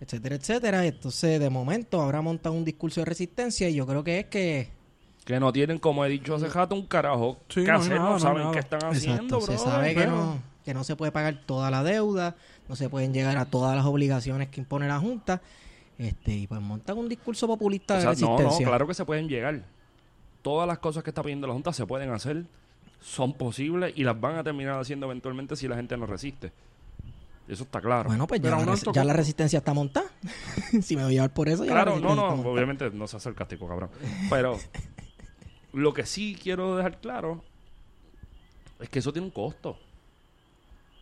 etcétera, 0.00 0.34
etcétera, 0.36 0.84
y 0.84 0.88
entonces 0.88 1.38
de 1.38 1.48
momento 1.50 2.00
habrá 2.00 2.20
montado 2.22 2.54
un 2.54 2.64
discurso 2.64 3.00
de 3.00 3.04
resistencia 3.06 3.68
y 3.68 3.74
yo 3.74 3.86
creo 3.86 4.02
que 4.02 4.18
es 4.20 4.26
que 4.26 4.70
Que 5.24 5.38
no 5.38 5.52
tienen, 5.52 5.78
como 5.78 6.04
he 6.04 6.08
dicho 6.08 6.34
hace 6.34 6.48
rato, 6.48 6.74
un 6.74 6.86
carajo 6.86 7.38
Sí, 7.48 7.62
que 7.64 7.70
no 7.70 7.74
hay 7.74 7.80
hacer, 7.80 7.96
no 8.00 8.10
no 8.10 8.18
saben 8.18 8.38
nada. 8.42 8.52
qué 8.52 8.58
están 8.58 8.84
haciendo, 8.84 9.36
Exacto, 9.38 9.40
se 9.42 9.52
bro. 9.52 9.64
sabe 9.64 9.94
que 9.94 10.06
no, 10.08 10.42
que 10.64 10.74
no 10.74 10.82
se 10.82 10.96
puede 10.96 11.12
pagar 11.12 11.40
toda 11.46 11.70
la 11.70 11.84
deuda, 11.84 12.34
no 12.68 12.74
se 12.74 12.88
pueden 12.88 13.14
llegar 13.14 13.36
a 13.38 13.44
todas 13.44 13.76
las 13.76 13.84
obligaciones 13.86 14.48
que 14.48 14.60
impone 14.60 14.88
la 14.88 14.98
Junta, 14.98 15.40
este 15.98 16.32
y 16.34 16.46
pues 16.48 16.60
montan 16.60 16.98
un 16.98 17.08
discurso 17.08 17.46
populista 17.46 17.94
O 17.94 17.96
de 17.98 18.02
sea, 18.02 18.10
no, 18.12 18.16
no, 18.16 18.36
resistencia. 18.38 18.66
claro 18.66 18.86
que 18.88 18.94
se 18.94 19.04
pueden 19.04 19.28
llegar. 19.28 19.62
Todas 20.42 20.66
las 20.66 20.78
cosas 20.78 21.02
que 21.02 21.10
está 21.10 21.22
pidiendo 21.22 21.46
la 21.46 21.52
Junta 21.52 21.72
se 21.72 21.86
pueden 21.86 22.10
hacer, 22.10 22.44
son 23.00 23.32
posibles 23.34 23.92
y 23.96 24.04
las 24.04 24.20
van 24.20 24.36
a 24.36 24.44
terminar 24.44 24.78
haciendo 24.78 25.06
eventualmente 25.06 25.56
si 25.56 25.68
la 25.68 25.76
gente 25.76 25.96
no 25.96 26.06
resiste. 26.06 26.52
Eso 27.48 27.64
está 27.64 27.80
claro. 27.80 28.08
Bueno, 28.08 28.26
pues 28.26 28.40
ya, 28.40 28.56
Pero 28.56 28.64
la, 28.64 28.92
ya 28.92 29.12
resistencia 29.12 29.58
está 29.58 29.74
montada. 29.74 30.06
si 30.82 30.96
me 30.96 31.02
voy 31.02 31.12
a 31.12 31.14
llevar 31.14 31.34
por 31.34 31.48
eso, 31.48 31.64
ya 31.64 31.74
la 31.74 31.82
Claro, 31.82 32.00
no, 32.00 32.14
no, 32.14 32.34
está 32.34 32.48
obviamente 32.48 32.90
no 32.90 33.06
se 33.06 33.16
hace 33.16 33.24
sarcástico, 33.24 33.66
cabrón. 33.66 33.90
Pero 34.30 34.58
lo 35.72 35.92
que 35.92 36.06
sí 36.06 36.38
quiero 36.40 36.76
dejar 36.76 36.98
claro 37.00 37.42
es 38.80 38.88
que 38.88 39.00
eso 39.00 39.12
tiene 39.12 39.26
un 39.26 39.32
costo. 39.32 39.70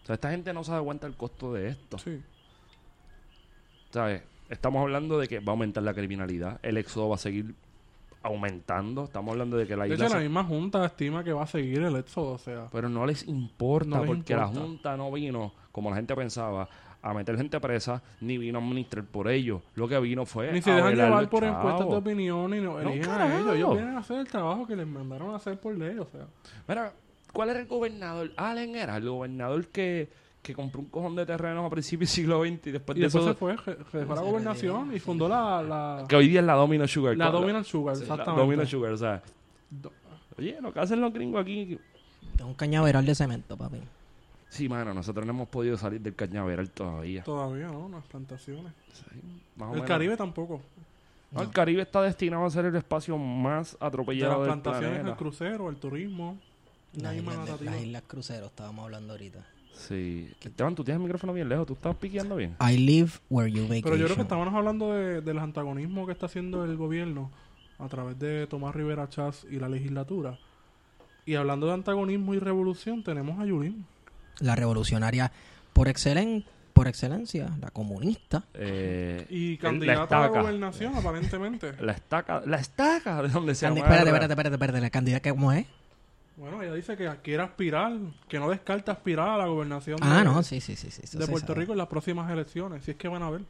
O 0.03 0.07
sea, 0.07 0.15
esta 0.15 0.31
gente 0.31 0.53
no 0.53 0.65
se 0.65 0.73
da 0.73 0.81
cuenta 0.81 1.07
el 1.07 1.17
costo 1.17 1.53
de 1.53 1.69
esto. 1.69 1.99
Sí. 1.99 2.23
¿Sabes? 3.91 4.23
Estamos 4.49 4.81
hablando 4.81 5.19
de 5.19 5.29
que 5.29 5.41
va 5.41 5.53
a 5.53 5.55
aumentar 5.55 5.83
la 5.83 5.95
criminalidad, 5.95 6.59
el 6.63 6.77
éxodo 6.77 7.09
va 7.09 7.17
a 7.17 7.19
seguir 7.19 7.55
aumentando. 8.23 9.05
Estamos 9.05 9.33
hablando 9.33 9.57
de 9.57 9.67
que 9.67 9.77
la 9.77 9.85
De 9.85 9.95
isla. 9.95 10.07
hecho, 10.07 10.15
la 10.15 10.21
misma 10.21 10.45
Junta 10.45 10.85
estima 10.85 11.25
que 11.25 11.33
va 11.33 11.45
a 11.45 11.47
seguir 11.47 11.83
el 11.83 11.97
éxodo, 11.97 12.33
o 12.33 12.39
sea... 12.39 12.69
Pero 12.71 12.89
no 12.89 13.07
les 13.07 13.27
importa 13.27 13.89
No 13.89 14.05
les 14.05 14.07
porque 14.09 14.37
la. 14.37 14.47
Junta 14.47 14.97
no 14.97 15.11
vino, 15.11 15.53
como 15.73 15.91
la 15.91 15.97
gente 15.97 16.15
pensaba, 16.15 16.69
a 17.03 17.15
meter 17.15 17.37
gente 17.37 17.59
presa, 17.61 18.03
ni 18.21 18.37
vino 18.37 18.59
a 18.59 18.63
administrar 18.63 19.05
por 19.05 19.29
ellos. 19.29 19.63
Lo 19.75 19.89
que 19.89 19.99
vino 20.01 20.27
fue. 20.27 20.53
Ni 20.53 20.61
se 20.61 20.71
dejan 20.71 20.95
llevar 20.95 21.29
por 21.29 21.45
encuestas 21.45 21.89
de 21.89 21.97
opinión 21.97 22.55
y 22.55 22.61
no, 22.61 22.79
eligen 22.79 23.05
a 23.05 23.19
carajo. 23.19 23.39
ellos. 23.39 23.55
Ellos 23.57 23.75
vienen 23.75 23.97
a 23.97 24.01
hacer 24.01 24.19
el 24.19 24.29
trabajo 24.29 24.67
que 24.67 24.77
les 24.77 24.87
mandaron 24.87 25.33
a 25.33 25.37
hacer 25.37 25.59
por 25.59 25.77
ley, 25.77 25.99
o 25.99 26.07
sea... 26.07 26.27
Mira, 26.69 26.93
¿cuál 27.33 27.51
era 27.51 27.61
el 27.61 27.67
gobernador? 27.67 28.33
Allen 28.37 28.77
era 28.77 28.97
el 28.97 29.09
gobernador 29.09 29.67
que, 29.69 30.11
que 30.43 30.55
compró 30.55 30.81
un 30.81 30.87
cojón 30.89 31.15
de 31.17 31.27
terrenos 31.27 31.67
a 31.67 31.71
principios 31.71 32.09
del 32.11 32.15
siglo 32.15 32.43
XX 32.43 32.67
y 32.67 32.71
después 32.73 32.97
Y 32.97 33.01
de 33.01 33.07
después 33.07 33.25
eso. 33.25 33.33
se 33.33 33.39
fue, 33.39 33.57
se 33.91 33.99
dejó 33.99 34.15
la 34.15 34.21
gobernación 34.23 34.95
y 34.95 34.99
fundó 34.99 35.29
la... 35.29 35.63
La, 35.63 36.05
Que 36.09 36.17
hoy 36.17 36.29
día 36.29 36.41
es 36.41 36.47
la 36.47 36.55
Domino 36.55 36.87
Sugar. 36.89 37.17
la 37.17 37.31
Dominant 37.31 37.67
Sugar, 37.67 37.95
sí, 37.97 38.01
la 38.01 38.05
exactamente. 38.15 38.41
Domino 38.41 38.67
Sugar, 38.67 38.93
o 38.93 38.97
sea. 38.97 39.23
Do- 39.69 39.93
Oye, 40.39 40.57
lo 40.63 40.73
que 40.73 40.81
hacen 40.81 41.01
los 41.01 41.13
gringos 41.13 41.43
aquí. 41.43 41.79
Es 42.37 42.41
un 42.45 42.55
cañaveral 42.55 43.05
de 43.05 43.15
cemento, 43.15 43.57
papi. 43.57 43.77
Sí, 44.49 44.69
mano, 44.69 44.95
nosotros 44.95 45.27
no 45.27 45.33
hemos 45.33 45.49
podido 45.49 45.77
salir 45.77 46.01
del 46.01 46.15
cañaveral 46.15 46.71
todavía. 46.71 47.23
Todavía, 47.23 47.67
¿no? 47.69 47.89
Las 47.91 48.05
plantaciones. 48.07 48.73
Sí, 48.93 49.05
más 49.57 49.67
o 49.69 49.73
El 49.73 49.75
menos. 49.75 49.89
Caribe 49.89 50.17
tampoco. 50.17 50.63
No, 51.33 51.43
el 51.43 51.51
Caribe 51.51 51.83
está 51.83 52.01
destinado 52.03 52.45
a 52.47 52.51
ser 52.51 52.65
el 52.65 52.75
espacio 52.75 53.17
más 53.17 53.73
De 53.73 53.77
las 53.81 53.87
atropellado 53.89 54.41
del 54.43 54.47
plantaciones, 54.47 55.07
el 55.07 55.15
crucero, 55.17 55.69
el 55.69 55.77
turismo. 55.77 56.39
Las 56.95 57.15
islas, 57.15 57.61
islas 57.83 58.03
cruceros, 58.09 58.49
estábamos 58.51 58.85
hablando 58.87 59.13
ahorita. 59.13 59.47
Sí. 59.89 60.31
Esteban, 60.41 60.75
tú 60.75 60.85
tienes 60.85 60.99
el 60.99 61.05
micrófono 61.05 61.33
bien 61.33 61.49
lejos. 61.49 61.67
Tú 61.67 61.73
estás 61.75 61.97
piqueando 61.97 62.37
bien. 62.37 62.57
I 62.61 62.77
live 62.77 63.11
where 63.29 63.51
you 63.51 63.63
vacation. 63.63 63.83
Pero 63.83 63.97
yo 63.97 64.05
creo 64.05 64.17
que 64.17 64.23
estábamos 64.23 64.55
hablando 64.55 64.93
de, 64.93 65.21
de 65.21 65.35
los 65.35 65.43
antagonismos 65.43 66.07
que 66.07 66.13
está 66.13 66.27
haciendo 66.27 66.65
el 66.65 66.77
gobierno 66.77 67.31
a 67.79 67.89
través 67.89 68.19
de 68.19 68.47
Tomás 68.47 68.75
Rivera 68.75 69.09
Chávez 69.09 69.47
y 69.51 69.57
la 69.59 69.69
legislatura. 69.69 70.39
Y 71.27 71.35
hablando 71.35 71.67
de 71.67 71.75
antagonismo 71.75 72.35
y 72.35 72.39
revolución, 72.39 73.03
tenemos 73.03 73.39
a 73.41 73.47
Yulín. 73.47 73.87
La 74.41 74.57
revolucionaria 74.57 75.31
por, 75.73 75.89
excelen 75.89 76.45
por 76.73 76.89
excelencia, 76.89 77.51
la 77.61 77.71
comunista. 77.71 78.45
Eh, 78.55 79.27
Y 79.29 79.57
candidata 79.59 80.19
a 80.19 80.21
la 80.21 80.29
gobernación, 80.29 80.95
aparentemente. 80.95 81.75
La 81.81 81.93
estaca. 81.93 82.43
La 82.47 82.57
estaca. 82.57 83.23
¿De 83.23 83.29
dónde 83.29 83.55
se 83.55 83.67
llama? 83.67 83.81
espérate, 83.81 84.09
espérate, 84.09 84.33
espérate, 84.33 84.55
espérate. 84.55 84.81
La 84.81 84.91
candidata, 84.91 85.21
que 85.21 85.31
¿cómo 85.31 85.53
es? 85.53 85.67
Bueno, 86.41 86.63
ella 86.63 86.73
dice 86.73 86.97
que 86.97 87.09
quiere 87.23 87.43
aspirar, 87.43 87.93
que 88.29 88.39
no 88.39 88.49
descarta 88.49 88.93
aspirar 88.93 89.29
a 89.29 89.37
la 89.37 89.47
gobernación 89.47 89.99
Ah, 90.01 90.19
de, 90.21 90.25
no, 90.25 90.43
sí, 90.43 90.61
sí, 90.61 90.75
sí. 90.75 90.91
sí 90.91 91.03
eso 91.05 91.19
de 91.19 91.27
se 91.27 91.31
Puerto 91.31 91.49
sabe. 91.49 91.61
Rico 91.61 91.73
en 91.73 91.79
las 91.79 91.89
próximas 91.89 92.31
elecciones. 92.31 92.83
Si 92.85 92.93
es 92.93 92.97
que 92.97 93.09
van 93.09 93.23
a 93.23 93.31
ver. 93.31 93.43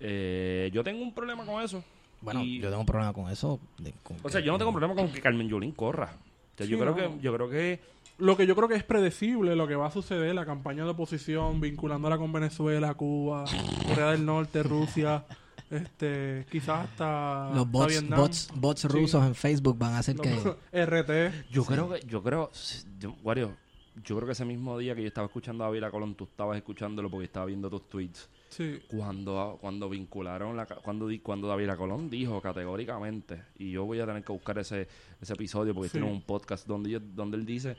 Eh, 0.00 0.70
yo 0.72 0.82
tengo 0.82 1.02
un 1.02 1.14
problema 1.14 1.46
con 1.46 1.62
eso. 1.62 1.84
Bueno, 2.20 2.42
Y- 2.42 2.58
yo 2.58 2.68
tengo 2.68 2.80
un 2.80 2.86
problema 2.86 3.12
con 3.12 3.30
eso. 3.30 3.60
de- 3.78 3.92
con 4.02 4.16
O 4.22 4.28
sea, 4.28 4.40
que- 4.40 4.46
yo 4.46 4.52
no 4.52 4.58
tengo 4.58 4.72
problema 4.72 4.94
con 4.94 5.10
que 5.12 5.20
Carmen 5.20 5.48
Yulín 5.48 5.72
corra. 5.72 6.16
O 6.54 6.56
sea, 6.58 6.66
yo 6.66 6.78
creo 6.78 6.90
no. 6.90 6.96
que 6.96 7.22
yo 7.22 7.32
creo 7.34 7.48
que 7.48 7.80
Lo 8.16 8.36
que 8.36 8.46
yo 8.46 8.54
creo 8.54 8.68
que 8.68 8.76
es 8.76 8.84
predecible, 8.84 9.56
lo 9.56 9.66
que 9.66 9.74
va 9.74 9.88
a 9.88 9.90
suceder, 9.90 10.36
la 10.36 10.46
campaña 10.46 10.84
de 10.84 10.90
oposición 10.90 11.60
vinculándola 11.60 12.16
con 12.16 12.32
Venezuela, 12.32 12.94
Cuba, 12.94 13.44
Corea 13.88 14.12
del 14.12 14.24
Norte, 14.24 14.62
Rusia, 14.62 15.24
este, 15.70 16.46
quizás 16.50 16.88
hasta, 16.88 17.50
Los 17.54 17.66
hasta 17.66 17.70
bots, 17.70 18.08
bots, 18.08 18.48
bots 18.54 18.80
Sí. 18.82 18.88
rusos 18.88 19.24
en 19.24 19.34
Facebook 19.34 19.76
van 19.78 19.94
a 19.94 19.98
hacer 19.98 20.16
Los 20.16 20.26
que... 20.26 20.56
RT. 20.86 21.50
yo 21.50 21.64
creo 21.64 21.88
que 21.90 22.00
yo 22.06 22.22
creo 22.22 22.50
yo, 22.98 23.16
Wario, 23.22 23.56
yo 24.04 24.16
creo 24.16 24.26
que 24.26 24.32
ese 24.32 24.44
mismo 24.44 24.76
día 24.78 24.94
que 24.94 25.02
yo 25.02 25.08
estaba 25.08 25.26
escuchando 25.26 25.64
a 25.64 25.70
Vila 25.70 25.90
Colón, 25.90 26.14
tú 26.14 26.24
estabas 26.24 26.56
escuchándolo 26.56 27.08
porque 27.10 27.26
estaba 27.26 27.46
viendo 27.46 27.70
tus 27.70 27.88
tweets. 27.88 28.28
Sí. 28.48 28.80
Cuando, 28.88 29.58
cuando 29.60 29.88
vincularon 29.88 30.56
la, 30.56 30.66
cuando 30.66 31.08
cuando 31.22 31.48
David 31.48 31.70
Colón 31.76 32.08
dijo 32.10 32.40
categóricamente 32.40 33.42
y 33.58 33.72
yo 33.72 33.84
voy 33.84 33.98
a 34.00 34.06
tener 34.06 34.22
que 34.22 34.32
buscar 34.32 34.58
ese, 34.58 34.86
ese 35.20 35.32
episodio 35.32 35.74
porque 35.74 35.88
Sí. 35.88 35.98
tiene 35.98 36.10
un 36.10 36.22
podcast 36.22 36.66
donde 36.66 36.90
yo- 36.90 37.00
donde 37.00 37.36
él 37.36 37.44
dice 37.46 37.76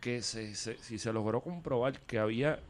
que 0.00 0.20
se, 0.22 0.54
se- 0.54 0.76
si 0.78 0.98
se 0.98 1.12
logró 1.12 1.40
comprobar 1.40 1.98
que 2.00 2.18
había 2.18 2.60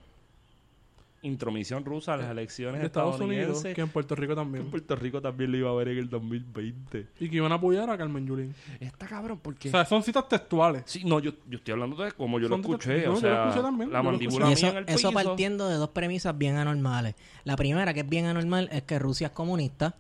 intromisión 1.25 1.85
rusa 1.85 2.15
a 2.15 2.17
las 2.19 2.31
elecciones 2.31 2.81
de 2.81 2.87
Estados 2.87 3.21
Unidos, 3.21 3.31
estadounidenses. 3.43 3.75
que 3.75 3.81
en 3.81 3.89
Puerto 3.89 4.15
Rico 4.15 4.33
que 4.33 4.37
también. 4.37 4.65
en 4.65 4.71
Puerto 4.71 4.97
Rico 4.97 5.21
también 5.21 5.51
lo 5.53 5.59
iba 5.59 5.71
a 5.71 5.75
ver 5.75 5.89
en 5.89 5.99
el 5.99 6.09
2020. 6.09 7.07
Y 7.21 7.29
que 7.29 7.37
iban 7.37 7.51
a 7.53 7.57
apoyar 7.57 7.89
a 7.91 7.99
Carmen 7.99 8.27
Yulín. 8.27 8.55
Está 8.81 9.07
cabrón 9.07 9.41
porque... 9.43 9.69
O 9.69 9.73
sea, 9.73 9.85
son 9.85 10.03
citas 10.03 10.29
textuales. 10.29 10.83
sí, 10.87 11.03
no, 11.05 11.19
yo, 11.21 11.33
yo 11.49 11.59
estoy 11.59 11.73
hablando 11.73 12.03
de 12.03 12.13
como 12.13 12.39
yo 12.39 12.49
lo 12.49 12.55
Son 12.57 12.61
escuché. 12.61 12.89
no, 12.89 13.01
o 13.03 13.05
yo 13.05 13.11
lo 13.13 13.21
sea, 13.21 13.43
escuché 13.45 13.63
también, 13.63 13.93
la 13.93 14.03
mandíbula 14.03 14.47
mía 14.47 14.55
eso, 14.55 14.69
en 14.69 14.77
el 14.77 14.85
eso 14.89 14.97
piso. 14.97 15.13
partiendo 15.13 15.69
de 15.69 15.77
dos 15.77 15.89
premisas 15.91 16.37
bien 16.37 16.57
anormales. 16.57 17.15
La 17.45 17.57
primera, 17.57 17.93
que 17.95 18.01
es 18.01 18.09
bien 18.09 18.27
anormal, 18.27 18.69
es 18.73 18.83
que 18.83 18.99
Rusia 18.99 19.29
es 19.29 19.33
comunista. 19.33 19.95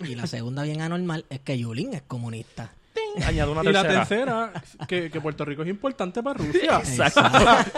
Y 0.00 0.14
la 0.14 0.26
segunda, 0.26 0.62
bien 0.62 0.82
anormal, 0.82 1.24
es 1.30 1.40
que 1.40 1.58
Yulín 1.58 1.94
es 1.94 2.02
comunista. 2.02 2.72
Añado 3.24 3.52
una 3.52 3.62
Y 3.62 3.72
la 3.72 3.82
tercera. 3.82 4.52
que, 4.88 5.10
que 5.10 5.20
Puerto 5.20 5.44
Rico 5.44 5.62
es 5.62 5.68
importante 5.68 6.22
para 6.22 6.38
Rusia. 6.38 6.78
Exacto, 6.86 7.20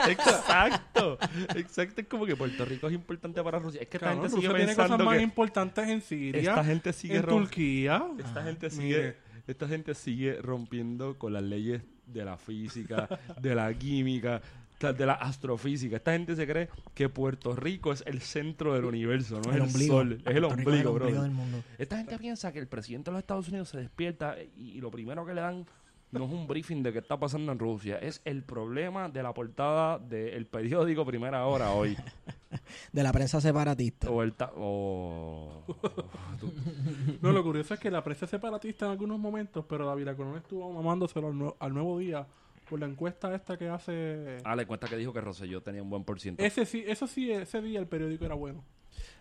exacto, 0.09 1.19
exacto. 1.57 2.01
Es 2.01 2.07
como 2.09 2.27
que 2.27 2.37
Puerto 2.37 2.65
Rico 2.65 2.89
es 2.89 2.95
importante 2.95 3.43
para 3.43 3.59
Rusia. 3.59 3.83
Es 3.83 3.89
que 3.89 3.97
esta 3.97 4.11
gente 4.11 4.29
sigue 4.29 4.49
Rusia 4.49 4.57
tiene 4.57 4.75
cosas 4.75 4.99
más 5.05 5.17
que 5.17 5.23
importantes 5.23 5.89
en 5.89 6.03
Siria, 6.03 6.41
esta 6.41 6.65
gente 6.65 6.93
sigue 6.93 7.17
en 7.17 7.27
Turquía. 7.27 8.05
esta 8.19 8.43
gente 8.43 8.69
mire. 8.71 8.83
sigue, 8.83 9.17
esta 9.47 9.69
gente 9.69 9.95
sigue 9.95 10.41
rompiendo 10.43 11.19
con 11.19 11.33
las 11.33 11.43
leyes 11.43 11.83
de 12.07 12.25
la 12.25 12.37
física, 12.39 13.09
de 13.41 13.55
la 13.55 13.73
química, 13.75 14.41
de 14.81 15.07
la 15.07 15.15
astrofísica. 15.15 15.97
Esta 15.97 16.13
gente 16.13 16.37
se 16.37 16.47
cree 16.47 16.69
que 16.95 17.09
Puerto 17.09 17.55
Rico 17.57 17.93
es 17.93 18.03
el 18.07 18.21
centro 18.21 18.75
del 18.75 18.85
universo, 18.85 19.41
no 19.45 19.51
es 19.51 19.57
El 19.57 19.63
ombligo. 19.63 19.95
sol, 19.97 20.23
es 20.25 20.37
el 20.37 20.45
ombligo, 20.45 20.71
es 20.71 20.81
el 20.81 20.87
ombligo 20.87 20.93
bro. 21.15 21.23
del 21.23 21.31
mundo. 21.33 21.59
Esta 21.79 21.97
gente 21.97 22.17
piensa 22.19 22.53
que 22.53 22.59
el 22.61 22.69
presidente 22.69 23.11
de 23.11 23.13
los 23.15 23.21
Estados 23.21 23.49
Unidos 23.49 23.69
se 23.71 23.79
despierta 23.79 24.37
y, 24.57 24.71
y 24.77 24.81
lo 24.81 24.91
primero 24.91 25.27
que 25.27 25.35
le 25.35 25.41
dan 25.41 25.67
no 26.11 26.25
es 26.25 26.31
un 26.31 26.47
briefing 26.47 26.83
de 26.83 26.91
qué 26.93 27.01
está 27.01 27.19
pasando 27.19 27.53
en 27.53 27.59
Rusia, 27.59 27.99
es 27.99 28.23
el 28.25 28.43
problema 28.43 29.11
de 29.11 29.23
la 29.23 29.35
portada 29.35 29.99
del 29.99 30.47
periódico 30.47 31.05
Primera 31.05 31.45
Hora 31.45 31.73
hoy. 31.73 31.97
De 32.93 33.03
la 33.03 33.13
prensa 33.13 33.43
separatista. 33.43 34.09
o 34.11 34.23
el 34.23 34.33
ta- 34.33 34.53
o- 34.57 35.65
No, 37.21 37.33
lo 37.33 37.43
curioso 37.43 37.75
es 37.75 37.81
que 37.81 37.91
la 37.91 38.03
prensa 38.03 38.25
es 38.25 38.31
separatista 38.31 38.87
en 38.87 38.93
algunos 38.93 39.19
momentos, 39.19 39.65
pero 39.69 39.87
David 39.87 40.09
Colón 40.17 40.37
estuvo 40.39 40.73
mamándoselo 40.73 41.29
al, 41.29 41.35
nue- 41.35 41.57
al 41.59 41.75
nuevo 41.75 41.99
día 41.99 42.27
por 42.69 42.79
la 42.81 42.87
encuesta 42.87 43.35
esta 43.35 43.57
que 43.57 43.69
hace... 43.69 44.39
Ah, 44.45 44.55
le 44.55 44.67
cuenta 44.67 44.89
que 44.89 44.97
dijo 44.97 45.13
que 45.13 45.21
Rosselló 45.21 45.63
tenía 45.63 45.83
un 45.83 45.91
buen 45.91 46.05
por 46.05 46.21
ciento. 46.21 46.43
Ese 46.43 46.67
sí, 46.67 46.85
eso 46.87 47.07
sí, 47.07 47.31
ese 47.31 47.61
día 47.63 47.81
el 47.81 47.87
periódico 47.87 48.25
era 48.25 48.35
bueno. 48.35 48.65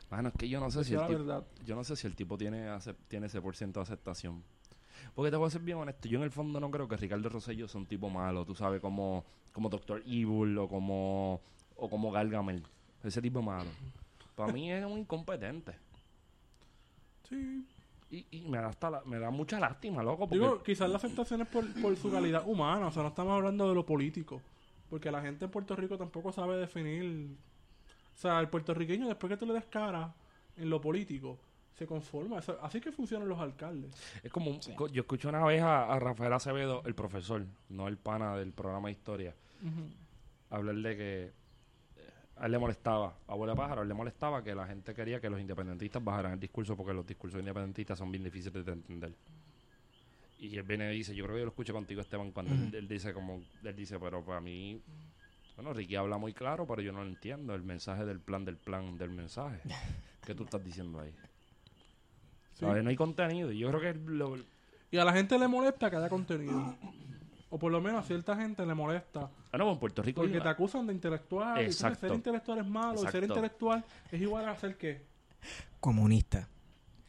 Mano, 0.09 0.29
es 0.29 0.35
que 0.35 0.47
yo 0.47 0.59
no 0.59 0.71
sé 0.71 0.83
si 0.83 0.93
el 0.93 0.99
la 1.01 1.07
tipo, 1.07 1.19
verdad. 1.19 1.43
yo 1.65 1.75
no 1.75 1.83
sé 1.83 1.95
si 1.95 2.07
el 2.07 2.15
tipo 2.15 2.37
tiene 2.37 2.67
tiene 3.07 3.27
ese 3.27 3.41
por 3.41 3.55
ciento 3.55 3.79
de 3.79 3.83
aceptación. 3.83 4.43
Porque 5.13 5.31
te 5.31 5.37
voy 5.37 5.47
a 5.47 5.49
ser 5.51 5.61
bien 5.61 5.77
honesto, 5.77 6.07
yo 6.07 6.17
en 6.17 6.23
el 6.23 6.31
fondo 6.31 6.59
no 6.59 6.71
creo 6.71 6.87
que 6.87 6.97
Ricardo 6.97 7.29
Rosselló 7.29 7.67
sea 7.67 7.79
un 7.79 7.87
tipo 7.87 8.09
malo, 8.09 8.45
tú 8.45 8.55
sabes, 8.55 8.81
como, 8.81 9.25
como 9.51 9.69
Doctor 9.69 10.01
Evil 10.05 10.57
o 10.57 10.67
como, 10.67 11.41
o 11.75 11.89
como 11.89 12.11
Gargamel. 12.11 12.63
Ese 13.03 13.21
tipo 13.21 13.41
malo. 13.41 13.69
Para 14.35 14.51
mí 14.53 14.71
es 14.71 14.85
un 14.85 14.99
incompetente. 14.99 15.73
Sí. 17.27 17.65
Y, 18.09 18.25
y 18.31 18.41
me, 18.47 18.57
da 18.57 18.67
hasta 18.67 18.89
la- 18.89 19.01
me 19.05 19.19
da 19.19 19.29
mucha 19.31 19.59
lástima, 19.59 20.01
loco. 20.01 20.27
Porque 20.27 20.35
Digo, 20.35 20.63
quizás 20.63 20.89
la 20.89 20.95
aceptación 20.97 21.41
es 21.41 21.47
por, 21.47 21.65
por 21.81 21.95
su 21.97 22.09
calidad 22.11 22.47
humana, 22.47 22.87
o 22.87 22.91
sea, 22.91 23.03
no 23.03 23.09
estamos 23.09 23.33
hablando 23.33 23.67
de 23.67 23.75
lo 23.75 23.85
político. 23.85 24.41
Porque 24.89 25.11
la 25.11 25.21
gente 25.21 25.45
en 25.45 25.51
Puerto 25.51 25.75
Rico 25.75 25.97
tampoco 25.97 26.31
sabe 26.31 26.55
definir... 26.57 27.35
O 28.15 28.19
sea, 28.19 28.39
el 28.39 28.47
puertorriqueño, 28.47 29.07
después 29.07 29.29
que 29.29 29.37
tú 29.37 29.45
le 29.45 29.53
des 29.53 29.65
cara 29.65 30.13
en 30.55 30.69
lo 30.69 30.79
político, 30.81 31.37
se 31.77 31.85
conforma. 31.85 32.39
Así 32.63 32.79
que 32.81 32.91
funcionan 32.91 33.27
los 33.27 33.37
alcaldes. 33.39 33.93
es 34.23 34.31
como, 34.31 34.51
un- 34.51 34.59
yo 34.91 35.01
escuché 35.01 35.27
una 35.27 35.43
vez 35.45 35.61
a, 35.61 35.91
a 35.93 35.99
Rafael 35.99 36.31
Acevedo, 36.33 36.81
el 36.85 36.95
profesor, 36.95 37.45
no 37.69 37.87
el 37.89 37.97
pana 37.97 38.35
del 38.37 38.53
programa 38.53 38.87
de 38.87 38.93
historia, 38.93 39.35
hablar 40.49 40.75
de 40.75 40.97
que 40.97 41.31
a 42.39 42.45
él 42.45 42.51
le 42.51 42.59
molestaba, 42.59 43.17
a 43.27 43.31
Abuela 43.31 43.55
Pájaro, 43.55 43.81
a 43.81 43.83
él 43.83 43.87
le 43.87 43.93
molestaba 43.93 44.43
que 44.43 44.53
la 44.53 44.67
gente 44.67 44.93
quería 44.93 45.19
que 45.19 45.29
los 45.29 45.39
independentistas 45.39 46.03
bajaran 46.03 46.33
el 46.33 46.39
discurso 46.39 46.75
porque 46.75 46.93
los 46.93 47.05
discursos 47.05 47.39
independentistas 47.39 47.97
son 47.97 48.11
bien 48.11 48.23
difíciles 48.23 48.65
de 48.65 48.71
entender. 48.71 49.13
Y 50.39 50.55
él 50.55 50.63
viene 50.63 50.93
y 50.93 50.97
dice, 50.97 51.15
yo 51.15 51.23
creo 51.23 51.35
que 51.35 51.39
yo 51.39 51.45
lo 51.45 51.51
escuché 51.51 51.73
contigo 51.73 52.01
Esteban 52.01 52.31
cuando 52.31 52.53
él, 52.53 52.73
él 52.73 52.87
dice 52.87 53.13
como, 53.13 53.41
él 53.63 53.75
dice, 53.75 53.99
pero 53.99 54.23
para 54.23 54.39
mí, 54.39 54.81
bueno, 55.55 55.73
Ricky 55.73 55.95
habla 55.95 56.19
muy 56.19 56.33
claro, 56.33 56.67
pero 56.67 56.81
yo 56.81 56.91
no 56.91 57.03
lo 57.03 57.09
entiendo, 57.09 57.55
el 57.55 57.63
mensaje 57.63 58.05
del 58.05 58.19
plan 58.19 58.45
del 58.45 58.57
plan 58.57 58.97
del 58.97 59.09
mensaje. 59.09 59.59
¿Qué 60.25 60.35
tú 60.35 60.43
estás 60.43 60.63
diciendo 60.63 60.99
ahí? 60.99 61.11
Sí. 62.53 62.59
¿Sabes? 62.59 62.83
No 62.83 62.89
hay 62.89 62.95
contenido. 62.95 63.51
Y 63.51 63.59
yo 63.59 63.69
creo 63.69 63.81
que 63.81 63.99
lo, 63.99 64.37
Y 64.91 64.97
a 64.97 65.05
la 65.05 65.13
gente 65.13 65.39
le 65.39 65.47
molesta 65.47 65.89
que 65.89 65.95
haya 65.95 66.09
contenido. 66.09 66.75
O 67.49 67.57
por 67.57 67.71
lo 67.71 67.79
menos 67.79 68.03
a 68.03 68.07
cierta 68.07 68.35
gente 68.35 68.65
le 68.65 68.73
molesta. 68.73 69.29
Ah, 69.51 69.57
no, 69.57 69.71
en 69.71 69.79
Puerto 69.79 70.01
Rico. 70.01 70.21
Porque 70.21 70.41
te 70.41 70.49
acusan 70.49 70.85
de 70.87 70.93
intelectual. 70.93 71.61
y 71.61 71.65
Exacto. 71.65 72.01
ser 72.07 72.13
intelectual 72.13 72.59
es 72.59 72.67
malo. 72.67 72.95
Y 72.95 72.97
ser 72.97 73.07
Exacto. 73.07 73.25
intelectual 73.35 73.85
es 74.11 74.21
igual 74.21 74.49
a 74.49 74.55
ser 74.57 74.77
qué. 74.77 75.01
Comunista. 75.79 76.47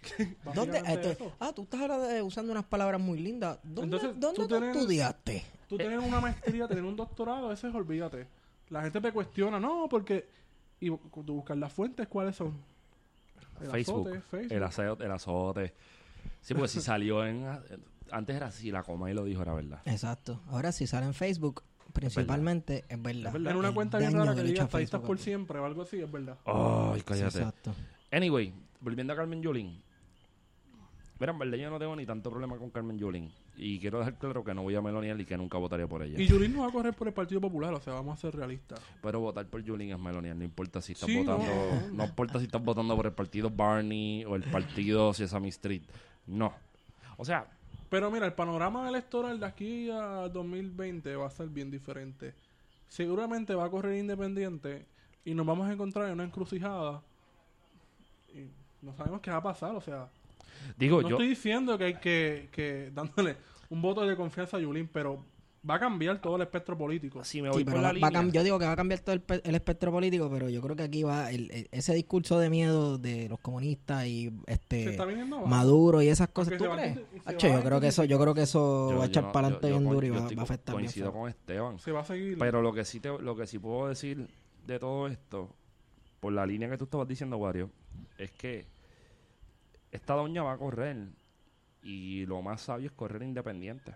¿Dónde, 0.54 0.78
eso. 0.86 1.32
ah, 1.40 1.52
tú 1.52 1.62
estás 1.62 1.80
ahora 1.80 1.98
de- 1.98 2.22
usando 2.22 2.52
unas 2.52 2.64
palabras 2.64 3.00
muy 3.00 3.18
lindas. 3.18 3.58
¿Dónde, 3.64 3.96
Entonces, 3.96 4.20
¿dónde 4.20 4.36
tú 4.36 4.42
tú, 4.46 4.48
tienes- 4.58 4.76
estudiaste? 4.76 5.44
Tú 5.68 5.76
tener 5.76 5.98
una 5.98 6.20
maestría, 6.20 6.68
tener 6.68 6.84
un 6.84 6.94
doctorado, 6.96 7.52
eso 7.52 7.68
es 7.68 7.74
olvídate. 7.74 8.26
La 8.70 8.82
gente 8.82 9.00
te 9.00 9.12
cuestiona, 9.12 9.58
no, 9.58 9.86
porque... 9.90 10.28
Y 10.80 10.88
tú 10.88 11.24
buscas 11.34 11.58
las 11.58 11.72
fuentes, 11.72 12.06
¿cuáles 12.06 12.36
son? 12.36 12.54
El 13.60 13.70
Facebook, 13.70 14.06
azote, 14.08 14.20
Facebook. 14.20 14.52
El, 14.56 14.62
aseo, 14.62 14.96
el 15.00 15.10
azote. 15.10 15.74
Sí, 16.40 16.54
porque 16.54 16.68
si 16.68 16.80
salió 16.80 17.26
en. 17.26 17.44
Antes 18.12 18.36
era 18.36 18.46
así, 18.46 18.70
la 18.70 18.82
coma 18.82 19.10
y 19.10 19.14
lo 19.14 19.24
dijo, 19.24 19.42
era 19.42 19.54
verdad. 19.54 19.80
Exacto. 19.84 20.40
Ahora 20.48 20.72
si 20.72 20.86
sale 20.86 21.06
en 21.06 21.14
Facebook, 21.14 21.62
principalmente, 21.92 22.84
es 22.88 23.00
verdad. 23.02 23.34
en 23.36 23.56
una 23.56 23.68
El 23.68 23.74
cuenta 23.74 23.98
bien 23.98 24.12
rara 24.12 24.34
que 24.34 24.42
diga 24.42 24.64
estadistas 24.64 25.00
Facebook 25.00 25.06
por 25.06 25.18
siempre 25.18 25.58
o 25.58 25.64
algo 25.64 25.82
así, 25.82 26.00
es 26.00 26.10
verdad. 26.10 26.36
Ay, 26.44 27.02
cállate. 27.02 27.38
exacto. 27.38 27.74
Anyway, 28.10 28.52
volviendo 28.80 29.12
a 29.12 29.16
Carmen 29.16 29.42
Yulín. 29.42 29.82
Mira, 31.20 31.32
en 31.32 31.38
verdad 31.40 31.56
yo 31.58 31.68
no 31.68 31.80
tengo 31.80 31.96
ni 31.96 32.06
tanto 32.06 32.30
problema 32.30 32.56
con 32.56 32.70
Carmen 32.70 32.96
Yulín. 32.96 33.32
Y 33.56 33.80
quiero 33.80 33.98
dejar 33.98 34.14
claro 34.18 34.44
que 34.44 34.54
no 34.54 34.62
voy 34.62 34.76
a 34.76 34.80
meloniar 34.80 35.20
y 35.20 35.24
que 35.24 35.36
nunca 35.36 35.58
votaría 35.58 35.88
por 35.88 36.00
ella. 36.04 36.16
Y 36.16 36.28
Yulín 36.28 36.52
no 36.54 36.60
va 36.60 36.68
a 36.68 36.70
correr 36.70 36.94
por 36.94 37.08
el 37.08 37.12
Partido 37.12 37.40
Popular, 37.40 37.74
o 37.74 37.80
sea, 37.80 37.94
vamos 37.94 38.16
a 38.16 38.20
ser 38.20 38.36
realistas. 38.36 38.78
Pero 39.02 39.18
votar 39.18 39.44
por 39.48 39.60
Yulín 39.64 39.90
es 39.90 39.98
meloniar. 39.98 40.36
No 40.36 40.44
importa 40.44 40.80
si 40.80 40.92
estás 40.92 41.08
Sí, 41.08 41.16
votando. 41.18 41.44
no, 41.44 41.88
No, 41.96 42.04
importa 42.04 42.38
si 42.38 42.44
estás 42.44 42.62
votando 42.62 42.94
por 42.94 43.06
el 43.06 43.12
partido 43.14 43.50
Barney 43.50 44.24
o 44.26 44.36
el 44.36 44.44
partido 44.44 45.12
Sesame 45.12 45.48
Street. 45.48 45.82
No. 46.28 46.52
O 47.16 47.24
sea, 47.24 47.48
Pero 47.90 48.10
mira, 48.10 48.26
el 48.26 48.34
panorama 48.34 48.88
electoral 48.88 49.40
de 49.40 49.46
aquí 49.46 49.90
a 49.90 50.28
2020 50.28 51.16
va 51.16 51.26
a 51.26 51.30
ser 51.30 51.48
bien 51.48 51.70
diferente. 51.70 52.34
Seguramente 52.88 53.54
va 53.54 53.64
a 53.64 53.70
correr 53.70 53.98
independiente 53.98 54.86
y 55.24 55.34
nos 55.34 55.46
vamos 55.46 55.68
a 55.68 55.72
encontrar 55.72 56.06
en 56.06 56.12
una 56.12 56.24
encrucijada. 56.24 57.02
Y 58.34 58.48
no 58.82 58.94
sabemos 58.94 59.20
qué 59.20 59.30
va 59.30 59.38
a 59.38 59.42
pasar, 59.42 59.74
o 59.74 59.80
sea. 59.80 60.08
digo 60.76 61.00
no 61.02 61.08
yo. 61.08 61.16
estoy 61.16 61.28
diciendo 61.28 61.78
que 61.78 61.84
hay 61.84 61.94
que, 61.94 62.48
que 62.52 62.90
dándole 62.94 63.36
un 63.70 63.80
voto 63.80 64.06
de 64.06 64.16
confianza 64.16 64.56
a 64.56 64.60
Yulín, 64.60 64.88
pero 64.92 65.24
va 65.68 65.74
a 65.74 65.78
cambiar 65.80 66.20
todo 66.20 66.36
el 66.36 66.42
espectro 66.42 66.76
político. 66.78 67.24
Si 67.24 67.42
me 67.42 67.48
Sí, 67.48 67.54
voy 67.54 67.64
pero 67.64 67.76
por 67.76 67.82
la 67.82 67.88
va- 67.92 67.98
va 68.00 68.06
a 68.08 68.22
línea. 68.22 68.32
yo 68.32 68.42
digo 68.44 68.58
que 68.58 68.64
va 68.66 68.72
a 68.72 68.76
cambiar 68.76 69.00
todo 69.00 69.14
el, 69.14 69.22
el 69.44 69.54
espectro 69.54 69.90
político, 69.90 70.30
pero 70.30 70.48
yo 70.48 70.60
creo 70.62 70.76
que 70.76 70.82
aquí 70.84 71.02
va 71.02 71.30
el- 71.30 71.50
el- 71.50 71.68
ese 71.72 71.94
discurso 71.94 72.38
de 72.38 72.48
miedo 72.50 72.96
de 72.98 73.28
los 73.28 73.38
comunistas 73.40 74.06
y 74.06 74.32
este. 74.46 74.96
Maduro 75.46 76.00
y 76.02 76.08
esas 76.08 76.28
cosas. 76.28 76.54
Porque 76.54 76.58
¿Tú 76.58 76.64
se 76.64 76.68
va 76.68 76.76
crees? 76.76 76.98
a- 77.26 77.32
yo 77.56 77.62
creo 77.64 77.80
que 77.80 77.88
eso, 77.88 78.04
yo 78.04 78.18
creo 78.20 78.34
que 78.34 78.42
eso 78.42 78.90
yo- 78.92 78.98
va 78.98 79.04
a 79.04 79.06
echar 79.08 79.24
no- 79.24 79.32
para 79.32 79.46
adelante 79.48 79.70
bien 79.70 79.84
duro 79.88 80.06
y 80.06 80.10
va, 80.10 80.18
a 80.18 80.42
afectar 80.42 80.74
Coincido 80.74 81.12
con 81.12 81.28
Esteban. 81.28 81.78
Se 81.78 81.92
va 81.92 82.00
a 82.00 82.04
seguir. 82.04 82.38
Pero 82.38 82.62
lo 82.62 82.72
que 82.72 82.84
sí 82.84 83.00
te, 83.00 83.08
lo 83.18 83.34
que 83.36 83.46
sí 83.46 83.58
puedo 83.58 83.88
decir 83.88 84.28
de 84.66 84.78
todo 84.78 85.08
esto, 85.08 85.50
por 86.20 86.32
la 86.32 86.46
línea 86.46 86.68
que 86.70 86.76
tú 86.78 86.84
estabas 86.84 87.08
diciendo, 87.08 87.36
Wario, 87.36 87.70
es 88.16 88.30
que 88.32 88.66
esta 89.90 90.14
doña 90.14 90.42
va 90.42 90.52
a 90.52 90.58
correr 90.58 91.08
y 91.82 92.26
lo 92.26 92.42
más 92.42 92.60
sabio 92.62 92.86
es 92.86 92.92
correr 92.92 93.22
independiente. 93.22 93.94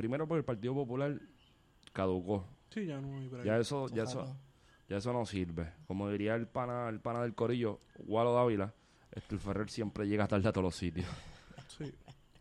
Primero 0.00 0.26
porque 0.26 0.38
el 0.38 0.44
Partido 0.46 0.72
Popular 0.72 1.20
caducó. 1.92 2.46
sí, 2.70 2.86
ya 2.86 2.98
no 3.02 3.18
hay 3.18 3.28
break. 3.28 3.44
Ya 3.44 3.58
eso, 3.58 3.86
ya 3.90 4.04
eso, 4.04 4.34
ya 4.88 4.96
eso 4.96 5.12
no 5.12 5.26
sirve. 5.26 5.74
Como 5.86 6.08
diría 6.08 6.36
el 6.36 6.46
pana, 6.46 6.88
el 6.88 7.00
pana 7.00 7.20
del 7.20 7.34
corillo, 7.34 7.80
Walo 7.98 8.32
Dávila, 8.32 8.72
este, 9.12 9.34
el 9.34 9.40
Ferrer 9.42 9.68
siempre 9.68 10.08
llega 10.08 10.26
tarde 10.26 10.48
a 10.48 10.52
todos 10.52 10.64
los 10.64 10.74
sitios. 10.76 11.06
Sí. 11.76 11.92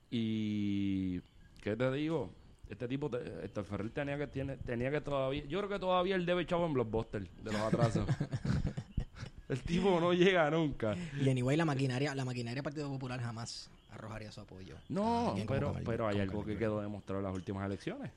Y 0.09 1.19
¿qué 1.61 1.75
te 1.75 1.91
digo? 1.91 2.33
Este 2.69 2.87
tipo, 2.87 3.09
te- 3.09 3.43
este 3.45 3.61
Ferrer 3.63 3.89
tenía 3.89 4.17
que 4.17 4.27
tiene, 4.27 4.55
tenía 4.55 4.89
que 4.89 5.01
todavía, 5.01 5.43
yo 5.47 5.59
creo 5.59 5.69
que 5.69 5.79
todavía 5.79 6.15
él 6.15 6.25
debe 6.25 6.43
echado 6.43 6.65
en 6.65 6.71
Blockbuster 6.73 7.29
de 7.29 7.51
los 7.51 7.61
atrasos. 7.61 8.07
el 9.49 9.61
tipo 9.63 9.99
no 9.99 10.13
llega 10.13 10.49
nunca. 10.49 10.95
Y 11.21 11.29
anyway, 11.29 11.57
la 11.57 11.65
maquinaria, 11.65 12.15
la 12.15 12.23
maquinaria 12.23 12.55
del 12.55 12.63
Partido 12.63 12.89
Popular 12.89 13.19
jamás 13.19 13.69
arrojaría 13.91 14.31
su 14.31 14.41
apoyo. 14.41 14.75
No, 14.89 15.35
pero, 15.47 15.75
pero 15.85 16.07
hay 16.07 16.19
algo 16.19 16.43
que 16.45 16.57
quedó 16.57 16.81
demostrado 16.81 17.19
en 17.19 17.25
las 17.25 17.35
últimas 17.35 17.65
elecciones. 17.65 18.11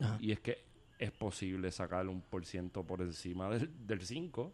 Ajá. 0.00 0.16
Y 0.20 0.32
es 0.32 0.40
que 0.40 0.58
es 0.98 1.10
posible 1.10 1.70
sacar 1.72 2.06
un 2.08 2.20
por 2.20 2.44
ciento 2.46 2.82
por 2.84 3.00
encima 3.00 3.48
del, 3.50 3.70
del 3.86 4.00
5 4.04 4.52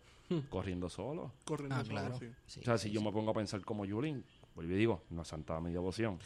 corriendo 0.49 0.89
solo. 0.89 1.33
Corriendo 1.45 1.75
Ah, 1.77 1.85
solo, 1.85 1.91
claro. 1.91 2.19
sí. 2.19 2.27
Sí, 2.47 2.61
o 2.61 2.65
sea, 2.65 2.79
sí, 2.79 2.89
si 2.89 2.95
yo 2.95 3.03
me 3.03 3.11
pongo 3.11 3.31
a 3.31 3.35
pensar 3.35 3.61
como 3.63 3.85
Yulín, 3.85 4.25
pues 4.55 4.69
yo 4.69 4.75
digo, 4.77 5.03
no 5.11 5.23
es 5.23 5.29
santa 5.29 5.61
mi 5.61 5.73
devoción. 5.73 6.19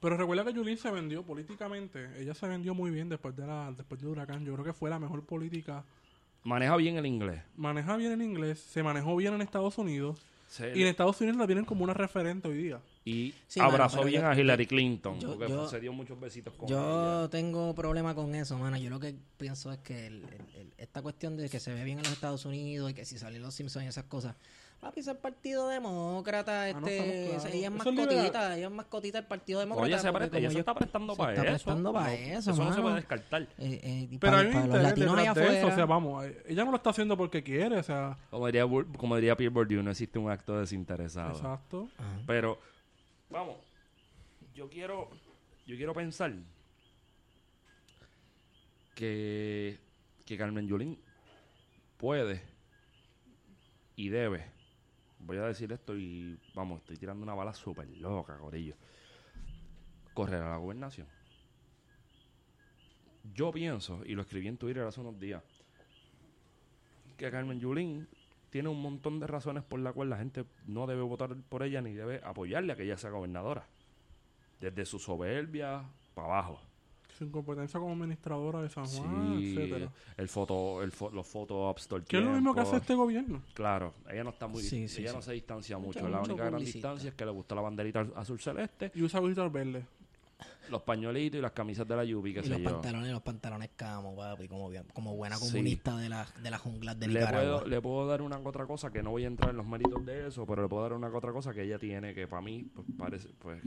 Pero 0.00 0.16
recuerda 0.16 0.44
que 0.44 0.52
Yulín 0.52 0.76
se 0.76 0.90
vendió 0.90 1.22
políticamente. 1.22 2.10
Ella 2.20 2.34
se 2.34 2.46
vendió 2.48 2.74
muy 2.74 2.90
bien 2.90 3.08
después 3.08 3.34
de 3.36 3.46
la 3.46 3.72
después 3.72 4.00
del 4.00 4.10
huracán. 4.10 4.44
Yo 4.44 4.52
creo 4.54 4.64
que 4.64 4.72
fue 4.72 4.90
la 4.90 4.98
mejor 4.98 5.24
política 5.24 5.84
Maneja 6.42 6.76
bien 6.76 6.96
el 6.98 7.06
inglés. 7.06 7.42
Maneja 7.56 7.96
bien 7.96 8.12
el 8.12 8.20
inglés, 8.20 8.58
se 8.60 8.82
manejó 8.82 9.16
bien 9.16 9.32
en 9.32 9.40
Estados 9.40 9.78
Unidos. 9.78 10.20
Y 10.74 10.82
en 10.82 10.88
Estados 10.88 11.20
Unidos 11.20 11.38
la 11.38 11.46
tienen 11.46 11.64
como 11.64 11.84
una 11.84 11.94
referente 11.94 12.48
hoy 12.48 12.56
día. 12.62 12.80
y 13.06 13.34
Sí, 13.46 13.60
abrazó 13.60 14.02
bien 14.04 14.22
yo- 14.22 14.28
a 14.28 14.34
Hillary 14.38 14.66
Clinton. 14.66 15.20
yo- 15.20 15.36
porque 15.36 15.48
yo- 15.52 15.68
se 15.68 15.78
dio 15.78 15.92
muchos 15.92 16.18
besitos 16.18 16.54
con 16.54 16.68
Yo 16.68 17.20
ella. 17.20 17.28
tengo 17.30 17.74
problema 17.74 18.14
con 18.14 18.34
eso, 18.34 18.56
mano. 18.58 18.78
Yo 18.78 18.88
lo 18.88 18.98
que 18.98 19.14
pienso 19.36 19.70
es 19.72 19.78
que 19.80 20.06
el- 20.06 20.22
el- 20.24 20.60
el- 20.60 20.72
esta 20.78 21.02
cuestión 21.02 21.36
de 21.36 21.48
que 21.50 21.60
se 21.60 21.72
ve 21.74 21.84
bien 21.84 21.98
en 21.98 22.04
los 22.04 22.12
Estados 22.14 22.46
Unidos 22.46 22.90
y 22.90 22.94
que 22.94 23.04
si 23.04 23.18
salen 23.18 23.42
los 23.42 23.54
Simpsons 23.54 23.84
y 23.84 23.88
esas 23.88 24.04
cosas. 24.04 24.36
Papi, 24.84 25.00
es 25.00 25.06
el 25.08 25.16
Partido 25.16 25.68
Demócrata. 25.68 26.64
Ah, 26.66 26.72
no, 26.78 26.86
Este, 26.86 27.26
claros. 27.30 27.44
Ella 27.46 27.66
es 27.68 27.72
mascotita. 27.72 28.56
Ella 28.56 28.66
es 28.66 28.70
mascotita 28.72 29.18
del 29.18 29.26
Partido 29.26 29.60
Demócrata. 29.60 29.86
Oye, 29.86 29.98
se, 29.98 30.12
presta, 30.12 30.36
ella 30.38 30.48
como 30.48 30.50
se 30.50 30.54
yo- 30.54 30.58
está 30.60 30.74
prestando 30.74 31.16
para 31.16 31.32
está 31.32 31.42
eso. 31.42 31.52
prestando 31.52 31.92
para 31.94 32.06
No, 32.06 32.12
eso, 32.12 32.38
Eso 32.38 32.50
no 32.50 32.56
se 32.56 32.62
mano. 32.68 32.82
puede 32.82 32.94
descartar. 32.96 33.42
Eh, 33.42 33.48
eh, 33.58 34.08
Pero 34.10 34.20
para, 34.20 34.38
hay 34.40 34.46
un 34.46 34.52
para 34.52 34.66
los 34.66 34.66
interés 34.76 34.82
latinos 34.90 35.18
allá 35.18 35.28
detrás 35.34 35.50
de 35.52 35.58
eso. 35.58 35.66
O 35.68 35.74
sea, 35.74 35.86
vamos, 35.86 36.24
eh, 36.26 36.42
ella 36.48 36.64
no 36.66 36.70
lo 36.70 36.76
está 36.76 36.90
haciendo 36.90 37.16
porque 37.16 37.42
quiere, 37.42 37.78
o 37.78 37.82
sea, 37.82 38.18
Como 38.30 38.46
diría, 38.46 38.64
como 38.98 39.16
diría 39.16 39.36
Pierre 39.36 39.54
Bourdieu, 39.54 39.82
no 39.82 39.90
existe 39.90 40.18
un 40.18 40.30
acto 40.30 40.58
desinteresado. 40.60 41.30
exacto. 41.30 41.88
Ajá. 41.96 42.20
Pero, 42.26 42.58
vamos, 43.30 43.56
yo 44.54 44.68
quiero, 44.68 45.08
yo 45.66 45.76
quiero 45.76 45.94
pensar 45.94 46.30
que, 48.94 49.78
que 50.26 50.36
Carmen 50.36 50.68
Yulín 50.68 50.98
puede 51.96 52.42
y 53.96 54.08
debe. 54.08 54.52
Voy 55.24 55.38
a 55.38 55.44
decir 55.44 55.72
esto 55.72 55.96
y, 55.96 56.38
vamos, 56.54 56.80
estoy 56.80 56.96
tirando 56.96 57.22
una 57.22 57.34
bala 57.34 57.54
súper 57.54 57.88
loca, 57.96 58.36
Corillo. 58.36 58.76
Correr 60.12 60.42
a 60.42 60.50
la 60.50 60.56
gobernación. 60.56 61.06
Yo 63.32 63.50
pienso, 63.50 64.02
y 64.04 64.14
lo 64.14 64.22
escribí 64.22 64.48
en 64.48 64.58
Twitter 64.58 64.82
hace 64.82 65.00
unos 65.00 65.18
días, 65.18 65.42
que 67.16 67.30
Carmen 67.30 67.58
Yulín 67.58 68.06
tiene 68.50 68.68
un 68.68 68.82
montón 68.82 69.18
de 69.18 69.26
razones 69.26 69.64
por 69.64 69.80
las 69.80 69.94
cuales 69.94 70.10
la 70.10 70.18
gente 70.18 70.44
no 70.66 70.86
debe 70.86 71.02
votar 71.02 71.34
por 71.48 71.62
ella 71.62 71.80
ni 71.80 71.94
debe 71.94 72.20
apoyarle 72.22 72.72
a 72.72 72.76
que 72.76 72.84
ella 72.84 72.98
sea 72.98 73.10
gobernadora. 73.10 73.66
Desde 74.60 74.84
su 74.84 74.98
soberbia 74.98 75.84
para 76.14 76.28
abajo. 76.28 76.60
Su 77.16 77.24
incompetencia 77.24 77.78
como 77.78 77.92
administradora 77.92 78.60
de 78.62 78.68
San 78.68 78.86
Juan, 78.86 79.38
Sí, 79.38 79.56
etcétera. 79.56 79.90
el 80.16 80.28
foto, 80.28 80.82
el 80.82 80.92
fo- 80.92 81.12
los 81.12 81.26
foto 81.26 81.68
ops 81.68 81.86
todo 81.86 81.98
el 82.00 82.04
Que 82.04 82.18
es 82.18 82.24
lo 82.24 82.32
mismo 82.32 82.54
que 82.54 82.60
hace 82.60 82.76
este 82.76 82.94
gobierno. 82.94 83.40
Claro, 83.54 83.94
ella 84.10 84.24
no 84.24 84.30
está 84.30 84.46
muy, 84.48 84.62
Sí, 84.62 84.88
sí, 84.88 85.02
ella 85.02 85.10
sí. 85.10 85.16
no 85.16 85.22
se 85.22 85.32
distancia 85.32 85.78
mucho. 85.78 86.00
Mucho- 86.00 86.08
la 86.08 86.18
mucho 86.18 86.32
única 86.32 86.46
gran 86.50 86.60
distancia 86.64 87.08
es 87.10 87.14
que 87.14 87.24
le 87.24 87.30
gusta 87.30 87.54
la 87.54 87.60
banderita 87.60 88.06
azul 88.16 88.40
celeste, 88.40 88.90
Y 88.94 89.02
usa 89.02 89.20
gorritos 89.20 89.52
verde. 89.52 89.84
Los 90.70 90.82
pañuelitos 90.82 91.38
y 91.38 91.42
las 91.42 91.52
camisas 91.52 91.86
de 91.86 91.96
la 91.96 92.04
Yubi, 92.04 92.32
qué 92.34 92.40
Y 92.40 92.42
sé 92.44 92.48
los 92.50 92.58
yo. 92.60 92.64
pantalones, 92.72 93.12
los 93.12 93.22
pantalones 93.22 93.70
camo, 93.76 94.16
papi, 94.16 94.48
como, 94.48 94.68
bien- 94.70 94.86
como 94.92 95.14
buena 95.16 95.36
Sí. 95.36 95.50
comunista 95.50 95.96
de 95.96 96.08
la, 96.08 96.26
de 96.42 96.50
las 96.50 96.60
junglas 96.60 96.98
de 96.98 97.06
Le 97.08 97.20
Nicaragua. 97.20 97.58
puedo, 97.60 97.68
le 97.68 97.80
puedo 97.82 98.06
dar 98.06 98.22
una 98.22 98.40
que 98.40 98.48
otra 98.48 98.66
cosa 98.66 98.90
que 98.90 99.02
no 99.02 99.10
voy 99.10 99.24
a 99.24 99.28
entrar 99.28 99.50
en 99.50 99.56
los 99.56 99.66
méritos 99.66 100.04
de 100.06 100.26
eso, 100.28 100.46
pero 100.46 100.62
le 100.62 100.68
puedo 100.68 100.82
dar 100.82 100.92
una 100.94 101.10
que 101.10 101.16
otra 101.16 101.32
cosa 101.32 101.52
que 101.52 101.62
ella 101.62 101.78
tiene 101.78 102.14
que 102.14 102.26
para 102.26 102.42
mí 102.42 102.64
pues, 102.74 102.86
parece, 102.96 103.28
pues 103.38 103.62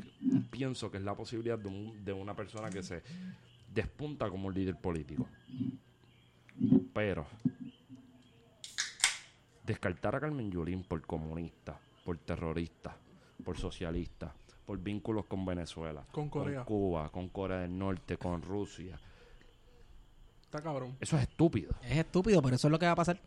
pienso 0.50 0.90
que 0.92 0.98
es 0.98 1.04
la 1.04 1.16
posibilidad 1.16 1.58
de, 1.60 1.68
un- 1.68 2.04
de 2.04 2.14
una 2.14 2.36
persona 2.36 2.70
que 2.70 2.82
se 2.84 3.02
despunta 3.74 4.30
como 4.30 4.48
un 4.48 4.54
líder 4.54 4.76
político. 4.76 5.28
Pero 6.94 7.28
descartar 9.64 10.16
a 10.16 10.20
Carmen 10.20 10.50
Yulín 10.52 10.84
por 10.84 11.02
comunista, 11.06 11.78
por 12.06 12.18
terrorista, 12.18 12.96
por 13.44 13.58
socialista, 13.58 14.34
por 14.68 14.78
vínculos 14.80 15.26
con 15.28 15.46
Venezuela, 15.46 16.06
Con 16.12 16.30
Corea. 16.30 16.66
Cuba, 16.66 17.10
con 17.10 17.30
Corea 17.30 17.60
del 17.62 17.76
Norte, 17.78 18.18
con 18.18 18.42
Rusia, 18.42 19.00
Está 20.42 20.62
cabrón. 20.62 20.98
eso 21.00 21.16
es 21.18 21.24
estúpido. 21.24 21.74
Es 21.84 21.98
estúpido, 21.98 22.42
pero 22.42 22.56
eso 22.58 22.68
es 22.68 22.72
lo 22.72 22.78
que 22.78 22.86
va 22.86 22.92
a 22.92 22.96
pasar. 22.96 23.20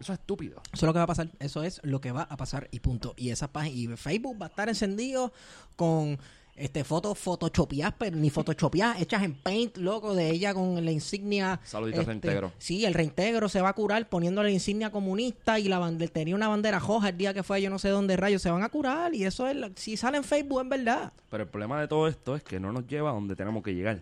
Eso 0.00 0.12
es 0.14 0.18
estúpido. 0.18 0.62
Eso 0.72 0.76
es 0.76 0.82
lo 0.84 0.92
que 0.94 0.98
va 0.98 1.04
a 1.04 1.06
pasar. 1.08 1.30
Eso 1.40 1.62
es 1.62 1.80
lo 1.84 2.00
que 2.00 2.10
va 2.12 2.22
a 2.22 2.36
pasar 2.38 2.68
y 2.70 2.80
punto. 2.80 3.12
Y 3.18 3.30
esa 3.30 3.48
página, 3.52 3.94
y 3.94 3.96
Facebook 3.98 4.40
va 4.40 4.46
a 4.46 4.48
estar 4.48 4.68
encendido 4.68 5.30
con 5.76 6.18
este 6.58 6.84
fotos 6.84 7.18
photoshopeadas, 7.18 7.94
pero 7.98 8.16
ni 8.16 8.30
photoshopeadas, 8.30 9.00
hechas 9.00 9.22
en 9.22 9.34
paint, 9.34 9.76
loco, 9.78 10.14
de 10.14 10.30
ella 10.30 10.52
con 10.54 10.84
la 10.84 10.90
insignia. 10.90 11.60
Saludito 11.64 11.96
al 11.98 12.00
este, 12.02 12.10
reintegro. 12.10 12.52
Sí, 12.58 12.84
el 12.84 12.94
reintegro 12.94 13.48
se 13.48 13.60
va 13.60 13.70
a 13.70 13.72
curar 13.72 14.08
poniéndole 14.08 14.48
la 14.48 14.54
insignia 14.54 14.90
comunista 14.90 15.58
y 15.58 15.68
la 15.68 15.78
bandera, 15.78 16.12
tenía 16.12 16.34
una 16.34 16.48
bandera 16.48 16.78
roja 16.78 17.08
el 17.10 17.18
día 17.18 17.32
que 17.34 17.42
fue 17.42 17.62
yo 17.62 17.70
no 17.70 17.78
sé 17.78 17.88
dónde 17.88 18.16
rayos, 18.16 18.42
se 18.42 18.50
van 18.50 18.62
a 18.62 18.68
curar 18.68 19.14
y 19.14 19.24
eso 19.24 19.46
es, 19.46 19.56
lo- 19.56 19.70
si 19.76 19.96
sale 19.96 20.16
en 20.18 20.24
Facebook 20.24 20.62
es 20.62 20.68
verdad. 20.68 21.12
Pero 21.30 21.42
el 21.44 21.48
problema 21.48 21.80
de 21.80 21.88
todo 21.88 22.08
esto 22.08 22.36
es 22.36 22.42
que 22.42 22.58
no 22.60 22.72
nos 22.72 22.86
lleva 22.86 23.10
a 23.10 23.12
donde 23.14 23.36
tenemos 23.36 23.62
que 23.62 23.74
llegar. 23.74 24.00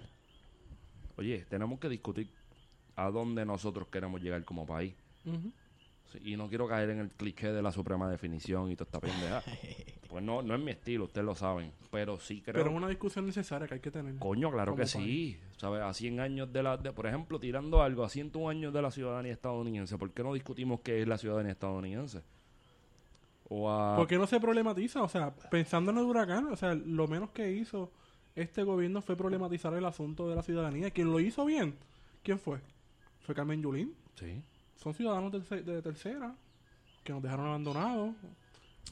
Oye, 1.16 1.44
tenemos 1.48 1.78
que 1.80 1.88
discutir 1.88 2.28
a 2.94 3.10
dónde 3.10 3.44
nosotros 3.44 3.88
queremos 3.90 4.20
llegar 4.20 4.44
como 4.44 4.66
país. 4.66 4.94
Y 6.24 6.36
no 6.36 6.48
quiero 6.48 6.66
caer 6.68 6.90
en 6.90 6.98
el 7.00 7.08
cliché 7.10 7.52
de 7.52 7.62
la 7.62 7.72
suprema 7.72 8.08
definición 8.10 8.70
y 8.70 8.76
toda 8.76 8.86
esta 8.86 9.00
pendeja. 9.00 9.42
Pues 10.08 10.22
no, 10.24 10.40
no 10.40 10.54
es 10.54 10.60
mi 10.60 10.70
estilo, 10.70 11.06
ustedes 11.06 11.26
lo 11.26 11.34
saben. 11.34 11.72
Pero 11.90 12.18
sí 12.20 12.40
creo. 12.40 12.54
Pero 12.54 12.70
es 12.70 12.76
una 12.76 12.88
discusión 12.88 13.26
necesaria 13.26 13.66
que 13.66 13.74
hay 13.74 13.80
que 13.80 13.90
tener. 13.90 14.14
Coño, 14.20 14.50
claro 14.52 14.74
que 14.76 14.86
sí. 14.86 15.36
¿Sabes? 15.56 15.82
A 15.82 15.92
100 15.92 16.20
años 16.20 16.50
de 16.52 16.62
la. 16.62 16.76
de- 16.76 16.92
por 16.92 17.06
ejemplo, 17.08 17.40
tirando 17.40 17.82
algo, 17.82 18.04
a 18.04 18.08
101 18.08 18.48
años 18.48 18.72
de 18.72 18.80
la 18.80 18.90
ciudadanía 18.92 19.32
estadounidense. 19.32 19.98
¿Por 19.98 20.12
qué 20.12 20.22
no 20.22 20.32
discutimos 20.32 20.80
qué 20.80 21.02
es 21.02 21.08
la 21.08 21.18
ciudadanía 21.18 21.52
estadounidense? 21.52 22.22
O 23.48 23.68
a. 23.68 23.96
¿Por 23.96 24.06
qué 24.06 24.16
no 24.16 24.26
se 24.26 24.40
problematiza? 24.40 25.02
O 25.02 25.08
sea, 25.08 25.34
pensando 25.50 25.90
en 25.90 25.98
el 25.98 26.04
huracán, 26.04 26.46
o 26.46 26.56
sea, 26.56 26.74
lo 26.74 27.06
menos 27.08 27.30
que 27.30 27.52
hizo 27.52 27.92
este 28.36 28.62
gobierno 28.62 29.02
fue 29.02 29.16
problematizar 29.16 29.74
el 29.74 29.84
asunto 29.84 30.28
de 30.28 30.36
la 30.36 30.42
ciudadanía. 30.42 30.90
¿Quién 30.92 31.10
lo 31.10 31.20
hizo 31.20 31.44
bien? 31.44 31.76
¿Quién 32.22 32.38
fue? 32.38 32.60
Fue 33.20 33.34
Carmen 33.34 33.60
Yulín. 33.60 33.94
Sí. 34.14 34.40
Son 34.76 34.94
ciudadanos 34.94 35.32
de, 35.32 35.40
terce- 35.40 35.62
de 35.64 35.82
tercera 35.82 36.34
que 37.04 37.12
nos 37.12 37.22
dejaron 37.22 37.46
abandonados, 37.46 38.14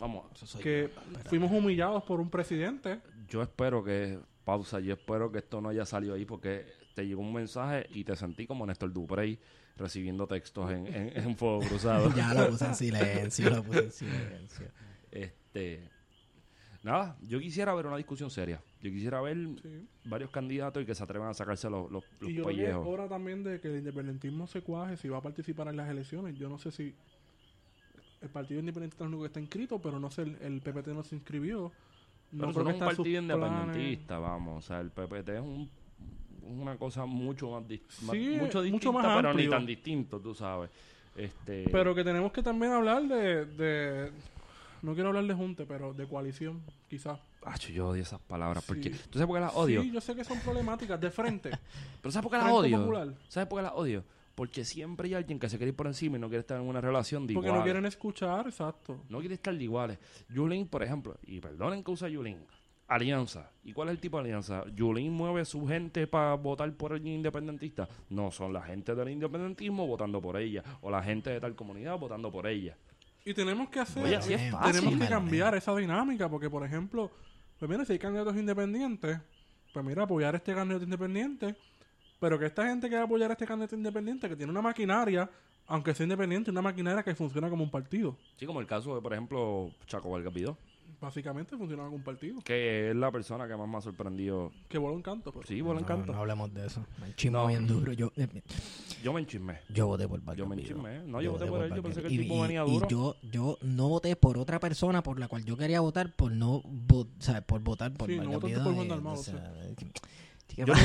Vamos. 0.01 0.25
que 0.63 0.91
fuimos 1.27 1.51
humillados 1.53 2.03
por 2.05 2.21
un 2.21 2.31
presidente. 2.31 3.01
Yo 3.29 3.43
espero 3.43 3.83
que. 3.85 4.19
Pausa. 4.45 4.79
Yo 4.81 4.93
espero 4.93 5.33
que 5.33 5.39
esto 5.39 5.61
no 5.63 5.71
haya 5.71 5.87
salido 5.87 6.15
ahí 6.15 6.25
porque 6.27 6.67
te 6.95 7.07
llegó 7.07 7.23
un 7.23 7.33
mensaje 7.33 7.87
y 7.95 8.05
te 8.05 8.15
sentí 8.15 8.47
como 8.47 8.67
Néstor 8.67 8.93
Duprey 8.93 9.39
recibiendo 9.77 10.27
textos 10.27 10.71
en, 10.71 10.87
en, 10.87 11.17
en 11.17 11.37
fuego 11.37 11.61
cruzado. 11.61 12.13
ya 12.17 12.35
lo 12.35 12.51
puse 12.51 12.67
en 12.67 12.75
silencio, 12.75 13.49
lo 13.51 13.63
puse 13.63 13.79
en 13.85 13.91
silencio. 13.93 14.67
Este. 15.11 15.89
Nada, 16.85 17.17
yo 17.23 17.41
quisiera 17.41 17.75
ver 17.75 17.87
una 17.87 17.97
discusión 17.97 18.31
seria. 18.31 18.61
Yo 18.83 18.91
quisiera 18.91 19.21
ver 19.23 19.37
Sí. 19.63 19.87
varios 20.05 20.31
candidatos 20.31 20.83
y 20.83 20.87
que 20.87 20.95
se 20.95 21.03
atrevan 21.03 21.31
a 21.31 21.35
sacarse 21.35 21.69
los, 21.71 21.91
los, 21.91 22.05
los 22.21 22.31
Y 22.31 22.35
yo 22.35 22.43
creo 22.45 22.55
que 22.57 22.63
es 22.63 22.69
pellejos. 22.69 22.87
hora 22.87 23.09
también 23.09 23.43
de 23.43 23.59
que 23.59 23.69
el 23.69 23.79
independentismo 23.79 24.47
se 24.47 24.61
cuaje 24.61 24.97
si 24.99 25.09
va 25.09 25.17
a 25.19 25.23
participar 25.23 25.67
en 25.69 25.79
las 25.79 25.89
elecciones. 25.91 26.39
Yo 26.39 26.49
no 26.51 26.59
sé 26.59 26.71
si 26.71 26.95
el 28.21 28.29
Partido 28.29 28.61
Independiente 28.61 28.97
es 28.97 29.01
el 29.01 29.07
único 29.09 29.23
que 29.23 29.27
está 29.29 29.41
inscrito, 29.41 29.81
pero 29.81 29.99
no 29.99 30.11
sé, 30.11 30.23
el, 30.23 30.37
el 30.43 30.61
PPT 30.61 30.89
no 30.89 31.03
se 31.03 31.15
inscribió. 31.17 31.73
Pero 32.31 32.53
creo 32.53 32.65
no 32.65 32.71
que 32.71 32.77
es 32.77 32.81
un 32.81 32.87
partido 32.87 33.05
planes. 33.05 33.23
independentista, 33.23 34.19
vamos. 34.19 34.65
O 34.65 34.67
sea, 34.67 34.81
el 34.81 34.91
PPT 34.91 35.29
es 35.31 35.41
un, 35.41 35.71
una 36.43 36.77
cosa 36.77 37.07
mucho 37.07 37.51
más, 37.51 37.65
Sí, 37.89 38.31
mucho 38.33 38.41
mucho 38.43 38.63
distinta, 38.63 38.93
más 38.93 39.17
pero 39.17 39.33
ni 39.35 39.49
tan 39.49 39.65
distinto, 39.65 40.21
tú 40.21 40.35
sabes. 40.35 40.69
Este, 41.17 41.69
Pero 41.71 41.95
que 41.95 42.03
tenemos 42.05 42.31
que 42.33 42.43
también 42.43 42.73
hablar 42.73 43.05
de, 43.05 43.47
de- 43.47 44.11
no 44.85 44.95
quiero 44.95 45.09
hablar 45.09 45.25
de 45.25 45.35
junte, 45.35 45.67
pero 45.67 45.95
de 45.95 46.07
coalición, 46.07 46.63
quizás. 46.89 47.19
Acho, 47.45 47.71
yo 47.73 47.89
odio 47.89 48.03
esas 48.03 48.21
palabras. 48.21 48.65
Porque, 48.67 48.93
Sí. 48.93 49.01
¿Tú 49.11 49.19
sabes 49.19 49.27
por 49.27 49.37
qué 49.37 49.41
las 49.41 49.55
odio? 49.55 49.83
Sí, 49.83 49.91
yo 49.93 50.01
sé 50.01 50.15
que 50.15 50.25
son 50.25 50.39
problemáticas 50.41 51.01
de 51.01 51.11
frente. 51.11 51.51
Pero 52.03 52.13
¿sabes 52.13 52.23
por 52.23 52.33
qué 52.33 52.45
las 52.45 52.53
odio? 52.53 52.79
Popular. 52.79 53.15
¿Sabes 53.29 53.49
por 53.49 53.59
qué 53.59 53.63
las 53.63 53.73
odio? 53.75 54.05
Porque 54.35 54.65
siempre 54.65 55.09
hay 55.09 55.15
alguien 55.15 55.39
que 55.39 55.49
se 55.49 55.57
quiere 55.59 55.69
ir 55.71 55.77
por 55.77 55.87
encima 55.87 56.17
y 56.17 56.21
no 56.21 56.29
quiere 56.29 56.41
estar 56.41 56.61
en 56.61 56.67
una 56.67 56.81
relación 56.81 57.27
de 57.27 57.35
porque 57.35 57.47
iguales. 57.49 57.61
no 57.61 57.65
quieren 57.65 57.87
escuchar, 57.87 58.47
exacto. 58.47 59.01
No 59.09 59.21
quiere 59.21 59.35
estar 59.35 59.57
de 59.57 59.63
iguales. 59.63 59.99
Yulín, 60.29 60.67
por 60.67 60.83
ejemplo, 60.83 61.17
y 61.23 61.39
perdonen 61.41 61.85
que 61.85 61.91
usa 61.93 62.09
Yulín, 62.09 62.39
alianza. 62.89 63.51
¿Y 63.63 63.73
cuál 63.73 63.89
es 63.89 63.93
el 63.95 64.01
tipo 64.01 64.17
de 64.19 64.25
alianza? 64.25 64.65
¿Yulín 64.75 65.13
mueve 65.13 65.45
su 65.45 65.67
gente 65.67 66.07
para 66.07 66.35
votar 66.35 66.73
por 66.75 66.95
el 66.95 67.07
independentista? 67.07 67.89
No, 68.11 68.31
son 68.33 68.53
la 68.53 68.63
gente 68.63 68.95
del 68.95 69.11
independentismo 69.11 69.87
votando 69.87 70.21
por 70.21 70.37
ella, 70.37 70.63
o 70.81 70.91
la 70.91 71.03
gente 71.03 71.31
de 71.31 71.41
tal 71.41 71.55
comunidad 71.55 71.97
votando 71.99 72.31
por 72.33 72.47
ella. 72.47 72.77
Y 73.25 73.33
tenemos 73.33 73.69
que 73.71 73.81
hacer, 73.81 74.05
Oye, 74.05 74.17
así 74.17 74.35
es 74.35 74.41
Tenemos 74.41 74.61
fácil. 74.61 74.81
tenemos 74.81 75.01
que 75.01 75.09
cambiar 75.09 75.55
esa 75.55 75.75
dinámica, 75.75 76.29
porque 76.29 76.51
por 76.51 76.65
ejemplo, 76.65 77.11
pues 77.59 77.71
mira, 77.71 77.85
si 77.85 77.93
hay 77.93 77.99
candidatos 77.99 78.37
independientes, 78.37 79.19
pues 79.73 79.85
mira, 79.85 80.03
apoyar 80.03 80.35
a 80.35 80.37
este 80.37 80.55
candidato 80.55 80.85
independiente, 80.85 81.57
pero 82.21 82.39
que 82.39 82.47
esta 82.47 82.67
gente 82.67 82.89
que 82.89 82.97
va 82.97 83.03
a 83.03 83.05
apoyar 83.05 83.31
a 83.31 83.33
este 83.35 83.47
candidato 83.47 83.75
independiente, 83.77 84.29
que 84.29 84.37
tiene 84.37 84.51
una 84.53 84.61
maquinaria, 84.63 85.31
aunque 85.67 85.95
sea 85.95 86.05
independiente, 86.05 86.51
una 86.51 86.61
maquinaria 86.63 87.03
que 87.03 87.15
funciona 87.15 87.49
como 87.49 87.65
un 87.65 87.71
partido. 87.71 88.17
Sí, 88.37 88.45
como 88.45 88.61
el 88.61 88.67
caso 88.67 88.95
de, 88.95 89.01
por 89.01 89.13
ejemplo, 89.15 89.71
Chaco 89.87 90.11
Vargas 90.11 90.33
Vidó, 90.35 90.59
Básicamente 91.05 91.57
funciona 91.57 91.85
como 91.85 91.97
un 91.97 92.03
partido. 92.03 92.41
que 92.43 92.91
es 92.91 92.97
la 92.97 93.13
persona 93.13 93.47
que 93.47 93.55
más 93.57 93.69
me 93.69 93.77
ha 93.77 93.81
sorprendido. 93.83 94.51
Que 94.69 94.79
vuela 94.79 94.97
un 94.97 95.03
canto, 95.03 95.33
pero 95.33 95.47
Sí, 95.47 95.61
no, 95.63 95.79
encanta. 95.79 96.13
no 96.13 96.19
hablemos 96.19 96.53
de 96.55 96.67
eso. 96.67 96.85
Me 97.01 97.09
enchismo 97.09 97.39
No. 97.43 97.47
bien 97.47 97.67
duro. 97.67 97.93
Yo, 97.93 98.11
eh, 98.17 98.27
Yo 99.03 99.13
me 99.13 99.21
enchismé. 99.21 99.61
yo 99.69 99.87
voté 99.87 100.09
por 100.09 100.21
Vargas 100.23 100.39
Yo 100.39 100.47
me 100.47 100.57
enchismé. 100.57 101.01
No, 101.05 101.21
yo 101.21 101.33
voté 101.33 101.47
por 101.47 101.63
él, 101.63 101.75
yo 101.75 101.83
pensé 101.83 102.01
que 102.01 102.07
el 102.09 102.13
Y- 102.15 102.19
tipo 102.19 102.37
y- 102.37 102.41
venía 102.43 102.65
y 102.67 102.71
duro. 102.73 102.89
yo, 102.89 103.17
yo 103.31 103.59
no 103.63 103.89
voté 103.89 104.17
por 104.17 104.39
otra 104.39 104.59
persona 104.59 105.03
por 105.03 105.19
la 105.21 105.29
cual 105.29 105.45
yo 105.45 105.57
quería 105.59 105.81
votar 105.81 106.15
por 106.17 106.33
no 106.33 106.63
vo- 106.63 107.07
o 107.19 107.23
sea, 107.23 107.43
por 107.43 107.61
votar 107.61 107.93
por 107.93 108.09
Sí, 108.09 108.17
no 108.17 108.23
Vargas 108.25 108.41
votaste 108.41 108.63
por 108.65 108.73
eh, 108.73 108.77
Juan 108.77 108.89
Dalmau, 108.89 109.13
o 109.13 109.17
sea, 109.17 109.53
¿Qué 109.77 110.57
Yo 110.57 110.67
no 110.67 110.75
no 110.75 110.79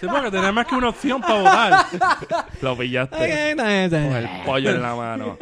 Sí, 0.00 0.06
porque 0.10 0.30
tenía 0.30 0.52
más 0.52 0.66
que 0.66 0.74
una 0.74 0.88
opción 0.90 1.20
para 1.20 1.38
votar. 1.38 1.86
Lo 2.62 2.76
pillaste. 2.76 3.54
Con 3.56 3.66
el 4.12 4.28
pollo 4.44 4.70
en 4.70 4.82
la 4.82 4.94
mano. 4.94 5.38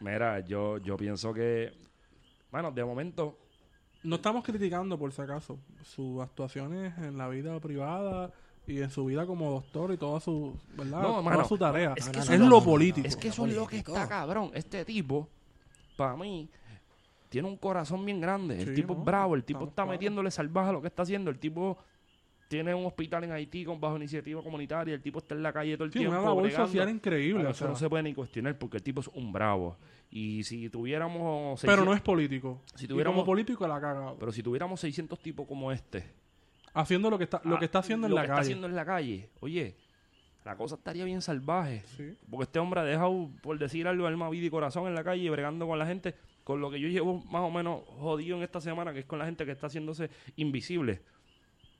Mira, 0.00 0.40
yo, 0.40 0.78
yo 0.78 0.96
pienso 0.96 1.32
que, 1.34 1.72
bueno, 2.50 2.70
de 2.72 2.84
momento, 2.84 3.38
No 4.02 4.16
estamos 4.16 4.44
criticando, 4.44 4.98
por 4.98 5.12
si 5.12 5.20
acaso, 5.22 5.58
sus 5.82 6.20
actuaciones 6.22 6.96
en 6.98 7.18
la 7.18 7.28
vida 7.28 7.58
privada 7.60 8.30
y 8.66 8.80
en 8.80 8.90
su 8.90 9.04
vida 9.06 9.26
como 9.26 9.50
doctor 9.50 9.92
y 9.92 9.96
toda 9.96 10.20
su, 10.20 10.54
¿verdad? 10.76 11.02
No, 11.02 11.08
toda 11.08 11.22
mano, 11.22 11.44
su 11.44 11.58
tarea. 11.58 11.94
es 11.96 12.06
Es, 12.06 12.12
que 12.28 12.34
eso 12.34 12.46
lo 12.48 12.62
político. 12.62 13.06
es 13.08 13.16
que 13.16 13.28
eso 13.28 13.46
es 13.46 13.54
lo 13.54 13.66
que 13.66 13.78
está 13.78 14.06
cabrón. 14.08 14.50
Este 14.54 14.84
tipo, 14.84 15.28
para 15.96 16.16
mí, 16.16 16.48
tiene 17.28 17.48
un 17.48 17.56
corazón 17.56 18.04
bien 18.04 18.20
grande. 18.20 18.60
El 18.60 18.68
Sí, 18.68 18.74
tipo 18.74 18.94
¿no? 18.94 19.00
es 19.00 19.04
bravo, 19.04 19.34
el 19.34 19.42
tipo 19.44 19.58
Estamos 19.60 19.72
está 19.72 19.84
metiéndole 19.86 20.30
salvaje 20.30 20.70
a 20.70 20.72
lo 20.72 20.80
que 20.80 20.88
está 20.88 21.02
haciendo. 21.02 21.30
El 21.30 21.38
tipo 21.38 21.76
tiene 22.48 22.74
un 22.74 22.86
hospital 22.86 23.24
en 23.24 23.32
Haití 23.32 23.64
con 23.64 23.78
bajo 23.80 23.96
iniciativa 23.96 24.42
comunitaria. 24.42 24.94
El 24.94 25.02
tipo 25.02 25.18
está 25.18 25.34
en 25.34 25.42
la 25.42 25.52
calle 25.52 25.76
todo 25.76 25.84
el 25.86 25.92
Sí, 25.92 25.98
tiempo. 25.98 26.16
una 26.16 26.24
labor 26.26 26.50
social 26.50 26.88
increíble. 26.88 27.34
Bueno, 27.34 27.48
o 27.48 27.52
eso 27.52 27.68
no 27.68 27.76
se 27.76 27.88
puede 27.90 28.04
ni 28.04 28.14
cuestionar 28.14 28.56
porque 28.58 28.76
el 28.78 28.82
tipo 28.82 29.00
es 29.00 29.08
un 29.08 29.32
bravo. 29.32 29.76
Y 30.10 30.42
si 30.44 30.70
tuviéramos... 30.70 31.60
pero 31.60 31.82
600 31.82 31.84
no 31.86 31.94
es 31.94 32.00
político. 32.00 32.62
Si 32.74 32.84
Y 32.86 32.88
tuviéramos- 32.88 33.16
como 33.20 33.26
político 33.26 33.66
la 33.68 33.80
cagado. 33.80 34.16
Pero 34.18 34.32
si 34.32 34.42
tuviéramos 34.42 34.80
600 34.80 35.18
tipos 35.20 35.46
como 35.46 35.70
este... 35.72 36.04
haciendo 36.72 37.10
lo 37.10 37.18
que 37.18 37.24
está, 37.24 37.40
lo 37.44 37.58
que 37.58 37.66
está 37.66 37.80
haciendo 37.80 38.06
en 38.06 38.12
lo 38.12 38.16
la 38.16 38.22
que 38.22 38.28
calle. 38.28 38.40
está 38.40 38.46
haciendo 38.48 38.66
en 38.68 38.74
la 38.76 38.84
calle. 38.86 39.28
Oye, 39.40 39.76
la 40.44 40.56
cosa 40.56 40.76
estaría 40.76 41.04
bien 41.04 41.20
salvaje. 41.20 41.82
Sí. 41.96 42.16
Porque 42.30 42.44
este 42.44 42.58
hombre 42.58 42.80
ha 42.80 42.84
dejado, 42.84 43.28
por 43.42 43.58
decir 43.58 43.86
algo, 43.86 44.06
alma, 44.06 44.30
vida 44.30 44.46
y 44.46 44.50
corazón 44.50 44.86
en 44.86 44.94
la 44.94 45.04
calle, 45.04 45.28
bregando 45.28 45.66
con 45.66 45.78
la 45.78 45.86
gente, 45.86 46.14
con 46.44 46.60
lo 46.62 46.70
que 46.70 46.80
yo 46.80 46.88
llevo 46.88 47.22
más 47.24 47.42
o 47.42 47.50
menos 47.50 47.82
jodido 47.98 48.36
en 48.38 48.42
esta 48.42 48.60
semana, 48.62 48.94
que 48.94 49.00
es 49.00 49.04
con 49.06 49.18
la 49.18 49.26
gente 49.26 49.44
que 49.44 49.52
está 49.52 49.66
haciéndose 49.66 50.08
invisible. 50.36 51.02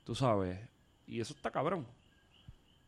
Tú 0.04 0.14
sabes. 0.14 0.58
Y 1.06 1.20
eso 1.20 1.32
está 1.32 1.50
cabrón. 1.50 1.86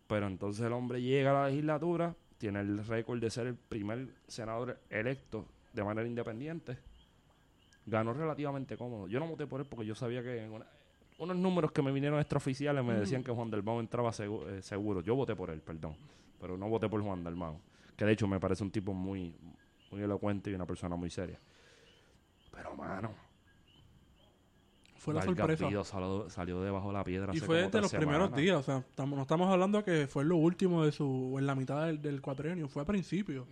Pero 0.07 0.27
entonces 0.27 0.67
el 0.67 0.73
hombre 0.75 1.01
llega 1.01 1.31
a 1.31 1.43
la 1.45 1.49
legislatura, 1.49 2.15
tiene 2.41 2.61
el 2.61 2.87
récord 2.87 3.21
de 3.21 3.29
ser 3.29 3.47
el 3.49 3.55
primer 3.55 4.09
senador 4.27 4.81
electo 4.89 5.47
de 5.75 5.85
manera 5.85 6.09
independiente. 6.09 6.79
Ganó 7.85 8.15
relativamente 8.15 8.79
cómodo. 8.79 9.09
Yo 9.09 9.21
no 9.21 9.27
voté 9.29 9.47
por 9.47 9.61
él 9.61 9.67
porque 9.69 9.85
yo 9.85 9.95
sabía 9.95 10.23
que 10.23 10.43
en 10.43 10.53
una- 10.53 10.67
unos 11.19 11.37
números 11.37 11.71
que 11.71 11.83
me 11.83 11.93
vinieron 11.93 12.19
extraoficiales 12.19 12.83
me 12.83 12.95
decían 12.95 13.23
que 13.23 13.31
Juan 13.31 13.51
Dalmau 13.51 13.79
entraba 13.79 14.09
eh, 14.19 14.63
seguro. 14.63 15.03
Yo 15.03 15.15
voté 15.15 15.37
por 15.37 15.51
él, 15.51 15.61
perdón. 15.61 15.95
Pero 16.41 16.57
no 16.57 16.67
voté 16.71 16.89
por 16.89 17.03
Juan 17.03 17.23
Dalmau. 17.23 17.61
Que 17.95 18.07
de 18.07 18.13
hecho 18.13 18.27
me 18.27 18.41
parece 18.41 18.63
un 18.65 18.71
tipo 18.71 18.95
muy, 18.95 19.35
muy 19.91 20.01
elocuente 20.03 20.51
y 20.51 20.55
una 20.55 20.65
persona 20.65 20.97
muy 20.97 21.11
seria. 21.11 21.39
Pero, 22.51 22.75
mano, 22.75 23.13
Fue 25.01 25.15
la 25.15 25.21
Vargas 25.21 25.59
sorpresa. 25.59 25.85
Salió, 25.85 26.29
salió 26.29 26.61
debajo 26.61 26.89
de 26.89 26.93
la 26.93 27.05
piedra. 27.05 27.33
Y 27.33 27.39
hace 27.39 27.47
fue 27.47 27.61
como 27.61 27.71
de 27.71 27.81
los 27.81 27.91
primeros 27.91 28.27
semanas. 28.27 28.37
días, 28.37 28.57
o 28.59 28.63
sea, 28.63 28.79
estamos, 28.79 29.17
no 29.17 29.23
estamos 29.23 29.51
hablando 29.51 29.83
que 29.83 30.07
fue 30.07 30.27
lo 30.27 30.37
último 30.37 30.85
de 30.85 30.93
su, 30.93 31.37
en 31.39 31.47
la 31.47 31.55
mitad 31.55 31.87
del, 31.87 32.03
del 32.03 32.21
cuatrienio, 32.21 32.69
fue 32.69 32.83
a 32.83 32.85
principio. 32.85 33.47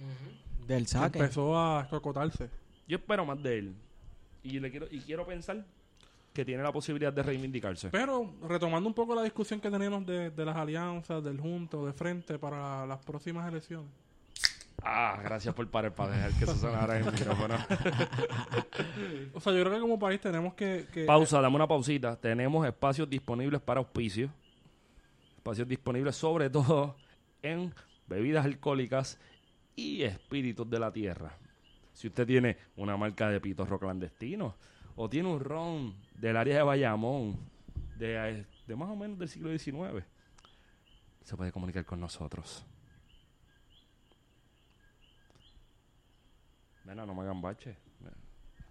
Del 0.67 0.87
saque. 0.87 1.19
Empezó 1.19 1.59
a 1.59 1.89
cocotarse. 1.89 2.51
Yo 2.87 2.99
espero 2.99 3.25
más 3.25 3.43
de 3.43 3.59
él. 3.61 3.77
Y, 4.43 4.61
le 4.61 4.71
quiero, 4.71 4.89
y 4.91 5.01
quiero 5.01 5.27
pensar 5.27 5.65
que 6.35 6.45
tiene 6.45 6.63
la 6.63 6.71
posibilidad 6.71 7.15
de 7.15 7.23
reivindicarse. 7.23 7.89
Pero 7.89 8.31
retomando 8.43 8.87
un 8.87 8.95
poco 8.95 9.15
la 9.15 9.23
discusión 9.23 9.59
que 9.59 9.71
teníamos 9.71 10.05
de, 10.05 10.31
de 10.31 10.45
las 10.45 10.55
alianzas, 10.55 11.25
del 11.25 11.41
junto, 11.41 11.87
de 11.87 11.95
frente 11.95 12.39
para 12.39 12.87
las 12.87 12.99
próximas 12.99 13.49
elecciones. 13.49 13.91
Ah, 14.83 15.19
gracias 15.23 15.55
por 15.55 15.69
parar 15.71 15.95
para 15.95 16.13
dejar 16.13 16.33
que 16.33 16.45
eso 16.45 16.55
sonara 16.55 16.99
en 16.99 17.07
el 17.07 17.13
micrófono. 17.13 17.55
O 19.35 19.41
sea, 19.41 19.53
yo 19.53 19.61
creo 19.63 19.75
que 19.75 19.81
como 19.81 19.99
país 19.99 20.21
tenemos 20.21 20.55
que... 20.55 20.87
que- 20.93 21.05
Pausa, 21.05 21.41
dame 21.41 21.57
una 21.57 21.67
pausita. 21.67 22.17
Tenemos 22.17 22.67
espacios 22.67 23.09
disponibles 23.09 23.61
para 23.61 23.81
auspicio. 23.81 24.31
Espacios 25.37 25.69
disponibles 25.69 26.17
sobre 26.17 26.51
todo 26.51 26.97
en 27.43 27.73
bebidas 28.07 28.45
alcohólicas 28.45 29.19
y 29.77 30.03
espíritus 30.03 30.69
de 30.69 30.79
la 30.81 30.93
tierra. 30.93 31.33
Si 31.93 32.07
usted 32.09 32.27
tiene 32.27 32.57
una 32.77 32.97
marca 32.97 33.29
de 33.29 33.41
pitorro 33.41 33.79
clandestino 33.79 34.55
o 34.97 35.09
tiene 35.09 35.29
un 35.29 35.41
ron 35.41 35.95
del 36.15 36.37
área 36.37 36.57
de 36.57 36.63
Bayamón 36.63 37.39
de, 37.97 38.45
de 38.67 38.77
más 38.77 38.89
o 38.91 38.97
menos 38.97 39.19
del 39.19 39.29
siglo 39.29 39.51
XIX, 39.57 40.05
se 41.25 41.37
puede 41.37 41.53
comunicar 41.53 41.85
con 41.85 42.01
nosotros. 42.01 42.65
Nena, 46.89 47.05
no 47.05 47.15
me 47.15 47.21
hagan 47.23 47.43
bache. 47.43 47.77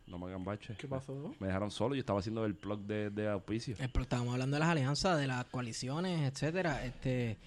No 0.07 0.17
me 0.17 0.25
hagan 0.25 0.43
bache. 0.43 0.73
¿Qué 0.75 0.87
pasó? 0.87 1.35
Me 1.39 1.47
dejaron 1.47 1.69
solo, 1.69 1.93
yo 1.93 1.99
estaba 1.99 2.19
haciendo 2.19 2.45
el 2.45 2.55
plug 2.55 2.79
de, 2.79 3.11
de 3.11 3.29
auspicio. 3.29 3.75
Eh, 3.79 3.87
pero 3.91 4.03
estábamos 4.03 4.33
hablando 4.33 4.55
de 4.55 4.59
las 4.61 4.69
alianzas, 4.69 5.19
de 5.19 5.27
las 5.27 5.45
coaliciones, 5.45 6.31
etcétera. 6.31 6.83
Este, 6.83 7.37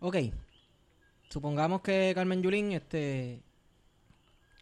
ok. 0.00 0.16
Supongamos 1.30 1.80
que 1.80 2.12
Carmen 2.14 2.42
Yulín 2.42 2.72
este, 2.72 3.40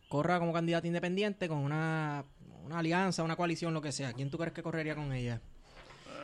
corra 0.08 0.38
como 0.38 0.52
candidata 0.52 0.86
independiente 0.86 1.48
con 1.48 1.58
una, 1.58 2.24
una 2.64 2.78
alianza, 2.78 3.24
una 3.24 3.34
coalición, 3.34 3.74
lo 3.74 3.80
que 3.80 3.90
sea. 3.90 4.12
¿Quién 4.12 4.30
tú 4.30 4.38
crees 4.38 4.52
que 4.52 4.62
correría 4.62 4.94
con 4.94 5.12
ella? 5.12 5.40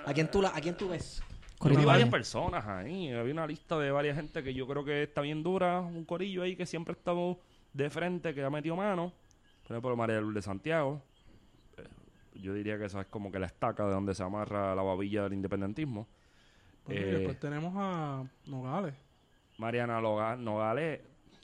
¿A 0.06 0.12
quién 0.12 0.30
tú, 0.30 0.40
la, 0.40 0.54
a 0.54 0.60
quién 0.60 0.76
tú 0.76 0.88
ves? 0.88 1.20
Corriendo 1.58 1.86
varias 1.86 2.10
personas 2.10 2.64
ahí, 2.66 3.10
había 3.12 3.32
una 3.32 3.46
lista 3.46 3.78
de 3.78 3.90
varias 3.90 4.16
gente 4.16 4.42
que 4.42 4.52
yo 4.52 4.66
creo 4.66 4.84
que 4.84 5.04
está 5.04 5.20
bien 5.20 5.42
dura, 5.42 5.80
un 5.80 6.04
corillo 6.04 6.42
ahí 6.42 6.56
que 6.56 6.66
siempre 6.66 6.92
ha 6.92 6.96
estado 6.96 7.38
de 7.72 7.88
frente, 7.88 8.34
que 8.34 8.44
ha 8.44 8.50
metido 8.50 8.76
mano. 8.76 9.12
Por 9.62 9.72
ejemplo, 9.76 9.96
María 9.96 10.20
Lourdes 10.20 10.36
de 10.36 10.42
Santiago. 10.42 11.02
Eh, 11.76 11.84
Yo 12.40 12.54
diría 12.54 12.78
que 12.78 12.86
esa 12.86 13.00
es 13.02 13.06
como 13.08 13.30
que 13.30 13.38
la 13.38 13.46
estaca 13.46 13.84
de 13.86 13.92
donde 13.92 14.14
se 14.14 14.22
amarra 14.22 14.74
la 14.74 14.82
babilla 14.82 15.24
del 15.24 15.34
independentismo. 15.34 16.06
Bueno, 16.86 17.00
y 17.00 17.04
Eh, 17.04 17.06
después 17.18 17.38
tenemos 17.40 17.72
a 17.76 18.24
Nogales. 18.46 18.94
Mariana 19.58 20.00
Loga- 20.00 20.36
Nogales, 20.36 21.00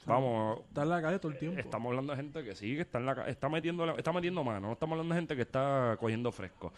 vamos, 0.07 0.61
Está 0.69 0.83
en 0.83 0.89
la 0.89 1.03
calle 1.03 1.19
todo 1.19 1.31
el 1.33 1.39
tiempo. 1.39 1.61
estamos 1.61 1.91
hablando 1.91 2.12
de 2.12 2.16
gente 2.16 2.43
que 2.43 2.55
sí, 2.57 2.75
que 2.75 2.81
está, 2.81 2.99
en 2.99 3.07
la, 3.07 3.12
está, 3.29 3.49
metiendo, 3.49 3.87
la- 3.87 3.93
está 3.95 4.12
metiendo 4.12 4.43
mano, 4.43 4.66
no 4.69 4.73
estamos 4.73 4.95
hablando 4.95 5.14
de 5.14 5.21
gente 5.21 5.37
que 5.37 5.43
está 5.43 5.97
cogiendo 6.01 6.33
fresco. 6.33 6.73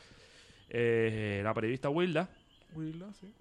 Eh, 0.68 1.41
la 1.43 1.55
periodista 1.55 1.88
Wilda, 1.88 2.28
Willa, 2.74 3.07
sí. 3.14 3.32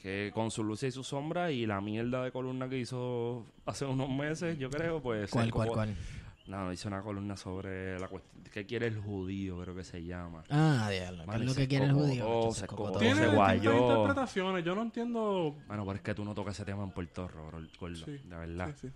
que 0.00 0.30
con 0.32 0.50
su 0.50 0.62
luz 0.62 0.82
y 0.84 0.90
su 0.92 1.02
sombra 1.02 1.50
y 1.50 1.66
la 1.66 1.80
mierda 1.80 2.22
de 2.22 2.30
columna 2.30 2.68
que 2.68 2.78
hizo 2.78 3.46
hace 3.64 3.84
unos 3.86 4.08
meses, 4.08 4.56
yo 4.58 4.70
creo, 4.70 5.02
pues... 5.02 5.30
¿Cuál, 5.30 5.50
cuál, 5.50 5.68
cuál? 5.68 5.96
No, 6.48 6.72
hizo 6.72 6.88
una 6.88 7.02
columna 7.02 7.36
sobre 7.36 7.98
la 7.98 8.08
cuestión... 8.08 8.44
¿Qué 8.52 8.64
quiere 8.64 8.86
el 8.86 8.98
judío? 8.98 9.60
Creo 9.60 9.74
que 9.74 9.84
se 9.84 10.02
llama. 10.02 10.44
Ah, 10.48 10.88
diablo. 10.90 11.24
¿Qué 11.26 11.36
es 11.36 11.42
lo 11.42 11.54
que 11.54 11.68
quiere 11.68 11.86
el 11.86 11.92
judío? 11.92 12.24
todo, 12.24 12.46
Macho, 12.46 12.52
se. 12.54 12.98
Tiene 12.98 13.20
se 13.20 13.26
guayó. 13.28 13.72
interpretaciones. 13.80 14.64
Yo 14.64 14.74
no 14.74 14.82
entiendo... 14.82 15.56
Bueno, 15.66 15.84
pero 15.84 15.96
es 15.96 16.02
que 16.02 16.14
tú 16.14 16.24
no 16.24 16.34
tocas 16.34 16.54
ese 16.54 16.64
tema 16.64 16.84
en 16.84 16.90
Puerto 16.92 17.28
Rico, 17.28 17.68
gordo, 17.80 17.96
Sí, 17.96 18.18
de 18.24 18.36
verdad. 18.36 18.74
Sí, 18.80 18.88
sí. 18.88 18.94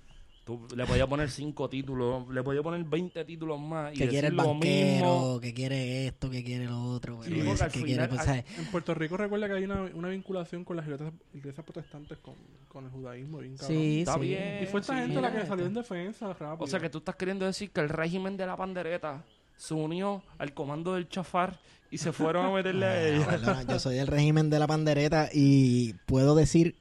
Tú 0.67 0.77
le 0.77 0.87
podías 0.87 1.07
poner 1.07 1.31
cinco 1.31 1.69
títulos, 1.69 2.29
le 2.29 2.43
podías 2.43 2.63
poner 2.63 2.83
20 2.85 3.25
títulos 3.25 3.61
más 3.61 3.93
y 3.95 3.99
Que 3.99 4.09
quiere 4.09 4.29
el 4.29 4.37
decir 4.37 4.47
lo 4.49 4.55
mismo. 4.55 4.61
banquero, 5.29 5.41
que 5.41 5.55
quiere 5.55 6.07
esto, 6.07 6.31
que 6.31 6.43
quiere 6.45 6.65
lo 6.67 6.83
otro. 6.83 7.23
Sí, 7.23 7.31
que 7.31 7.41
final- 7.43 7.85
quiere, 7.85 8.09
pues. 8.09 8.29
En 8.59 8.67
Puerto 8.71 8.95
Rico 8.95 9.17
recuerda 9.17 9.47
que 9.49 9.55
hay 9.55 9.65
una, 9.65 9.83
una 9.95 10.09
vinculación 10.09 10.65
con 10.65 10.77
las 10.77 10.87
iglesias, 10.87 11.13
iglesias 11.35 11.65
protestantes 11.65 12.19
con, 12.19 12.35
con 12.69 12.85
el 12.85 12.91
judaísmo. 12.91 13.39
Bien. 13.39 13.57
Sí, 13.59 14.01
Está 14.01 14.15
sí. 14.15 14.21
bien. 14.21 14.63
Y 14.63 14.67
fue 14.67 14.81
esta 14.81 14.95
sí. 14.95 15.01
gente 15.01 15.21
la 15.21 15.33
que 15.33 15.47
salió 15.47 15.67
en 15.67 15.77
este. 15.77 15.95
defensa 15.95 16.33
rápido. 16.33 16.65
O 16.65 16.67
sea 16.67 16.81
que 16.81 16.91
tú 16.91 16.99
estás 16.99 17.17
queriendo 17.17 17.47
decir 17.47 17.71
que 17.71 17.81
el 17.81 17.89
régimen 17.89 18.37
de 18.37 18.47
la 18.47 18.57
pandereta 18.57 19.25
se 19.57 19.75
unió 19.75 20.23
al 20.39 20.55
comando 20.55 20.95
del 20.95 21.09
chafar 21.09 21.59
y 21.91 21.99
se 21.99 22.13
fueron 22.13 22.47
a 22.47 22.51
meterle 22.55 22.87
a 22.87 22.91
Ah, 22.93 23.09
ella. 23.09 23.27
perdona, 23.27 23.63
yo 23.65 23.79
soy 23.79 23.97
del 23.97 24.07
régimen 24.07 24.49
de 24.49 24.59
la 24.59 24.67
pandereta 24.67 25.29
y 25.33 25.93
puedo 26.07 26.35
decir 26.35 26.77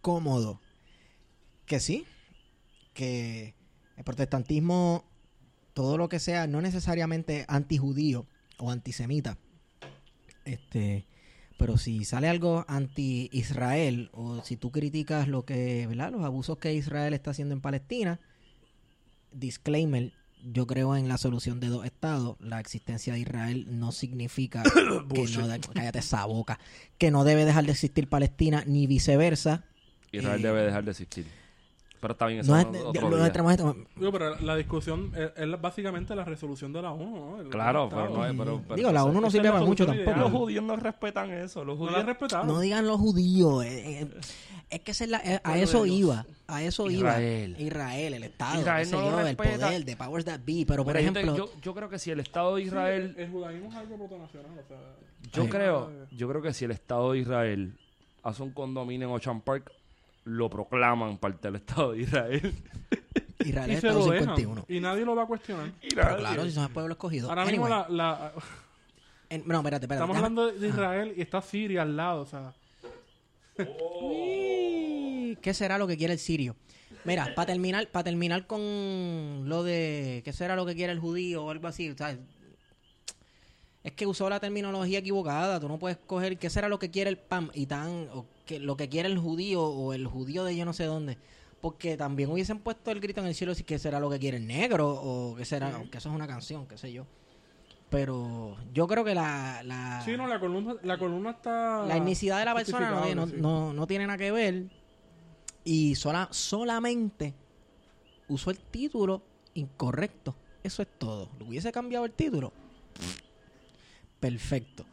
cómodo 0.00 0.60
que 1.64 1.80
sí, 1.80 2.04
que 2.96 3.54
el 3.96 4.02
protestantismo, 4.04 5.04
todo 5.74 5.96
lo 5.98 6.08
que 6.08 6.18
sea, 6.18 6.46
no 6.48 6.60
necesariamente 6.60 7.44
antijudío 7.46 8.26
o 8.58 8.70
antisemita, 8.72 9.38
este, 10.44 11.06
pero 11.58 11.76
si 11.78 12.04
sale 12.04 12.28
algo 12.28 12.64
anti-Israel 12.68 14.10
o 14.12 14.42
si 14.42 14.56
tú 14.56 14.70
criticas 14.72 15.28
lo 15.28 15.44
que, 15.44 15.86
¿verdad? 15.86 16.10
Los 16.12 16.24
abusos 16.24 16.58
que 16.58 16.74
Israel 16.74 17.12
está 17.14 17.30
haciendo 17.32 17.54
en 17.54 17.60
Palestina, 17.60 18.20
disclaimer, 19.32 20.12
yo 20.52 20.66
creo 20.66 20.96
en 20.96 21.08
la 21.08 21.18
solución 21.18 21.58
de 21.60 21.68
dos 21.68 21.84
estados. 21.84 22.36
La 22.40 22.60
existencia 22.60 23.14
de 23.14 23.20
Israel 23.20 23.66
no 23.70 23.90
significa 23.92 24.62
que 25.14 25.24
no, 25.36 25.48
de- 25.48 25.60
cállate 25.60 25.98
esa 25.98 26.24
boca, 26.26 26.58
que 26.98 27.10
no 27.10 27.24
debe 27.24 27.44
dejar 27.44 27.64
de 27.64 27.72
existir 27.72 28.08
Palestina 28.08 28.62
ni 28.66 28.86
viceversa. 28.86 29.64
Israel 30.12 30.40
Eh, 30.40 30.42
debe 30.48 30.62
dejar 30.62 30.84
de 30.84 30.90
existir. 30.92 31.26
Pero 32.00 32.12
está 32.12 32.26
bien, 32.26 32.40
eso 32.40 32.54
No 32.54 32.62
no 32.62 32.74
es, 32.78 32.84
otro 32.84 33.08
lo 33.10 33.16
día. 33.16 33.26
entramos 33.26 33.52
en 33.54 33.58
esto- 33.68 33.76
Digo, 33.96 34.12
pero 34.12 34.36
la 34.40 34.54
discusión 34.56 35.12
es, 35.16 35.30
es 35.36 35.60
básicamente 35.60 36.14
la 36.14 36.24
resolución 36.24 36.72
de 36.72 36.82
la 36.82 36.92
ONU, 36.92 37.16
¿no? 37.36 37.40
El- 37.40 37.48
Claro, 37.48 37.88
pero 37.88 38.10
no 38.10 38.26
es... 38.26 38.34
Pero, 38.36 38.62
pero 38.62 38.76
Digo, 38.76 38.92
la 38.92 39.04
ONU 39.04 39.20
no 39.20 39.30
sirve 39.30 39.50
para 39.50 39.64
mucho 39.64 39.86
tampoco. 39.86 40.18
Los 40.18 40.30
judíos 40.32 40.64
no 40.64 40.76
respetan 40.76 41.30
eso. 41.30 41.64
Los 41.64 41.78
No 41.78 41.84
judíos... 41.86 42.00
han 42.00 42.06
respetado. 42.06 42.44
No 42.44 42.60
digan 42.60 42.86
los 42.86 43.00
judíos. 43.00 43.64
eh, 43.64 44.00
eh, 44.02 44.10
es 44.70 44.80
que 44.80 44.90
es 44.90 45.08
la- 45.08 45.22
eh, 45.24 45.40
a 45.42 45.58
eso 45.58 45.86
iba. 45.86 46.26
A 46.48 46.62
eso 46.62 46.90
Israel. 46.90 47.56
iba. 47.58 47.66
Israel, 47.66 48.14
el 48.14 48.22
Estado. 48.24 48.60
Israel 48.60 48.88
no 48.90 49.00
lo 49.00 49.10
yo, 49.10 49.18
el 49.20 49.24
respeta. 49.26 49.66
poder, 49.66 49.84
de 49.84 49.96
powers 49.96 50.24
that 50.26 50.40
be. 50.44 50.64
Pero, 50.66 50.84
por 50.84 50.96
ejemplo, 50.96 51.36
yo, 51.36 51.50
yo 51.62 51.74
creo 51.74 51.88
que 51.88 51.98
si 51.98 52.10
el 52.10 52.20
Estado 52.20 52.56
de 52.56 52.62
Israel... 52.62 53.12
Sí, 53.16 53.20
el, 53.22 53.26
el 53.26 53.32
judaísmo 53.32 53.68
es 53.70 53.74
algo 53.76 53.96
protonacional, 53.96 54.50
o 54.52 54.68
sea... 54.68 54.76
Yo 55.32 55.48
creo, 55.48 55.90
yo 56.12 56.28
creo 56.28 56.42
que 56.42 56.52
si 56.52 56.64
el 56.66 56.70
Estado 56.70 57.12
de 57.12 57.18
Israel 57.18 57.76
hace 58.22 58.42
un 58.42 58.50
condominio 58.52 59.08
en 59.08 59.14
Ocean 59.14 59.40
Park, 59.40 59.72
lo 60.26 60.50
proclaman 60.50 61.18
parte 61.18 61.48
del 61.48 61.56
Estado 61.56 61.92
de 61.92 62.02
Israel. 62.02 62.54
Israel 63.40 63.70
es 63.70 63.76
Estado 63.78 63.98
lo 64.00 64.10
dejan. 64.12 64.36
51. 64.36 64.66
Y 64.68 64.80
nadie 64.80 65.04
lo 65.04 65.14
va 65.16 65.22
a 65.22 65.26
cuestionar. 65.26 65.72
Pero 65.80 66.16
claro, 66.18 66.44
si 66.44 66.50
son 66.52 66.64
el 66.64 66.70
pueblo 66.70 66.92
escogido. 66.92 67.28
Ahora 67.28 67.44
mismo 67.44 67.66
Anyway, 67.66 67.84
la, 67.96 68.04
la- 68.20 68.32
en- 69.30 69.42
no, 69.46 69.56
espérate, 69.58 69.84
espérate. 69.86 69.94
estamos 70.04 70.16
déjame- 70.16 70.16
hablando 70.16 70.52
de 70.52 70.68
Israel 70.68 71.14
y 71.16 71.22
está 71.22 71.40
Siria 71.42 71.82
al 71.82 71.96
lado. 71.96 72.22
O 72.22 72.26
sea, 72.26 72.52
Uy, 73.58 75.38
¿Qué 75.42 75.54
será 75.54 75.78
lo 75.78 75.86
que 75.86 75.96
quiere 75.96 76.12
el 76.12 76.18
sirio? 76.18 76.56
Mira, 77.04 77.32
para 77.34 77.46
terminar, 77.46 77.88
para 77.88 78.04
terminar 78.04 78.46
con 78.46 79.48
lo 79.48 79.62
de 79.62 80.22
qué 80.24 80.32
será 80.32 80.56
lo 80.56 80.66
que 80.66 80.74
quiere 80.74 80.92
el 80.92 80.98
judío 80.98 81.44
o 81.44 81.50
algo 81.50 81.68
así, 81.68 81.94
¿sabes? 81.96 82.18
Es 83.84 83.92
que 83.92 84.06
usó 84.06 84.28
la 84.28 84.40
terminología 84.40 84.98
equivocada. 84.98 85.60
Tú 85.60 85.68
no 85.68 85.78
puedes 85.78 85.98
coger 85.98 86.38
qué 86.38 86.50
será 86.50 86.68
lo 86.68 86.78
que 86.80 86.90
quiere 86.90 87.10
el 87.10 87.18
PAM 87.18 87.50
y 87.54 87.66
tan 87.66 88.08
o 88.12 88.26
que 88.46 88.58
lo 88.60 88.76
que 88.76 88.88
quiere 88.88 89.08
el 89.08 89.18
judío 89.18 89.62
o 89.62 89.92
el 89.92 90.06
judío 90.06 90.44
de 90.44 90.56
yo 90.56 90.64
no 90.64 90.72
sé 90.72 90.84
dónde. 90.84 91.18
Porque 91.60 91.96
también 91.96 92.30
hubiesen 92.30 92.60
puesto 92.60 92.90
el 92.90 93.00
grito 93.00 93.20
en 93.20 93.26
el 93.26 93.34
cielo 93.34 93.54
si 93.54 93.64
qué 93.64 93.78
será 93.78 93.98
lo 94.00 94.08
que 94.08 94.18
quiere 94.18 94.36
el 94.36 94.46
negro 94.46 94.88
o 94.88 95.34
qué 95.36 95.44
será, 95.44 95.82
que 95.90 95.98
eso 95.98 96.08
es 96.10 96.14
una 96.14 96.26
canción, 96.26 96.66
qué 96.66 96.78
sé 96.78 96.92
yo. 96.92 97.06
Pero 97.90 98.56
yo 98.72 98.86
creo 98.86 99.04
que 99.04 99.14
la, 99.14 99.62
la, 99.64 100.02
sí, 100.04 100.16
no, 100.16 100.26
la 100.26 100.40
columna, 100.40 100.74
la 100.82 100.98
columna 100.98 101.30
está. 101.30 101.84
la 101.86 101.96
etnicidad 101.96 102.38
de 102.40 102.44
la 102.44 102.54
persona 102.54 102.90
no, 102.90 103.14
no, 103.14 103.26
sí. 103.26 103.34
no- 103.38 103.72
no 103.72 103.86
tiene 103.86 104.06
nada 104.06 104.18
que 104.18 104.32
ver 104.32 104.64
y 105.64 105.94
sola, 105.94 106.28
solamente 106.32 107.34
usó 108.28 108.50
el 108.50 108.58
título 108.58 109.22
incorrecto. 109.54 110.34
Eso 110.62 110.82
es 110.82 110.88
todo. 110.98 111.30
¿Le 111.38 111.44
hubiese 111.46 111.70
cambiado 111.72 112.04
el 112.04 112.12
título? 112.12 112.52
Perfecto. 114.20 114.84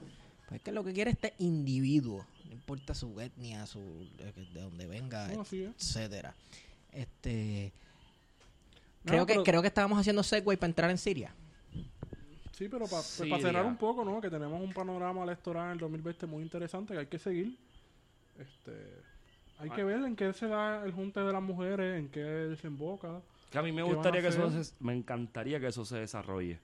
Pues 0.47 0.59
es 0.59 0.61
que 0.61 0.71
lo 0.71 0.83
que 0.83 0.93
quiere 0.93 1.11
este 1.11 1.33
individuo, 1.39 2.25
no 2.53 2.59
importa 2.59 2.93
su 2.93 3.19
etnia, 3.19 3.65
su 3.65 3.79
de, 4.17 4.31
de 4.31 4.61
donde 4.61 4.85
venga, 4.85 5.27
etcétera. 5.31 6.35
Este 6.91 7.73
No, 9.03 9.11
creo 9.11 9.25
que 9.25 9.43
creo 9.43 9.61
que 9.61 9.67
estábamos 9.67 9.99
haciendo 9.99 10.21
segue 10.21 10.55
para 10.55 10.69
entrar 10.69 10.91
en 10.91 10.99
Siria. 10.99 11.33
Sí, 12.51 12.69
pero 12.69 12.85
para 12.85 13.01
Siria. 13.01 13.39
cerrar 13.39 13.65
un 13.65 13.77
poco, 13.77 14.05
¿no? 14.05 14.21
Que 14.21 14.29
tenemos 14.29 14.61
un 14.61 14.71
panorama 14.71 15.23
electoral 15.23 15.65
en 15.65 15.71
el 15.71 15.77
2020 15.79 16.27
muy 16.27 16.43
interesante 16.43 16.93
que 16.93 16.99
hay 16.99 17.07
que 17.07 17.17
seguir. 17.17 17.57
Este, 18.37 19.01
hay 19.57 19.71
que 19.71 19.83
ver 19.83 20.03
en 20.03 20.15
qué 20.15 20.31
se 20.33 20.47
da 20.47 20.85
el 20.85 20.91
junte 20.91 21.19
de 21.21 21.33
las 21.33 21.41
mujeres, 21.41 21.99
en 21.99 22.09
qué 22.09 22.21
desemboca. 22.21 23.19
Que 23.51 23.57
a 23.57 23.63
mí 23.63 23.71
me 23.71 23.77
¿Qué 23.77 23.83
van 23.83 23.95
gustaría 23.95 24.21
que 24.21 24.27
eso 24.27 24.63
se, 24.63 24.73
me 24.79 24.93
encantaría 24.93 25.59
que 25.59 25.67
eso 25.67 25.85
se 25.85 25.97
desarrolle 25.97 26.59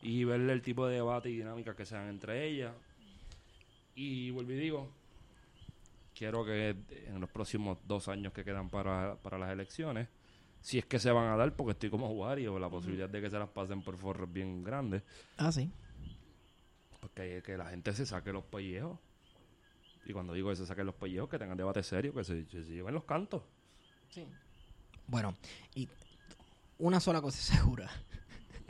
y 0.00 0.24
verle 0.24 0.54
el 0.54 0.62
tipo 0.62 0.86
de 0.86 0.94
debate 0.94 1.28
y 1.28 1.36
dinámica 1.36 1.76
que 1.76 1.84
se 1.84 1.96
dan 1.96 2.08
entre 2.08 2.46
ellas. 2.46 2.72
Y 3.94 4.30
vuelvo 4.30 4.52
y 4.52 4.56
digo, 4.56 4.90
quiero 6.14 6.44
que 6.44 6.76
en 7.06 7.20
los 7.20 7.30
próximos 7.30 7.78
dos 7.86 8.08
años 8.08 8.32
que 8.32 8.44
quedan 8.44 8.70
para, 8.70 9.16
para 9.16 9.38
las 9.38 9.50
elecciones, 9.50 10.08
si 10.60 10.78
es 10.78 10.86
que 10.86 10.98
se 10.98 11.10
van 11.10 11.26
a 11.28 11.36
dar, 11.36 11.54
porque 11.54 11.72
estoy 11.72 11.90
como 11.90 12.08
Wario, 12.10 12.58
la 12.58 12.70
posibilidad 12.70 13.08
de 13.08 13.20
que 13.20 13.28
se 13.30 13.38
las 13.38 13.48
pasen 13.50 13.82
por 13.82 13.96
forros 13.98 14.32
bien 14.32 14.62
grandes, 14.64 15.02
Ah, 15.36 15.52
sí. 15.52 15.70
porque 17.00 17.42
que 17.44 17.56
la 17.56 17.66
gente 17.66 17.92
se 17.92 18.06
saque 18.06 18.32
los 18.32 18.44
pellejos. 18.44 18.98
Y 20.06 20.12
cuando 20.12 20.32
digo 20.34 20.50
que 20.50 20.56
se 20.56 20.66
saquen 20.66 20.86
los 20.86 20.94
pellejos, 20.94 21.28
que 21.30 21.38
tengan 21.38 21.56
debate 21.56 21.82
serio, 21.82 22.12
que 22.14 22.24
se, 22.24 22.44
se 22.46 22.62
lleven 22.64 22.94
los 22.94 23.04
cantos. 23.04 23.42
Bueno, 25.06 25.36
y 25.74 25.88
una 26.78 27.00
sola 27.00 27.20
cosa 27.20 27.38
es 27.38 27.44
segura. 27.58 27.90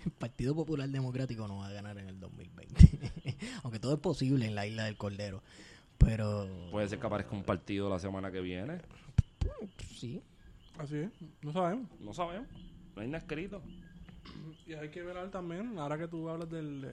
El 0.05 0.11
Partido 0.13 0.55
Popular 0.55 0.89
Democrático 0.89 1.49
no 1.49 1.59
va 1.59 1.69
a 1.69 1.73
ganar 1.73 1.97
en 1.99 2.09
el 2.09 2.21
2020. 2.21 3.37
Aunque 3.63 3.79
todo 3.79 3.95
es 3.95 4.01
posible 4.01 4.47
en 4.47 4.55
la 4.55 4.67
isla 4.67 4.85
del 4.85 4.97
Cordero. 4.97 5.43
Pero 5.99 6.47
Puede 6.71 6.89
ser 6.89 6.99
que 6.99 7.07
aparezca 7.07 7.35
un 7.35 7.45
partido 7.45 7.89
la 7.89 7.99
semana 7.99 8.31
que 8.31 8.41
viene. 8.41 8.79
sí. 9.97 10.23
Así 10.79 10.97
es, 10.97 11.11
no 11.43 11.53
sabemos. 11.53 11.89
No 12.01 12.13
sabemos. 12.13 12.49
No 12.97 13.03
hay 13.03 13.09
nada 13.09 13.19
escrito. 13.19 13.63
Y 14.67 14.73
hay 14.73 14.89
que 14.89 15.03
ver 15.03 15.31
también, 15.31 15.79
ahora 15.79 15.97
que 15.97 16.09
tú 16.09 16.29
hablas 16.29 16.51
del, 16.51 16.91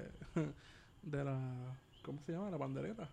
de, 1.01 1.23
la. 1.23 1.39
¿Cómo 2.03 2.21
se 2.21 2.31
llama? 2.31 2.51
La 2.51 2.57
pandereta. 2.57 3.09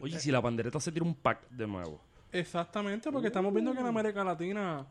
Oye, 0.00 0.18
si 0.18 0.30
la 0.30 0.40
pandereta 0.40 0.80
se 0.80 0.92
tira 0.92 1.04
un 1.04 1.14
pack 1.14 1.48
de 1.50 1.66
nuevo. 1.66 2.00
Exactamente, 2.32 3.12
porque 3.12 3.28
estamos 3.28 3.52
viendo 3.52 3.72
que 3.72 3.80
en 3.80 3.86
América 3.86 4.24
Latina 4.24 4.86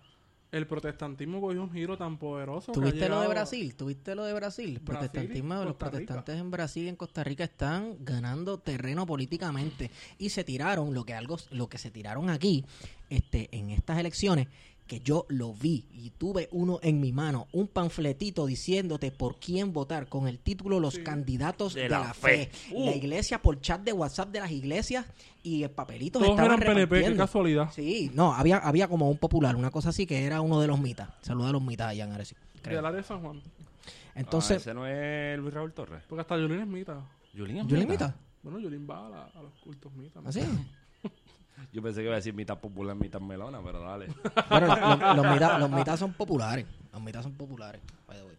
el 0.53 0.67
protestantismo 0.67 1.41
cogió 1.41 1.63
un 1.63 1.71
giro 1.71 1.97
tan 1.97 2.17
poderoso. 2.17 2.71
¿Tuviste 2.71 3.09
lo 3.09 3.19
de 3.21 3.27
Brasil? 3.27 3.73
¿Tuviste 3.75 4.13
lo 4.13 4.23
de 4.23 4.33
Brasil? 4.33 4.69
El 4.75 4.81
protestantismo, 4.81 5.63
los 5.65 5.75
protestantes 5.75 6.39
en 6.39 6.51
Brasil 6.51 6.85
y 6.85 6.89
en 6.89 6.95
Costa 6.95 7.23
Rica 7.23 7.43
están 7.43 7.95
ganando 7.99 8.59
terreno 8.59 9.07
políticamente 9.07 9.89
y 10.19 10.29
se 10.29 10.43
tiraron 10.43 10.93
lo 10.93 11.05
que 11.05 11.15
algo 11.15 11.37
lo 11.49 11.67
que 11.67 11.79
se 11.79 11.89
tiraron 11.89 12.29
aquí 12.29 12.63
este 13.09 13.49
en 13.51 13.71
estas 13.71 13.97
elecciones 13.97 14.47
que 14.87 14.99
yo 14.99 15.25
lo 15.29 15.53
vi 15.53 15.85
y 15.91 16.09
tuve 16.11 16.49
uno 16.51 16.79
en 16.83 16.99
mi 16.99 17.11
mano, 17.11 17.47
un 17.53 17.67
panfletito 17.67 18.45
diciéndote 18.45 19.11
por 19.11 19.37
quién 19.39 19.71
votar 19.73 20.07
con 20.07 20.27
el 20.27 20.39
título 20.39 20.79
Los 20.79 20.95
Sí. 20.95 21.03
candidatos 21.03 21.73
de, 21.73 21.83
De 21.83 21.89
la, 21.89 21.99
la 21.99 22.13
fe. 22.13 22.47
fe. 22.47 22.75
Uh. 22.75 22.85
La 22.85 22.95
iglesia 22.95 23.41
por 23.41 23.59
chat 23.61 23.81
de 23.81 23.93
WhatsApp 23.93 24.29
de 24.29 24.39
las 24.41 24.51
iglesias 24.51 25.05
y 25.41 25.63
el 25.63 25.71
papelito 25.71 26.19
Todos 26.19 26.31
estaban 26.31 26.61
eran 26.61 26.75
PNP, 26.75 27.03
qué 27.03 27.15
casualidad. 27.15 27.71
Sí, 27.71 28.11
no, 28.13 28.33
había, 28.33 28.57
había 28.57 28.87
como 28.87 29.09
un 29.09 29.17
popular, 29.17 29.55
una 29.55 29.71
cosa 29.71 29.89
así 29.89 30.05
que 30.05 30.25
era 30.25 30.41
uno 30.41 30.59
de 30.59 30.67
los 30.67 30.79
mitas. 30.79 31.09
Saluda 31.21 31.49
a 31.49 31.51
los 31.53 31.61
mitas 31.63 31.87
allá 31.89 32.03
en 32.05 32.11
Arecibo, 32.11 32.41
creo. 32.61 32.77
Del 32.77 32.85
área 32.85 32.97
de 32.97 33.03
San 33.03 33.21
Juan. 33.21 33.41
Entonces. 34.15 34.57
Ah, 34.57 34.61
ese 34.61 34.73
no 34.73 34.85
es 34.85 35.39
Luis 35.39 35.53
Raúl 35.53 35.73
Torres. 35.73 36.03
Porque 36.07 36.21
hasta 36.21 36.37
Yulín 36.37 36.59
es 36.59 36.67
mita. 36.67 37.03
Yulín 37.33 37.57
es 37.57 37.67
¿yo 37.67 37.77
le 37.77 37.85
mita. 37.87 38.07
mita? 38.09 38.15
Bueno, 38.43 38.59
Yulín 38.59 38.87
va 38.87 39.07
a, 39.07 39.09
la- 39.09 39.25
a 39.33 39.41
los 39.41 39.53
cultos 39.63 39.91
mita. 39.93 40.21
¿no? 40.21 40.29
¿Así? 40.29 40.41
Yo 41.71 41.81
pensé 41.81 42.01
que 42.01 42.05
iba 42.05 42.13
a 42.13 42.17
decir 42.17 42.33
mitad 42.33 42.57
popular, 42.59 42.95
mitad 42.95 43.19
melona, 43.21 43.59
pero 43.63 43.81
dale. 43.81 44.07
Bueno, 44.49 44.67
lo- 44.67 45.13
los, 45.15 45.71
mitas, 45.71 45.95
los 45.95 45.99
son 45.99 46.13
populares. 46.13 46.65
Los 46.91 47.01
mitas 47.01 47.23
son 47.23 47.33
populares. 47.33 47.81
by 48.07 48.17
the 48.17 48.23
way. 48.25 48.35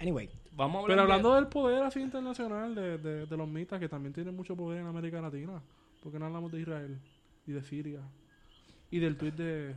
Anyway, 0.00 0.28
Vamos 0.56 0.76
a 0.76 0.78
hablar 0.82 0.96
Pero 0.96 1.06
de- 1.06 1.12
hablando 1.12 1.34
del 1.34 1.46
poder 1.48 1.82
así 1.82 2.00
internacional 2.00 2.74
de, 2.76 2.98
de, 2.98 3.26
de 3.26 3.36
los 3.36 3.48
mitas, 3.48 3.80
que 3.80 3.88
también 3.88 4.12
tienen 4.12 4.36
mucho 4.36 4.54
poder 4.54 4.80
en 4.80 4.86
América 4.86 5.20
Latina, 5.20 5.60
¿por 6.02 6.12
qué 6.12 6.18
no 6.18 6.26
hablamos 6.26 6.52
de 6.52 6.60
Israel 6.60 6.98
y 7.46 7.52
de 7.52 7.62
Siria? 7.64 8.00
Y 8.90 9.00
del 9.00 9.16
tuit 9.16 9.34
de... 9.34 9.74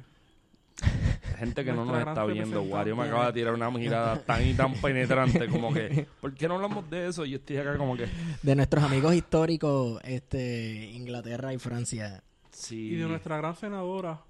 gente 1.40 1.66
que 1.66 1.74
no 1.74 1.84
nos 1.86 1.98
está 2.00 2.26
viendo. 2.26 2.62
Wario 2.62 2.96
me 2.96 3.04
acaba 3.06 3.28
de 3.28 3.34
tirar 3.34 3.54
una 3.56 3.72
mirada 3.72 4.20
tan 4.22 4.46
y 4.46 4.54
tan 4.54 4.74
penetrante 4.74 5.48
como 5.48 5.74
que, 5.74 6.08
¿por 6.22 6.34
qué 6.36 6.48
no 6.48 6.56
hablamos 6.56 6.88
de 6.90 7.08
eso? 7.08 7.26
Y 7.26 7.32
yo 7.32 7.38
estoy 7.38 7.58
acá 7.58 7.76
como 7.78 7.96
que, 7.98 8.08
de 8.44 8.56
nuestros 8.56 8.84
amigos 8.84 9.16
históricos, 9.16 10.00
este, 10.04 10.92
Inglaterra 10.92 11.54
y 11.54 11.58
Francia. 11.58 12.24
Sí. 12.62 12.92
Y 12.92 12.96
de 12.96 13.08
nuestra 13.08 13.38
gran 13.38 13.56
senadora, 13.56 14.22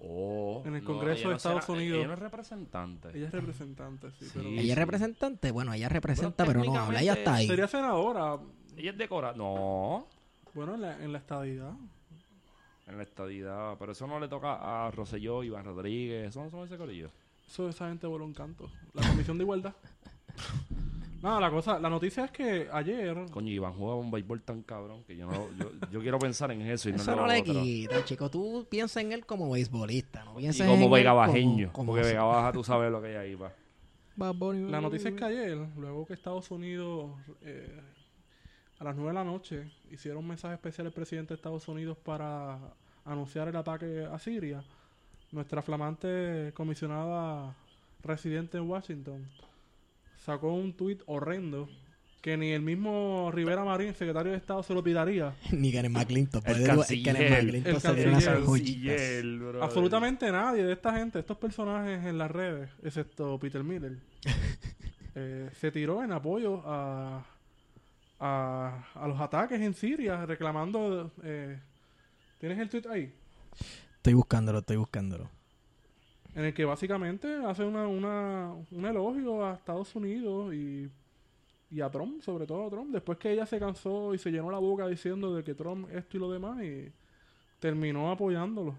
Oh, 0.00 0.62
en 0.64 0.76
el 0.76 0.84
Congreso 0.84 1.22
de 1.22 1.30
no 1.30 1.36
Estados 1.38 1.64
será- 1.64 1.76
Unidos. 1.76 1.98
Ella 1.98 2.06
no 2.06 2.12
es 2.12 2.18
representante. 2.20 3.08
ella 3.16 3.26
es 3.26 3.32
representante, 3.32 4.10
sí, 4.12 4.26
Sí. 4.26 4.30
pero... 4.34 4.48
Ella 4.48 4.72
es 4.72 4.78
representante, 4.78 5.50
bueno, 5.50 5.72
ella 5.74 5.88
representa, 5.88 6.44
Pero 6.44 6.60
pero, 6.60 6.72
no 6.72 6.78
habla, 6.78 7.02
ella 7.02 7.14
está 7.14 7.34
ahí. 7.34 7.48
Sería 7.48 7.66
senadora, 7.66 8.38
Ella 8.76 8.92
es 8.92 8.96
decorada. 8.98 9.34
No, 9.34 10.06
bueno, 10.54 10.74
en 10.76 10.82
la, 10.82 11.02
en 11.02 11.10
la 11.12 11.18
estadidad. 11.18 11.72
en 12.86 12.96
la 12.96 13.02
estadidad. 13.02 13.74
Pero 13.76 13.90
eso 13.90 14.06
no 14.06 14.20
le 14.20 14.28
toca 14.28 14.86
a 14.86 14.90
Rosselló, 14.92 15.42
Iván 15.42 15.64
Rodríguez. 15.64 16.28
Eso 16.28 16.44
no 16.44 16.48
son 16.50 16.64
ese 16.64 16.76
corillo. 16.78 17.10
Eso 17.48 17.68
esa 17.68 17.88
gente 17.88 18.06
voló 18.06 18.24
un 18.24 18.34
canto. 18.34 18.70
La 18.94 19.02
Comisión 19.08 19.36
de 19.36 19.42
Igualdad. 19.44 19.74
Nada, 21.20 21.40
la 21.40 21.50
cosa, 21.50 21.80
la 21.80 21.90
noticia 21.90 22.24
es 22.26 22.30
que 22.30 22.68
ayer... 22.72 23.16
Coño, 23.32 23.50
Iván 23.50 23.72
jugaba 23.72 23.96
un 23.98 24.10
béisbol 24.10 24.40
tan 24.42 24.62
cabrón 24.62 25.02
que 25.04 25.16
yo 25.16 25.26
no, 25.26 25.48
yo, 25.58 25.72
yo 25.90 26.00
quiero 26.00 26.18
pensar 26.18 26.52
en 26.52 26.62
eso 26.62 26.88
y 26.88 26.92
no 26.92 26.98
Eso 26.98 27.10
no 27.16 27.22
lo 27.22 27.26
le 27.26 27.42
quita, 27.42 28.04
chico. 28.04 28.30
Tú 28.30 28.66
piensa 28.70 29.00
en 29.00 29.10
él 29.12 29.26
como 29.26 29.50
beisbolista, 29.50 30.24
no 30.24 30.34
Y 30.38 30.42
pienses 30.42 30.60
en 30.60 30.68
como 30.70 30.86
él 30.86 30.92
Vega 31.02 31.12
Bajeño. 31.12 31.72
como- 31.72 31.92
porque 31.92 32.02
como- 32.02 32.12
Vega 32.12 32.22
Baja 32.24 32.52
tú 32.52 32.62
sabes 32.62 32.92
lo 32.92 33.02
que 33.02 33.08
hay 33.08 33.14
ahí, 33.16 33.34
va. 33.34 33.52
La 34.70 34.80
noticia 34.80 35.10
es 35.10 35.16
que 35.16 35.24
ayer, 35.24 35.58
luego 35.76 36.06
que 36.06 36.14
Estados 36.14 36.50
Unidos, 36.52 37.10
eh, 37.42 37.80
a 38.78 38.84
las 38.84 38.94
9 38.94 39.10
de 39.10 39.14
la 39.14 39.24
noche, 39.24 39.70
hicieron 39.90 40.22
un 40.22 40.28
mensaje 40.28 40.54
especial 40.54 40.86
el 40.86 40.92
presidente 40.92 41.28
de 41.30 41.34
Estados 41.36 41.66
Unidos 41.68 41.96
para 41.98 42.58
anunciar 43.04 43.48
el 43.48 43.56
ataque 43.56 44.06
a 44.10 44.18
Siria, 44.20 44.62
nuestra 45.32 45.62
flamante 45.62 46.52
comisionada 46.54 47.54
residente 48.04 48.56
en 48.58 48.68
Washington 48.70 49.26
sacó 50.28 50.52
un 50.52 50.74
tuit 50.74 51.00
horrendo 51.06 51.70
que 52.20 52.36
ni 52.36 52.50
el 52.50 52.60
mismo 52.60 53.30
Rivera 53.32 53.64
Marín, 53.64 53.94
secretario 53.94 54.32
de 54.32 54.36
Estado, 54.38 54.62
se 54.62 54.74
lo 54.74 54.82
tiraría. 54.82 55.34
Ni 55.52 55.72
Kenneth 55.72 55.90
McClinton. 55.92 56.42
El 56.44 56.66
canciller. 56.66 57.16
El 57.16 57.80
canciller. 57.80 59.22
Absolutamente 59.62 60.30
nadie 60.30 60.64
de 60.64 60.74
esta 60.74 60.94
gente, 60.98 61.20
estos 61.20 61.38
personajes 61.38 62.04
en 62.04 62.18
las 62.18 62.30
redes, 62.30 62.68
excepto 62.82 63.38
Peter 63.38 63.64
Miller, 63.64 63.96
eh, 65.14 65.48
se 65.58 65.70
tiró 65.70 66.04
en 66.04 66.12
apoyo 66.12 66.60
a, 66.66 67.24
a, 68.20 68.84
a 68.94 69.08
los 69.08 69.18
ataques 69.18 69.58
en 69.62 69.72
Siria, 69.72 70.26
reclamando... 70.26 71.10
eh, 71.22 71.58
¿Tienes 72.38 72.58
el 72.58 72.68
tweet 72.68 72.84
ahí? 72.90 73.12
Estoy 73.96 74.12
buscándolo, 74.12 74.58
estoy 74.58 74.76
buscándolo. 74.76 75.30
En 76.38 76.44
el 76.44 76.54
que 76.54 76.64
básicamente 76.64 77.34
hace 77.44 77.64
una, 77.64 77.86
una, 77.88 78.52
un 78.70 78.86
elogio 78.86 79.44
a 79.44 79.54
Estados 79.54 79.94
Unidos 79.96 80.54
y, 80.54 80.88
y 81.70 81.80
a 81.80 81.90
Trump, 81.90 82.22
sobre 82.22 82.46
todo 82.46 82.66
a 82.66 82.70
Trump, 82.70 82.92
después 82.92 83.18
que 83.18 83.32
ella 83.32 83.44
se 83.44 83.58
cansó 83.58 84.14
y 84.14 84.18
se 84.18 84.30
llenó 84.30 84.50
la 84.50 84.58
boca 84.58 84.86
diciendo 84.86 85.34
de 85.34 85.42
que 85.42 85.54
Trump 85.54 85.88
esto 85.92 86.16
y 86.16 86.20
lo 86.20 86.30
demás 86.30 86.62
y 86.62 86.92
terminó 87.58 88.10
apoyándolo. 88.12 88.76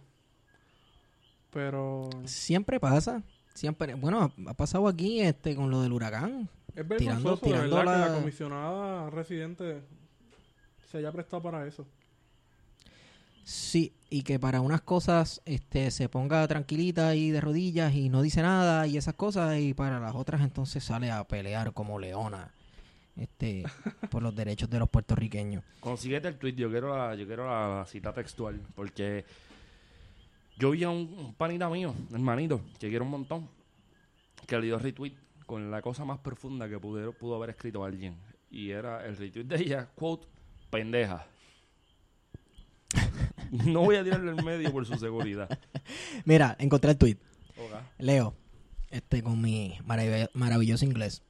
Pero 1.51 2.09
Siempre 2.25 2.79
pasa. 2.79 3.23
Siempre. 3.53 3.93
Bueno, 3.95 4.31
ha 4.47 4.53
pasado 4.53 4.87
aquí 4.87 5.19
este 5.21 5.55
con 5.55 5.69
lo 5.69 5.81
del 5.81 5.91
huracán. 5.91 6.47
es 6.75 6.87
Tirando- 6.87 6.95
vergonzoso 6.95 7.35
de 7.35 7.41
tirando 7.51 7.75
verdad 7.75 8.05
que 8.05 8.09
la 8.11 8.19
comisionada 8.19 9.09
residente 9.09 9.81
se 10.89 10.99
haya 10.99 11.11
prestado 11.11 11.41
para 11.43 11.65
eso. 11.67 11.85
Sí, 13.49 13.93
y 14.11 14.21
que 14.21 14.37
para 14.37 14.61
unas 14.61 14.81
cosas 14.81 15.41
este 15.43 15.89
se 15.89 16.07
ponga 16.07 16.47
tranquilita 16.47 17.15
y 17.15 17.31
de 17.31 17.41
rodillas 17.41 17.95
y 17.95 18.07
no 18.07 18.21
dice 18.21 18.43
nada 18.43 18.85
y 18.85 18.95
esas 18.95 19.15
cosas 19.15 19.57
y 19.57 19.73
para 19.73 19.99
las 19.99 20.13
otras 20.13 20.41
entonces 20.41 20.83
sale 20.83 21.09
a 21.09 21.23
pelear 21.23 21.73
como 21.73 21.97
leona 21.97 22.53
este 23.15 23.63
por 24.11 24.21
los 24.21 24.35
derechos 24.35 24.69
de 24.69 24.77
los 24.77 24.87
puertorriqueños. 24.87 25.63
Consíguete 25.79 26.27
el 26.27 26.37
tweet, 26.37 26.53
yo 26.53 26.69
quiero 26.69 26.95
la, 26.95 27.15
yo 27.15 27.25
quiero 27.25 27.47
la 27.47 27.87
cita 27.87 28.13
textual, 28.13 28.61
porque 28.75 29.25
yo 30.59 30.69
vi 30.69 30.83
a 30.83 30.91
un, 30.91 31.11
un 31.17 31.33
panita 31.33 31.67
mío, 31.71 31.95
hermanito, 32.13 32.61
que 32.79 32.89
quiero 32.89 33.03
un 33.03 33.09
montón, 33.09 33.49
que 34.45 34.59
le 34.59 34.67
dio 34.67 34.77
retweet 34.77 35.15
con 35.47 35.71
la 35.71 35.81
cosa 35.81 36.05
más 36.05 36.19
profunda 36.19 36.69
que 36.69 36.77
pudo, 36.77 37.13
pudo 37.13 37.37
haber 37.37 37.49
escrito 37.49 37.83
alguien. 37.83 38.15
Y 38.51 38.69
era 38.69 39.03
el 39.07 39.17
retweet 39.17 39.45
de 39.45 39.55
ella, 39.55 39.89
quote, 39.95 40.27
pendeja. 40.69 41.25
no 43.65 43.81
voy 43.81 43.95
a 43.95 44.03
tirarle 44.03 44.31
en 44.31 44.45
medio 44.45 44.71
por 44.71 44.85
su 44.85 44.95
seguridad. 44.97 45.49
Mira, 46.25 46.55
encontré 46.59 46.91
el 46.91 46.97
tweet. 46.97 47.17
Leo, 47.97 48.35
este 48.89 49.21
con 49.23 49.41
mi 49.41 49.77
marav- 49.85 50.29
maravilloso 50.33 50.85
inglés. 50.85 51.21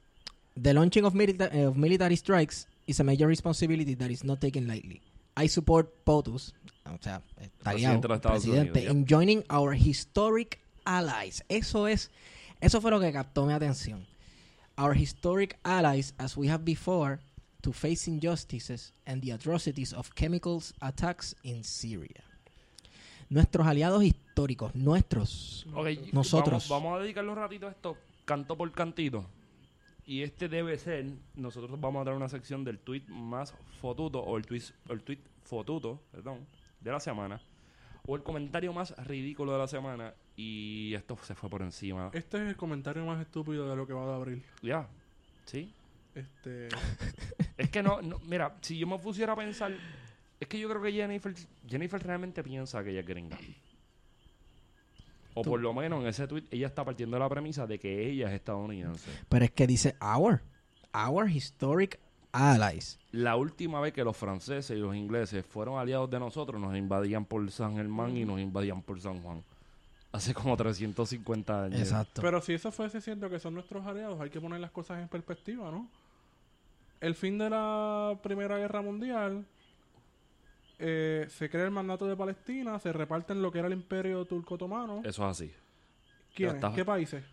The 0.60 0.74
launching 0.74 1.04
of, 1.04 1.14
milita- 1.14 1.50
of 1.68 1.76
military 1.76 2.16
strikes 2.16 2.66
is 2.86 3.00
a 3.00 3.04
major 3.04 3.26
responsibility 3.26 3.94
that 3.96 4.10
is 4.10 4.24
not 4.24 4.40
taken 4.40 4.66
lightly. 4.66 5.00
I 5.36 5.48
support 5.48 6.04
POTUS, 6.04 6.54
o 6.86 6.98
sea, 7.00 7.22
tagueado, 7.62 8.00
Presidente 8.00 8.28
presidente, 8.28 8.78
Unidos, 8.80 8.94
in 8.96 9.06
joining 9.06 9.44
our 9.48 9.74
historic 9.74 10.58
allies. 10.84 11.42
Eso 11.48 11.86
es, 11.86 12.10
eso 12.60 12.80
fue 12.80 12.90
lo 12.90 13.00
que 13.00 13.12
captó 13.12 13.46
mi 13.46 13.52
atención. 13.52 14.06
Our 14.76 14.96
historic 14.96 15.58
allies, 15.62 16.14
as 16.18 16.36
we 16.36 16.48
have 16.50 16.64
before, 16.64 17.20
to 17.60 17.72
face 17.72 18.08
injustices 18.08 18.92
and 19.06 19.22
the 19.22 19.32
atrocities 19.32 19.92
of 19.92 20.14
chemicals 20.14 20.74
attacks 20.80 21.34
in 21.42 21.62
Syria. 21.64 22.24
Nuestros 23.28 23.66
aliados 23.66 24.02
históricos, 24.02 24.74
nuestros. 24.74 25.66
Ok, 25.74 26.12
Nosotros. 26.12 26.68
Vamos, 26.68 26.82
vamos 26.84 26.98
a 26.98 27.02
dedicarle 27.02 27.30
un 27.30 27.36
ratito 27.36 27.68
a 27.68 27.70
esto, 27.70 27.96
canto 28.24 28.56
por 28.56 28.70
cantito. 28.72 29.24
Y 30.04 30.22
este 30.22 30.48
debe 30.48 30.76
ser, 30.76 31.06
nosotros 31.36 31.80
vamos 31.80 32.00
a 32.00 32.04
dar 32.04 32.14
una 32.14 32.28
sección 32.28 32.64
del 32.64 32.80
tweet 32.80 33.04
más 33.08 33.54
fotuto, 33.80 34.20
o 34.20 34.36
el 34.36 34.44
tweet, 34.44 34.64
el 34.88 35.02
tweet 35.02 35.20
fotuto, 35.44 36.00
perdón, 36.10 36.46
de 36.80 36.90
la 36.90 36.98
semana, 36.98 37.40
o 38.06 38.16
el 38.16 38.24
comentario 38.24 38.72
más 38.72 38.96
ridículo 39.06 39.52
de 39.52 39.58
la 39.58 39.68
semana. 39.68 40.12
Y 40.36 40.94
esto 40.94 41.16
se 41.22 41.36
fue 41.36 41.48
por 41.48 41.62
encima. 41.62 42.10
Este 42.12 42.38
es 42.38 42.48
el 42.48 42.56
comentario 42.56 43.04
más 43.04 43.20
estúpido 43.20 43.68
de 43.68 43.76
lo 43.76 43.86
que 43.86 43.92
va 43.92 44.06
de 44.06 44.14
abril. 44.14 44.42
Ya, 44.62 44.88
¿sí? 45.44 45.72
Este, 46.14 46.68
Es 47.60 47.70
que 47.70 47.82
no, 47.82 48.00
no, 48.00 48.18
mira, 48.20 48.56
si 48.62 48.78
yo 48.78 48.86
me 48.86 48.98
pusiera 48.98 49.34
a 49.34 49.36
pensar, 49.36 49.72
es 50.38 50.48
que 50.48 50.58
yo 50.58 50.68
creo 50.68 50.80
que 50.80 50.92
Jennifer, 50.92 51.34
Jennifer 51.68 52.02
realmente 52.02 52.42
piensa 52.42 52.82
que 52.82 52.90
ella 52.90 53.00
es 53.00 53.06
gringa. 53.06 53.38
O 55.34 55.42
por 55.42 55.60
lo 55.60 55.72
menos 55.72 56.00
en 56.00 56.08
ese 56.08 56.26
tweet 56.26 56.44
ella 56.50 56.66
está 56.66 56.84
partiendo 56.84 57.16
de 57.16 57.20
la 57.20 57.28
premisa 57.28 57.66
de 57.66 57.78
que 57.78 58.08
ella 58.08 58.28
es 58.28 58.34
estadounidense. 58.34 59.10
Pero 59.28 59.44
es 59.44 59.50
que 59.52 59.66
dice 59.66 59.94
our, 60.00 60.42
our 60.92 61.28
historic 61.28 62.00
allies. 62.32 62.98
La 63.12 63.36
última 63.36 63.80
vez 63.80 63.92
que 63.92 64.04
los 64.04 64.16
franceses 64.16 64.76
y 64.76 64.80
los 64.80 64.96
ingleses 64.96 65.44
fueron 65.44 65.78
aliados 65.78 66.10
de 66.10 66.18
nosotros, 66.18 66.60
nos 66.60 66.76
invadían 66.76 67.24
por 67.26 67.48
San 67.50 67.76
Germán 67.76 68.16
y 68.16 68.24
nos 68.24 68.40
invadían 68.40 68.82
por 68.82 69.00
San 69.00 69.22
Juan. 69.22 69.44
Hace 70.12 70.34
como 70.34 70.56
350 70.56 71.64
años. 71.64 71.78
Exacto. 71.78 72.20
pero 72.22 72.40
si 72.40 72.54
eso 72.54 72.72
fuese 72.72 73.00
cierto 73.00 73.30
que 73.30 73.38
son 73.38 73.54
nuestros 73.54 73.86
aliados, 73.86 74.20
hay 74.20 74.30
que 74.30 74.40
poner 74.40 74.58
las 74.58 74.72
cosas 74.72 75.00
en 75.00 75.08
perspectiva, 75.08 75.70
¿no? 75.70 75.88
El 77.00 77.14
fin 77.14 77.38
de 77.38 77.50
la 77.50 78.18
Primera 78.22 78.58
Guerra 78.58 78.82
Mundial, 78.82 79.46
eh, 80.78 81.26
se 81.28 81.50
crea 81.50 81.64
el 81.64 81.70
mandato 81.70 82.06
de 82.06 82.16
Palestina, 82.16 82.78
se 82.78 82.92
reparten 82.92 83.42
lo 83.42 83.52
que 83.52 83.58
era 83.58 83.68
el 83.68 83.74
imperio 83.74 84.24
turco-otomano. 84.24 85.00
Eso 85.04 85.22
es 85.24 85.30
así. 85.30 85.52
¿Quiénes? 86.34 86.56
está. 86.56 86.72
¿Qué 86.72 86.84
países? 86.84 87.24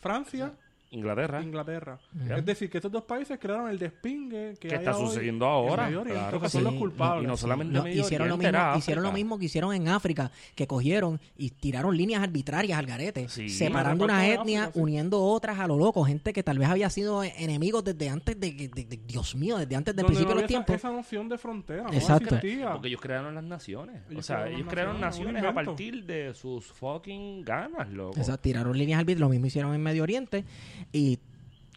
Francia, 0.00 0.52
Inglaterra. 0.94 1.98
Es 2.36 2.44
decir, 2.44 2.70
que 2.70 2.78
estos 2.78 2.90
dos 2.92 3.04
países 3.04 3.38
crearon 3.40 3.68
el 3.68 3.78
despingue 3.78 4.54
que 4.60 4.68
¿Qué 4.68 4.74
hay 4.74 4.78
está 4.84 4.96
hoy 4.96 5.06
sucediendo 5.06 5.44
en 5.46 5.50
ahora? 5.50 5.84
Oriente, 5.86 6.10
Claro 6.12 6.40
que 6.40 6.48
son 6.48 6.60
sí. 6.60 6.64
los 6.64 6.74
culpables. 6.74 7.24
Y 7.24 7.26
no 7.26 7.36
solamente 7.36 7.80
Medio 7.80 8.02
hicieron, 8.02 8.28
lo 8.28 8.36
mismo, 8.36 8.76
hicieron 8.76 9.02
lo 9.04 9.12
mismo 9.12 9.38
que 9.38 9.44
hicieron 9.46 9.74
en 9.74 9.88
África, 9.88 10.30
que 10.54 10.66
cogieron 10.66 11.20
y 11.36 11.50
tiraron 11.50 11.96
líneas 11.96 12.22
arbitrarias 12.22 12.78
al 12.78 12.86
garete, 12.86 13.28
Sí. 13.28 13.48
separando 13.48 14.04
una 14.04 14.26
etnia, 14.28 14.62
África, 14.64 14.74
sí. 14.74 14.80
uniendo 14.80 15.22
otras 15.22 15.58
a 15.58 15.66
lo 15.66 15.76
loco, 15.76 16.04
gente 16.04 16.32
que 16.32 16.42
tal 16.42 16.58
vez 16.58 16.68
había 16.68 16.90
sido 16.90 17.22
enemigos 17.24 17.82
desde 17.84 18.08
antes 18.08 18.38
de, 18.38 18.56
que- 18.56 18.68
de- 18.68 18.84
de- 18.84 18.96
Dios 19.06 19.34
mío, 19.34 19.56
desde 19.58 19.74
antes 19.76 19.94
del 19.96 20.02
Donde 20.04 20.16
principio 20.18 20.34
no 20.34 20.36
de 20.36 20.42
los 20.42 20.50
esa- 20.50 20.64
tiempos. 20.64 20.76
Esa, 20.76 20.90
noción 20.92 21.28
de 21.28 21.38
frontera, 21.38 21.82
¿no? 21.84 21.92
Exacto. 21.92 22.34
existía. 22.36 22.72
Porque 22.72 22.88
ellos 22.88 23.00
crearon 23.00 23.34
las 23.34 23.44
naciones. 23.44 24.02
o 24.16 24.22
sea, 24.22 24.36
crearon 24.36 24.54
ellos 24.54 24.68
crearon 24.70 25.00
naciones, 25.00 25.44
a 25.44 25.52
partir 25.54 26.04
de 26.04 26.34
sus 26.34 26.66
fucking 26.66 27.42
ganas, 27.44 27.88
loco. 27.90 28.18
Exacto, 28.18 28.42
tiraron 28.42 28.76
líneas 28.76 29.00
al 29.00 29.04
lo 29.18 29.28
mismo 29.28 29.46
hicieron 29.46 29.74
en 29.74 29.82
Medio 29.82 30.02
Oriente 30.02 30.44
y 30.92 31.18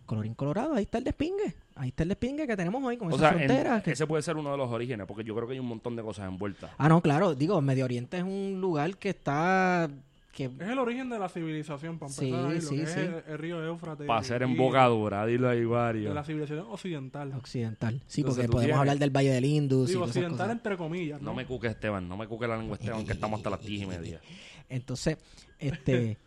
colorín 0.06 0.34
colorado, 0.36 0.74
ahí 0.76 0.84
está 0.84 1.00
el 1.00 1.04
despingue, 1.04 1.54
ahí 1.76 1.90
está 1.90 2.04
el 2.04 2.10
despingue 2.10 2.48
que 2.48 2.56
tenemos 2.56 2.82
hoy 2.84 2.96
con 2.98 3.08
O 3.12 3.16
esas 3.16 3.20
sea, 3.20 3.30
en- 3.42 3.48
fronteras. 3.50 3.84
que- 3.84 3.92
ese 3.92 4.08
puede 4.08 4.24
ser 4.24 4.38
uno 4.38 4.52
de 4.52 4.58
los 4.58 4.70
orígenes, 4.72 5.06
porque 5.06 5.24
yo 5.24 5.36
creo 5.36 5.48
que 5.48 5.54
hay 5.54 5.60
un 5.60 5.68
montón 5.68 5.96
de 5.96 6.02
cosas 6.04 6.28
envueltas. 6.30 6.72
Ah, 6.78 6.88
no, 6.88 7.02
claro, 7.02 7.36
digo, 7.36 7.62
Medio 7.62 7.84
Oriente 7.86 8.18
es 8.18 8.24
un 8.24 8.60
lugar 8.62 8.98
que 8.98 9.10
está... 9.10 9.90
que 10.32 10.46
Es 10.46 10.70
el 10.70 10.78
origen 10.80 11.10
de 11.10 11.18
la 11.20 11.28
civilización, 11.30 11.98
para 11.98 12.12
Sí, 12.12 12.30
lo 12.30 12.52
sí, 12.62 12.80
es 12.82 12.92
sí. 12.94 13.00
el, 13.00 13.24
el 13.28 13.38
río 13.40 13.62
Éufrates. 13.66 14.06
Para 14.08 14.24
ser 14.24 14.44
embocadura, 14.44 15.26
dilo 15.26 15.50
ahí 15.50 15.62
De 15.62 15.66
varios. 15.66 16.14
la 16.16 16.24
civilización 16.24 16.68
occidental. 16.70 17.34
occidental. 17.34 18.02
Sí, 18.06 18.22
Entonces, 18.22 18.46
porque 18.46 18.52
podemos 18.52 18.62
tienes- 18.68 18.80
hablar 18.80 19.00
del 19.00 19.10
Valle 19.10 19.32
del 19.32 19.46
Indus 19.46 19.90
Digo, 19.90 20.04
occidental 20.04 20.38
cosas. 20.38 20.52
entre 20.52 20.78
comillas, 20.78 21.20
¿no? 21.22 21.32
No 21.32 21.36
me 21.36 21.46
cuque 21.48 21.68
Esteban, 21.68 22.08
no 22.08 22.16
me 22.18 22.28
cuque 22.28 22.48
la 22.48 22.56
lengua 22.56 22.78
Esteban, 22.80 23.04
que 23.06 23.14
estamos 23.14 23.40
hasta 23.40 23.50
las 23.50 23.62
10 23.66 23.82
y 23.82 23.86
media. 23.88 24.22
Entonces, 24.70 25.18
este... 25.60 26.18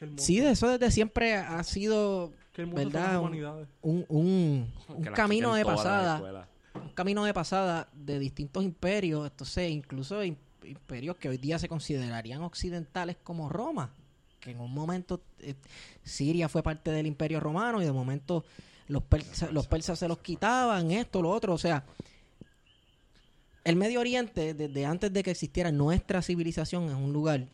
Qué 0.00 0.06
hermoso. 0.06 0.24
sí, 0.24 0.40
de 0.40 0.50
eso 0.50 0.66
desde 0.68 0.90
siempre 0.90 1.36
ha 1.36 1.62
sido, 1.62 2.32
¿verdad? 2.56 3.20
Un, 3.20 3.28
un, 3.82 4.06
un- 4.08 4.72
un 4.88 5.02
Que 5.02 5.10
las 5.10 5.16
camino 5.16 5.54
de 5.54 5.64
pasada. 5.64 6.48
un 6.74 6.88
camino 6.94 7.24
de 7.24 7.32
pasada 7.34 7.88
de 7.94 8.18
distintos 8.18 8.64
imperios, 8.64 9.30
entonces 9.30 9.70
incluso 9.70 10.24
im- 10.24 10.36
imperios 10.64 11.16
que 11.16 11.28
hoy 11.28 11.36
día 11.36 11.58
se 11.58 11.68
considerarían 11.68 12.42
occidentales 12.42 13.16
como 13.22 13.48
Roma, 13.48 13.92
que 14.40 14.50
en 14.52 14.60
un 14.60 14.72
momento 14.72 15.20
eh, 15.40 15.54
Siria 16.02 16.48
fue 16.48 16.62
parte 16.62 16.90
del 16.90 17.06
imperio 17.06 17.38
romano 17.40 17.80
y 17.80 17.84
de 17.84 17.92
momento 17.92 18.44
los, 18.88 19.02
persa- 19.02 19.50
los 19.50 19.66
persas 19.68 19.98
se 19.98 20.08
los 20.08 20.18
quitaban, 20.18 20.90
esto, 20.90 21.20
lo 21.22 21.30
otro, 21.30 21.52
o 21.54 21.58
sea, 21.58 21.84
el 23.64 23.76
Medio 23.76 24.00
Oriente, 24.00 24.54
desde 24.54 24.86
antes 24.86 25.12
de 25.12 25.22
que 25.22 25.30
existiera 25.30 25.70
nuestra 25.70 26.22
civilización, 26.22 26.84
es 26.88 26.94
un 26.94 27.12
lugar 27.12 27.46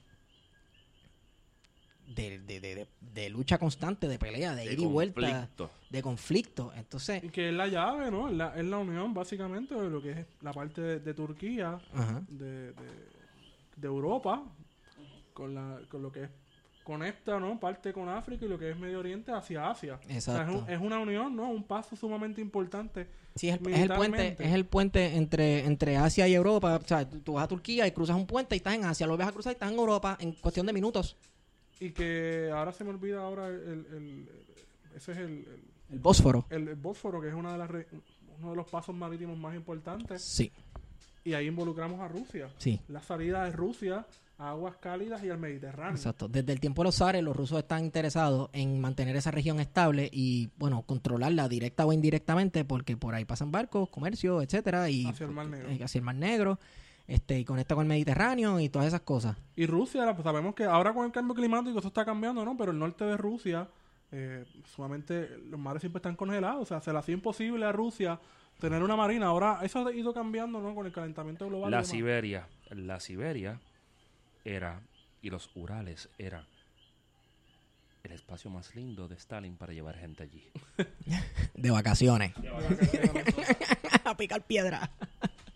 de, 2.16 2.38
de- 2.40 2.60
de- 2.60 2.74
de- 2.74 2.86
de 3.14 3.30
lucha 3.30 3.58
constante, 3.58 4.08
de 4.08 4.18
pelea, 4.18 4.54
de, 4.56 4.64
De 4.66 4.72
ir 4.72 4.80
y 4.80 4.84
vuelta, 4.86 5.48
de 5.90 6.02
conflicto. 6.02 6.72
Entonces, 6.74 7.22
Y 7.22 7.28
que 7.28 7.50
es 7.50 7.54
la 7.54 7.68
llave, 7.68 8.10
¿no? 8.10 8.28
Es 8.28 8.34
la, 8.34 8.56
es 8.58 8.64
la 8.64 8.78
unión, 8.78 9.14
básicamente, 9.14 9.74
de 9.74 9.88
lo 9.88 10.02
que 10.02 10.10
es 10.12 10.26
la 10.40 10.52
parte 10.52 10.80
de, 10.80 10.98
de 11.00 11.14
Turquía, 11.14 11.78
ajá. 11.94 12.22
de, 12.28 12.72
de, 12.72 12.72
de 13.76 13.86
Europa, 13.86 14.42
con, 15.32 15.54
la, 15.54 15.78
con 15.88 16.02
lo 16.02 16.10
que 16.10 16.24
es 16.24 16.30
conecta, 16.82 17.40
¿no? 17.40 17.58
Parte 17.58 17.92
con 17.92 18.08
África 18.08 18.44
y 18.44 18.48
lo 18.48 18.58
que 18.58 18.70
es 18.70 18.78
Medio 18.78 19.00
Oriente 19.00 19.32
hacia 19.32 19.68
Asia. 19.70 19.94
O 19.94 19.98
sea, 20.02 20.08
es, 20.08 20.16
Exacto. 20.28 20.58
un- 20.58 20.70
es 20.70 20.80
una 20.80 20.98
unión, 21.00 21.34
¿no? 21.34 21.50
Un 21.50 21.64
paso 21.64 21.96
sumamente 21.96 22.40
importante. 22.40 23.08
Sí, 23.34 23.48
es, 23.48 23.60
el- 23.60 23.74
es 23.74 23.80
el 23.80 23.88
puente, 23.92 24.36
es 24.38 24.52
el 24.54 24.64
puente 24.66 25.16
entre, 25.16 25.64
entre 25.66 25.96
Asia 25.96 26.28
y 26.28 26.34
Europa. 26.34 26.76
O 26.82 26.86
sea, 26.86 27.08
tú, 27.08 27.18
tú 27.20 27.32
vas 27.34 27.44
a 27.44 27.48
Turquía 27.48 27.86
y 27.88 27.90
cruzas 27.90 28.14
un 28.16 28.26
puente 28.26 28.54
y 28.54 28.58
estás 28.58 28.74
en 28.74 28.84
Asia, 28.84 29.06
lo 29.06 29.16
ves 29.16 29.26
a 29.26 29.32
cruzar 29.32 29.50
y 29.52 29.54
estás 29.54 29.72
en 29.72 29.78
Europa 29.78 30.16
en 30.20 30.32
cuestión 30.32 30.64
de 30.66 30.72
minutos. 30.72 31.16
Y 31.80 31.90
que 31.90 32.50
ahora 32.52 32.72
se 32.72 32.84
me 32.84 32.90
olvida 32.90 33.20
ahora 33.22 33.48
el... 33.48 33.54
el- 33.60 33.86
el- 33.96 34.28
ese 34.96 35.12
es 35.12 35.18
el, 35.18 35.24
el, 35.24 35.62
El 35.90 35.98
Bósforo. 35.98 36.46
el 36.50 36.74
Bósforo, 36.74 37.20
que 37.20 37.28
es 37.28 37.34
una 37.34 37.52
de 37.52 37.58
las 37.58 37.70
re- 37.70 37.86
uno 38.40 38.50
de 38.50 38.56
los 38.56 38.66
pasos 38.66 38.94
marítimos 38.94 39.36
más 39.38 39.54
importantes. 39.54 40.22
Sí, 40.22 40.50
Y 41.24 41.34
ahí 41.34 41.46
involucramos 41.48 42.00
a 42.00 42.08
Rusia. 42.08 42.48
sí. 42.56 42.80
La 42.88 43.02
salida 43.02 43.44
de 43.44 43.52
Rusia 43.52 44.06
a 44.38 44.50
aguas 44.50 44.76
cálidas 44.76 45.22
y 45.24 45.28
al 45.30 45.38
Mediterráneo. 45.38 45.96
Exacto. 45.96 46.28
Desde 46.28 46.52
el 46.52 46.60
tiempo 46.60 46.82
de 46.82 46.88
los 46.88 46.96
zares, 46.96 47.22
los 47.22 47.34
rusos 47.36 47.58
están 47.58 47.84
interesados 47.84 48.48
en 48.54 48.80
mantener 48.80 49.16
esa 49.16 49.30
región 49.30 49.60
estable 49.60 50.08
y, 50.12 50.48
bueno, 50.58 50.82
controlarla 50.82 51.48
directa 51.48 51.84
o 51.86 51.92
indirectamente, 51.92 52.64
porque 52.64 52.96
por 52.98 53.14
ahí 53.14 53.24
pasan 53.26 53.50
barcos, 53.50 53.88
comercio, 53.90 54.40
etcétera, 54.42 54.88
y 54.90 55.06
Hacia 55.06 55.24
el 55.26 55.32
Mar 55.32 55.46
Negro. 55.48 55.70
eh, 55.70 55.82
hacia 55.84 55.98
el 55.98 56.04
Mar 56.04 56.14
Negro, 56.16 56.58
este, 57.08 57.38
y 57.38 57.44
conecta 57.44 57.74
con 57.74 57.82
el 57.82 57.88
Mediterráneo 57.88 58.58
y 58.60 58.68
todas 58.68 58.88
esas 58.88 59.02
cosas. 59.02 59.36
Y 59.54 59.66
Rusia, 59.66 60.12
pues 60.14 60.24
sabemos 60.24 60.54
que 60.54 60.64
ahora 60.64 60.92
con 60.92 61.06
el 61.06 61.12
cambio 61.12 61.34
climático 61.34 61.78
eso 61.78 61.88
está 61.88 62.04
cambiando, 62.04 62.44
¿no? 62.44 62.56
Pero 62.56 62.72
el 62.72 62.78
norte 62.78 63.04
de 63.04 63.16
Rusia, 63.16 63.68
eh, 64.12 64.44
sumamente, 64.64 65.38
los 65.50 65.58
mares 65.60 65.80
siempre 65.80 65.98
están 65.98 66.16
congelados. 66.16 66.62
O 66.62 66.66
sea, 66.66 66.80
se 66.80 66.92
le 66.92 66.98
hacía 66.98 67.14
imposible 67.14 67.64
a 67.64 67.72
Rusia 67.72 68.18
tener 68.58 68.82
una 68.82 68.96
marina. 68.96 69.26
Ahora, 69.26 69.60
eso 69.62 69.86
ha 69.86 69.92
ido 69.92 70.12
cambiando, 70.12 70.60
¿no? 70.60 70.74
Con 70.74 70.86
el 70.86 70.92
calentamiento 70.92 71.46
global. 71.46 71.70
La. 71.70 71.84
Siberia, 71.84 72.48
la 72.70 73.00
Siberia 73.00 73.60
era, 74.44 74.80
y 75.22 75.30
los 75.30 75.50
Urales 75.54 76.08
era 76.18 76.46
el 78.02 78.12
espacio 78.12 78.50
más 78.50 78.74
lindo 78.76 79.08
de 79.08 79.16
Stalin 79.16 79.56
para 79.56 79.72
llevar 79.72 79.96
gente 79.96 80.22
allí. 80.22 80.44
De 81.54 81.70
vacaciones. 81.70 82.32
a 84.04 84.16
picar 84.16 84.46
piedra. 84.46 84.90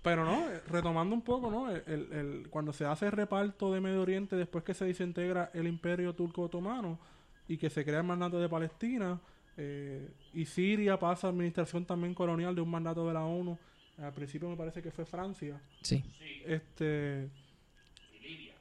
Pero 0.02 0.24
no, 0.24 0.48
eh, 0.50 0.60
retomando 0.68 1.14
un 1.14 1.22
poco, 1.22 1.50
¿no? 1.50 1.70
El, 1.70 1.82
el- 1.86 2.12
el- 2.12 2.48
cuando 2.48 2.72
se 2.72 2.84
hace 2.86 3.06
el 3.06 3.12
reparto 3.12 3.72
de 3.72 3.80
Medio 3.80 4.00
Oriente 4.00 4.34
después 4.36 4.64
que 4.64 4.72
se 4.74 4.84
desintegra 4.86 5.50
el 5.52 5.66
imperio 5.66 6.14
turco-otomano 6.14 6.98
y 7.46 7.58
que 7.58 7.68
se 7.68 7.84
crea 7.84 7.98
el 7.98 8.06
mandato 8.06 8.40
de 8.40 8.48
Palestina 8.48 9.20
eh, 9.56 10.08
y 10.32 10.46
Siria 10.46 10.98
pasa 10.98 11.26
a 11.26 11.30
administración 11.30 11.84
también 11.84 12.14
colonial 12.14 12.54
de 12.54 12.60
un 12.62 12.70
mandato 12.70 13.06
de 13.06 13.12
la 13.12 13.24
ONU, 13.24 13.58
al 13.98 14.12
principio 14.14 14.48
me 14.48 14.56
parece 14.56 14.80
que 14.80 14.90
fue 14.90 15.04
Francia, 15.04 15.60
Sí. 15.82 16.02
este 16.46 17.28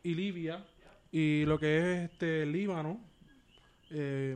y 0.03 0.13
Libia 0.15 0.65
y 1.11 1.45
lo 1.45 1.57
que 1.59 1.77
es 1.77 2.11
este 2.11 2.45
Líbano 2.45 2.99
eh, 3.91 4.35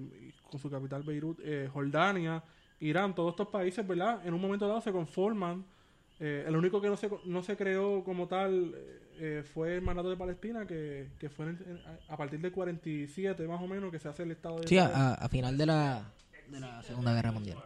con 0.50 0.60
su 0.60 0.70
capital 0.70 1.04
Beirut, 1.04 1.40
eh, 1.44 1.70
Jordania, 1.72 2.42
Irán, 2.80 3.14
todos 3.14 3.32
estos 3.34 3.48
países, 3.50 3.86
¿verdad? 3.88 4.26
En 4.26 4.34
un 4.34 4.42
momento 4.42 4.68
dado 4.68 4.82
se 4.82 4.92
conforman. 4.92 5.66
Eh, 6.20 6.46
el 6.48 6.56
único 6.56 6.80
que 6.80 6.88
no 6.90 6.96
se, 6.98 7.10
no 7.26 7.42
se 7.44 7.58
creó 7.58 8.04
como 8.04 8.28
tal 8.28 8.74
eh, 9.20 9.44
fue 9.54 9.76
el 9.76 9.82
mandato 9.82 10.10
de 10.10 10.16
Palestina, 10.18 10.66
que, 10.66 11.10
que 11.20 11.30
fue 11.30 11.46
en 11.48 11.58
el- 11.58 11.68
en- 11.72 11.82
a 12.08 12.16
partir 12.18 12.40
del 12.40 12.52
47 12.52 13.48
más 13.48 13.62
o 13.62 13.68
menos 13.68 13.92
que 13.92 14.00
se 14.00 14.08
hace 14.10 14.24
el 14.24 14.32
Estado 14.32 14.60
de 14.60 14.68
Sí, 14.68 14.78
a, 14.78 14.84
Israel. 14.86 15.02
a- 15.02 15.14
a 15.16 15.30
final 15.30 15.58
de 15.58 15.66
la, 15.66 16.12
de 16.50 16.60
la 16.60 16.82
Segunda 16.84 17.14
Guerra 17.14 17.32
Mundial. 17.32 17.58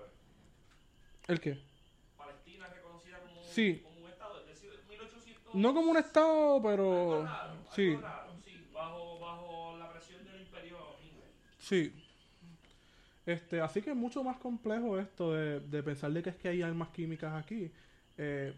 ¿El 1.28 1.40
qué? 1.40 1.60
Sí. 3.52 3.84
No 5.54 5.74
como 5.74 5.92
un 5.92 5.98
Estado, 5.98 6.62
pero... 6.62 7.28
Sí. 7.74 7.96
bajo, 8.74 9.20
bajo 9.20 9.78
la 9.78 9.90
presión 9.92 10.24
del 10.26 10.42
imperio 10.42 10.78
Sí. 11.60 11.94
Este, 13.26 13.60
así 13.60 13.82
que 13.82 13.90
es 13.92 13.96
mucho 13.96 14.24
más 14.24 14.38
complejo 14.38 14.98
esto 15.00 15.34
de, 15.34 15.60
de 15.60 15.84
pensar 15.84 16.12
de 16.12 16.24
que 16.24 16.30
es 16.30 16.36
que 16.38 16.48
hay 16.50 16.62
armas 16.62 16.90
químicas 16.90 17.34
aquí. 17.34 17.72
Eh, 18.18 18.54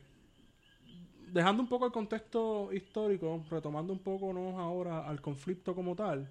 dejando 1.32 1.62
un 1.62 1.70
poco 1.70 1.86
el 1.86 1.92
contexto 1.92 2.72
histórico, 2.74 3.44
retomando 3.50 3.94
un 3.94 4.00
poco 4.00 4.34
¿no? 4.34 4.60
ahora 4.60 5.08
al 5.08 5.22
conflicto 5.22 5.76
como 5.76 5.96
tal, 5.96 6.28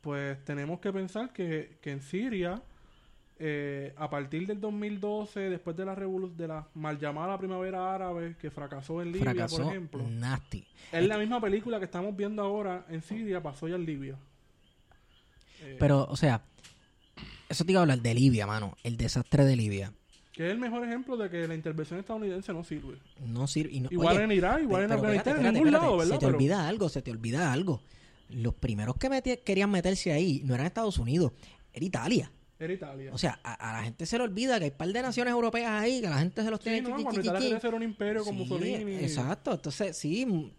pues 0.00 0.42
tenemos 0.44 0.80
que 0.80 0.92
pensar 0.92 1.32
que, 1.32 1.78
que 1.80 1.90
en 1.92 2.02
Siria, 2.02 2.60
eh, 3.38 3.92
a 3.96 4.08
partir 4.10 4.46
del 4.46 4.60
2012, 4.60 5.50
después 5.50 5.76
de 5.76 5.84
la 5.84 5.94
de 5.94 6.48
la 6.48 6.66
mal 6.74 6.98
llamada 6.98 7.38
primavera 7.38 7.94
árabe 7.94 8.36
que 8.40 8.50
fracasó 8.50 9.02
en 9.02 9.12
Libia, 9.12 9.32
Fracasó 9.32 9.62
por 9.62 9.72
ejemplo, 9.72 10.04
nasty. 10.08 10.66
es 10.90 11.06
la 11.06 11.18
misma 11.18 11.40
película 11.40 11.78
que 11.78 11.84
estamos 11.84 12.16
viendo 12.16 12.42
ahora 12.42 12.86
en 12.88 13.02
Siria, 13.02 13.42
pasó 13.42 13.68
ya 13.68 13.76
en 13.76 13.84
Libia. 13.86 14.16
Eh, 15.62 15.76
Pero, 15.78 16.04
o 16.08 16.16
sea, 16.16 16.42
eso 17.48 17.64
te 17.64 17.72
iba 17.72 17.80
a 17.80 17.82
hablar 17.82 18.00
de 18.00 18.14
Libia, 18.14 18.46
mano. 18.46 18.76
El 18.82 18.96
desastre 18.96 19.44
de 19.44 19.56
Libia. 19.56 19.92
Que 20.32 20.46
es 20.46 20.52
el 20.52 20.58
mejor 20.58 20.84
ejemplo 20.86 21.16
de 21.18 21.28
que 21.28 21.46
la 21.46 21.54
intervención 21.54 22.00
estadounidense 22.00 22.52
no 22.54 22.64
sirve. 22.64 22.96
No 23.26 23.46
sirve. 23.46 23.72
y 23.74 23.80
no- 23.80 23.88
Igual 23.92 24.16
oye, 24.16 24.24
en 24.24 24.32
Irak, 24.32 24.62
igual 24.62 24.84
en 24.84 24.92
Afganistán, 24.92 25.44
en 25.46 25.52
ningún 25.54 25.72
lado. 25.72 25.96
¿verdad? 25.98 26.14
Se 26.14 26.18
te 26.18 26.26
Pero- 26.26 26.36
olvida 26.36 26.68
algo, 26.68 26.88
se 26.88 27.02
te 27.02 27.10
olvida 27.10 27.52
algo. 27.52 27.82
Los 28.30 28.54
primeros 28.54 28.96
que 28.96 29.40
querían 29.44 29.70
meterse 29.70 30.10
ahí 30.10 30.40
no 30.44 30.54
eran 30.54 30.66
Estados 30.66 30.96
Unidos, 30.98 31.32
era 31.74 31.84
Italia. 31.84 32.30
Era 32.58 32.72
Italia. 32.72 33.10
O 33.12 33.18
sea, 33.18 33.40
a, 33.42 33.52
a 33.54 33.72
la 33.78 33.82
gente 33.84 34.06
se 34.06 34.16
le 34.16 34.24
olvida 34.24 34.58
que 34.58 34.64
hay 34.66 34.70
un 34.70 34.76
par 34.76 34.88
de 34.88 35.02
naciones 35.02 35.32
europeas 35.32 35.70
ahí, 35.70 36.00
que 36.00 36.08
la 36.08 36.18
gente 36.18 36.42
se 36.42 36.50
los 36.50 36.60
sí, 36.60 36.64
tiene 36.70 36.88
¿no? 36.88 37.02
Cuando 37.02 37.20
Italia 37.20 37.40
quería 37.40 37.60
ser 37.60 37.74
un 37.74 37.82
imperio 37.82 38.24
con 38.24 38.32
Sí, 38.34 38.38
Mussolini. 38.38 38.94
Exacto, 38.96 39.52
entonces 39.52 39.96
sí, 39.98 40.50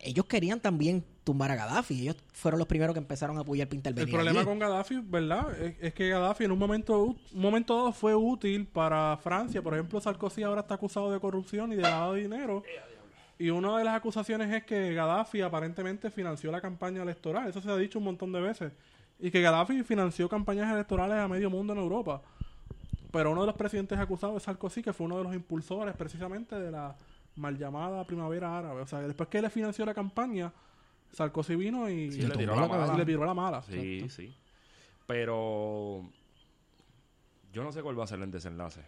ellos 0.00 0.24
querían 0.24 0.60
también 0.60 1.04
tumbar 1.24 1.50
a 1.50 1.56
Gaddafi, 1.56 2.02
ellos 2.02 2.16
fueron 2.32 2.58
los 2.58 2.66
primeros 2.66 2.94
que 2.94 2.98
empezaron 2.98 3.36
a 3.38 3.42
apoyar 3.42 3.68
para 3.68 4.00
El 4.00 4.08
problema 4.08 4.40
allí. 4.40 4.48
con 4.48 4.58
Gaddafi, 4.58 5.00
¿verdad? 5.04 5.60
Es, 5.60 5.76
es 5.80 5.94
que 5.94 6.08
Gaddafi 6.08 6.44
en 6.44 6.52
un 6.52 6.58
momento 6.58 7.04
un 7.04 7.16
momento 7.32 7.76
dado 7.76 7.92
fue 7.92 8.14
útil 8.14 8.66
para 8.66 9.16
Francia. 9.18 9.62
Por 9.62 9.74
ejemplo, 9.74 10.00
Sarkozy 10.00 10.42
ahora 10.42 10.62
está 10.62 10.74
acusado 10.74 11.12
de 11.12 11.20
corrupción 11.20 11.72
y 11.72 11.76
de 11.76 11.82
lavado 11.82 12.14
de 12.14 12.22
dinero. 12.22 12.62
Y 13.38 13.48
una 13.50 13.78
de 13.78 13.84
las 13.84 13.94
acusaciones 13.94 14.52
es 14.52 14.64
que 14.64 14.92
Gaddafi 14.92 15.40
aparentemente 15.40 16.10
financió 16.10 16.50
la 16.50 16.60
campaña 16.60 17.02
electoral. 17.02 17.48
Eso 17.48 17.60
se 17.60 17.70
ha 17.70 17.76
dicho 17.76 17.98
un 17.98 18.04
montón 18.04 18.32
de 18.32 18.40
veces. 18.40 18.72
Y 19.18 19.30
que 19.30 19.40
Gaddafi 19.40 19.82
financió 19.82 20.28
campañas 20.28 20.72
electorales 20.72 21.18
a 21.18 21.28
medio 21.28 21.48
mundo 21.48 21.72
en 21.72 21.78
Europa. 21.78 22.20
Pero 23.10 23.32
uno 23.32 23.40
de 23.42 23.46
los 23.48 23.56
presidentes 23.56 23.98
acusados 23.98 24.36
es 24.36 24.42
Sarkozy, 24.42 24.82
que 24.82 24.92
fue 24.92 25.06
uno 25.06 25.18
de 25.18 25.24
los 25.24 25.34
impulsores 25.34 25.96
precisamente 25.96 26.58
de 26.58 26.70
la 26.70 26.96
mal 27.36 27.56
llamada 27.56 28.04
primavera 28.04 28.58
árabe. 28.58 28.82
O 28.82 28.86
sea, 28.86 29.00
después 29.00 29.28
que 29.28 29.40
le 29.40 29.50
financió 29.50 29.84
la 29.86 29.94
campaña, 29.94 30.52
Sarkozy 31.12 31.56
vino 31.56 31.88
y, 31.90 32.12
Sí, 32.12 32.18
y 32.20 32.22
le 32.22 32.36
tiró 32.36 32.54
la 32.56 32.66
mala. 32.68 32.94
le 32.96 33.04
tiró 33.04 33.24
la 33.24 33.34
mala. 33.34 33.62
Sí, 33.62 34.08
sí. 34.08 34.34
Pero 35.06 36.08
yo 37.52 37.64
no 37.64 37.72
sé 37.72 37.82
cuál 37.82 37.98
va 37.98 38.04
a 38.04 38.06
ser 38.06 38.20
el 38.20 38.30
desenlace. 38.30 38.80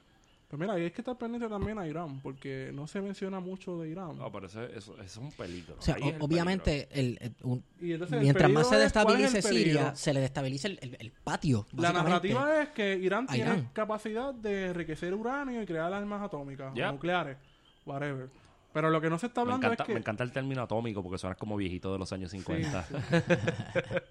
Pues 0.49 0.61
mira, 0.61 0.79
y 0.79 0.83
hay 0.83 0.91
que 0.91 1.01
estar 1.01 1.17
pendiente 1.17 1.49
también 1.49 1.79
a 1.79 1.89
Irán, 1.89 2.21
porque 2.21 2.71
no 2.75 2.87
se 2.87 3.01
menciona 3.01 3.41
mucho 3.41 3.79
de 3.81 3.89
Irán. 3.89 4.19
No, 4.19 4.31
pero 4.31 4.47
eso, 4.47 4.63
eso- 4.65 4.93
eso 4.95 5.03
es 5.03 5.17
un 5.17 5.33
peligro. 5.33 5.77
O 5.79 5.83
sea, 5.83 5.95
Ahí 5.95 6.03
o- 6.03 6.07
es 6.11 6.15
el 6.17 6.23
obviamente, 6.23 6.89
el, 6.93 7.19
el- 7.23 7.35
un- 7.43 7.65
Y 7.81 7.93
entonces 7.93 8.17
el 8.19 8.23
mientras 8.23 8.51
más 8.51 8.69
se 8.69 8.85
es- 8.85 8.93
¿cuál 8.93 9.17
es 9.23 9.33
destabilice? 9.33 9.43
Siria, 9.65 9.95
se 9.97 10.13
le 10.13 10.21
destabiliza 10.21 10.69
el, 10.69 10.79
el- 10.83 10.97
el 11.01 11.11
patio. 11.11 11.67
La 11.75 11.91
narrativa 11.93 12.63
es 12.63 12.69
que 12.69 12.97
Irán 12.99 13.27
tiene 13.27 13.45
Irán. 13.47 13.71
capacidad 13.73 14.35
de 14.35 14.67
enriquecer 14.67 15.15
uranio 15.15 15.63
y 15.63 15.65
crear 15.67 15.91
armas 15.91 16.21
atómicas, 16.23 16.71
o 16.79 16.93
nucleares, 16.93 17.39
whatever. 17.87 18.29
Pero 18.73 18.91
lo 18.91 19.01
que 19.01 19.11
no 19.11 19.19
se 19.19 19.27
está 19.27 19.43
hablando 19.43 19.67
encanta, 19.67 19.83
es 19.83 19.87
que... 19.87 19.93
me 19.93 20.01
encanta 20.01 20.25
el 20.25 20.33
término 20.33 20.63
atómico 20.63 21.03
porque 21.03 21.19
suena 21.19 21.37
como 21.37 21.57
viejito 21.57 21.93
de 21.93 21.99
los 21.99 22.13
años 22.13 22.31
50. 22.31 22.87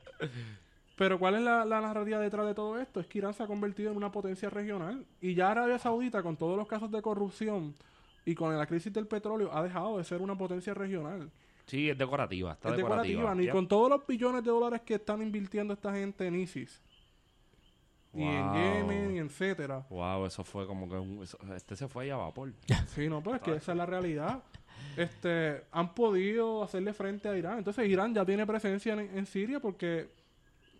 Pero 0.97 1.17
¿cuál 1.17 1.35
es 1.35 1.41
la, 1.41 1.65
la 1.65 1.81
narrativa 1.81 2.19
detrás 2.19 2.45
de 2.45 2.53
todo 2.53 2.79
esto? 2.79 2.99
Es 2.99 3.07
que 3.07 3.17
Irán 3.17 3.33
se 3.33 3.41
ha 3.41 3.47
convertido 3.47 3.89
en 3.91 3.97
una 3.97 4.11
potencia 4.11 4.49
regional 4.49 5.05
y 5.19 5.33
ya 5.33 5.49
Arabia 5.51 5.79
Saudita, 5.79 6.21
con 6.21 6.37
todos 6.37 6.55
los 6.57 6.67
casos 6.67 6.91
de 6.91 7.01
corrupción 7.01 7.73
y 8.23 8.35
con 8.35 8.55
la 8.55 8.67
crisis 8.67 8.93
del 8.93 9.07
petróleo, 9.07 9.49
ha 9.51 9.63
dejado 9.63 9.97
de 9.97 10.03
ser 10.03 10.21
una 10.21 10.37
potencia 10.37 10.75
regional. 10.75 11.31
Sí, 11.65 11.89
es 11.89 11.97
decorativa. 11.97 12.51
Está 12.53 12.69
es 12.69 12.77
decorativa. 12.77 13.03
decorativa, 13.03 13.35
ni 13.35 13.45
Ya. 13.47 13.51
con 13.51 13.67
todos 13.67 13.89
los 13.89 14.05
billones 14.05 14.43
de 14.43 14.51
dólares 14.51 14.81
que 14.81 14.95
están 14.95 15.21
invirtiendo 15.23 15.73
esta 15.73 15.91
gente 15.93 16.27
en 16.27 16.35
ISIS. 16.35 16.81
Y 18.13 18.23
en. 18.23 18.53
Yemen 18.53 19.15
y 19.15 19.19
etcétera. 19.19 19.85
Wow, 19.89 20.25
eso 20.25 20.43
fue 20.43 20.65
como 20.67 20.89
que 20.89 20.95
un- 20.95 21.23
eso- 21.23 21.37
este 21.55 21.75
se 21.75 21.87
fue 21.87 22.03
ahí 22.05 22.09
a 22.09 22.17
vapor. 22.17 22.51
Sí, 22.95 23.07
no, 23.07 23.21
pues 23.23 23.37
es 23.37 23.41
que 23.41 23.55
esa 23.55 23.71
es 23.71 23.77
la 23.77 23.85
realidad. 23.85 24.43
Este, 24.97 25.63
han 25.71 25.93
podido 25.93 26.63
hacerle 26.63 26.93
frente 26.93 27.29
a 27.29 27.37
Irán. 27.37 27.59
Entonces 27.59 27.87
Irán 27.87 28.13
ya 28.13 28.25
tiene 28.25 28.45
presencia 28.45 28.93
en, 28.93 28.99
en 29.17 29.25
Siria 29.25 29.59
porque 29.59 30.09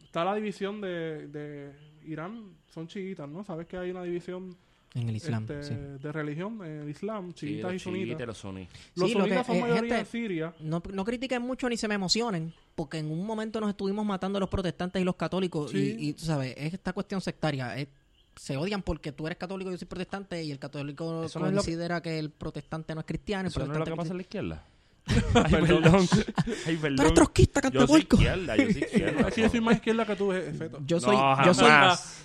está 0.04 0.26
la 0.26 0.36
división 0.36 0.82
de, 0.82 1.28
de 1.28 1.72
Irán, 2.04 2.56
son 2.68 2.88
chiitas, 2.88 3.30
¿no? 3.30 3.44
Sabes 3.44 3.68
que 3.68 3.78
hay 3.78 3.92
una 3.92 4.04
división 4.04 4.56
En 4.94 5.08
el 5.08 5.16
Islam, 5.16 5.44
este, 5.50 5.64
sí. 5.64 5.74
de 5.74 6.12
religión, 6.12 6.60
en 6.66 6.82
el 6.82 6.90
Islam, 6.90 7.30
Sí, 7.34 7.48
chiitas 7.48 7.72
los 7.72 7.82
y 7.82 7.84
sunitas. 7.84 8.28
los 8.28 8.38
suní. 8.38 8.68
Los 8.96 9.08
Sí, 9.10 9.14
lo 9.16 9.22
sunitas 9.22 9.40
que- 9.40 9.46
son 9.46 9.56
eh, 9.56 9.62
mayoría 9.62 9.82
gente- 9.82 10.00
en 10.00 10.06
Siria. 10.06 10.54
No, 10.60 10.84
no 10.94 11.06
critiquen 11.06 11.42
mucho 11.42 11.70
ni 11.70 11.78
se 11.78 11.88
me 11.88 11.96
emocionen, 11.96 12.54
porque 12.76 12.98
en 12.98 13.10
un 13.10 13.26
momento 13.26 13.62
nos 13.62 13.70
estuvimos 13.70 14.06
matando 14.06 14.36
a 14.38 14.42
los 14.42 14.50
protestantes 14.50 15.02
y 15.02 15.06
los 15.06 15.16
católicos. 15.16 15.72
Sí. 15.72 15.96
Y, 15.98 16.10
y, 16.10 16.14
tú 16.14 16.26
sabes, 16.26 16.54
es 16.58 16.74
esta 16.74 16.92
cuestión 16.94 17.22
sectaria. 17.22 17.78
es- 17.78 17.88
se 18.36 18.56
odian 18.58 18.82
porque 18.82 19.12
tú 19.12 19.28
eres 19.28 19.38
católico 19.38 19.70
y 19.70 19.74
yo 19.74 19.78
soy 19.78 19.88
protestante, 19.88 20.42
y 20.44 20.52
el 20.52 20.60
católico 20.60 21.24
Eso 21.26 21.40
no 21.40 21.46
es 21.48 21.52
lo- 21.54 21.58
considera 21.58 22.02
que 22.02 22.18
el 22.20 22.30
protestante 22.30 22.94
no 22.96 23.02
es 23.02 23.06
cristiano. 23.06 23.42
el 23.44 23.48
¿Eso 23.48 23.66
no 23.66 23.72
es 23.74 23.80
lo 23.80 23.86
que 23.86 23.96
pasa 23.96 24.12
en 24.12 24.18
la 24.18 24.22
izquierda? 24.24 24.66
Ay, 25.36 25.52
perdón. 25.52 26.08
Ay, 26.66 26.78
perdón. 26.78 26.96
Tú 26.98 27.02
eres 27.02 27.14
trotskista, 27.14 27.60
Yo 27.62 27.70
soy 27.88 28.04
cantapuerco. 28.04 28.16
izquierda, 28.18 28.56
yo 28.58 28.64
soy 28.72 28.82
izquierda. 28.84 29.28
Así 29.28 29.42
yo 29.42 29.50
soy 29.50 29.62
más 29.62 29.76
izquierda 29.76 30.06
que 30.06 30.16
tú, 30.16 30.32
Feto. 30.32 30.80
Yo 30.86 31.00
soy, 31.00 31.16
No, 31.18 31.46
yo 31.46 31.54
soy, 31.54 31.70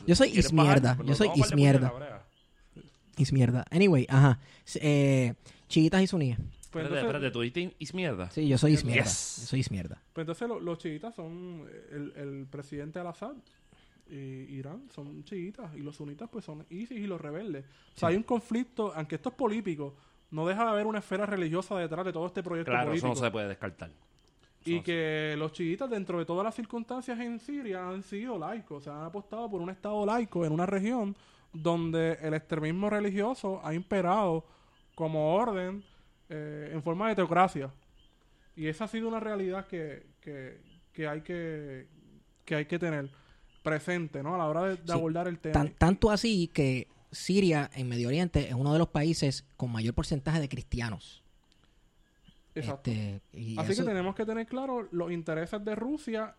yo 0.07 0.15
soy 0.17 0.29
¿Quieres 0.31 0.47
ismierda, 0.47 0.99
yo 1.05 1.15
soy 1.15 1.31
ismierda. 1.37 2.16
Ismierda. 3.17 3.65
Anyway, 3.71 4.07
ajá, 4.09 4.39
eh, 4.81 5.35
chiitas 5.69 6.03
y 6.03 6.07
suníes. 6.07 6.39
Pues 6.39 6.85
Espérate, 6.85 6.87
entonces, 6.87 7.05
espérate, 7.05 7.31
¿tú 7.33 7.41
dijiste 7.41 7.75
ismierda? 7.79 8.31
Sí, 8.31 8.47
yo 8.49 8.59
soy 8.59 8.73
ismierda, 8.73 9.05
Yes. 9.05 9.37
yo 9.41 9.47
soy 9.47 9.61
ismierda. 9.61 10.03
pues 10.13 10.23
entonces 10.25 10.49
lo- 10.49 10.61
los 10.61 10.79
chiitas 10.79 11.15
son 11.15 11.65
el, 11.91 12.13
el 12.17 12.47
presidente 12.51 12.99
Al-Assad 12.99 13.35
y 14.11 14.15
Irán 14.15 14.83
son 14.95 15.25
chiitas 15.25 15.75
y 15.75 15.81
los 15.81 15.97
sunitas 15.97 16.29
pues 16.31 16.45
son 16.45 16.65
ISIS 16.71 16.99
y 16.99 17.07
los 17.07 17.21
rebeldes. 17.21 17.65
O 17.97 17.99
sea, 17.99 18.11
hay 18.11 18.17
un 18.17 18.23
conflicto, 18.23 18.93
aunque 18.95 19.17
esto 19.17 19.31
es 19.31 19.35
político, 19.35 19.95
no 20.31 20.47
deja 20.47 20.65
de 20.65 20.71
haber 20.71 20.87
una 20.87 20.99
esfera 20.99 21.25
religiosa 21.27 21.77
detrás 21.79 22.05
de 22.05 22.13
todo 22.13 22.27
este 22.27 22.43
proyecto 22.43 22.71
Claro, 22.73 22.93
eso 22.93 23.03
político. 23.03 23.09
no 23.09 23.27
se 23.27 23.31
puede 23.33 23.49
descartar. 23.49 23.91
Y 24.65 24.81
que 24.81 25.35
los 25.39 25.53
chiitas, 25.53 25.89
dentro 25.89 26.19
de 26.19 26.25
todas 26.25 26.45
las 26.45 26.55
circunstancias 26.55 27.19
en 27.21 27.39
Siria, 27.39 27.89
han 27.89 28.03
sido 28.03 28.37
laicos. 28.37 28.79
O 28.79 28.81
sea, 28.85 28.99
han 28.99 29.05
apostado 29.05 29.49
por 29.49 29.61
un 29.61 29.71
Estado 29.71 30.05
laico 30.05 30.45
en 30.45 30.53
una 30.53 30.67
región 30.67 31.15
donde 31.63 32.19
el 32.23 32.35
extremismo 32.35 32.91
religioso 32.91 33.61
ha 33.65 33.75
imperado 33.75 34.47
como 34.95 35.35
orden 35.35 35.85
eh, 36.29 36.71
en 36.73 36.83
forma 36.83 37.09
de 37.09 37.15
teocracia. 37.17 37.71
Y 38.55 38.67
esa 38.69 38.85
ha 38.85 38.89
sido 38.89 39.09
una 39.09 39.21
realidad 39.21 39.67
que, 39.67 40.07
que, 40.21 40.61
que 40.93 41.07
hay 41.09 41.21
que 41.23 41.87
que 42.45 42.55
hay 42.55 42.67
que 42.67 42.79
tener 42.79 43.11
presente, 43.65 44.23
¿no? 44.23 44.35
A 44.37 44.39
la 44.39 44.47
hora 44.47 44.63
de, 44.63 44.71
de 44.77 44.87
Sí. 44.87 44.93
abordar 44.93 45.27
el 45.27 45.39
tema. 45.41 45.53
Tan- 45.53 45.75
tanto 45.75 46.11
así 46.13 46.47
que 46.49 46.87
Siria 47.11 47.69
en 47.75 47.89
Medio 47.89 48.07
Oriente 48.09 48.49
es 48.49 48.55
uno 48.55 48.73
de 48.73 48.79
los 48.79 48.89
países 48.89 49.45
con 49.57 49.73
mayor 49.73 49.95
porcentaje 49.95 50.39
de 50.41 50.49
cristianos. 50.49 51.25
Exacto. 52.55 52.91
Este, 52.91 53.21
y 53.33 53.59
Así 53.59 53.73
eso- 53.73 53.83
que 53.83 53.89
tenemos 53.89 54.15
que 54.15 54.25
tener 54.25 54.47
claro 54.47 54.89
los 54.93 55.11
intereses 55.13 55.63
de 55.65 55.75
Rusia 55.75 56.35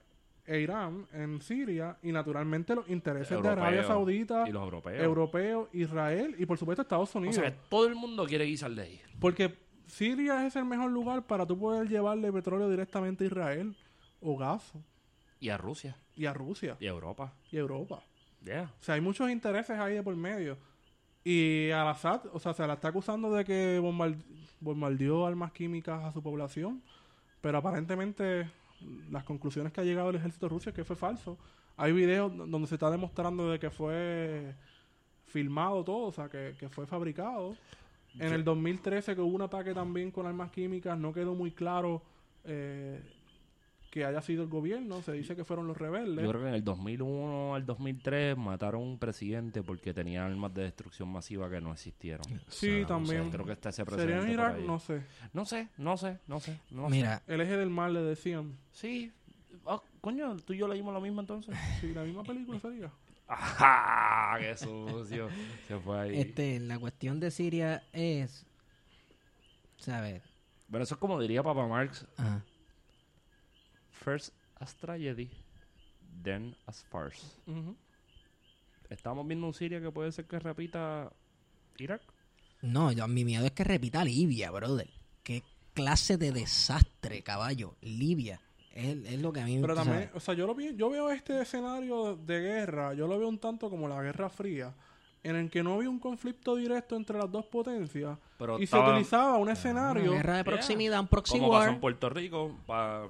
e 0.48 0.60
Irán 0.61 1.06
en 1.14 1.41
Siria 1.41 1.98
y 2.02 2.11
naturalmente 2.11 2.74
los 2.74 2.90
intereses 2.90 3.41
de 3.41 3.49
Arabia 3.49 3.84
Saudita, 3.84 4.48
y 4.48 4.52
los 4.53 4.64
europeos. 4.64 5.03
europeos, 5.03 5.68
Israel 5.74 6.36
y 6.40 6.45
por 6.45 6.57
supuesto 6.57 6.82
Estados 6.82 7.14
O 7.15 7.19
Unidos. 7.19 7.36
sea, 7.36 7.52
que 7.52 7.57
todo 7.69 7.86
el 7.88 7.95
mundo 7.95 8.26
quiere 8.26 8.45
guisar 8.45 8.72
de 8.72 8.82
ahí. 8.82 9.02
Porque 9.19 9.56
Siria 9.88 10.45
es 10.48 10.56
el 10.56 10.65
mejor 10.65 10.90
lugar 10.91 11.28
para 11.28 11.45
tú 11.45 11.60
poder 11.60 11.88
llevarle 11.90 12.32
petróleo 12.32 12.69
directamente 12.69 13.26
a 13.26 13.28
Israel 13.28 13.76
o 14.22 14.38
gas 14.38 14.74
Y 15.40 15.49
a 15.49 15.57
Rusia. 15.57 15.98
y 16.15 16.26
a 16.26 16.34
Rusia 16.34 16.78
Y 16.80 16.88
a 16.88 16.90
Europa. 16.90 17.34
y 17.52 17.57
a 17.57 17.60
Europa. 17.60 18.02
Yeah. 18.44 18.72
O 18.80 18.84
sea, 18.84 18.95
hay 18.95 19.02
muchos 19.02 19.30
intereses 19.30 19.78
ahí 19.78 19.95
de 19.95 20.03
por 20.03 20.15
medio. 20.15 20.57
Y 21.24 21.69
Al-Assad, 21.72 22.22
o 22.32 22.40
sea, 22.40 22.53
se 22.53 22.65
la 22.65 22.76
está 22.76 22.88
acusando 22.88 23.30
de 23.34 23.44
que 23.44 23.80
bombard- 23.82 24.24
bombardeó 24.61 25.26
armas 25.26 25.52
químicas 25.52 26.02
a 26.06 26.14
su 26.14 26.24
población, 26.24 26.82
pero 27.41 27.57
aparentemente 27.57 28.49
las 29.10 29.24
conclusiones 29.24 29.74
que 29.74 29.82
ha 29.82 29.84
llegado 29.84 30.10
el 30.10 30.16
ejército 30.16 30.49
ruso 30.49 30.70
es 30.70 30.76
que 30.76 30.84
fue 30.84 30.95
falso. 30.95 31.38
Hay 31.76 31.91
videos 31.91 32.36
donde 32.36 32.68
se 32.68 32.76
está 32.76 32.90
demostrando 32.90 33.52
de 33.52 33.60
que 33.60 33.70
fue 33.70 34.56
filmado 35.26 35.84
todo, 35.84 36.08
o 36.08 36.12
sea, 36.12 36.30
que, 36.30 36.56
que 36.60 36.70
fue 36.70 36.86
fabricado. 36.86 37.56
En 38.20 38.34
el 38.34 38.44
2013 38.44 39.16
que 39.16 39.22
hubo 39.22 39.36
un 39.36 39.44
ataque 39.44 39.74
también 39.74 40.10
con 40.10 40.26
armas 40.26 40.52
químicas, 40.52 40.98
no 40.98 41.14
quedó 41.14 41.36
muy 41.36 41.52
claro 41.52 42.02
eh, 42.45 43.02
que 43.98 44.06
haya 44.06 44.22
sido 44.22 44.44
el 44.44 44.49
gobierno, 44.49 45.02
se 45.02 45.11
dice 45.11 45.36
que 45.36 45.44
fueron 45.44 45.68
los 45.68 45.76
rebeldes. 45.76 46.24
Yo 46.24 46.30
creo 46.30 46.44
que 46.44 46.49
en 46.49 46.53
el 46.53 46.64
2001 46.64 47.56
al 47.56 47.65
2003 47.65 48.38
mataron 48.38 48.82
a 48.82 48.86
un 48.86 48.99
presidente 48.99 49.64
porque 49.64 49.94
tenía 49.94 50.24
armas 50.24 50.53
de 50.53 50.64
destrucción 50.64 51.10
masiva 51.10 51.49
que 51.49 51.60
no 51.60 51.74
existieron. 51.74 52.24
Sí, 52.48 52.84
también. 52.88 53.32
creo 53.32 53.45
que 53.45 53.53
está 53.53 53.69
ese 53.69 53.84
¿Sería 53.84 53.98
precedente 53.98 54.26
en 54.28 54.34
Irak? 54.34 54.60
No 54.60 54.80
sé. 54.80 55.02
No 55.34 55.45
sé, 55.45 55.69
no 55.78 55.98
sé, 55.98 56.19
no 56.28 56.40
sé. 56.40 56.60
no 56.69 56.90
sé. 56.90 56.91
Mira, 56.91 57.24
El 57.26 57.41
eje 57.41 57.57
del 57.57 57.72
mal 57.72 57.94
le 57.94 58.02
decían. 58.02 58.56
Sí. 58.72 59.11
Ah, 59.65 59.82
coño, 59.99 60.36
tú 60.38 60.53
y 60.53 60.57
yo 60.57 60.68
leímos 60.68 60.94
lo 60.94 61.02
mismo 61.02 61.22
entonces. 61.22 61.57
Sí, 61.82 61.91
la 61.94 62.03
misma 62.03 62.24
película 62.24 62.60
sería. 62.60 62.91
¡Ajá! 63.28 64.38
¡Qué 64.40 64.56
sucio! 64.56 65.28
Se 65.68 65.78
fue 65.80 65.99
ahí. 65.99 66.19
este, 66.19 66.60
la 66.60 66.78
cuestión 66.78 67.19
de 67.19 67.32
Siria 67.32 67.84
es, 67.94 68.45
¿sabes? 69.78 70.22
Pero 70.72 70.84
eso 70.84 70.94
es 70.94 70.99
como 70.99 71.19
diría 71.19 71.41
Papa 71.41 71.65
Marx: 71.68 72.06
Ajá. 72.18 72.44
First 74.08 74.34
as 74.62 74.74
tragedy, 74.78 75.30
then 76.24 76.56
as 76.66 76.82
farce. 76.86 77.22
Estamos 78.90 79.28
viendo 79.28 79.48
un 79.48 79.54
Siria 79.54 79.82
que 79.82 79.92
puede 79.92 80.14
ser 80.14 80.24
que 80.26 80.40
repita 80.40 81.12
Irak. 81.78 82.02
No, 82.62 82.94
yo, 82.94 83.06
mi 83.10 83.26
miedo 83.26 83.46
es 83.46 83.52
que 83.52 83.66
repita 83.66 84.06
Libia, 84.06 84.50
brother. 84.50 84.88
Qué 85.24 85.44
clase 85.74 86.16
de 86.16 86.32
desastre, 86.32 87.22
caballo. 87.22 87.76
Libia. 87.82 88.40
Es, 88.74 88.96
es 89.08 89.20
lo 89.22 89.34
que 89.34 89.42
a 89.42 89.46
mí 89.46 89.58
Pero 89.60 89.74
tú 89.74 89.80
también, 89.82 90.04
sabes. 90.04 90.16
o 90.16 90.20
sea, 90.22 90.34
yo, 90.36 90.48
lo 90.48 90.56
vi, 90.56 90.74
yo 90.78 90.90
veo 90.90 91.10
este 91.12 91.42
escenario 91.42 92.16
de 92.16 92.40
guerra, 92.40 92.94
yo 92.94 93.08
lo 93.08 93.20
veo 93.20 93.28
un 93.28 93.40
tanto 93.40 93.70
como 93.70 93.90
la 93.90 94.02
Guerra 94.02 94.30
Fría, 94.30 94.74
en 95.22 95.36
el 95.36 95.50
que 95.50 95.64
no 95.64 95.74
había 95.74 95.90
un 95.90 96.00
conflicto 96.00 96.56
directo 96.56 96.96
entre 96.96 97.18
las 97.18 97.30
dos 97.30 97.46
potencias 97.48 98.18
Pero 98.40 98.58
y 98.58 98.64
estaba- 98.64 98.86
se 98.86 98.92
utilizaba 98.92 99.36
un 99.36 99.42
Una 99.42 99.52
escenario 99.52 100.12
guerra 100.14 100.38
de 100.38 100.44
Yeah. 100.44 100.46
proximidad, 100.46 101.00
un 101.02 101.08
proxy 101.10 101.34
Como 101.40 101.50
pasó 101.52 101.60
war. 101.66 101.74
en 101.74 101.80
Puerto 101.82 102.10
Rico. 102.10 102.56
pa- 102.66 103.10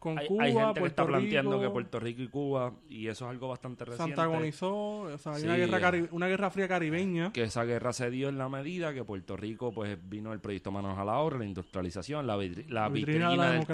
con 0.00 0.18
hay, 0.18 0.26
Cuba, 0.26 0.44
hay 0.44 0.52
gente 0.54 0.80
que 0.80 0.86
está 0.86 1.06
planteando 1.06 1.60
que 1.60 1.68
Puerto 1.70 2.00
Rico 2.00 2.22
y 2.22 2.28
Cuba, 2.28 2.72
y 2.88 3.06
eso 3.06 3.26
es 3.26 3.30
algo 3.30 3.48
bastante 3.48 3.84
se 3.84 3.90
reciente, 3.92 4.20
antagonizó, 4.20 5.00
o 5.02 5.18
sea, 5.18 5.34
hay 5.34 5.40
Sí, 5.42 5.46
una, 5.46 5.56
guerra 5.56 5.78
cari- 5.80 6.08
una 6.10 6.26
guerra 6.26 6.50
fría 6.50 6.66
caribeña. 6.66 7.32
que 7.32 7.42
esa 7.42 7.64
guerra 7.64 7.92
se 7.92 8.10
dio 8.10 8.28
en 8.30 8.38
la 8.38 8.48
medida 8.48 8.92
que 8.94 9.04
Puerto 9.04 9.36
Rico 9.36 9.72
pues 9.72 9.96
vino 10.08 10.32
el 10.32 10.40
proyecto 10.40 10.72
Manos 10.72 10.98
a 10.98 11.04
la 11.04 11.18
Obra, 11.18 11.38
la 11.38 11.44
industrialización, 11.44 12.26
la, 12.26 12.36
vitri- 12.36 12.66
la 12.68 12.80
La 12.82 12.88
vitrina 12.88 13.28
vitrina, 13.28 13.30
de 13.30 13.36
la 13.36 13.50
del. 13.52 13.66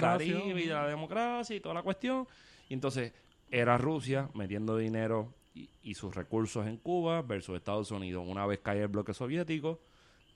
Caribe 0.43 0.61
y 0.61 0.67
de 0.67 0.73
la 0.73 0.87
democracia 0.87 1.55
y 1.55 1.59
toda 1.61 1.73
la 1.75 1.81
cuestión. 1.81 2.27
Y 2.69 2.73
entonces 2.73 3.13
era 3.49 3.77
Rusia 3.77 4.29
metiendo 4.33 4.75
dinero 4.77 5.33
y, 5.55 5.69
y 5.81 5.93
sus 5.93 6.13
recursos 6.13 6.67
en 6.67 6.75
Cuba 6.77 7.21
versus 7.21 7.55
Estados 7.55 7.89
Unidos. 7.91 8.25
Una 8.27 8.45
vez 8.45 8.59
cae 8.61 8.81
el 8.81 8.89
bloque 8.89 9.13
soviético, 9.13 9.79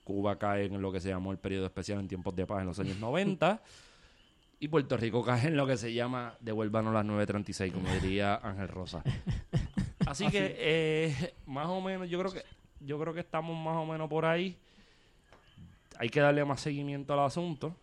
Cuba 0.06 0.40
cae 0.40 0.66
en 0.66 0.82
lo 0.82 0.92
que 0.92 1.00
se 1.02 1.10
llamó 1.10 1.32
el 1.34 1.38
periodo 1.38 1.66
especial 1.66 2.00
en 2.00 2.08
tiempos 2.08 2.34
de 2.36 2.46
paz 2.48 2.62
en 2.62 2.68
los 2.68 2.80
años 2.80 2.98
90. 2.98 3.62
Y 4.62 4.68
Puerto 4.68 4.96
Rico 4.96 5.24
cae 5.24 5.48
en 5.48 5.58
lo 5.58 5.66
que 5.66 5.76
se 5.76 5.92
llama 5.92 6.38
Devuélvanos 6.40 6.94
las 6.94 7.04
936, 7.04 7.74
como 7.74 7.92
diría 7.96 8.36
Ángel 8.36 8.68
Rosa. 8.68 9.02
Así 10.06 10.30
que, 10.30 10.56
eh, 10.56 11.34
más 11.48 11.68
o 11.68 11.82
menos, 11.82 12.08
yo 12.08 12.20
creo 12.20 12.32
que 12.32 12.44
yo 12.80 13.00
creo 13.00 13.12
que 13.12 13.22
estamos 13.22 13.58
más 13.58 13.76
o 13.76 13.88
menos 13.88 14.08
por 14.08 14.24
ahí. 14.24 14.56
Hay 15.98 16.10
que 16.10 16.20
darle 16.20 16.46
más 16.46 16.62
seguimiento 16.62 17.12
al 17.14 17.22
asunto. 17.22 17.76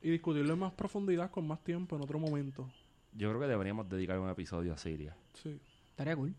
Y 0.00 0.10
discutirlo 0.10 0.52
en 0.52 0.60
más 0.60 0.72
profundidad 0.74 1.28
con 1.28 1.44
más 1.44 1.64
tiempo 1.64 1.96
en 1.96 2.02
otro 2.02 2.20
momento. 2.20 2.70
Yo 3.12 3.28
creo 3.30 3.40
que 3.40 3.48
deberíamos 3.48 3.88
dedicar 3.88 4.20
un 4.20 4.30
episodio 4.30 4.74
a 4.74 4.78
Siria. 4.78 5.16
Sí. 5.34 5.58
Estaría 5.90 6.14
cool. 6.14 6.36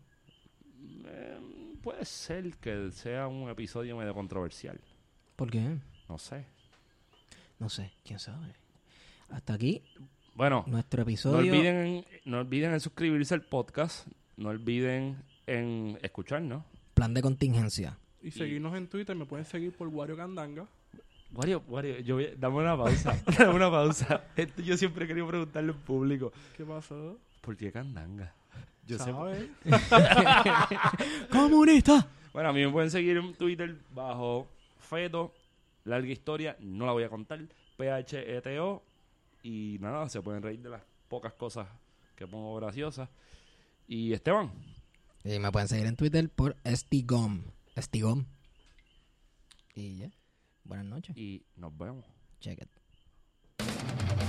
Eh, 1.04 1.76
puede 1.82 2.06
ser 2.06 2.56
que 2.56 2.90
sea 2.92 3.28
un 3.28 3.50
episodio 3.50 3.98
medio 3.98 4.14
controversial. 4.14 4.80
¿Por 5.36 5.50
qué? 5.50 5.76
No 6.08 6.16
sé. 6.16 6.46
No 7.58 7.68
sé, 7.68 7.92
quién 8.02 8.18
sabe. 8.18 8.54
Hasta 9.30 9.54
aquí 9.54 9.82
Bueno, 10.34 10.64
nuestro 10.66 10.98
no 10.98 11.08
episodio. 11.08 11.52
olviden, 11.52 12.04
no 12.24 12.38
olviden 12.38 12.72
en 12.72 12.80
suscribirse 12.80 13.34
al 13.34 13.42
podcast. 13.42 14.06
No 14.36 14.50
olviden 14.50 15.22
en 15.46 15.98
escucharnos. 16.02 16.64
Plan 16.94 17.12
de 17.14 17.22
contingencia. 17.22 17.98
Y 18.22 18.30
seguirnos 18.30 18.74
en 18.76 18.88
Twitter, 18.88 19.14
me 19.16 19.26
pueden 19.26 19.44
seguir 19.46 19.72
por 19.72 19.88
Wario 19.88 20.16
Candanga. 20.16 20.66
Wario, 21.32 21.62
Wario, 21.68 21.98
yo 22.00 22.16
voy- 22.16 22.34
dame 22.38 22.56
una 22.56 22.76
pausa. 22.76 23.16
dame 23.38 23.54
una 23.54 23.70
pausa. 23.70 24.24
Esto 24.36 24.62
yo 24.62 24.76
siempre 24.76 25.04
he 25.04 25.08
querido 25.08 25.26
preguntarle 25.26 25.72
en 25.72 25.78
público. 25.78 26.32
¿Qué 26.56 26.64
pasó? 26.64 27.18
¿Por 27.40 27.56
qué 27.56 27.70
candanga? 27.70 28.34
Yo 28.86 28.98
sé. 28.98 29.04
¿Sabes? 29.12 29.48
¡Comunista! 31.30 32.06
Bueno, 32.32 32.48
a 32.50 32.52
mí 32.52 32.64
me 32.64 32.70
pueden 32.72 32.90
seguir 32.90 33.16
en 33.16 33.34
Twitter 33.34 33.76
bajo 33.94 34.46
Feto. 34.78 35.34
Larga 35.84 36.08
historia, 36.08 36.56
no 36.60 36.86
la 36.86 36.92
voy 36.92 37.02
a 37.04 37.08
contar. 37.08 37.40
PHETO. 37.76 38.82
Y 39.50 39.78
nada, 39.80 40.06
se 40.10 40.20
pueden 40.20 40.42
reír 40.42 40.60
de 40.60 40.68
las 40.68 40.82
pocas 41.08 41.32
cosas 41.32 41.66
que 42.14 42.26
pongo 42.26 42.54
graciosas. 42.56 43.08
Y 43.86 44.12
Esteban, 44.12 44.52
Y 45.24 45.38
me 45.38 45.50
pueden 45.50 45.68
seguir 45.68 45.86
en 45.86 45.96
Twitter 45.96 46.28
por 46.28 46.54
Estigom. 46.64 47.44
Estigom. 47.74 48.26
Y 49.74 49.96
ya. 49.96 50.10
Buenas 50.64 50.84
noches. 50.84 51.16
y 51.16 51.46
nos 51.56 51.74
vemos. 51.78 52.04
Check 52.40 52.60
it. 52.60 54.27